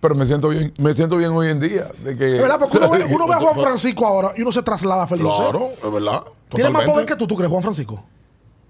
pero 0.00 0.16
me 0.16 0.26
siento 0.26 0.48
bien, 0.48 0.74
me 0.78 0.92
siento 0.92 1.16
bien 1.16 1.30
hoy 1.30 1.50
en 1.50 1.60
día. 1.60 1.88
De 2.02 2.16
que, 2.16 2.34
Es 2.34 2.42
verdad, 2.42 2.58
porque 2.58 2.78
uno 2.78 2.90
ve, 2.90 3.04
uno 3.08 3.28
ve 3.28 3.34
a 3.34 3.38
Juan 3.38 3.60
Francisco 3.60 4.04
ahora 4.04 4.32
y 4.36 4.42
uno 4.42 4.50
se 4.50 4.60
traslada 4.62 5.06
Félix 5.06 5.28
José. 5.28 5.50
Claro, 5.50 5.68
es 5.84 5.92
verdad. 5.92 6.22
¿Tiene 6.50 6.70
más 6.70 6.82
Totalmente. 6.82 6.90
poder 6.90 7.06
que 7.06 7.14
tú, 7.16 7.26
tú 7.28 7.36
crees, 7.36 7.50
Juan 7.50 7.62
Francisco? 7.62 8.04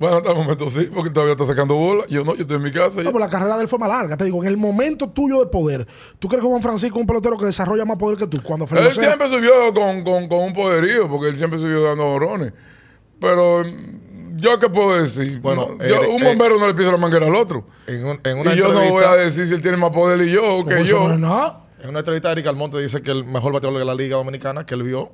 Bueno, 0.02 0.16
hasta 0.16 0.30
el 0.30 0.36
momento 0.36 0.68
sí, 0.68 0.90
porque 0.92 1.10
todavía 1.10 1.34
está 1.34 1.46
sacando 1.46 1.76
bola. 1.76 2.04
Yo 2.08 2.24
no, 2.24 2.34
yo 2.34 2.40
estoy 2.42 2.56
en 2.56 2.62
mi 2.64 2.72
casa. 2.72 2.96
No, 3.02 3.12
pero 3.12 3.20
la 3.20 3.28
carrera 3.30 3.54
de 3.56 3.62
él 3.62 3.68
fue 3.68 3.78
más 3.78 3.88
larga. 3.88 4.16
Te 4.16 4.24
digo, 4.24 4.42
en 4.42 4.48
el 4.48 4.56
momento 4.56 5.08
tuyo 5.08 5.38
de 5.38 5.46
poder, 5.46 5.86
¿tú 6.18 6.26
crees 6.26 6.42
que 6.42 6.48
Juan 6.48 6.60
Francisco 6.60 6.96
es 6.98 7.02
un 7.02 7.06
pelotero 7.06 7.36
que 7.38 7.44
desarrolla 7.44 7.84
más 7.84 7.96
poder 7.98 8.18
que 8.18 8.26
tú? 8.26 8.42
Cuando 8.42 8.66
Félix 8.66 8.98
Él 8.98 9.04
siempre 9.04 9.28
subió 9.28 9.72
con, 9.72 10.02
con, 10.02 10.26
con 10.26 10.40
un 10.40 10.52
poderío, 10.52 11.08
porque 11.08 11.28
él 11.28 11.36
siempre 11.36 11.60
subió 11.60 11.82
dando 11.84 12.02
borrones. 12.04 12.52
Pero, 13.20 13.62
mm, 13.64 14.38
¿yo 14.38 14.58
qué 14.58 14.68
puedo 14.68 15.00
decir? 15.00 15.38
Bueno, 15.40 15.76
No, 15.78 15.86
yo- 15.86 16.02
eh, 16.02 16.08
un 16.08 16.20
eh, 16.20 16.24
bombero 16.26 16.58
no 16.58 16.66
le 16.66 16.74
pisa 16.74 16.90
la 16.90 16.96
manguera 16.96 17.26
al 17.28 17.36
otro. 17.36 17.64
En, 17.86 18.04
un- 18.04 18.20
en 18.24 18.38
una 18.38 18.54
Y 18.54 18.56
yo 18.56 18.72
no 18.72 18.80
voy 18.90 19.04
a 19.04 19.12
decir 19.14 19.46
si 19.46 19.54
él 19.54 19.62
tiene 19.62 19.76
más 19.76 19.90
poder 19.90 20.20
y 20.26 20.32
yo 20.32 20.40
¿Cómo 20.42 20.66
que 20.66 20.74
eso 20.80 20.84
yo. 20.84 21.08
no 21.08 21.14
es 21.14 21.20
nada? 21.20 21.60
en 21.80 21.90
una 21.90 21.98
entrevista 22.00 22.30
Eric 22.30 22.46
Almonte 22.46 22.78
dice 22.80 23.02
que 23.02 23.10
el 23.10 23.24
mejor 23.24 23.52
bateador 23.52 23.78
de 23.78 23.84
la 23.84 23.94
Liga 23.94 24.16
Dominicana 24.16 24.64
que 24.64 24.74
él 24.74 24.82
vio 24.84 25.10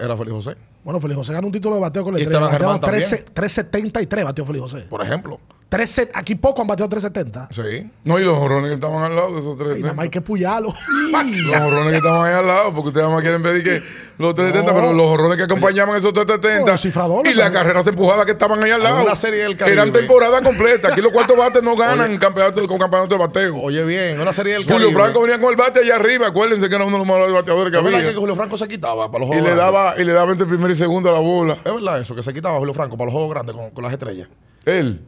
era 0.00 0.16
Félix 0.16 0.32
José, 0.34 0.56
Bueno, 0.84 1.00
Félix 1.00 1.18
José 1.18 1.32
ganó 1.32 1.46
un 1.48 1.52
título 1.52 1.74
de 1.76 1.80
bateo 1.80 2.04
con 2.04 2.14
la 2.14 2.20
estrella. 2.20 2.48
Germán 2.50 2.80
13 2.80 3.24
373 3.32 4.24
bateó 4.24 4.44
Félix 4.44 4.62
José. 4.62 4.86
por 4.88 5.02
ejemplo. 5.02 5.40
13 5.72 6.10
aquí 6.12 6.34
poco 6.34 6.60
han 6.60 6.66
bateado 6.68 6.90
370. 6.90 7.48
Sí. 7.50 7.90
No, 8.04 8.18
y 8.18 8.24
los 8.24 8.36
jorrones 8.36 8.68
que 8.68 8.74
estaban 8.74 9.02
al 9.04 9.16
lado 9.16 9.32
de 9.32 9.40
esos 9.40 9.56
tres. 9.56 9.78
Y 9.78 9.80
nada 9.80 9.94
más 9.94 10.02
hay 10.02 10.10
que 10.10 10.20
puyarlo. 10.20 10.68
Los 11.12 11.56
jorrones 11.62 11.90
que 11.92 11.96
estaban 11.96 12.26
ahí 12.28 12.34
al 12.34 12.46
lado, 12.46 12.74
porque 12.74 12.88
ustedes 12.88 13.04
nada 13.04 13.14
más 13.14 13.22
quieren 13.22 13.42
ver 13.42 13.62
que 13.62 13.82
los 14.18 14.34
370, 14.34 14.70
No. 14.70 14.78
pero 14.78 14.92
los 14.92 15.06
jorrones 15.06 15.38
que 15.38 15.44
acompañaban 15.44 15.96
esos 15.96 16.12
370 16.12 16.76
No, 17.08 17.22
y 17.24 17.34
las 17.34 17.48
claro. 17.48 17.52
carreras 17.54 17.86
empujadas 17.86 18.26
que 18.26 18.32
estaban 18.32 18.62
ahí 18.62 18.70
al 18.70 18.82
lado. 18.82 19.02
una 19.02 19.16
serie 19.16 19.44
del 19.44 19.56
Caribe. 19.56 19.74
Eran 19.80 19.92
temporada 19.92 20.42
completa. 20.42 20.88
Aquí 20.92 21.00
los 21.00 21.10
cuartos 21.10 21.38
bates 21.38 21.62
no 21.62 21.74
ganan 21.84 22.18
campeonato, 22.18 22.66
con 22.68 22.78
campeonato 22.78 23.14
de 23.14 23.18
bateo. 23.18 23.56
Oye 23.62 23.82
bien, 23.84 24.20
una 24.20 24.34
serie 24.34 24.52
del 24.52 24.64
Julio 24.64 24.88
Caribe. 24.88 24.92
Franco 25.02 25.22
venía 25.22 25.38
con 25.40 25.48
el 25.50 25.56
bate 25.56 25.80
allá 25.80 25.96
arriba. 25.96 26.26
Acuérdense 26.26 26.68
que 26.68 26.74
era 26.74 26.84
uno 26.84 26.98
de 26.98 27.04
los 27.04 27.06
mejores 27.06 27.32
bateadores 27.32 27.70
que 27.72 27.78
¿Es 27.78 27.82
verdad 27.84 28.00
había. 28.00 28.12
que 28.12 28.18
Julio 28.18 28.36
Franco 28.36 28.58
se 28.58 28.68
quitaba 28.68 29.10
para 29.10 29.24
los 29.24 29.28
Y 29.34 29.38
juegos 29.40 29.48
le, 29.48 29.54
grandes? 29.56 29.72
daba, 29.74 29.94
y 29.98 30.04
le 30.04 30.12
daba 30.12 30.32
entre 30.32 30.46
primero 30.46 30.70
y 30.70 30.76
segundo 30.76 31.08
a 31.08 31.12
la 31.12 31.20
bola. 31.20 31.54
Es 31.64 31.74
verdad 31.74 31.98
eso, 31.98 32.14
que 32.14 32.22
se 32.22 32.34
quitaba 32.34 32.58
Julio 32.58 32.74
Franco 32.74 32.98
para 32.98 33.06
los 33.06 33.14
juegos 33.14 33.30
grandes 33.32 33.56
con, 33.56 33.70
con 33.70 33.82
las 33.82 33.92
estrellas. 33.94 34.28
Él. 34.66 35.00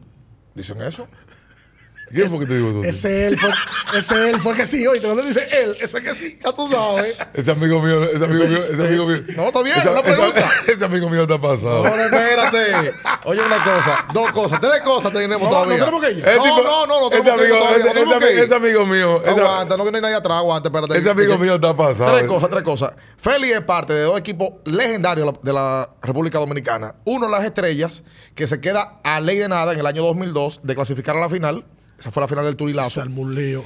¿Dicen 0.55 0.81
eso? 0.81 1.07
¿Quién 2.13 2.29
fue 2.29 2.39
que 2.39 2.45
te 2.45 2.57
dijo 2.57 2.69
eso? 2.69 2.83
ese 2.83 3.27
él 3.27 3.39
fue, 3.39 3.49
ese 3.97 4.29
él 4.29 4.39
fue 4.39 4.53
que 4.53 4.65
sí. 4.65 4.85
Oye, 4.87 5.01
cuando 5.01 5.23
dice 5.23 5.45
él, 5.51 5.75
eso 5.81 5.97
es 5.97 6.03
que 6.03 6.13
sí. 6.13 6.37
Ya 6.43 6.51
tú 6.53 6.67
sabes. 6.67 7.17
Ese 7.33 7.51
amigo 7.51 7.81
mío, 7.81 8.03
ese 8.05 8.23
amigo 8.25 8.45
mío, 8.45 8.63
ese 8.71 8.87
amigo 8.87 9.05
mío. 9.07 9.23
No, 9.35 9.47
está 9.47 9.61
bien, 9.63 9.77
Esa- 9.77 9.91
esa- 9.91 10.03
pregunta. 10.03 10.51
Ese 10.67 10.85
amigo 10.85 11.09
mío 11.09 11.23
está 11.23 11.39
pasado. 11.41 11.83
No, 11.83 11.95
no, 11.97 12.03
espérate. 12.03 12.93
Oye, 13.25 13.41
una 13.41 13.63
cosa, 13.63 14.05
dos 14.13 14.31
cosas, 14.31 14.59
tres 14.59 14.81
cosas 14.81 15.11
tenemos 15.13 15.41
No, 15.41 15.49
todavía. 15.49 15.77
no 15.79 15.85
tenemos 15.85 16.05
que 16.05 16.11
ir. 16.11 16.27
Ese 16.27 16.37
No, 16.37 16.43
tipo- 16.43 16.61
no, 16.63 16.87
no, 16.87 16.99
no 17.01 17.07
ese 17.07 17.17
tenemos 17.21 17.41
que 17.41 17.47
ir 17.47 17.51
amigo, 17.53 17.57
todavía, 17.59 17.77
ese, 17.91 18.05
no 18.05 18.19
que 18.19 18.25
ami- 18.25 18.31
ir. 18.33 18.39
ese 18.39 18.55
amigo 18.55 18.85
mío, 18.85 19.21
Aguanta, 19.25 19.77
no 19.77 19.83
que 19.85 19.91
no 19.91 19.97
hay 19.97 20.01
nadie 20.03 20.15
atrás, 20.15 20.37
aguanta, 20.37 20.69
espérate. 20.69 20.97
ese 20.97 21.09
amigo 21.09 21.37
mío 21.37 21.55
está 21.55 21.75
pasado. 21.75 22.15
Tres 22.17 22.27
cosas, 22.27 22.49
tres 22.49 22.63
cosas. 22.63 22.93
Félix 23.17 23.55
es 23.55 23.61
parte 23.61 23.93
de 23.93 24.03
dos 24.03 24.19
equipos 24.19 24.49
legendarios 24.65 25.25
de 25.27 25.31
la- 25.33 25.39
de 25.41 25.53
la 25.53 25.89
República 26.01 26.37
Dominicana. 26.39 26.95
Uno, 27.05 27.27
las 27.27 27.43
estrellas, 27.43 28.03
que 28.35 28.45
se 28.47 28.61
queda 28.61 28.99
a 29.03 29.19
ley 29.21 29.37
de 29.37 29.47
nada 29.49 29.73
en 29.73 29.79
el 29.79 29.85
año 29.87 30.03
2002 30.03 30.59
de 30.63 30.75
clasificar 30.75 31.15
a 31.17 31.19
la 31.19 31.29
final. 31.29 31.65
Esa 31.99 32.11
fue 32.11 32.21
la 32.21 32.27
final 32.27 32.45
del 32.45 32.55
Turilazo. 32.55 33.03
lío. 33.05 33.63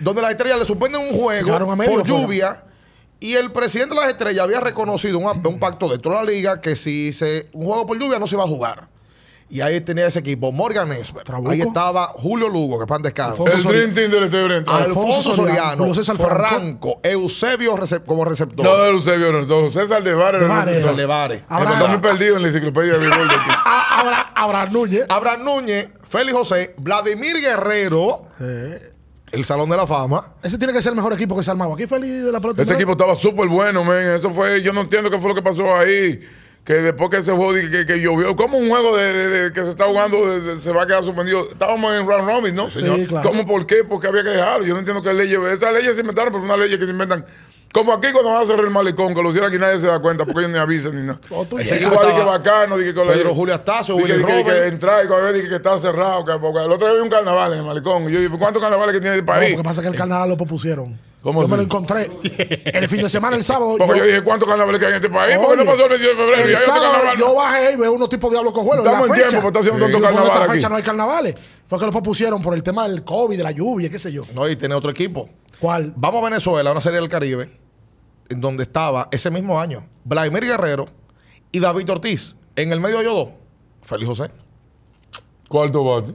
Donde 0.00 0.22
las 0.22 0.30
estrellas 0.30 0.58
le 0.58 0.64
suspenden 0.64 1.00
un 1.02 1.20
juego 1.20 1.76
medio 1.76 1.92
por 1.92 2.06
fuera. 2.06 2.22
lluvia. 2.22 2.62
Y 3.18 3.34
el 3.34 3.50
presidente 3.50 3.94
de 3.94 4.00
las 4.00 4.10
estrellas 4.10 4.44
había 4.44 4.60
reconocido 4.60 5.18
un, 5.18 5.24
un 5.24 5.58
pacto 5.58 5.88
dentro 5.88 6.12
de 6.12 6.16
la 6.18 6.24
liga 6.24 6.60
que 6.60 6.76
si 6.76 7.12
se, 7.12 7.48
un 7.52 7.66
juego 7.66 7.86
por 7.86 7.98
lluvia 7.98 8.18
no 8.18 8.26
se 8.26 8.34
iba 8.34 8.44
a 8.44 8.48
jugar. 8.48 8.88
Y 9.48 9.60
ahí 9.60 9.80
tenía 9.80 10.06
ese 10.08 10.18
equipo, 10.18 10.50
Morgan 10.50 10.90
Esper. 10.92 11.22
Trabuco. 11.22 11.50
Ahí 11.52 11.60
estaba 11.60 12.08
Julio 12.16 12.48
Lugo, 12.48 12.80
que 12.80 12.86
pan 12.86 13.00
descanso. 13.00 13.44
Alfonso 13.46 13.54
el 13.56 13.62
Sori- 13.62 13.92
Dream 13.92 13.94
Team 13.94 14.30
del. 14.30 14.64
Alfonso 14.66 15.32
Soriano, 15.34 15.76
Julio 15.76 15.94
César 15.94 16.16
Franco. 16.16 16.36
Franco, 16.48 17.00
Eusebio 17.04 17.78
como 18.04 18.24
receptor. 18.24 18.64
No, 18.66 18.84
Eusebio, 18.86 19.30
no, 19.30 19.44
don 19.46 19.70
César 19.70 20.02
de 20.02 20.14
Vares. 20.14 20.40
De 20.40 20.48
no, 20.48 20.54
Vares. 20.54 20.74
no, 20.74 20.80
César. 20.80 20.94
Levares. 20.96 21.42
Está 21.42 21.86
muy 21.86 21.98
perdido 21.98 22.36
en 22.36 22.42
la 22.42 22.48
enciclopedia 22.48 22.94
de 22.94 22.98
béisbol. 22.98 23.28
Ah, 23.30 24.32
Abraham 24.34 24.72
Núñez. 24.72 25.06
Abraham 25.08 25.44
Núñez, 25.44 25.90
Félix 26.08 26.36
José, 26.36 26.74
Vladimir 26.78 27.36
Guerrero, 27.40 28.22
el 29.30 29.44
Salón 29.44 29.70
de 29.70 29.76
la 29.76 29.86
Fama. 29.86 30.24
ese 30.42 30.58
tiene 30.58 30.72
que 30.72 30.82
ser 30.82 30.90
el 30.90 30.96
mejor 30.96 31.12
equipo 31.12 31.36
que 31.36 31.44
se 31.44 31.50
ha 31.50 31.52
armado. 31.52 31.72
Aquí 31.74 31.86
Félix 31.86 32.24
de 32.24 32.32
la 32.32 32.40
pelota. 32.40 32.62
Ese 32.62 32.74
equipo 32.74 32.92
estaba 32.92 33.14
súper 33.14 33.46
bueno, 33.48 33.84
men. 33.84 34.08
Eso 34.10 34.30
fue, 34.32 34.60
yo 34.60 34.72
no 34.72 34.80
entiendo 34.82 35.08
qué 35.08 35.18
fue 35.20 35.28
lo 35.28 35.34
que 35.36 35.42
pasó 35.42 35.76
ahí. 35.76 36.20
Que 36.66 36.74
después 36.74 37.08
que 37.10 37.18
ese 37.18 37.30
juego 37.30 37.54
que, 37.54 37.70
que, 37.70 37.86
que 37.86 38.00
llovió, 38.00 38.34
como 38.34 38.58
un 38.58 38.68
juego 38.68 38.96
de, 38.96 39.12
de- 39.12 39.28
de 39.44 39.52
que 39.52 39.62
se 39.62 39.70
está 39.70 39.84
jugando 39.84 40.28
de- 40.28 40.40
de- 40.40 40.60
se 40.60 40.72
va 40.72 40.82
a 40.82 40.86
quedar 40.86 41.04
suspendido. 41.04 41.48
Estábamos 41.48 41.94
en 41.94 42.04
round 42.06 42.28
robin, 42.28 42.54
¿no? 42.56 42.68
Sí, 42.70 42.80
señor. 42.80 43.06
claro. 43.06 43.28
¿Cómo 43.28 43.46
por 43.46 43.64
qué? 43.66 43.84
Porque 43.88 44.08
había 44.08 44.24
que 44.24 44.30
dejarlo. 44.30 44.66
Yo 44.66 44.74
no 44.74 44.80
entiendo 44.80 45.00
qué 45.00 45.14
leyes. 45.14 45.38
Esas 45.52 45.72
leyes 45.72 45.94
se 45.94 46.00
inventaron, 46.00 46.32
pero 46.32 46.44
una 46.44 46.56
ley 46.56 46.76
que 46.76 46.84
se 46.84 46.90
inventan. 46.90 47.24
Como 47.72 47.92
aquí 47.92 48.08
cuando 48.10 48.30
van 48.32 48.42
a 48.42 48.46
cerrar 48.46 48.64
el 48.64 48.70
malecón, 48.72 49.14
que 49.14 49.22
lo 49.22 49.28
hicieron 49.28 49.50
aquí 49.50 49.58
nadie 49.60 49.78
se 49.78 49.86
da 49.86 49.98
cuenta 50.00 50.24
porque 50.24 50.40
ellos 50.40 50.50
ni 50.52 50.58
avisan 50.58 50.92
ni 50.98 51.06
nada. 51.06 51.20
Oh, 51.30 51.44
tú 51.44 51.58
Ese 51.58 51.74
ahí 51.74 51.80
que 51.80 51.86
Estaba 51.86 52.24
bacano, 52.24 52.78
dije 52.78 52.94
que 52.94 53.04
lo- 53.04 53.12
Pedro 53.12 53.34
Julio 53.34 53.54
Astacio, 53.54 53.94
dije 53.96 54.06
que, 54.08 54.14
que, 54.18 54.24
que 54.24 54.50
Robert. 54.50 54.72
entrar 54.72 55.04
y 55.04 55.08
cuando 55.08 55.32
dije 55.32 55.48
que 55.48 55.56
está 55.56 55.78
cerrado. 55.78 56.24
Que, 56.24 56.32
porque 56.40 56.64
el 56.64 56.72
otro 56.72 56.86
día 56.88 56.96
vi 56.96 57.02
un 57.02 57.10
carnaval 57.10 57.52
en 57.52 57.58
el 57.60 57.64
malecón. 57.64 58.08
Y 58.08 58.12
yo 58.12 58.18
dije, 58.20 58.34
¿cuántos 58.38 58.60
carnavales 58.62 58.92
que 58.94 59.00
tiene 59.00 59.16
el 59.16 59.20
No, 59.24 59.26
país? 59.26 59.52
porque 59.54 59.64
pasa 59.68 59.82
que 59.82 59.88
el 59.88 59.94
carnaval 59.94 60.30
lo 60.30 60.36
propusieron. 60.36 60.98
¿Cómo 61.26 61.42
yo 61.42 61.48
me 61.48 61.56
lo 61.56 61.62
encontré 61.64 62.08
el 62.66 62.88
fin 62.88 63.02
de 63.02 63.08
semana, 63.08 63.34
el 63.34 63.42
sábado. 63.42 63.74
Porque 63.78 63.94
yo- 63.94 63.96
yo 63.96 64.04
dije, 64.04 64.22
¿cuántos 64.22 64.48
carnavales 64.48 64.78
que 64.78 64.86
hay 64.86 64.92
en 64.92 64.96
este 64.98 65.10
país? 65.10 65.36
¿Por 65.38 65.50
qué 65.50 65.64
no 65.64 65.70
pasó 65.72 65.82
el 65.82 65.88
22 65.90 66.16
de 66.16 66.22
febrero? 66.24 66.44
el 66.46 66.52
Y 66.52 66.56
sábado 66.56 67.14
yo 67.18 67.34
bajé 67.34 67.72
y 67.72 67.76
veo 67.76 67.92
unos 67.94 68.08
tipos 68.08 68.30
de 68.30 68.34
diablo 68.36 68.52
cojuelos. 68.52 68.86
Estamos 68.86 69.08
en 69.08 69.14
fecha. 69.16 69.28
tiempo, 69.30 69.50
pues 69.50 69.56
está 69.56 69.58
haciendo 69.74 69.84
tanto 69.86 69.98
yo, 69.98 70.02
"Bueno, 70.04 70.14
carnaval 70.16 70.32
esta 70.32 70.44
aquí". 70.44 70.52
fecha 70.52 70.68
no 70.68 70.76
hay 70.76 70.82
carnavales. 70.84 71.34
Fue 71.66 71.78
que 71.80 71.84
lo 71.86 71.90
propusieron 71.90 72.40
por 72.40 72.54
el 72.54 72.62
tema 72.62 72.86
del 72.88 73.02
COVID, 73.02 73.36
de 73.36 73.42
la 73.42 73.50
lluvia, 73.50 73.90
qué 73.90 73.98
sé 73.98 74.12
yo. 74.12 74.22
No, 74.34 74.48
y 74.48 74.54
tiene 74.54 74.76
otro 74.76 74.88
equipo. 74.92 75.28
¿Cuál? 75.58 75.92
Vamos 75.96 76.22
a 76.22 76.26
Venezuela, 76.30 76.70
una 76.70 76.80
serie 76.80 77.00
del 77.00 77.08
Caribe, 77.08 77.50
en 78.28 78.40
donde 78.40 78.62
estaba 78.62 79.08
ese 79.10 79.28
mismo 79.30 79.58
año 79.60 79.84
Vladimir 80.04 80.44
Guerrero 80.44 80.86
y 81.50 81.58
David 81.58 81.90
Ortiz. 81.90 82.36
En 82.54 82.70
el 82.72 82.78
medio 82.80 83.02
yo 83.02 83.14
dos, 83.14 83.28
Félix 83.82 84.06
José. 84.08 84.30
Cuarto 85.48 85.82
bate. 85.82 86.14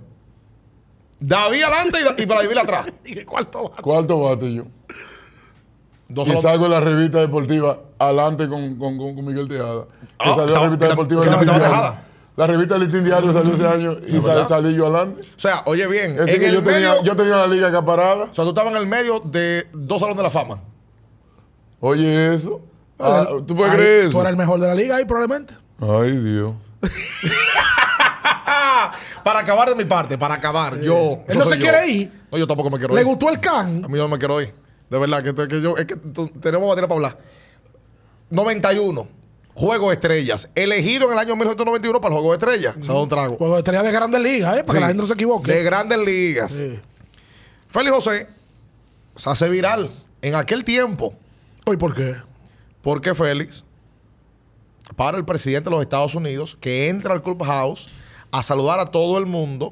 David 1.19 1.63
adelante 1.63 1.99
y, 2.17 2.21
y 2.21 2.25
Vladimir 2.25 2.59
atrás. 2.59 2.85
Dije, 3.03 3.25
¿cuánto? 3.25 3.71
Cuarto 3.81 4.19
bate 4.21 4.53
yo. 4.53 4.63
Dos 6.13 6.27
Y 6.27 6.37
salgo 6.37 6.65
en 6.65 6.71
la 6.71 6.79
revista 6.79 7.19
deportiva 7.19 7.77
adelante 7.99 8.47
con, 8.49 8.75
con, 8.77 8.97
con, 8.97 9.15
con 9.15 9.25
Miguel 9.25 9.47
Tejada. 9.47 9.85
Que 9.85 10.07
Ah, 10.29 10.33
salió 10.35 10.53
la 10.55 10.63
revista 10.63 10.87
deportiva. 10.87 11.21
Tejada. 11.21 12.03
La 12.37 12.47
revista 12.47 12.75
del 12.75 12.83
Listín 12.83 13.03
Diario 13.03 13.33
salió 13.33 13.53
ese 13.53 13.67
año 13.67 13.97
y 14.07 14.21
salí 14.47 14.73
yo 14.73 14.87
adelante. 14.87 15.21
O 15.35 15.39
sea, 15.39 15.63
oye 15.65 15.85
bien, 15.87 16.17
en 16.17 16.25
que 16.25 16.47
el 16.47 16.53
yo, 16.55 16.63
tenía, 16.63 16.89
medio, 16.93 17.03
yo 17.03 17.15
tenía 17.15 17.35
la 17.37 17.47
liga 17.47 17.67
acaparada. 17.67 18.23
o 18.31 18.35
sea, 18.35 18.43
tú 18.45 18.49
estabas 18.49 18.71
en 18.73 18.79
el 18.79 18.87
medio 18.87 19.19
de 19.19 19.67
dos 19.73 19.99
salones 19.99 20.17
de 20.17 20.23
la 20.23 20.29
fama. 20.31 20.59
Oye, 21.81 22.33
eso. 22.33 22.61
Ah, 22.99 23.27
¿Tú 23.45 23.55
puedes 23.55 23.71
Ahí, 23.73 23.77
creer 23.79 24.03
Tú 24.05 24.09
eso? 24.11 24.21
eres 24.21 24.31
el 24.31 24.37
mejor 24.37 24.59
de 24.59 24.67
la 24.67 24.75
liga 24.75 24.95
ahí, 24.95 25.05
probablemente. 25.05 25.53
Ay, 25.81 26.11
Dios. 26.17 26.53
Para 29.23 29.39
acabar 29.39 29.69
de 29.69 29.75
mi 29.75 29.85
parte, 29.85 30.17
para 30.17 30.33
acabar, 30.35 30.79
yo. 30.81 31.19
Él 31.27 31.37
no 31.37 31.45
se 31.45 31.57
yo. 31.57 31.61
quiere 31.61 31.87
ir. 31.87 32.11
No, 32.31 32.37
yo 32.39 32.47
tampoco 32.47 32.69
me 32.71 32.77
quiero 32.79 32.93
¿Le 32.95 33.01
ir. 33.01 33.07
gustó 33.07 33.29
el 33.29 33.39
can? 33.39 33.83
A 33.85 33.87
mí 33.87 33.97
no 33.97 34.07
me 34.07 34.17
quiero 34.17 34.41
ir. 34.41 34.51
De 34.91 34.99
verdad, 34.99 35.23
que, 35.23 35.33
que 35.47 35.61
yo, 35.61 35.77
es 35.77 35.85
que 35.85 35.95
tenemos 35.95 36.67
materia 36.67 36.85
para 36.85 36.95
hablar. 36.95 37.17
91. 38.29 39.07
Juego 39.53 39.87
de 39.87 39.93
Estrellas. 39.93 40.49
Elegido 40.53 41.05
en 41.07 41.13
el 41.13 41.19
año 41.19 41.33
1991 41.37 42.01
para 42.01 42.13
el 42.13 42.19
Juego 42.21 42.37
de 42.37 42.45
Estrellas. 42.45 42.75
Se 42.81 42.87
da 42.91 42.99
un 42.99 43.07
trago. 43.07 43.37
Juego 43.37 43.53
de 43.53 43.59
estrella 43.59 43.83
de 43.83 43.91
grandes 43.93 44.21
ligas, 44.21 44.57
¿eh? 44.57 44.63
Para 44.65 44.77
que 44.77 44.81
la 44.81 44.87
gente 44.87 45.01
no 45.01 45.07
se 45.07 45.13
equivoque. 45.13 45.49
De 45.49 45.63
grandes 45.63 45.97
ligas. 45.97 46.51
Sí. 46.51 46.77
Félix 47.69 47.95
José 47.95 48.27
se 49.15 49.29
hace 49.29 49.47
viral 49.47 49.89
en 50.21 50.35
aquel 50.35 50.65
tiempo. 50.65 51.13
¿Y 51.65 51.77
por 51.77 51.95
qué? 51.95 52.17
Porque 52.81 53.15
Félix, 53.15 53.63
para 54.97 55.17
el 55.17 55.23
presidente 55.23 55.69
de 55.69 55.71
los 55.71 55.81
Estados 55.81 56.15
Unidos, 56.15 56.57
que 56.59 56.89
entra 56.89 57.13
al 57.13 57.23
Clubhouse 57.23 57.87
a 58.29 58.43
saludar 58.43 58.81
a 58.81 58.87
todo 58.87 59.17
el 59.17 59.25
mundo, 59.25 59.71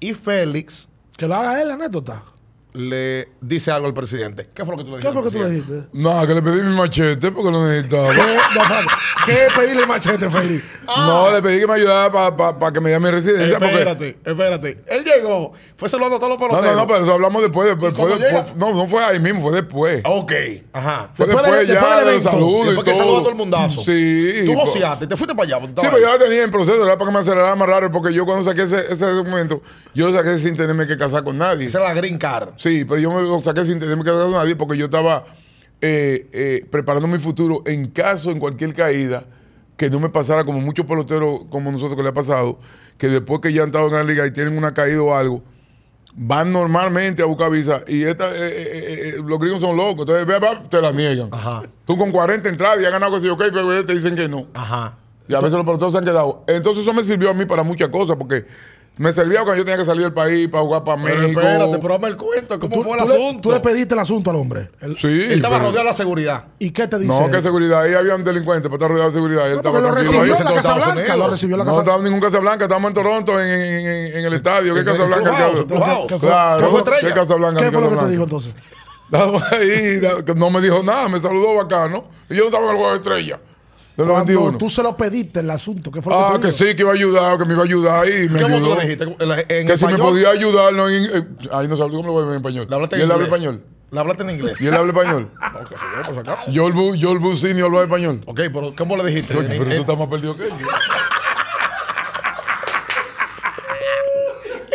y 0.00 0.14
Félix 0.14 0.88
Que 1.18 1.28
lo 1.28 1.34
haga 1.34 1.60
él, 1.60 1.68
la 1.68 1.74
anécdota. 1.74 2.22
Le 2.74 3.28
dice 3.40 3.70
algo 3.70 3.86
al 3.86 3.94
presidente. 3.94 4.48
¿Qué 4.52 4.64
fue 4.64 4.76
lo 4.76 4.78
que 4.78 4.84
tú 4.90 4.96
le 4.96 5.02
¿Qué 5.02 5.08
dijiste? 5.08 5.12
fue 5.12 5.22
al 5.22 5.30
que 5.32 5.38
tú 5.38 5.70
le 5.70 5.76
dijiste? 5.78 5.88
No, 5.92 6.26
que 6.26 6.34
le 6.34 6.42
pedí 6.42 6.60
mi 6.60 6.74
machete 6.76 7.30
porque 7.30 7.50
lo 7.52 7.66
necesitaba. 7.68 8.10
¿Qué, 8.10 8.16
no. 8.18 8.64
¿Qué 9.26 9.46
pedirle 9.56 9.82
el 9.82 9.88
machete, 9.88 10.28
Félix? 10.28 10.64
No, 10.86 11.30
le 11.30 11.40
pedí 11.40 11.60
que 11.60 11.66
me 11.68 11.74
ayudara 11.74 12.10
para 12.58 12.72
que 12.72 12.80
me 12.80 12.88
diera 12.90 12.98
mi 13.00 13.10
residencia. 13.10 13.58
porque- 13.60 13.74
Espérate, 13.74 14.18
espérate. 14.24 14.76
Él 14.88 15.04
llegó, 15.04 15.52
fue 15.76 15.88
saludando 15.88 16.16
a 16.16 16.18
todos 16.18 16.30
los 16.32 16.40
No, 16.40 16.48
peloteros. 16.48 16.74
no, 16.76 16.82
no, 16.82 16.86
pero 16.88 17.04
eso 17.04 17.12
hablamos 17.14 17.42
después. 17.42 17.68
después 17.68 17.92
¿Y 17.92 17.96
cuando 17.96 18.16
fue- 18.16 18.26
llega? 18.28 18.42
fue- 18.42 18.56
no, 18.58 18.74
no 18.74 18.86
fue 18.88 19.04
ahí 19.04 19.20
mismo, 19.20 19.40
fue 19.42 19.52
después. 19.52 20.02
Ok, 20.04 20.32
ajá. 20.72 21.10
Fue 21.14 21.26
Después 21.26 21.44
después, 21.46 21.60
de- 21.60 21.66
ya 21.68 21.74
después 21.74 21.98
del 22.00 22.08
evento. 22.08 22.30
saludo 22.32 22.72
y 22.72 22.76
que 22.76 22.82
todo. 22.90 22.94
saludó 22.96 23.16
a 23.16 23.20
todo 23.20 23.30
el 23.30 23.36
mundazo. 23.36 23.84
Sí. 23.84 24.42
Tú 24.46 24.54
pues- 24.54 24.64
joseaste, 24.70 25.06
te 25.06 25.16
fuiste 25.16 25.34
para 25.36 25.46
allá. 25.56 25.64
Sí, 25.66 25.72
pero 25.76 25.94
ahí. 25.96 26.02
yo 26.02 26.08
ya 26.08 26.18
tenía 26.18 26.42
en 26.42 26.50
proceso, 26.50 26.84
era 26.84 26.98
para 26.98 27.08
que 27.10 27.14
me 27.14 27.20
acelerara 27.22 27.54
más 27.54 27.68
raro, 27.68 27.92
porque 27.92 28.12
yo 28.12 28.26
cuando 28.26 28.44
saqué 28.44 28.62
ese, 28.62 28.92
ese 28.92 29.06
documento, 29.06 29.62
yo 29.94 30.08
lo 30.10 30.12
saqué 30.12 30.38
sin 30.40 30.56
tenerme 30.56 30.88
que 30.88 30.96
casar 30.98 31.22
con 31.22 31.38
nadie. 31.38 31.66
Esa 31.66 31.78
era 31.78 31.88
la 31.88 31.94
green 31.94 32.18
card. 32.18 32.48
Sí, 32.64 32.86
pero 32.86 32.98
yo 32.98 33.10
me 33.10 33.20
lo 33.20 33.42
saqué 33.42 33.62
sin 33.66 33.78
tenerme 33.78 34.02
que 34.04 34.10
casar 34.10 34.24
con 34.24 34.32
nadie, 34.32 34.56
porque 34.56 34.78
yo 34.78 34.86
estaba 34.86 35.26
eh, 35.82 36.30
eh, 36.32 36.66
preparando 36.70 37.06
mi 37.06 37.18
futuro 37.18 37.62
en 37.66 37.90
caso, 37.90 38.30
en 38.30 38.40
cualquier 38.40 38.72
caída, 38.72 39.26
que 39.76 39.90
no 39.90 40.00
me 40.00 40.08
pasara 40.08 40.44
como 40.44 40.62
muchos 40.62 40.86
peloteros 40.86 41.42
como 41.50 41.70
nosotros 41.70 41.94
que 41.94 42.02
le 42.02 42.08
ha 42.08 42.14
pasado, 42.14 42.58
que 42.96 43.08
después 43.08 43.42
que 43.42 43.52
ya 43.52 43.64
han 43.64 43.68
estado 43.68 43.88
en 43.88 43.92
la 43.92 44.02
liga 44.02 44.26
y 44.26 44.30
tienen 44.30 44.56
una 44.56 44.72
caída 44.72 45.02
o 45.02 45.14
algo, 45.14 45.42
van 46.14 46.54
normalmente 46.54 47.20
a 47.20 47.26
buscar 47.26 47.50
visa 47.50 47.82
y 47.86 48.04
esta, 48.04 48.34
eh, 48.34 48.38
eh, 48.38 48.62
eh, 48.64 49.08
eh, 49.08 49.22
los 49.22 49.38
gringos 49.38 49.60
son 49.60 49.76
locos, 49.76 50.06
entonces 50.08 50.24
ve, 50.24 50.38
va, 50.38 50.62
te 50.62 50.80
la 50.80 50.90
niegan. 50.90 51.28
Ajá. 51.32 51.64
Tú 51.84 51.98
con 51.98 52.10
40 52.10 52.48
entradas 52.48 52.80
y 52.80 52.86
has 52.86 52.92
ganado 52.92 53.14
que 53.16 53.20
sí, 53.20 53.28
ok, 53.28 53.42
pero 53.52 53.84
te 53.84 53.92
dicen 53.92 54.16
que 54.16 54.26
no. 54.26 54.46
Ajá. 54.54 54.96
Y 55.28 55.34
a 55.34 55.40
veces 55.40 55.52
los 55.52 55.66
peloteros 55.66 55.92
se 55.92 55.98
han 55.98 56.04
quedado. 56.04 56.44
Entonces 56.46 56.82
eso 56.82 56.94
me 56.94 57.04
sirvió 57.04 57.28
a 57.28 57.34
mí 57.34 57.44
para 57.44 57.62
muchas 57.62 57.90
cosas, 57.90 58.16
porque 58.16 58.44
me 58.96 59.12
servía 59.12 59.40
cuando 59.42 59.56
yo 59.56 59.64
tenía 59.64 59.78
que 59.78 59.84
salir 59.84 60.02
del 60.04 60.12
país 60.12 60.48
para 60.48 60.62
jugar 60.62 60.84
para 60.84 61.02
Pero 61.02 61.18
México. 61.22 61.40
espérate, 61.40 61.78
pero 61.78 61.94
dame 61.94 62.08
el 62.08 62.16
cuento. 62.16 62.60
¿Cómo 62.60 62.82
fue 62.84 62.92
el 62.96 63.02
tú 63.04 63.08
le, 63.08 63.14
asunto? 63.14 63.40
tú 63.42 63.50
le 63.52 63.60
pediste 63.60 63.94
el 63.94 64.00
asunto 64.00 64.30
al 64.30 64.36
hombre. 64.36 64.70
El- 64.80 64.96
Sí. 64.96 65.08
Él 65.08 65.32
estaba 65.32 65.56
pero- 65.56 65.68
rodeado 65.70 65.84
de 65.86 65.90
la 65.90 65.96
seguridad. 65.96 66.44
¿Y 66.60 66.70
qué 66.70 66.86
te 66.86 66.98
dice? 66.98 67.08
No, 67.08 67.26
él? 67.26 67.30
que 67.32 67.42
seguridad. 67.42 67.82
Ahí 67.82 67.94
había 67.94 68.14
un 68.14 68.22
delincuente 68.22 68.68
para 68.68 68.76
estar 68.76 68.88
rodeado 68.90 69.10
de 69.10 69.14
seguridad. 69.14 69.46
Él 69.46 69.52
No, 69.54 69.56
estaba 69.58 69.80
lo 69.80 69.90
recibió 69.90 70.20
ahí. 70.22 70.30
en 70.38 70.44
la 70.44 70.54
Casa 70.54 70.74
Blanca. 70.74 71.16
Lo 71.16 71.28
recibió 71.28 71.54
en 71.54 71.58
la 71.58 71.64
No 71.64 71.70
Casa 71.72 71.80
estaba 71.80 71.98
en 71.98 72.04
ningún 72.04 72.20
Casablanca, 72.20 72.64
estábamos 72.66 72.88
en 72.90 72.94
Toronto, 72.94 73.40
en, 73.40 73.48
en- 73.48 73.86
en- 73.86 74.16
en 74.18 74.24
el 74.26 74.32
estadio. 74.34 74.74
¿Qué 74.74 74.80
En 74.80 74.86
el 74.88 74.92
Casablanca? 74.92 75.30
Clubhouse, 75.30 75.54
¿Qué- 75.54 75.60
el 75.60 75.66
Clubhouse. 75.66 76.06
¿Qué 76.08 76.18
fue? 76.20 76.28
Claro, 76.28 76.58
¿Qué 76.60 76.66
fue 76.70 76.84
¿qué 76.84 76.90
estrella? 76.94 77.14
Casablanca? 77.14 77.60
¿Qué 77.60 77.66
¿Qué 77.66 77.72
fue 77.72 77.80
lo 77.80 77.90
que 77.90 77.96
te 78.04 78.10
dijo 78.10 78.22
entonces? 78.24 78.54
Estaba 79.04 79.48
ahí, 79.50 80.00
no 80.36 80.50
me 80.50 80.60
dijo 80.60 80.82
nada, 80.82 81.08
me 81.08 81.20
saludó 81.20 81.54
bacano. 81.56 82.04
Y 82.30 82.34
yo 82.36 82.40
no 82.42 82.46
estaba 82.46 82.64
en 82.66 82.70
el 82.70 82.76
juego 82.76 82.90
de 82.92 82.96
estrella 82.98 83.38
del 83.96 84.06
Cuando 84.08 84.32
91. 84.32 84.58
tú 84.58 84.68
se 84.70 84.82
lo 84.82 84.96
pediste 84.96 85.38
el 85.40 85.50
asunto, 85.50 85.90
¿qué 85.92 86.02
fue 86.02 86.12
lo 86.12 86.18
Ah, 86.18 86.38
que 86.40 86.50
sí, 86.50 86.74
que 86.74 86.82
iba 86.82 86.90
a 86.90 86.94
ayudar, 86.94 87.38
que 87.38 87.44
me 87.44 87.52
iba 87.52 87.62
a 87.62 87.64
ayudar 87.64 88.08
y 88.08 88.28
me 88.28 88.42
¿Cómo 88.42 88.58
tú 88.58 88.64
ayudó. 88.64 88.74
le 88.74 88.82
dijiste? 88.82 89.04
En, 89.60 89.66
que 89.68 89.78
si 89.78 89.86
me 89.86 89.98
podía 89.98 90.30
ayudar, 90.30 90.72
no, 90.72 90.88
en- 90.88 91.04
en- 91.14 91.38
ahí 91.52 91.68
no 91.68 91.76
sabía 91.76 91.96
cómo 91.96 92.06
lo 92.08 92.12
voy 92.12 92.22
a 92.22 92.26
ver 92.26 92.34
en 92.34 92.40
español. 92.40 92.66
Le 92.68 92.74
hablaste 92.74 92.96
y 92.96 92.98
en 93.00 93.04
él 93.04 93.12
habla 93.12 93.24
español. 93.26 93.62
Le 93.92 94.00
hablaste 94.00 94.22
en 94.24 94.30
inglés. 94.30 94.60
Y 94.60 94.66
él 94.66 94.74
habla 94.74 94.92
español. 94.92 95.30
No, 95.40 95.58
que 95.60 95.74
se 95.76 95.80
yo, 95.96 96.02
por 96.02 96.14
si 96.14 96.20
acaso. 96.20 96.50
Yo 96.50 96.66
el 96.66 96.98
yo 96.98 97.12
el 97.12 97.62
habla 97.62 97.82
español. 97.82 98.20
Ok, 98.26 98.40
pero 98.52 98.74
¿cómo 98.76 98.96
le 98.96 99.04
dijiste? 99.06 99.32
En- 99.38 99.46
pero 99.46 99.64
tú 99.64 99.70
en- 99.70 99.80
estás 99.80 99.96
más 99.98 100.08
perdido 100.08 100.36
que 100.36 100.48
yo. 100.48 100.56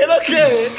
¿Era 0.02 0.16
qué? 0.26 0.70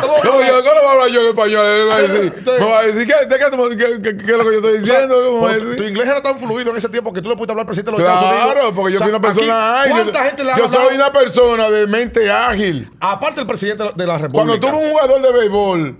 ¿Cómo 0.00 0.16
No, 0.18 0.22
yo 0.22 0.52
¿cómo 0.62 0.80
voy 0.80 0.86
a 0.86 0.90
hablar 0.92 1.08
yo 1.08 1.20
en 1.22 1.26
español? 1.28 1.66
Él 1.66 1.88
va 1.88 1.96
a 1.96 2.02
decir, 2.02 2.42
me 2.60 2.64
va 2.66 2.78
a 2.78 2.82
decir, 2.82 3.06
¿qué, 3.06 3.26
de 3.26 3.38
qué, 3.38 3.44
tú- 3.50 3.68
qué- 3.70 4.02
qué- 4.02 4.16
qué 4.24 4.32
es 4.32 4.38
lo 4.38 4.44
que 4.44 4.50
yo 4.52 4.56
estoy 4.58 4.72
O 4.78 4.86
sea, 4.86 5.00
diciendo? 5.02 5.14
¿Cómo 5.24 5.40
va 5.42 5.50
a 5.50 5.52
pero 5.54 5.64
decir? 5.66 5.82
tu 5.82 5.88
inglés 5.88 6.06
era 6.08 6.22
tan 6.22 6.38
fluido 6.38 6.70
en 6.70 6.76
ese 6.76 6.88
tiempo 6.88 7.12
que 7.12 7.22
tú 7.22 7.28
le 7.28 7.34
pudiste 7.36 7.52
hablar 7.52 7.62
al 7.64 7.66
presidente 7.66 7.92
de 7.92 7.98
los 7.98 8.06
Estados 8.06 8.30
Unidos. 8.32 8.52
Claro, 8.54 8.74
porque 8.74 8.92
yo 8.92 8.96
O 8.96 8.98
sea, 8.98 9.06
soy 9.06 9.14
una 9.16 9.20
persona 9.22 9.80
aquí, 9.82 9.90
ágil. 9.90 10.02
¿Cuánta 10.02 10.24
gente 10.24 10.44
le 10.44 10.52
ha 10.52 10.56
Yo 10.58 10.72
soy 10.72 10.94
una 10.96 11.12
persona 11.12 11.70
de 11.70 11.86
mente 11.86 12.30
ágil. 12.30 12.90
Aparte 13.00 13.40
el 13.40 13.46
presidente 13.46 13.84
de 13.94 14.06
la 14.06 14.18
República. 14.18 14.32
Cuando 14.32 14.60
tú 14.60 14.66
eres 14.68 14.80
un 14.80 14.90
jugador 14.90 15.22
de 15.22 15.32
béisbol 15.32 15.96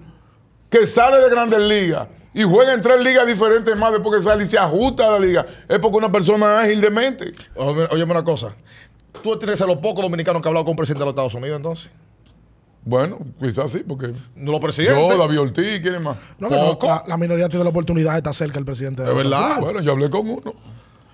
que 0.71 0.87
sale 0.87 1.19
de 1.19 1.29
grandes 1.31 1.61
ligas 1.61 2.09
y 2.35 2.45
juega 2.45 2.73
en 2.73 2.81
tres 2.81 2.99
ligas 3.01 3.27
diferentes 3.27 3.77
más 3.77 3.93
después 3.93 4.17
que 4.19 4.23
sale 4.23 4.45
y 4.45 4.47
se 4.47 4.57
ajusta 4.59 5.07
a 5.07 5.11
la 5.13 5.19
liga, 5.19 5.47
es 5.69 5.79
porque 5.79 5.97
una 5.99 6.11
persona 6.11 6.61
ágil 6.61 6.81
de 6.81 6.91
mente. 6.91 7.33
Óyeme, 7.57 7.87
óyeme 7.91 8.13
una 8.13 8.25
cosa. 8.25 8.55
Tú 9.23 9.39
tienes 9.39 9.61
a 9.61 9.67
los 9.67 9.77
pocos 9.77 10.03
dominicanos 10.03 10.41
que 10.41 10.49
han 10.49 10.51
hablado 10.53 10.65
con 10.65 10.71
un 10.73 10.77
presidente 10.79 11.01
de 11.01 11.05
los 11.05 11.13
Estados 11.13 11.35
Unidos, 11.35 11.57
entonces. 11.59 11.91
Bueno, 12.85 13.19
quizás 13.41 13.71
sí, 13.71 13.85
porque 13.87 14.13
Los 14.37 14.59
presidentes. 14.61 15.09
yo, 15.09 15.17
David 15.17 15.41
Ortiz, 15.41 15.81
¿quién 15.81 15.95
es 15.95 16.01
más? 16.01 16.17
No, 16.39 16.49
que 16.49 16.57
no, 16.57 16.65
Poco. 16.73 16.87
la, 16.89 17.05
la 17.07 17.17
minoría 17.17 17.49
tiene 17.49 17.63
la 17.65 17.71
oportunidad 17.71 18.13
de 18.13 18.19
estar 18.19 18.35
cerca 18.35 18.55
del 18.55 18.65
presidente. 18.65 19.05
Es 19.05 19.15
verdad. 19.15 19.61
Bueno, 19.61 19.81
yo 19.81 19.93
hablé 19.93 20.11
con 20.11 20.29
uno. 20.29 20.53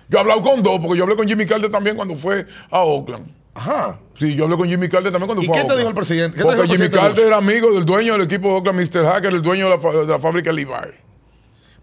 Yo 0.09 0.17
he 0.17 0.21
hablado 0.21 0.41
con 0.41 0.63
dos, 0.63 0.79
porque 0.79 0.97
yo 0.97 1.03
hablé 1.03 1.15
con 1.15 1.27
Jimmy 1.27 1.45
Carter 1.45 1.69
también 1.69 1.95
cuando 1.95 2.15
fue 2.15 2.47
a 2.71 2.79
Oakland. 2.81 3.31
Ajá. 3.53 3.99
Sí, 4.17 4.33
yo 4.35 4.45
hablé 4.45 4.57
con 4.57 4.67
Jimmy 4.67 4.89
Carter 4.89 5.11
también 5.11 5.27
cuando 5.27 5.43
¿Y 5.43 5.45
fue 5.45 5.53
qué 5.55 5.59
a 5.59 5.63
te 5.63 5.67
Oakland. 5.73 5.79
dijo 5.79 5.89
el 5.89 5.95
presidente? 5.95 6.35
¿Qué 6.37 6.41
te 6.41 6.43
Porque 6.43 6.61
dijo 6.61 6.63
el 6.63 6.77
Jimmy 6.79 6.89
presidente 6.89 7.07
Carter 7.07 7.27
era 7.27 7.37
amigo 7.37 7.71
del 7.73 7.85
dueño 7.85 8.13
del 8.13 8.21
equipo 8.23 8.47
de 8.47 8.53
Oakland, 8.55 8.79
Mr. 8.79 9.05
Hacker, 9.05 9.33
el 9.35 9.41
dueño 9.43 9.69
de 9.69 9.77
la, 9.77 9.91
de 9.91 10.07
la 10.07 10.19
fábrica 10.19 10.51
Levi. 10.51 10.71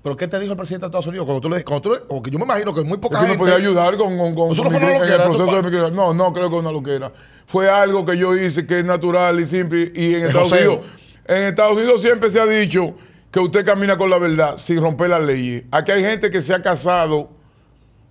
¿Pero 0.02 0.16
qué 0.16 0.28
te 0.28 0.38
dijo 0.38 0.52
el 0.52 0.56
presidente 0.58 0.82
de 0.84 0.88
Estados 0.88 1.06
Unidos? 1.06 1.26
Cuando 1.26 1.40
tú 1.40 1.48
le 1.50 1.64
cuando 1.64 1.82
tú 1.82 1.90
le- 1.92 2.00
porque 2.00 2.30
yo 2.30 2.38
me 2.38 2.44
imagino 2.44 2.72
que 2.74 2.82
muy 2.82 2.96
poca 2.98 3.20
me 3.20 3.26
gente... 3.28 3.38
podía 3.40 3.54
ayudar 3.56 3.96
con, 3.96 4.16
con, 4.16 4.34
mi- 4.50 4.56
en 4.56 4.82
el 5.02 5.08
de 5.08 5.18
proceso 5.18 5.62
de 5.62 5.90
mi. 5.90 5.96
No, 5.96 6.14
no 6.14 6.32
creo 6.32 6.48
que 6.48 6.56
una 6.56 6.70
loquera. 6.70 7.10
Fue 7.47 7.68
algo 7.70 8.05
que 8.05 8.16
yo 8.18 8.35
hice 8.36 8.66
que 8.66 8.81
es 8.81 8.85
natural 8.85 9.39
y 9.40 9.47
simple. 9.47 9.93
Y 9.94 10.14
en 10.16 10.24
Estados. 10.24 10.52
Unidos, 10.52 10.78
en 11.27 11.43
Estados 11.44 11.77
Unidos 11.77 12.01
siempre 12.02 12.31
se 12.31 12.40
ha 12.40 12.47
dicho 12.47 12.94
que 13.31 13.40
usted 13.40 13.64
camina 13.64 13.97
con 13.97 14.10
la 14.10 14.18
verdad 14.18 14.56
sin 14.56 14.81
romper 14.81 15.10
las 15.10 15.23
leyes. 15.23 15.64
Aquí 15.70 15.93
hay 15.93 16.02
gente 16.02 16.31
que 16.31 16.43
se 16.43 16.55
ha 16.55 16.62
casado 16.62 17.31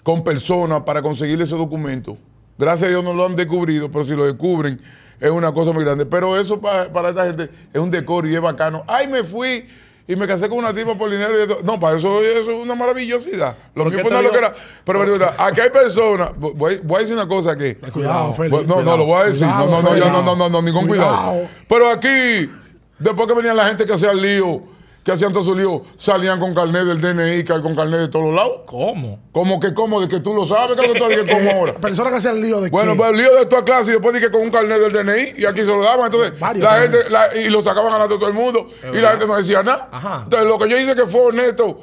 con 0.04 0.24
personas 0.24 0.82
para 0.84 1.02
conseguir 1.02 1.42
ese 1.42 1.56
documento. 1.56 2.18
Gracias 2.58 2.88
a 2.88 2.90
Dios 2.90 3.04
no 3.04 3.14
lo 3.14 3.26
han 3.26 3.36
descubrido, 3.36 3.92
pero 3.92 4.06
si 4.06 4.12
lo 4.12 4.26
descubren 4.26 4.80
es 5.20 5.30
una 5.30 5.52
cosa 5.54 5.72
muy 5.72 5.84
grande. 5.84 6.06
Pero 6.06 6.40
eso 6.40 6.62
pa- 6.62 6.90
para 6.92 7.10
esta 7.10 7.26
gente 7.26 7.50
es 7.74 7.82
un 7.82 7.90
decoro 7.92 8.28
y 8.30 8.36
es 8.36 8.42
bacano. 8.42 8.84
Ay, 8.88 9.08
me 9.08 9.24
fui 9.24 9.66
y 10.08 10.16
me 10.16 10.28
casé 10.28 10.48
con 10.48 10.60
una 10.60 10.74
tipa 10.74 10.96
por 10.96 11.10
dinero. 11.10 11.38
y 11.38 11.42
esto. 11.42 11.60
No, 11.64 11.80
para 11.80 11.98
eso, 11.98 12.22
eso 12.22 12.52
es 12.52 12.64
una 12.64 12.76
maravillosidad. 12.76 13.56
Lo 13.74 13.86
¿Pero 13.86 13.90
mío 13.90 14.00
fue 14.02 14.12
una 14.12 14.22
loquera. 14.22 14.54
Pero, 14.84 15.00
pero, 15.00 15.34
aquí 15.38 15.62
hay 15.62 15.70
personas. 15.70 16.30
Voy, 16.38 16.80
voy 16.84 16.98
a 16.98 17.00
decir 17.00 17.16
una 17.16 17.28
cosa 17.28 17.56
que. 17.56 17.76
Cuidado, 17.78 18.34
Félix. 18.34 18.68
No, 18.68 18.82
no, 18.82 18.98
lo 18.98 19.06
voy 19.06 19.22
a 19.22 19.26
decir. 19.26 19.48
Cuidado, 19.48 19.70
no, 19.70 19.82
no, 19.82 19.98
ya, 19.98 20.12
no, 20.12 20.22
no, 20.22 20.36
no, 20.36 20.50
no, 20.50 20.62
ningún 20.62 20.88
cuidado. 20.88 21.32
Cuidado. 21.32 21.50
Pero 21.68 21.90
aquí, 21.90 22.52
después 23.00 23.28
que 23.28 23.34
venían 23.34 23.58
la 23.58 23.68
gente 23.68 23.86
que 23.86 23.94
hacía 23.94 24.12
el 24.12 24.22
lío, 24.22 24.75
que 25.06 25.12
hacían 25.12 25.32
todo 25.32 25.44
su 25.44 25.56
lío, 25.56 25.84
salían 25.98 26.40
con 26.40 26.56
carnet 26.56 26.84
del 26.84 27.00
DNI, 27.00 27.44
que 27.44 27.62
con 27.62 27.76
carnet 27.76 28.00
de 28.00 28.08
todos 28.08 28.26
los 28.26 28.34
lados. 28.34 28.62
¿Cómo? 28.66 29.20
Como 29.32 29.60
que 29.60 29.72
como, 29.72 30.02
de 30.02 30.08
que 30.08 30.20
tú 30.20 30.34
lo 30.34 30.48
sabes, 30.48 30.76
que 30.80 30.98
tú 31.00 31.06
dices 31.08 31.32
como 31.32 31.52
ahora. 31.52 31.74
Personas 31.80 32.12
que 32.12 32.18
hacían 32.18 32.42
lío 32.42 32.60
de 32.60 32.72
Bueno, 32.72 32.94
qué? 32.94 32.98
pues 32.98 33.10
el 33.12 33.18
lío 33.18 33.36
de 33.36 33.46
toda 33.46 33.64
clase 33.64 33.92
y 33.92 33.94
después 33.94 34.16
dije 34.16 34.32
con 34.32 34.42
un 34.42 34.50
carnet 34.50 34.80
del 34.80 34.92
DNI 34.92 35.34
y 35.42 35.46
aquí 35.46 35.60
se 35.60 35.68
lo 35.68 35.84
daban. 35.84 36.08
Entonces, 36.08 36.40
Varios 36.40 36.64
la 36.66 36.82
gente, 36.82 36.98
la- 37.12 37.36
y 37.38 37.52
lo 37.52 37.62
sacaban 37.62 38.02
a 38.02 38.08
todo 38.08 38.28
el 38.28 38.34
mundo 38.34 38.68
y 38.92 38.98
la 38.98 39.12
gente 39.12 39.28
no 39.28 39.36
decía 39.38 39.62
nada. 39.62 39.90
Ajá. 39.92 40.22
Entonces, 40.24 40.50
lo 40.50 40.58
que 40.58 40.70
yo 40.70 40.78
hice 40.80 40.96
que 40.96 41.06
fue 41.06 41.22
honesto. 41.22 41.82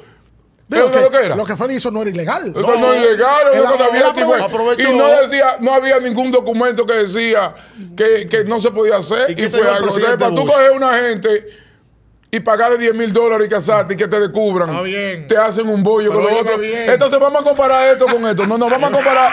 Digo 0.67 0.85
¿Es 0.87 0.91
una 0.91 0.97
que 0.97 1.01
loquera? 1.17 1.35
Lo 1.37 1.45
que 1.45 1.55
Félix 1.55 1.77
hizo 1.77 1.91
no 1.91 2.01
era 2.01 2.09
ilegal. 2.09 2.47
Esto 2.47 2.61
no, 2.61 2.93
es 2.93 2.99
ilegal, 3.03 3.43
una 3.53 3.69
cosa 3.71 3.85
abierta 3.85 4.19
y 4.19 4.23
fue- 4.25 4.41
aprovechó. 4.41 4.91
Y 4.91 4.97
no 4.97 5.07
decía, 5.21 5.45
no 5.61 5.73
había 5.73 5.99
ningún 5.99 6.29
documento 6.29 6.85
que 6.85 6.93
decía 6.93 7.53
que, 7.95 8.27
que 8.29 8.43
no 8.43 8.59
se 8.59 8.69
podía 8.71 8.97
hacer. 8.97 9.31
¿Y 9.31 9.35
qué 9.35 9.49
fue 9.49 9.61
algo. 9.61 9.87
Entonces, 9.95 10.05
para 10.17 10.35
tú 10.35 10.45
coger 10.45 10.71
una 10.71 10.93
gente 10.99 11.62
y 12.35 12.39
pagarle 12.39 12.79
10 12.79 12.95
mil 12.95 13.13
dólares 13.13 13.45
y 13.45 13.49
casarte 13.49 13.93
y 13.93 13.97
que 13.97 14.07
te 14.07 14.19
descubran, 14.19 14.67
Está 14.69 14.81
bien. 14.81 15.27
te 15.27 15.37
hacen 15.37 15.69
un 15.69 15.83
bollo 15.83 16.09
Pero 16.09 16.23
con 16.23 16.33
lo 16.33 16.39
otro. 16.41 16.57
bien. 16.57 16.89
Entonces 16.89 17.19
vamos 17.19 17.39
a 17.41 17.43
comparar 17.43 17.87
esto 17.89 18.05
con 18.07 18.25
esto. 18.25 18.47
No, 18.47 18.57
no, 18.57 18.67
vamos 18.71 18.89
a 18.89 18.93
comparar. 18.93 19.31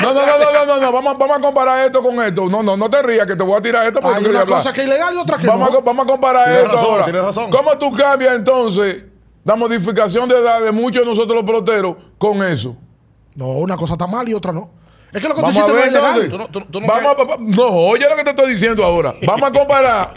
No, 0.00 0.14
no, 0.14 0.20
no, 0.24 0.38
no, 0.38 0.52
no, 0.52 0.66
no, 0.66 0.80
no. 0.80 0.92
Vamos, 0.92 1.18
vamos 1.18 1.38
a 1.38 1.40
comparar 1.40 1.84
esto 1.86 2.00
con 2.04 2.22
esto. 2.24 2.48
No, 2.48 2.62
no, 2.62 2.76
no 2.76 2.88
te 2.88 3.02
rías 3.02 3.26
que 3.26 3.34
te 3.34 3.42
voy 3.42 3.56
a 3.58 3.60
tirar 3.60 3.84
esto 3.88 3.98
porque 4.00 4.18
Hay 4.18 4.22
tú 4.22 4.30
una 4.30 4.42
hablar. 4.42 4.58
cosa 4.58 4.72
que 4.72 4.82
es 4.82 4.86
ilegal 4.86 5.12
y 5.14 5.16
otra 5.16 5.38
que 5.38 5.46
Vamos, 5.48 5.72
no. 5.72 5.78
a, 5.78 5.80
vamos 5.80 6.04
a 6.04 6.06
comparar 6.08 6.44
Tienes 6.44 6.62
esto 6.62 6.76
razón, 6.76 6.90
ahora. 6.92 7.04
tienes 7.04 7.22
razón. 7.24 7.50
¿Cómo 7.50 7.78
tú 7.78 7.92
cambias 7.92 8.36
entonces 8.36 9.04
la 9.44 9.56
modificación 9.56 10.28
de 10.28 10.38
edad 10.38 10.60
de 10.60 10.70
muchos 10.70 11.02
de 11.02 11.08
nosotros 11.10 11.34
los 11.34 11.44
peloteros 11.44 11.96
con 12.16 12.44
eso? 12.44 12.76
No, 13.34 13.48
una 13.48 13.76
cosa 13.76 13.94
está 13.94 14.06
mal 14.06 14.28
y 14.28 14.34
otra 14.34 14.52
no. 14.52 14.70
Es 15.12 15.22
que 15.22 15.28
lo 15.28 15.34
que 15.34 15.40
tú 15.40 15.46
Vamos 15.46 15.56
a 15.56 15.60
hiciste 15.60 15.90
no 16.00 16.20
es. 16.22 16.30
Tú 16.30 16.38
no- 16.38 16.48
tú- 16.48 16.60
tú 16.70 16.80
Vamos 16.80 17.04
a- 17.18 17.24
va- 17.24 17.36
no, 17.40 17.64
oye 17.66 18.06
lo 18.08 18.16
que 18.16 18.22
te 18.24 18.30
estoy 18.30 18.50
diciendo 18.52 18.84
ahora. 18.84 19.14
Vamos 19.26 19.48
a 19.48 19.52
comparar, 19.52 20.14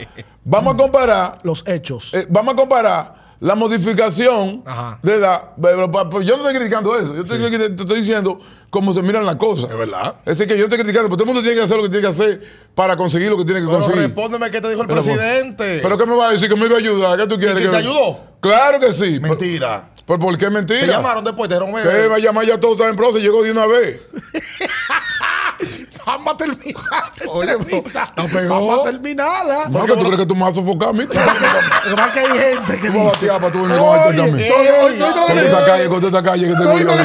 vamos 0.50 0.74
a 0.74 0.78
comparar, 0.78 1.38
Los 1.44 1.64
hechos. 1.68 2.14
eh, 2.14 2.26
vamos 2.30 2.54
a 2.54 2.58
comparar 2.58 3.20
la 3.40 3.56
modificación 3.56 4.64
Ajá. 4.66 5.00
de. 5.02 5.14
Pero, 5.62 5.90
pa- 5.90 6.04
yo 6.22 6.36
no 6.36 6.44
estoy 6.48 6.56
criticando 6.56 6.98
eso. 7.00 7.16
Yo 7.16 7.22
estoy, 7.24 7.40
te 7.58 7.82
estoy 7.84 8.02
diciendo 8.02 8.40
cómo 8.70 8.94
se 8.94 9.02
miran 9.02 9.26
las 9.26 9.38
cosas. 9.38 9.70
Es 9.72 9.78
verdad. 9.78 10.16
Es 10.26 10.38
decir, 10.38 10.46
que 10.52 10.58
yo 10.58 10.66
estoy 10.66 10.78
criticando, 10.80 11.08
porque 11.10 11.24
todo 11.24 11.32
el 11.32 11.36
mundo 11.36 11.42
tiene 11.42 11.58
que 11.58 11.64
hacer 11.64 11.78
lo 11.78 11.84
que 11.84 11.90
tiene 11.90 12.02
que 12.02 12.08
hacer 12.12 12.42
para 12.76 12.98
conseguir 12.98 13.30
lo 13.30 13.38
que 13.38 13.46
tiene 13.46 13.62
que 13.62 13.68
Pero 13.68 13.80
conseguir. 13.80 14.02
respóndeme 14.04 14.52
qué 14.52 14.60
te 14.60 14.70
dijo 14.70 14.82
el 14.82 14.88
Pero, 14.88 15.02
presidente. 15.02 15.80
¿Pero 15.82 15.98
qué 15.98 16.06
me 16.06 16.16
va 16.18 16.28
a 16.28 16.32
decir? 16.34 16.50
¿Que 16.50 16.56
me 16.58 16.66
iba 16.66 16.76
a 16.76 16.80
ayudar? 16.80 17.18
¿Qué 17.18 17.28
tú 17.28 17.38
quieres? 17.38 17.56
que 17.56 17.64
que- 17.64 17.70
te 17.70 17.78
ayudó? 17.78 18.20
Claro 18.42 18.80
que 18.80 18.92
sí. 18.92 19.20
Mentira. 19.22 19.90
¿Por, 20.06 20.20
¿Por 20.20 20.38
qué 20.38 20.50
mentira? 20.50 20.80
Te 20.82 20.88
llamaron 20.88 21.24
después, 21.24 21.48
te 21.48 21.56
dijeron, 21.56 21.74
¿Qué 21.84 21.88
mira, 21.88 22.08
va 22.10 22.16
a 22.16 22.20
llamar 22.20 22.46
ya 22.46 22.60
todo 22.60 22.72
está 22.74 22.90
en 22.90 22.96
proceso 22.96 23.20
y 23.20 23.22
llegó 23.22 23.44
de 23.44 23.52
una 23.52 23.68
vez? 23.68 24.02
Vamos 26.10 26.34
a 26.34 26.38
terminar. 26.38 27.12
Oye, 27.28 27.54
no 28.18 28.28
pegó. 28.28 28.56
Vamos 28.56 28.80
a 28.80 28.84
terminarla. 28.84 29.66
No, 29.70 29.86
que 29.86 29.94
tú 29.94 30.00
crees 30.00 30.18
que 30.18 30.26
tú 30.26 30.36
me 30.36 30.42
vas 30.42 30.52
a 30.52 30.56
sofocar 30.56 30.90
a 30.90 30.94
mí. 30.94 31.04
Lo 31.90 32.12
que 32.14 32.20
hay 32.20 32.40
gente 32.40 32.80
que 32.80 32.90
Tú 32.90 32.98
vas 32.98 33.14
a 33.14 33.20
dice. 33.20 33.28
tú 33.52 33.62
venir 33.62 33.78
con 33.78 33.96
esto 33.96 34.24
también. 34.24 34.54
Con 35.28 35.38
esta 35.38 35.66
calle, 35.66 35.88
con 35.88 36.04
esta 36.06 36.24
calle 36.24 36.48
que 36.48 36.54
oye, 36.54 36.84
arriba. 36.84 36.94
oye, 36.94 37.04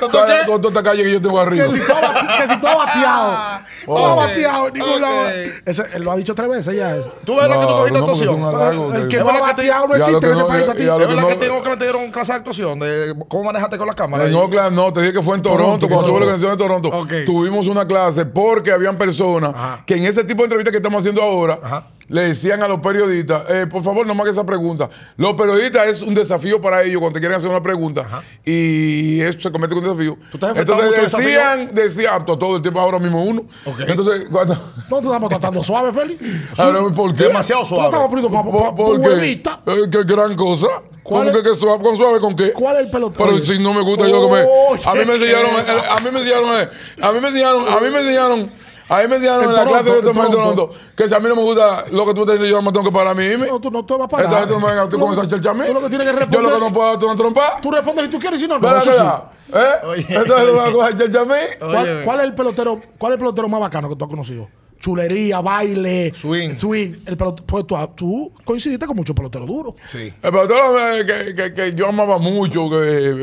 ¿Con 0.00 0.10
qué? 0.10 0.68
Esta 0.68 0.82
calle 0.82 1.02
que 1.04 1.12
yo 1.12 1.22
tengo 1.22 1.40
arriba. 1.40 1.64
Que 1.66 1.70
si 1.70 1.80
todo 1.80 1.96
bate- 2.00 2.36
que 2.38 2.48
si 2.48 2.56
todo 2.60 2.76
bateado. 2.78 3.38
Todo 3.86 4.12
Ok, 4.12 4.16
bateado. 4.16 4.68
en 4.68 4.74
ningún 4.74 4.90
ok. 4.94 5.00
lado. 5.00 5.28
Ese, 5.66 5.82
él 5.94 6.02
lo 6.04 6.12
ha 6.12 6.16
dicho 6.16 6.34
tres 6.34 6.48
veces 6.48 6.76
ya. 6.76 6.96
Eso. 6.96 7.12
tú 7.24 7.36
ves 7.36 7.48
lo 7.48 7.60
que 7.60 7.66
tú 7.66 7.72
cogiste 7.74 7.98
no, 7.98 8.04
actuación. 8.06 8.96
El 8.96 9.08
que- 9.08 9.18
no 9.18 9.28
ha 9.30 9.40
bateado 9.40 9.88
no 9.88 9.94
existe 9.94 10.20
que 10.20 10.26
en 10.26 10.32
este 10.32 10.42
no- 10.42 10.48
país 10.48 10.62
para 10.64 10.74
ti. 10.78 10.84
ya 10.84 10.94
lo 10.96 11.00
Es 11.02 11.08
verdad 11.08 11.22
no- 11.22 11.28
que 11.28 11.34
tengo 11.36 11.62
que 11.62 11.76
te 11.76 11.84
dieron 11.84 12.10
clase 12.10 12.32
de 12.32 12.38
actuación, 12.38 12.78
de 12.80 13.14
cómo 13.28 13.44
manejaste 13.44 13.78
con 13.78 13.86
la 13.86 13.94
cámara. 13.94 14.24
En 14.24 14.30
ahí? 14.30 14.36
Oakland, 14.36 14.76
no, 14.76 14.92
te 14.92 15.00
dije 15.00 15.12
que 15.12 15.22
fue 15.22 15.36
en 15.36 15.42
Toronto, 15.42 15.88
cuando 15.88 16.06
tuve 16.06 16.20
la 16.20 16.26
canción 16.32 16.50
de 16.50 16.56
Toronto. 16.56 16.90
Tuvimos 17.26 17.66
una 17.66 17.86
clase 17.86 18.26
porque 18.26 18.72
habían 18.72 18.96
personas 18.96 19.54
que 19.86 19.94
en 19.96 20.04
ese 20.04 20.24
tipo 20.24 20.38
de 20.42 20.44
entrevistas 20.44 20.70
que 20.72 20.78
estamos 20.78 21.00
haciendo 21.00 21.22
ahora 21.22 21.58
Ajá. 21.62 21.84
Le 22.08 22.20
decían 22.22 22.62
a 22.62 22.68
los 22.68 22.80
periodistas, 22.80 23.42
eh, 23.48 23.66
por 23.70 23.82
favor, 23.82 24.06
no 24.06 24.14
me 24.14 24.22
hagas 24.22 24.34
esa 24.34 24.44
pregunta. 24.46 24.90
Los 25.16 25.34
periodistas 25.34 25.86
es 25.88 26.02
un 26.02 26.14
desafío 26.14 26.60
para 26.60 26.82
ellos 26.82 27.00
cuando 27.00 27.14
te 27.14 27.20
quieren 27.20 27.38
hacer 27.38 27.48
una 27.50 27.62
pregunta 27.62 28.22
y 28.44 29.20
eso 29.20 29.40
se 29.40 29.50
convierte 29.50 29.76
en 29.76 29.84
un 29.84 29.96
desafío. 29.96 30.18
¿Tú 30.30 30.46
Entonces 30.46 31.12
decían, 31.12 31.74
decían, 31.74 32.26
to- 32.26 32.38
todo 32.38 32.56
el 32.56 32.62
tiempo 32.62 32.80
ahora 32.80 32.98
mismo 32.98 33.24
uno. 33.24 33.44
Ok. 33.64 33.80
Entonces, 33.86 34.26
cuando... 34.30 34.54
No, 34.90 35.00
tú 35.00 35.08
estamos 35.08 35.28
tratando 35.30 35.62
suave, 35.62 35.92
Félix. 35.92 36.22
¿Por 36.94 37.14
qué? 37.14 37.24
Demasiado 37.24 37.62
No 37.62 37.66
estamos 37.86 37.90
suave. 37.90 38.08
poniendo 38.08 38.30
para 38.30 38.44
¿Por, 38.44 38.74
por 38.74 39.00
qué? 39.00 39.32
Eh, 39.32 39.88
¿Qué 39.90 40.02
gran 40.04 40.34
cosa? 40.36 40.66
¿Cuál 41.02 41.26
¿Cómo 41.26 41.30
es- 41.38 41.42
que, 41.42 41.50
que 41.50 41.56
suave? 41.56 41.82
¿Con 41.82 41.96
suave 41.96 42.20
con 42.20 42.36
qué? 42.36 42.52
¿Cuál 42.52 42.76
es 42.76 42.84
el 42.84 42.90
pelotero? 42.90 43.24
Pero 43.30 43.38
si 43.44 43.58
no 43.58 43.72
me 43.74 43.80
gusta 43.82 44.06
yo 44.08 44.20
lo 44.20 44.28
que 44.28 44.42
me. 44.42 44.48
Oye, 44.70 44.82
A 44.84 44.94
mí 44.94 45.04
me 45.06 45.14
enseñaron, 45.14 45.50
eh, 45.50 45.82
a 45.90 46.00
mí 46.00 46.10
me 46.10 46.18
enseñaron, 46.20 46.60
eh, 46.60 46.68
a 47.02 47.12
mí 47.12 47.20
me 47.20 47.28
enseñaron, 47.28 47.68
a 47.68 47.80
mí 47.80 47.90
me 47.90 47.98
enseñaron, 48.00 48.50
a 48.88 49.00
mí 49.02 49.08
me 49.08 49.16
enseñaron 49.16 49.44
En 49.44 49.48
en 49.50 49.54
la 49.56 49.64
Toronto, 49.64 49.82
clase 49.84 49.90
de 49.92 49.98
en 49.98 50.04
Tomás 50.14 50.30
Toronto. 50.30 50.70
Que 50.96 51.08
si 51.08 51.14
a 51.14 51.20
mí 51.20 51.28
no 51.28 51.36
me 51.36 51.42
gusta 51.42 51.84
lo 51.90 52.06
que 52.06 52.14
tú 52.14 52.20
estás 52.22 52.38
diciendo, 52.38 52.58
yo 52.58 52.62
me 52.62 52.72
tengo 52.72 52.84
que 52.84 52.92
parar 52.92 53.12
a 53.12 53.14
mí. 53.14 53.28
No, 53.46 53.60
tú 53.60 53.70
no 53.70 53.84
te 53.84 53.94
vas 53.94 54.02
a 54.02 54.08
parar. 54.08 54.26
Esta 54.26 54.38
gente 54.40 54.54
no 54.54 54.60
me 54.60 54.66
venga 54.68 54.84
tú 54.88 54.98
Tú 54.98 55.04
con 55.06 55.12
esa 55.12 55.28
chelcha 55.28 55.50
a 55.50 55.54
mí. 55.54 55.64
Tú 55.66 55.74
lo 55.74 55.80
que 55.82 55.88
tienes 55.88 56.06
que 56.06 56.12
Yo 56.12 56.18
responder. 56.20 56.50
lo 56.52 56.58
que 56.58 56.64
no 56.64 56.72
puedo 56.72 56.88
darte 56.90 57.04
una 57.06 57.16
trompa. 57.16 57.60
Tú 57.62 57.70
respondes 57.70 58.04
si 58.04 58.10
tú 58.10 58.18
quieres 58.18 58.40
y 58.40 58.42
si 58.44 58.48
no, 58.48 58.54
no. 58.58 58.60
¿Verdad 58.60 58.82
eso 58.82 58.90
que 58.90 58.96
sí. 58.96 59.02
ya? 59.02 59.60
¿Eh? 59.60 59.86
Oye. 59.86 60.06
Entonces 60.08 60.46
tú 60.50 60.56
vas 60.56 60.68
a 60.68 60.72
coger 60.72 60.98
chelcha 60.98 61.20
a 61.20 61.24
mí. 61.24 62.02
¿Cuál, 62.04 62.20
es 62.20 62.24
el 62.26 62.34
pelotero, 62.34 62.80
cuál 62.98 63.12
es 63.12 63.14
el 63.14 63.18
pelotero 63.20 63.48
más 63.48 63.60
bacano 63.60 63.88
que 63.88 63.96
tú 63.96 64.04
has 64.04 64.10
conocido? 64.10 64.48
Chulería, 64.80 65.40
baile, 65.40 66.12
Swing. 66.14 66.56
swing. 66.56 66.92
El 67.06 67.16
pelot- 67.16 67.42
pues 67.46 67.66
tú, 67.66 67.74
tú 67.96 68.32
coincidiste 68.44 68.84
con 68.86 68.94
muchos 68.94 69.16
peloteros 69.16 69.48
duros. 69.48 69.74
Sí. 69.86 70.12
El 70.20 70.30
pelotero 70.30 70.78
eh, 70.78 71.06
que, 71.06 71.34
que, 71.34 71.54
que 71.54 71.74
yo 71.74 71.88
amaba 71.88 72.18
mucho, 72.18 72.68
que 72.68 72.76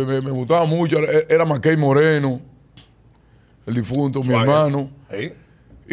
me, 0.08 0.22
me 0.22 0.32
gustaba 0.32 0.66
mucho, 0.66 0.98
era, 0.98 1.20
era 1.30 1.46
Mackay 1.46 1.78
Moreno, 1.78 2.42
el 3.68 3.76
difunto, 3.76 4.24
mi 4.24 4.34
hermano. 4.34 4.90
Sí. 5.12 5.34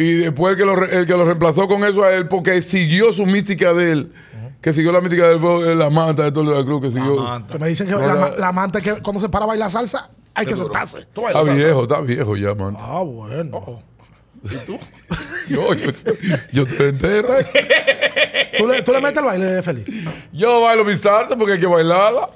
Y 0.01 0.13
después 0.15 0.53
el 0.53 0.57
que, 0.57 0.65
lo, 0.65 0.75
re- 0.77 0.97
el 0.97 1.05
que 1.05 1.11
lo 1.13 1.25
reemplazó 1.25 1.67
con 1.67 1.83
eso 1.83 2.03
a 2.03 2.13
él, 2.13 2.27
porque 2.29 2.61
siguió 2.61 3.11
su 3.11 3.25
mística 3.25 3.73
de 3.73 3.91
él, 3.91 4.13
que 4.61 4.73
siguió 4.73 4.91
la 4.93 5.01
mística 5.01 5.27
de 5.27 5.33
él, 5.33 5.39
fue 5.41 5.75
la 5.75 5.89
manta 5.89 6.23
de 6.23 6.31
Tolo 6.31 6.51
de 6.51 6.59
la 6.59 6.65
Cruz, 6.65 6.81
que 6.81 6.87
siguió. 6.91 7.19
Amanta. 7.19 7.53
Que 7.53 7.59
me 7.59 7.67
dicen 7.67 7.85
que 7.85 7.93
No, 7.93 7.99
la, 7.99 8.07
la- 8.07 8.13
ma- 8.15 8.29
la 8.37 8.47
amante 8.47 8.81
que 8.81 8.93
cuando 9.01 9.19
se 9.19 9.27
para 9.27 9.43
a 9.43 9.47
bailar 9.49 9.69
salsa, 9.69 10.09
hay 10.33 10.45
que 10.45 10.55
sentarse. 10.55 11.05
Tú 11.13 11.23
bailas, 11.23 11.43
Está 11.43 11.53
viejo, 11.53 11.81
está 11.83 11.99
viejo 12.01 12.37
ya, 12.37 12.55
manta. 12.55 12.79
Ah, 12.81 13.01
bueno. 13.03 13.81
¿Y 14.41 14.55
tú? 14.65 14.79
Yo, 15.49 15.73
yo, 15.73 15.91
yo 16.53 16.63
estoy 16.63 16.89
entero. 16.89 17.27
¿Tú, 18.57 18.67
le, 18.67 18.81
tú 18.83 18.91
le 18.93 19.01
metes 19.01 19.17
el 19.17 19.23
baile, 19.25 19.63
Félix? 19.63 19.91
Yo 20.31 20.61
bailo 20.61 20.85
mi 20.85 20.95
salsa 20.95 21.35
porque 21.35 21.53
hay 21.53 21.59
que 21.59 21.65
bailarla, 21.67 22.29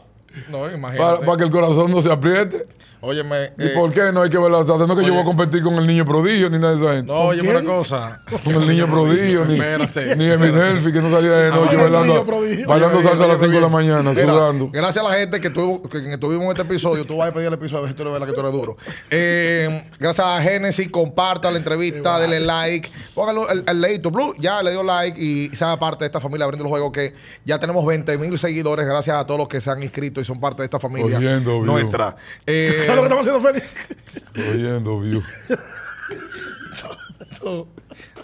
No, 0.49 0.61
para, 0.61 0.73
imagínate. 0.73 1.25
para 1.25 1.37
que 1.37 1.43
el 1.43 1.49
corazón 1.51 1.91
no 1.91 2.01
se 2.01 2.11
apriete. 2.11 2.63
Óyeme. 3.05 3.51
¿Y 3.59 3.65
eh, 3.65 3.71
por 3.75 3.91
qué 3.91 4.13
no 4.13 4.21
hay 4.21 4.29
que 4.29 4.37
bailar 4.37 4.65
salsa? 4.65 4.87
No 4.87 4.93
es 4.93 4.99
que 4.99 5.05
yo 5.05 5.07
oye. 5.07 5.11
voy 5.11 5.21
a 5.21 5.25
competir 5.25 5.61
con 5.61 5.73
el 5.75 5.85
niño 5.85 6.05
prodigio 6.05 6.49
ni 6.49 6.57
nada 6.57 6.73
de 6.73 6.77
esa 6.81 6.95
gente. 6.95 7.11
No, 7.11 7.19
óyeme 7.19 7.49
quién? 7.51 7.65
una 7.65 7.75
cosa. 7.75 8.21
Con 8.45 8.53
el 8.55 8.65
niño 8.69 8.87
prodigio, 8.91 9.43
ni, 9.43 9.55
Espérate. 9.55 10.15
ni 10.15 10.25
Emi 10.25 10.47
Delphi, 10.47 10.93
que 10.93 11.01
no 11.01 11.11
salía 11.11 11.31
de 11.31 11.51
noche 11.51 11.71
el 11.75 11.81
bailando, 11.81 12.13
niño 12.13 12.25
prodigio. 12.25 12.65
bailando 12.65 12.99
Oye, 12.99 13.07
salsa 13.09 13.25
a 13.25 13.27
las 13.27 13.37
oye, 13.41 13.45
5 13.47 13.55
de 13.55 13.59
la 13.59 13.67
oye. 13.67 13.75
mañana, 13.75 14.09
Mira, 14.11 14.27
sudando. 14.33 14.69
Gracias 14.71 15.05
a 15.05 15.09
la 15.09 15.15
gente 15.15 15.41
que, 15.41 15.49
tuvo, 15.49 15.81
que, 15.81 16.01
que 16.01 16.17
tuvimos 16.17 16.47
este 16.47 16.61
episodio. 16.61 17.03
Tú 17.03 17.17
vas 17.17 17.29
a 17.29 17.33
pedir 17.33 17.47
el 17.47 17.53
episodio 17.55 17.79
a 17.79 17.81
ver 17.81 17.89
si 17.91 17.95
tú 17.97 18.03
eres 18.03 18.13
verdad 18.13 18.27
que 18.27 18.33
tú 18.33 18.39
eres 18.39 18.51
duro. 18.53 18.77
Eh, 19.11 19.83
gracias 19.99 20.25
a 20.25 20.41
Genesis, 20.41 20.87
comparta 20.89 21.51
la 21.51 21.57
entrevista, 21.57 22.19
denle 22.19 22.39
like. 22.39 22.89
Pónganlo 23.13 23.49
el, 23.49 23.65
el 23.67 23.81
leito 23.81 24.11
blue. 24.11 24.33
Ya 24.39 24.63
le 24.63 24.71
dio 24.71 24.81
like 24.81 25.19
y 25.21 25.49
sea 25.53 25.77
parte 25.77 26.05
de 26.05 26.05
esta 26.05 26.21
familia 26.21 26.45
abriendo 26.45 26.63
el 26.63 26.69
juego 26.69 26.89
que 26.93 27.13
ya 27.43 27.59
tenemos 27.59 27.85
20 27.85 28.17
mil 28.17 28.39
seguidores. 28.39 28.85
Gracias 28.85 29.17
a 29.17 29.25
todos 29.25 29.39
los 29.39 29.49
que 29.49 29.59
se 29.59 29.69
han 29.69 29.83
inscrito 29.83 30.21
y 30.21 30.23
son 30.23 30.39
parte 30.39 30.61
de 30.61 30.65
esta 30.67 30.79
familia 30.79 31.17
Oyendo, 31.17 31.59
nuestra. 31.63 32.15
Eh, 32.45 32.92
¿Sabes 32.95 33.11
lo 33.11 33.17
que 33.17 33.21
estamos 33.23 33.27
haciendo, 33.27 33.41
Félix? 34.35 34.49
Oyendo, 34.53 34.99
view. 34.99 35.21
tú- 37.39 37.67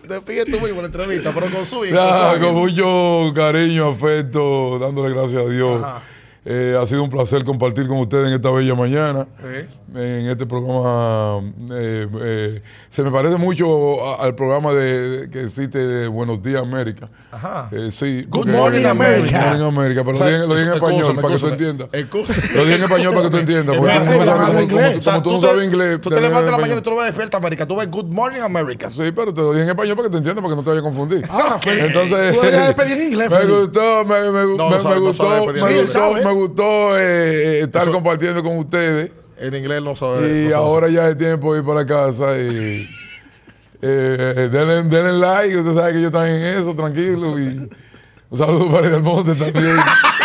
Despide 0.08 0.46
tú 0.46 0.60
mismo 0.62 0.82
la 0.82 0.88
entrevista, 0.88 1.32
pero 1.34 1.52
con 1.52 1.66
su 1.68 1.86
hijo. 1.86 1.94
Ya, 1.96 2.40
con 2.40 2.56
mucho 2.56 3.32
cariño, 3.36 3.90
afecto, 3.90 4.80
dándole 4.80 5.14
gracias 5.14 5.44
a 5.44 5.50
Dios. 5.50 5.84
Ajá. 5.84 6.02
Eh, 6.46 6.78
ha 6.82 6.86
sido 6.86 7.04
un 7.04 7.10
placer 7.10 7.44
compartir 7.44 7.88
con 7.88 7.98
ustedes 7.98 8.28
en 8.28 8.34
esta 8.34 8.50
bella 8.50 8.74
mañana. 8.74 9.28
En 9.96 10.30
este 10.30 10.46
programa 10.46 11.40
eh, 11.72 12.08
eh, 12.22 12.62
se 12.90 13.02
me 13.02 13.10
parece 13.12 13.38
mucho 13.38 14.06
a- 14.08 14.24
al 14.24 14.36
programa 14.36 14.72
de, 14.72 15.10
de- 15.22 15.30
que 15.32 15.42
existe 15.42 15.80
de 15.80 16.08
Buenos 16.08 16.42
Días 16.44 16.62
América. 16.62 17.10
Ajá. 17.32 17.70
Eh, 17.72 17.90
sí. 17.92 18.26
Good 18.30 18.48
Morning 18.50 18.86
America. 18.86 19.38
Good 19.40 19.60
Morning 19.60 19.78
America, 19.80 20.04
pero 20.06 20.16
O 20.18 20.20
sea, 20.20 20.38
lo 20.46 20.56
dije 20.56 20.68
en 20.68 20.74
español 20.76 21.16
para 21.16 21.28
que 21.28 21.40
tú 21.40 21.48
entiendas. 21.48 21.90
Lo 21.92 22.64
dije 22.66 22.76
en 22.76 22.84
español 22.84 23.14
para 23.14 23.24
que 23.26 23.30
tú 23.32 23.38
entiendas. 23.38 23.76
Como, 23.76 25.24
tú 25.24 25.32
no 25.32 25.40
te- 25.40 25.48
sabes 25.48 25.66
inglés. 25.66 26.02
Tú 26.02 26.10
te 26.10 26.22
levantas 26.22 26.46
en 26.46 26.52
la 26.52 26.58
mañana 26.58 26.80
y 26.80 26.84
tú 26.84 26.90
lo 26.92 26.96
ves 26.98 27.06
despierta 27.08 27.38
América. 27.38 27.68
Tú 27.68 27.76
ves 27.76 27.90
Good 27.92 28.06
Morning 28.14 28.42
America. 28.42 28.90
Sí, 28.92 29.12
pero 29.16 29.34
te 29.34 29.42
lo 29.42 29.52
dije 29.52 29.64
en 29.64 29.70
español 29.70 29.96
para 29.98 30.08
que 30.08 30.12
te 30.12 30.18
entiendas, 30.18 30.42
porque 30.44 30.56
no 30.56 30.64
te 30.64 30.70
vayas 30.70 30.84
a 30.84 30.88
confundir. 30.88 31.28
Félix. 31.62 31.86
Entonces, 31.88 32.36
Tú 32.36 32.42
deberías 32.42 32.68
despedir 32.68 32.98
en 33.02 33.08
inglés, 33.10 33.30
me 33.32 33.46
gustó, 33.46 34.06
me, 34.06 34.30
gustó, 34.30 34.70
me 35.64 35.80
gustó. 35.82 36.29
Me 36.30 36.36
gustó 36.36 36.98
eh, 36.98 37.02
eh, 37.02 37.62
estar 37.62 37.90
compartiendo 37.90 38.44
con 38.44 38.58
ustedes. 38.58 39.12
En 39.38 39.56
inglés 39.56 39.82
no 39.82 39.96
sabe. 39.96 40.28
Y 40.28 40.44
no 40.44 40.52
sabe 40.52 40.54
ahora 40.54 40.90
ya 40.90 41.10
es 41.10 41.18
tiempo 41.18 41.54
de 41.54 41.60
ir 41.62 41.66
para 41.66 41.86
casa 41.86 42.38
y 42.38 42.88
eh, 43.82 44.50
denle, 44.52 44.84
denle 44.84 45.14
like, 45.14 45.58
usted 45.58 45.74
sabe 45.74 45.94
que 45.94 46.02
yo 46.02 46.08
estoy 46.08 46.30
en 46.30 46.44
eso, 46.60 46.76
tranquilo. 46.76 47.40
Y 47.40 47.70
un 48.30 48.38
saludo 48.38 48.72
para 48.72 48.88
el 48.88 49.02
monte 49.02 49.34
también. 49.36 49.78